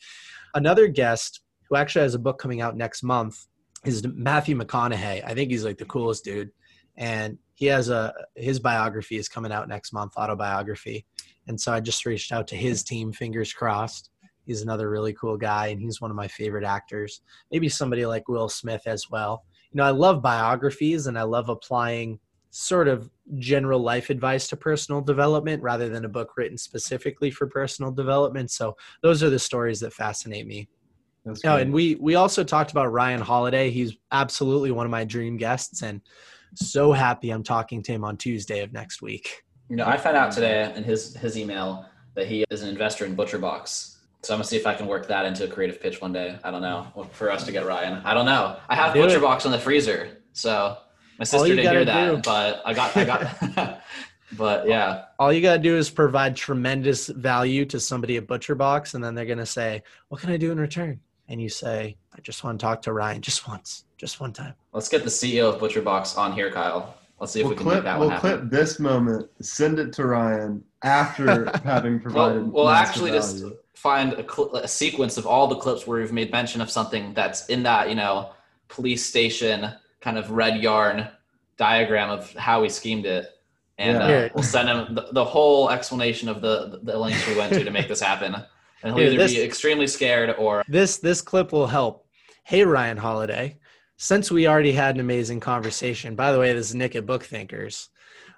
Another 0.55 0.89
guest 0.89 1.41
who 1.69 1.77
actually 1.77 2.03
has 2.03 2.15
a 2.15 2.19
book 2.19 2.39
coming 2.39 2.61
out 2.61 2.77
next 2.77 3.03
month 3.03 3.47
is 3.85 4.07
matthew 4.07 4.57
mcconaughey. 4.57 5.25
I 5.25 5.35
think 5.35 5.51
he's 5.51 5.65
like 5.65 5.79
the 5.79 5.85
coolest 5.85 6.25
dude. 6.25 6.51
And 6.97 7.39
he 7.61 7.67
has 7.67 7.91
a 7.91 8.15
his 8.37 8.59
biography 8.59 9.19
is 9.19 9.29
coming 9.29 9.53
out 9.53 9.69
next 9.69 9.93
month, 9.93 10.17
autobiography, 10.17 11.05
and 11.47 11.61
so 11.61 11.73
I 11.73 11.81
just 11.81 12.07
reached 12.07 12.33
out 12.33 12.49
to 12.49 12.57
his 12.57 12.83
team. 12.83 13.13
Fingers 13.13 13.53
crossed. 13.53 14.09
He's 14.47 14.63
another 14.63 14.89
really 14.89 15.13
cool 15.13 15.37
guy, 15.37 15.67
and 15.67 15.79
he's 15.79 16.01
one 16.01 16.11
of 16.11 16.17
my 16.17 16.27
favorite 16.27 16.65
actors. 16.65 17.21
Maybe 17.53 17.69
somebody 17.69 18.07
like 18.07 18.29
Will 18.29 18.49
Smith 18.49 18.81
as 18.87 19.11
well. 19.11 19.45
You 19.73 19.77
know, 19.77 19.85
I 19.85 19.91
love 19.91 20.23
biographies, 20.23 21.07
and 21.07 21.19
I 21.19 21.23
love 21.23 21.51
applying 21.51 22.19
sort 22.49 22.89
of 22.89 23.11
general 23.39 23.79
life 23.79 24.09
advice 24.09 24.49
to 24.49 24.57
personal 24.57 25.03
development 25.03 25.63
rather 25.63 25.91
than 25.91 26.07
a 26.07 26.09
book 26.09 26.39
written 26.39 26.57
specifically 26.57 27.31
for 27.31 27.47
personal 27.47 27.93
development. 27.93 28.51
So 28.51 28.75
those 29.03 29.23
are 29.23 29.31
the 29.31 29.39
stories 29.39 29.81
that 29.81 29.93
fascinate 29.93 30.47
me. 30.47 30.67
oh, 31.45 31.57
and 31.59 31.75
we 31.75 31.97
we 31.97 32.15
also 32.15 32.43
talked 32.43 32.71
about 32.71 32.91
Ryan 32.91 33.21
Holiday. 33.21 33.69
He's 33.69 33.99
absolutely 34.13 34.71
one 34.71 34.87
of 34.87 34.91
my 34.91 35.05
dream 35.05 35.37
guests, 35.37 35.83
and 35.83 36.01
so 36.55 36.93
happy 36.93 37.31
I'm 37.31 37.43
talking 37.43 37.83
to 37.83 37.93
him 37.93 38.05
on 38.05 38.17
Tuesday 38.17 38.61
of 38.61 38.73
next 38.73 39.03
week. 39.03 39.43
You 39.69 39.77
know, 39.77 39.87
I 39.87 39.97
found 39.97 40.17
out 40.17 40.33
today 40.33 40.73
in 40.75 40.85
his 40.85 41.15
his 41.17 41.39
email 41.39 41.87
that 42.15 42.27
he 42.27 42.45
is 42.51 42.63
an 42.63 42.69
investor 42.69 43.05
in 43.05 43.17
ButcherBox. 43.17 43.97
So 44.23 44.35
I'm 44.35 44.39
gonna 44.39 44.45
see 44.45 44.57
if 44.57 44.67
I 44.67 44.75
can 44.75 44.87
work 44.87 45.09
that 45.09 45.25
into 45.25 45.45
a 45.45 45.49
creative 45.49 45.81
pitch 45.81 46.01
one 46.01 46.13
day. 46.13 46.39
I 46.45 46.51
don't 46.51 46.63
know 46.63 47.09
for 47.13 47.31
us 47.31 47.45
to 47.45 47.53
get 47.53 47.65
Ryan. 47.65 48.03
I 48.05 48.13
don't 48.13 48.27
know. 48.27 48.59
I 48.69 48.75
have 48.75 48.93
do 48.93 49.01
ButcherBox 49.01 49.47
on 49.47 49.53
the 49.53 49.59
freezer, 49.59 50.19
so 50.33 50.77
my 51.19 51.25
sister 51.25 51.49
didn't 51.49 51.71
hear 51.71 51.85
that, 51.85 52.11
do. 52.11 52.21
but 52.23 52.63
I 52.65 52.75
got 52.75 52.97
I 52.97 53.05
got. 53.05 53.83
but 54.37 54.67
yeah, 54.69 55.05
all 55.19 55.33
you 55.33 55.41
gotta 55.41 55.61
do 55.61 55.77
is 55.77 55.89
provide 55.89 56.37
tremendous 56.37 57.07
value 57.07 57.65
to 57.67 57.81
somebody 57.81 58.17
at 58.17 58.27
ButcherBox, 58.27 58.95
and 58.95 59.03
then 59.03 59.15
they're 59.15 59.25
gonna 59.25 59.47
say, 59.47 59.83
"What 60.09 60.21
can 60.21 60.31
I 60.31 60.37
do 60.37 60.53
in 60.53 60.59
return?" 60.59 61.01
And 61.31 61.41
you 61.41 61.49
say, 61.49 61.97
"I 62.15 62.21
just 62.21 62.45
want 62.45 62.61
to 62.61 62.65
talk 62.65 62.83
to 62.83 62.93
Ryan 62.93 63.23
just 63.31 63.49
once." 63.49 63.85
just 64.01 64.19
one 64.19 64.33
time. 64.33 64.55
Let's 64.73 64.89
get 64.89 65.05
the 65.05 65.11
CEO 65.11 65.53
of 65.53 65.61
ButcherBox 65.61 66.17
on 66.17 66.33
here, 66.33 66.51
Kyle. 66.51 66.95
Let's 67.21 67.35
see 67.35 67.41
if 67.41 67.45
we'll 67.45 67.51
we 67.51 67.57
can 67.57 67.65
clip, 67.65 67.75
make 67.77 67.85
that 67.85 67.99
we'll 67.99 68.09
one 68.09 68.17
happen. 68.17 68.31
We'll 68.31 68.39
clip 68.39 68.51
this 68.51 68.81
moment, 68.81 69.29
send 69.43 69.79
it 69.79 69.93
to 69.93 70.07
Ryan 70.07 70.65
after 70.83 71.51
having 71.65 72.01
provided. 72.01 72.45
We'll, 72.45 72.65
we'll 72.65 72.69
actually 72.71 73.11
value. 73.11 73.21
just 73.21 73.45
find 73.75 74.15
a, 74.15 74.27
cl- 74.27 74.55
a, 74.57 74.67
sequence 74.67 75.19
of 75.19 75.27
all 75.27 75.49
the 75.49 75.57
clips 75.57 75.87
where 75.87 76.01
we've 76.01 76.13
made 76.13 76.31
mention 76.31 76.63
of 76.63 76.71
something 76.71 77.13
that's 77.13 77.47
in 77.49 77.63
that 77.65 77.91
you 77.91 77.95
know 77.95 78.31
police 78.69 79.05
station 79.05 79.71
kind 80.01 80.17
of 80.17 80.31
red 80.31 80.63
yarn 80.63 81.09
diagram 81.59 82.09
of 82.09 82.33
how 82.33 82.63
we 82.63 82.71
schemed 82.71 83.05
it. 83.05 83.29
And 83.77 83.99
Yeah. 83.99 84.05
uh, 84.05 84.29
we'll 84.35 84.43
send 84.43 84.71
him 84.71 84.95
the, 84.95 85.09
the 85.13 85.25
whole 85.25 85.69
explanation 85.69 86.31
of 86.31 86.41
the, 86.41 86.81
the 86.83 86.99
links 86.99 87.27
we 87.29 87.37
went 87.37 87.53
to 87.53 87.65
to 87.65 87.71
make 87.71 87.87
this 87.89 88.01
happen. 88.01 88.35
And 88.83 88.95
he'll 88.95 89.03
Here, 89.05 89.13
either 89.15 89.23
this- 89.25 89.35
be 89.35 89.43
extremely 89.43 89.87
scared 89.87 90.35
or 90.39 90.65
This 90.69 90.99
this 90.99 91.21
clip 91.23 91.53
will 91.53 91.67
help. 91.67 92.07
Hey 92.45 92.65
Ryan 92.65 92.97
Holiday, 92.97 93.59
since 93.97 94.31
we 94.31 94.47
already 94.49 94.73
had 94.73 94.95
an 94.95 95.01
amazing 95.01 95.41
conversation. 95.41 96.15
By 96.17 96.33
the 96.33 96.39
way, 96.39 96.53
this 96.53 96.71
is 96.71 96.75
Nick 96.75 96.97
at 96.97 97.07
Book 97.07 97.23
Thinkers. 97.25 97.89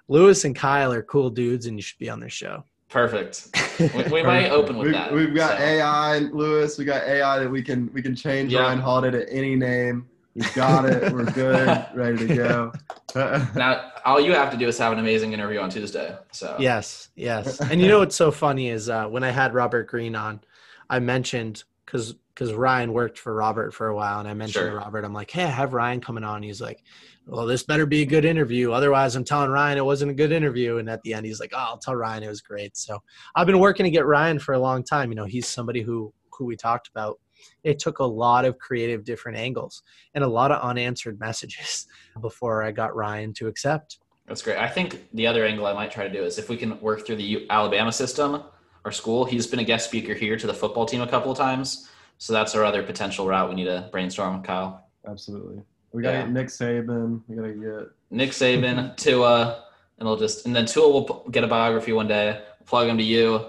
Louis 0.09 0.43
and 0.43 0.55
Kyle 0.55 0.91
are 0.91 1.01
cool 1.03 1.29
dudes, 1.29 1.65
and 1.65 1.77
you 1.77 1.81
should 1.81 1.97
be 1.97 2.09
on 2.09 2.19
their 2.19 2.29
show. 2.29 2.65
perfect. 2.89 3.47
We, 3.79 4.03
we 4.03 4.21
might 4.23 4.49
open 4.51 4.77
with 4.77 4.85
we've, 4.89 4.93
that. 4.93 5.11
We've 5.11 5.33
got 5.33 5.57
so. 5.57 5.63
AI, 5.63 6.19
Louis. 6.19 6.77
We 6.77 6.85
got 6.85 7.01
AI 7.07 7.39
that 7.39 7.49
we 7.49 7.63
can 7.63 7.91
we 7.91 8.03
can 8.03 8.15
change 8.15 8.53
Yeah. 8.53 8.59
Ryan 8.61 8.77
Holiday 8.79 9.25
to 9.25 9.33
any 9.33 9.55
name. 9.55 10.07
We've 10.35 10.53
got 10.55 10.85
it. 10.85 11.13
We're 11.13 11.25
good. 11.25 11.85
Ready 11.93 12.27
to 12.27 12.35
go. 12.35 12.73
Now, 13.15 13.91
all 14.05 14.19
you 14.19 14.33
have 14.33 14.49
to 14.49 14.57
do 14.57 14.67
is 14.67 14.75
have 14.79 14.91
an 14.91 14.97
amazing 14.97 15.33
interview 15.33 15.59
on 15.59 15.69
Tuesday. 15.69 16.17
So 16.31 16.55
Yes, 16.59 17.09
yes. 17.15 17.61
And 17.61 17.79
you 17.79 17.87
know 17.87 17.99
what's 17.99 18.15
so 18.15 18.31
funny 18.31 18.69
is 18.69 18.89
uh, 18.89 19.05
when 19.05 19.23
I 19.23 19.29
had 19.29 19.53
Robert 19.53 19.87
Greene 19.87 20.15
on, 20.15 20.41
I 20.89 20.97
mentioned 20.97 21.63
because 21.85 22.15
because 22.33 22.53
Ryan 22.53 22.91
worked 22.91 23.19
for 23.19 23.35
Robert 23.35 23.71
for 23.71 23.87
a 23.87 23.95
while, 23.95 24.19
and 24.19 24.27
I 24.27 24.33
mentioned 24.33 24.65
to 24.65 24.75
Robert, 24.75 25.05
I'm 25.05 25.13
like, 25.13 25.29
hey, 25.29 25.43
I 25.43 25.51
have 25.51 25.73
Ryan 25.73 26.01
coming 26.01 26.23
on. 26.23 26.41
He's 26.41 26.59
like, 26.59 26.81
well, 27.27 27.45
this 27.45 27.63
better 27.63 27.85
be 27.85 28.01
a 28.01 28.05
good 28.05 28.25
interview. 28.25 28.71
Otherwise, 28.71 29.15
I'm 29.15 29.23
telling 29.23 29.51
Ryan 29.51 29.77
it 29.77 29.85
wasn't 29.85 30.11
a 30.11 30.15
good 30.15 30.31
interview. 30.31 30.77
And 30.77 30.89
at 30.89 31.01
the 31.03 31.13
end, 31.13 31.25
he's 31.25 31.39
like, 31.39 31.51
oh, 31.53 31.59
I'll 31.59 31.77
tell 31.77 31.95
Ryan 31.95 32.23
it 32.23 32.29
was 32.29 32.41
great. 32.41 32.75
So 32.75 33.01
I've 33.35 33.47
been 33.47 33.59
working 33.59 33.83
to 33.83 33.91
get 33.91 34.05
Ryan 34.05 34.39
for 34.39 34.53
a 34.53 34.59
long 34.59 34.83
time. 34.83 35.11
You 35.11 35.15
know, 35.15 35.25
he's 35.25 35.47
somebody 35.47 35.81
who 35.81 36.11
who 36.31 36.45
we 36.45 36.55
talked 36.55 36.87
about. 36.87 37.19
It 37.63 37.79
took 37.79 37.99
a 37.99 38.03
lot 38.05 38.45
of 38.45 38.57
creative 38.57 39.03
different 39.03 39.37
angles 39.37 39.83
and 40.13 40.23
a 40.23 40.27
lot 40.27 40.51
of 40.51 40.61
unanswered 40.61 41.19
messages 41.19 41.87
before 42.21 42.63
I 42.63 42.71
got 42.71 42.95
Ryan 42.95 43.33
to 43.35 43.47
accept. 43.47 43.99
That's 44.27 44.41
great. 44.41 44.57
I 44.57 44.69
think 44.69 45.07
the 45.13 45.27
other 45.27 45.45
angle 45.45 45.65
I 45.65 45.73
might 45.73 45.91
try 45.91 46.07
to 46.07 46.13
do 46.13 46.23
is 46.23 46.37
if 46.39 46.47
we 46.49 46.55
can 46.57 46.79
work 46.79 47.05
through 47.05 47.17
the 47.17 47.45
Alabama 47.49 47.91
system 47.91 48.43
or 48.85 48.91
school. 48.91 49.25
He's 49.25 49.47
been 49.47 49.59
a 49.59 49.63
guest 49.63 49.85
speaker 49.87 50.13
here 50.13 50.37
to 50.37 50.47
the 50.47 50.53
football 50.53 50.85
team 50.85 51.01
a 51.01 51.07
couple 51.07 51.31
of 51.31 51.37
times, 51.37 51.89
so 52.17 52.33
that's 52.33 52.53
our 52.55 52.63
other 52.63 52.83
potential 52.83 53.25
route 53.25 53.49
we 53.49 53.55
need 53.55 53.65
to 53.65 53.87
brainstorm. 53.91 54.43
Kyle, 54.43 54.87
Absolutely. 55.07 55.61
We 55.91 56.01
gotta 56.01 56.17
Yeah. 56.17 56.23
get 56.23 56.31
Nick 56.31 56.47
Saban. 56.47 57.21
We 57.27 57.35
gotta 57.35 57.53
get 57.53 57.91
Nick 58.11 58.31
Saban, 58.31 58.95
Tua, 58.97 59.65
and 59.99 60.07
we'll 60.07 60.17
just 60.17 60.45
and 60.45 60.55
then 60.55 60.65
Tua 60.65 60.89
will 60.89 61.25
get 61.31 61.43
a 61.43 61.47
biography 61.47 61.93
one 61.93 62.07
day. 62.07 62.41
Plug 62.65 62.87
him 62.87 62.97
to 62.97 63.03
you, 63.03 63.45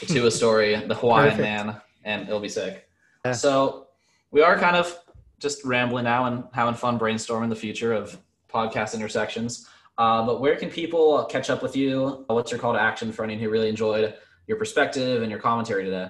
the 0.00 0.06
Tua 0.06 0.30
story, 0.30 0.76
the 0.76 0.94
Hawaiian 0.94 1.36
Perfect. 1.36 1.42
man, 1.42 1.80
and 2.04 2.28
it'll 2.28 2.40
be 2.40 2.48
sick. 2.48 2.88
Yeah. 3.24 3.32
So 3.32 3.86
we 4.30 4.42
are 4.42 4.58
kind 4.58 4.76
of 4.76 4.98
just 5.38 5.64
rambling 5.64 6.04
now 6.04 6.26
and 6.26 6.44
having 6.52 6.74
fun 6.74 6.98
brainstorming 6.98 7.48
the 7.48 7.56
future 7.56 7.92
of 7.92 8.18
podcast 8.52 8.94
intersections. 8.94 9.68
Uh, 9.98 10.24
but 10.26 10.40
where 10.40 10.56
can 10.56 10.70
people 10.70 11.24
catch 11.26 11.50
up 11.50 11.62
with 11.62 11.76
you? 11.76 12.24
What's 12.28 12.50
your 12.50 12.58
call 12.58 12.72
to 12.72 12.80
action 12.80 13.12
for 13.12 13.24
anyone 13.24 13.42
who 13.42 13.50
really 13.50 13.68
enjoyed 13.68 14.14
your 14.46 14.56
perspective 14.56 15.22
and 15.22 15.30
your 15.30 15.40
commentary 15.40 15.84
today? 15.84 16.08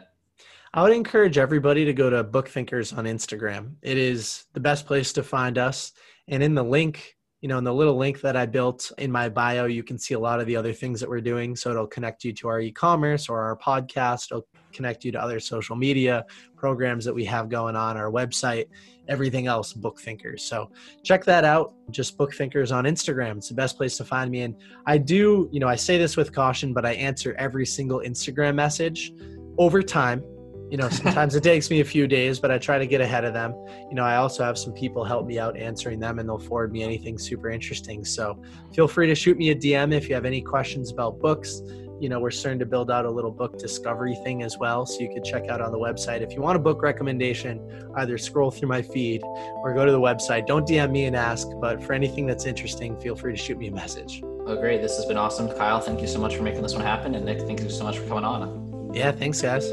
I 0.74 0.82
would 0.82 0.92
encourage 0.92 1.36
everybody 1.36 1.84
to 1.84 1.92
go 1.92 2.08
to 2.08 2.24
BookThinkers 2.24 2.96
on 2.96 3.04
Instagram. 3.04 3.74
It 3.82 3.98
is 3.98 4.44
the 4.54 4.60
best 4.60 4.86
place 4.86 5.12
to 5.14 5.22
find 5.22 5.58
us. 5.58 5.92
And 6.28 6.42
in 6.42 6.54
the 6.54 6.62
link, 6.62 7.16
you 7.42 7.48
know, 7.48 7.58
in 7.58 7.64
the 7.64 7.74
little 7.74 7.96
link 7.96 8.22
that 8.22 8.36
I 8.36 8.46
built 8.46 8.90
in 8.96 9.12
my 9.12 9.28
bio, 9.28 9.66
you 9.66 9.82
can 9.82 9.98
see 9.98 10.14
a 10.14 10.18
lot 10.18 10.40
of 10.40 10.46
the 10.46 10.56
other 10.56 10.72
things 10.72 11.00
that 11.00 11.10
we're 11.10 11.20
doing. 11.20 11.56
So 11.56 11.70
it'll 11.70 11.86
connect 11.86 12.24
you 12.24 12.32
to 12.34 12.48
our 12.48 12.60
e-commerce 12.60 13.28
or 13.28 13.40
our 13.40 13.58
podcast. 13.58 14.30
It'll 14.30 14.46
connect 14.72 15.04
you 15.04 15.12
to 15.12 15.22
other 15.22 15.38
social 15.40 15.76
media 15.76 16.24
programs 16.56 17.04
that 17.04 17.14
we 17.14 17.24
have 17.24 17.48
going 17.48 17.76
on, 17.76 17.96
our 17.96 18.10
website, 18.10 18.66
everything 19.08 19.46
else, 19.46 19.72
BookThinkers. 19.72 20.40
So 20.40 20.70
check 21.02 21.24
that 21.24 21.44
out. 21.44 21.74
Just 21.90 22.16
BookThinkers 22.16 22.74
on 22.74 22.84
Instagram. 22.84 23.36
It's 23.38 23.48
the 23.48 23.54
best 23.54 23.76
place 23.76 23.96
to 23.98 24.04
find 24.04 24.30
me. 24.30 24.42
And 24.42 24.54
I 24.86 24.98
do, 24.98 25.48
you 25.52 25.60
know, 25.60 25.68
I 25.68 25.76
say 25.76 25.98
this 25.98 26.16
with 26.16 26.32
caution, 26.32 26.72
but 26.72 26.86
I 26.86 26.92
answer 26.94 27.34
every 27.38 27.66
single 27.66 28.00
Instagram 28.00 28.54
message 28.54 29.12
over 29.58 29.82
time 29.82 30.24
you 30.72 30.78
know 30.78 30.88
sometimes 30.88 31.34
it 31.34 31.42
takes 31.42 31.70
me 31.70 31.80
a 31.80 31.84
few 31.84 32.06
days 32.08 32.40
but 32.40 32.50
i 32.50 32.56
try 32.56 32.78
to 32.78 32.86
get 32.86 33.00
ahead 33.02 33.24
of 33.26 33.34
them 33.34 33.52
you 33.90 33.94
know 33.94 34.02
i 34.02 34.16
also 34.16 34.42
have 34.42 34.56
some 34.56 34.72
people 34.72 35.04
help 35.04 35.26
me 35.26 35.38
out 35.38 35.54
answering 35.56 36.00
them 36.00 36.18
and 36.18 36.26
they'll 36.26 36.38
forward 36.38 36.72
me 36.72 36.82
anything 36.82 37.18
super 37.18 37.50
interesting 37.50 38.02
so 38.04 38.40
feel 38.74 38.88
free 38.88 39.06
to 39.06 39.14
shoot 39.14 39.36
me 39.36 39.50
a 39.50 39.54
dm 39.54 39.92
if 39.92 40.08
you 40.08 40.14
have 40.14 40.24
any 40.24 40.40
questions 40.40 40.90
about 40.90 41.20
books 41.20 41.60
you 42.00 42.08
know 42.08 42.18
we're 42.18 42.30
starting 42.30 42.58
to 42.58 42.64
build 42.64 42.90
out 42.90 43.04
a 43.04 43.10
little 43.10 43.30
book 43.30 43.58
discovery 43.58 44.16
thing 44.24 44.42
as 44.42 44.56
well 44.58 44.86
so 44.86 44.98
you 45.00 45.10
could 45.12 45.22
check 45.22 45.46
out 45.48 45.60
on 45.60 45.70
the 45.70 45.78
website 45.78 46.22
if 46.22 46.32
you 46.32 46.40
want 46.40 46.56
a 46.56 46.58
book 46.58 46.82
recommendation 46.82 47.60
either 47.98 48.16
scroll 48.16 48.50
through 48.50 48.68
my 48.68 48.80
feed 48.80 49.20
or 49.62 49.74
go 49.74 49.84
to 49.84 49.92
the 49.92 50.00
website 50.00 50.46
don't 50.46 50.66
dm 50.66 50.90
me 50.90 51.04
and 51.04 51.14
ask 51.14 51.46
but 51.60 51.82
for 51.84 51.92
anything 51.92 52.26
that's 52.26 52.46
interesting 52.46 52.98
feel 52.98 53.14
free 53.14 53.30
to 53.36 53.38
shoot 53.38 53.58
me 53.58 53.68
a 53.68 53.72
message 53.72 54.22
Oh, 54.44 54.56
great. 54.56 54.82
This 54.82 54.96
has 54.96 55.06
been 55.06 55.16
awesome. 55.16 55.46
Kyle, 55.56 55.80
thank 55.80 56.00
you 56.00 56.08
so 56.08 56.18
much 56.18 56.34
for 56.34 56.42
making 56.42 56.62
this 56.62 56.74
one 56.74 56.82
happen. 56.82 57.14
And 57.14 57.24
Nick, 57.24 57.42
thank 57.42 57.60
you 57.60 57.70
so 57.70 57.84
much 57.84 57.98
for 57.98 58.08
coming 58.08 58.24
on. 58.24 58.90
yeah 58.92 59.12
thanks 59.12 59.40
guys 59.40 59.70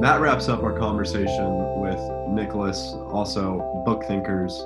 that 0.00 0.20
wraps 0.20 0.48
up 0.48 0.62
our 0.62 0.76
conversation 0.78 1.80
with 1.80 2.00
Nicholas, 2.28 2.94
also 3.10 3.58
BookThinkers. 3.86 4.58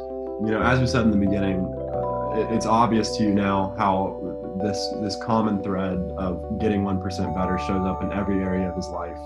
You 0.44 0.52
know, 0.52 0.62
as 0.62 0.80
we 0.80 0.86
said 0.86 1.02
in 1.02 1.10
the 1.10 1.16
beginning, 1.16 1.64
uh, 1.92 2.38
it, 2.38 2.54
it's 2.54 2.66
obvious 2.66 3.16
to 3.16 3.22
you 3.22 3.34
now 3.34 3.74
how 3.78 4.20
this 4.62 4.94
this 5.02 5.16
common 5.16 5.62
thread 5.62 5.98
of 6.16 6.58
getting 6.58 6.84
one 6.84 7.00
percent 7.00 7.34
better 7.34 7.58
shows 7.58 7.86
up 7.86 8.02
in 8.02 8.12
every 8.12 8.42
area 8.42 8.68
of 8.68 8.76
his 8.76 8.88
life, 8.88 9.18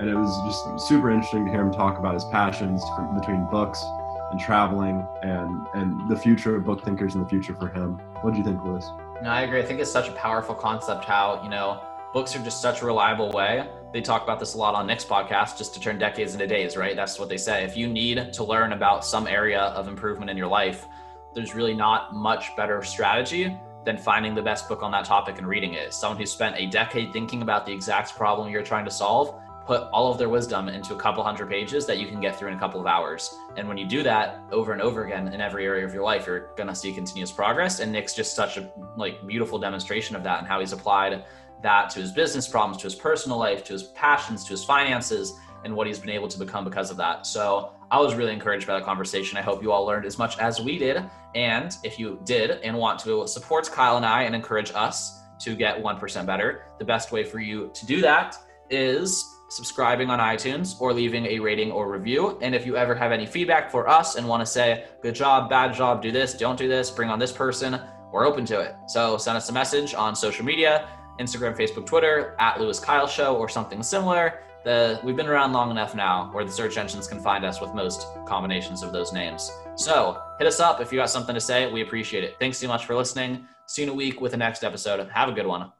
and 0.00 0.08
it 0.08 0.14
was 0.14 0.30
just 0.46 0.88
super 0.88 1.10
interesting 1.10 1.44
to 1.46 1.50
hear 1.50 1.62
him 1.62 1.72
talk 1.72 1.98
about 1.98 2.14
his 2.14 2.24
passions 2.26 2.82
between 3.18 3.46
books 3.50 3.82
and 4.30 4.38
traveling 4.38 5.06
and 5.22 5.66
and 5.74 6.10
the 6.10 6.16
future 6.16 6.56
of 6.56 6.64
BookThinkers 6.64 7.14
and 7.14 7.24
the 7.24 7.28
future 7.28 7.54
for 7.54 7.68
him. 7.68 8.00
What 8.20 8.32
do 8.32 8.38
you 8.38 8.44
think, 8.44 8.62
Louis? 8.64 8.84
No, 9.22 9.30
I 9.30 9.42
agree. 9.42 9.60
I 9.60 9.64
think 9.64 9.80
it's 9.80 9.90
such 9.90 10.08
a 10.08 10.12
powerful 10.12 10.54
concept 10.54 11.04
how, 11.04 11.40
you 11.42 11.48
know, 11.48 11.80
books 12.12 12.36
are 12.36 12.38
just 12.40 12.60
such 12.60 12.82
a 12.82 12.86
reliable 12.86 13.32
way. 13.32 13.66
They 13.90 14.02
talk 14.02 14.22
about 14.22 14.38
this 14.38 14.54
a 14.54 14.58
lot 14.58 14.74
on 14.74 14.86
Nick's 14.86 15.04
podcast, 15.04 15.56
just 15.56 15.72
to 15.74 15.80
turn 15.80 15.98
decades 15.98 16.34
into 16.34 16.46
days, 16.46 16.76
right? 16.76 16.94
That's 16.94 17.18
what 17.18 17.30
they 17.30 17.38
say. 17.38 17.64
If 17.64 17.74
you 17.74 17.88
need 17.88 18.34
to 18.34 18.44
learn 18.44 18.72
about 18.72 19.02
some 19.04 19.26
area 19.26 19.60
of 19.60 19.88
improvement 19.88 20.30
in 20.30 20.36
your 20.36 20.46
life, 20.46 20.86
there's 21.34 21.54
really 21.54 21.74
not 21.74 22.14
much 22.14 22.54
better 22.54 22.82
strategy 22.82 23.56
than 23.86 23.96
finding 23.96 24.34
the 24.34 24.42
best 24.42 24.68
book 24.68 24.82
on 24.82 24.90
that 24.90 25.06
topic 25.06 25.38
and 25.38 25.46
reading 25.46 25.72
it. 25.72 25.94
Someone 25.94 26.18
who 26.18 26.26
spent 26.26 26.56
a 26.58 26.66
decade 26.66 27.14
thinking 27.14 27.40
about 27.40 27.64
the 27.64 27.72
exact 27.72 28.14
problem 28.14 28.50
you're 28.50 28.62
trying 28.62 28.84
to 28.84 28.90
solve, 28.90 29.34
put 29.64 29.82
all 29.90 30.10
of 30.10 30.18
their 30.18 30.28
wisdom 30.28 30.68
into 30.68 30.94
a 30.94 30.98
couple 30.98 31.22
hundred 31.22 31.48
pages 31.48 31.86
that 31.86 31.98
you 31.98 32.08
can 32.08 32.20
get 32.20 32.36
through 32.36 32.48
in 32.48 32.54
a 32.54 32.58
couple 32.58 32.80
of 32.80 32.86
hours. 32.86 33.34
And 33.56 33.66
when 33.68 33.78
you 33.78 33.86
do 33.86 34.02
that 34.02 34.40
over 34.50 34.72
and 34.72 34.82
over 34.82 35.06
again 35.06 35.28
in 35.28 35.40
every 35.40 35.64
area 35.64 35.86
of 35.86 35.94
your 35.94 36.02
life, 36.02 36.26
you're 36.26 36.50
gonna 36.56 36.74
see 36.74 36.92
continuous 36.92 37.32
progress. 37.32 37.80
And 37.80 37.90
Nick's 37.90 38.14
just 38.14 38.34
such 38.34 38.58
a 38.58 38.70
like 38.96 39.26
beautiful 39.26 39.58
demonstration 39.58 40.16
of 40.16 40.22
that 40.24 40.40
and 40.40 40.46
how 40.46 40.60
he's 40.60 40.72
applied 40.72 41.24
that 41.62 41.90
to 41.90 42.00
his 42.00 42.12
business 42.12 42.46
problems, 42.46 42.78
to 42.78 42.84
his 42.84 42.94
personal 42.94 43.38
life, 43.38 43.64
to 43.64 43.72
his 43.72 43.84
passions, 43.84 44.44
to 44.44 44.50
his 44.50 44.64
finances, 44.64 45.38
and 45.64 45.74
what 45.74 45.86
he's 45.86 45.98
been 45.98 46.10
able 46.10 46.28
to 46.28 46.38
become 46.38 46.64
because 46.64 46.90
of 46.90 46.96
that. 46.96 47.26
So 47.26 47.72
I 47.90 48.00
was 48.00 48.14
really 48.14 48.32
encouraged 48.32 48.66
by 48.66 48.74
that 48.74 48.84
conversation. 48.84 49.38
I 49.38 49.42
hope 49.42 49.62
you 49.62 49.72
all 49.72 49.84
learned 49.84 50.06
as 50.06 50.18
much 50.18 50.38
as 50.38 50.60
we 50.60 50.78
did. 50.78 51.02
And 51.34 51.76
if 51.82 51.98
you 51.98 52.20
did 52.24 52.50
and 52.50 52.76
want 52.76 52.98
to 53.00 53.26
support 53.26 53.70
Kyle 53.70 53.96
and 53.96 54.06
I 54.06 54.22
and 54.22 54.34
encourage 54.34 54.72
us 54.74 55.20
to 55.40 55.54
get 55.54 55.82
1% 55.82 56.26
better, 56.26 56.64
the 56.78 56.84
best 56.84 57.12
way 57.12 57.24
for 57.24 57.40
you 57.40 57.70
to 57.74 57.86
do 57.86 58.00
that 58.02 58.36
is 58.70 59.24
subscribing 59.50 60.10
on 60.10 60.18
iTunes 60.18 60.78
or 60.80 60.92
leaving 60.92 61.24
a 61.26 61.38
rating 61.38 61.72
or 61.72 61.90
review. 61.90 62.38
And 62.42 62.54
if 62.54 62.66
you 62.66 62.76
ever 62.76 62.94
have 62.94 63.12
any 63.12 63.24
feedback 63.24 63.70
for 63.70 63.88
us 63.88 64.16
and 64.16 64.28
want 64.28 64.42
to 64.42 64.46
say, 64.46 64.84
good 65.02 65.14
job, 65.14 65.48
bad 65.48 65.72
job, 65.74 66.02
do 66.02 66.12
this, 66.12 66.34
don't 66.34 66.58
do 66.58 66.68
this, 66.68 66.90
bring 66.90 67.08
on 67.08 67.18
this 67.18 67.32
person, 67.32 67.80
we're 68.12 68.26
open 68.26 68.44
to 68.46 68.60
it. 68.60 68.74
So 68.88 69.16
send 69.16 69.36
us 69.36 69.48
a 69.48 69.52
message 69.52 69.94
on 69.94 70.14
social 70.14 70.44
media 70.44 70.88
Instagram, 71.18 71.56
Facebook, 71.56 71.86
Twitter, 71.86 72.36
at 72.38 72.60
Louis 72.60 72.78
Kyle 72.80 73.06
Show, 73.06 73.36
or 73.36 73.48
something 73.48 73.82
similar. 73.82 74.40
The, 74.64 75.00
we've 75.04 75.16
been 75.16 75.28
around 75.28 75.52
long 75.52 75.70
enough 75.70 75.94
now 75.94 76.30
where 76.32 76.44
the 76.44 76.50
search 76.50 76.76
engines 76.76 77.06
can 77.06 77.20
find 77.20 77.44
us 77.44 77.60
with 77.60 77.74
most 77.74 78.06
combinations 78.26 78.82
of 78.82 78.92
those 78.92 79.12
names. 79.12 79.50
So 79.76 80.20
hit 80.38 80.46
us 80.46 80.60
up 80.60 80.80
if 80.80 80.92
you 80.92 80.98
got 80.98 81.10
something 81.10 81.34
to 81.34 81.40
say. 81.40 81.70
We 81.70 81.82
appreciate 81.82 82.24
it. 82.24 82.36
Thanks 82.38 82.58
so 82.58 82.68
much 82.68 82.84
for 82.84 82.94
listening. 82.94 83.46
See 83.66 83.82
you 83.82 83.88
in 83.88 83.94
a 83.94 83.96
week 83.96 84.20
with 84.20 84.32
the 84.32 84.38
next 84.38 84.64
episode. 84.64 85.08
Have 85.10 85.28
a 85.28 85.32
good 85.32 85.46
one. 85.46 85.72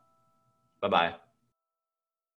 Bye 0.80 0.88
bye. 0.88 1.27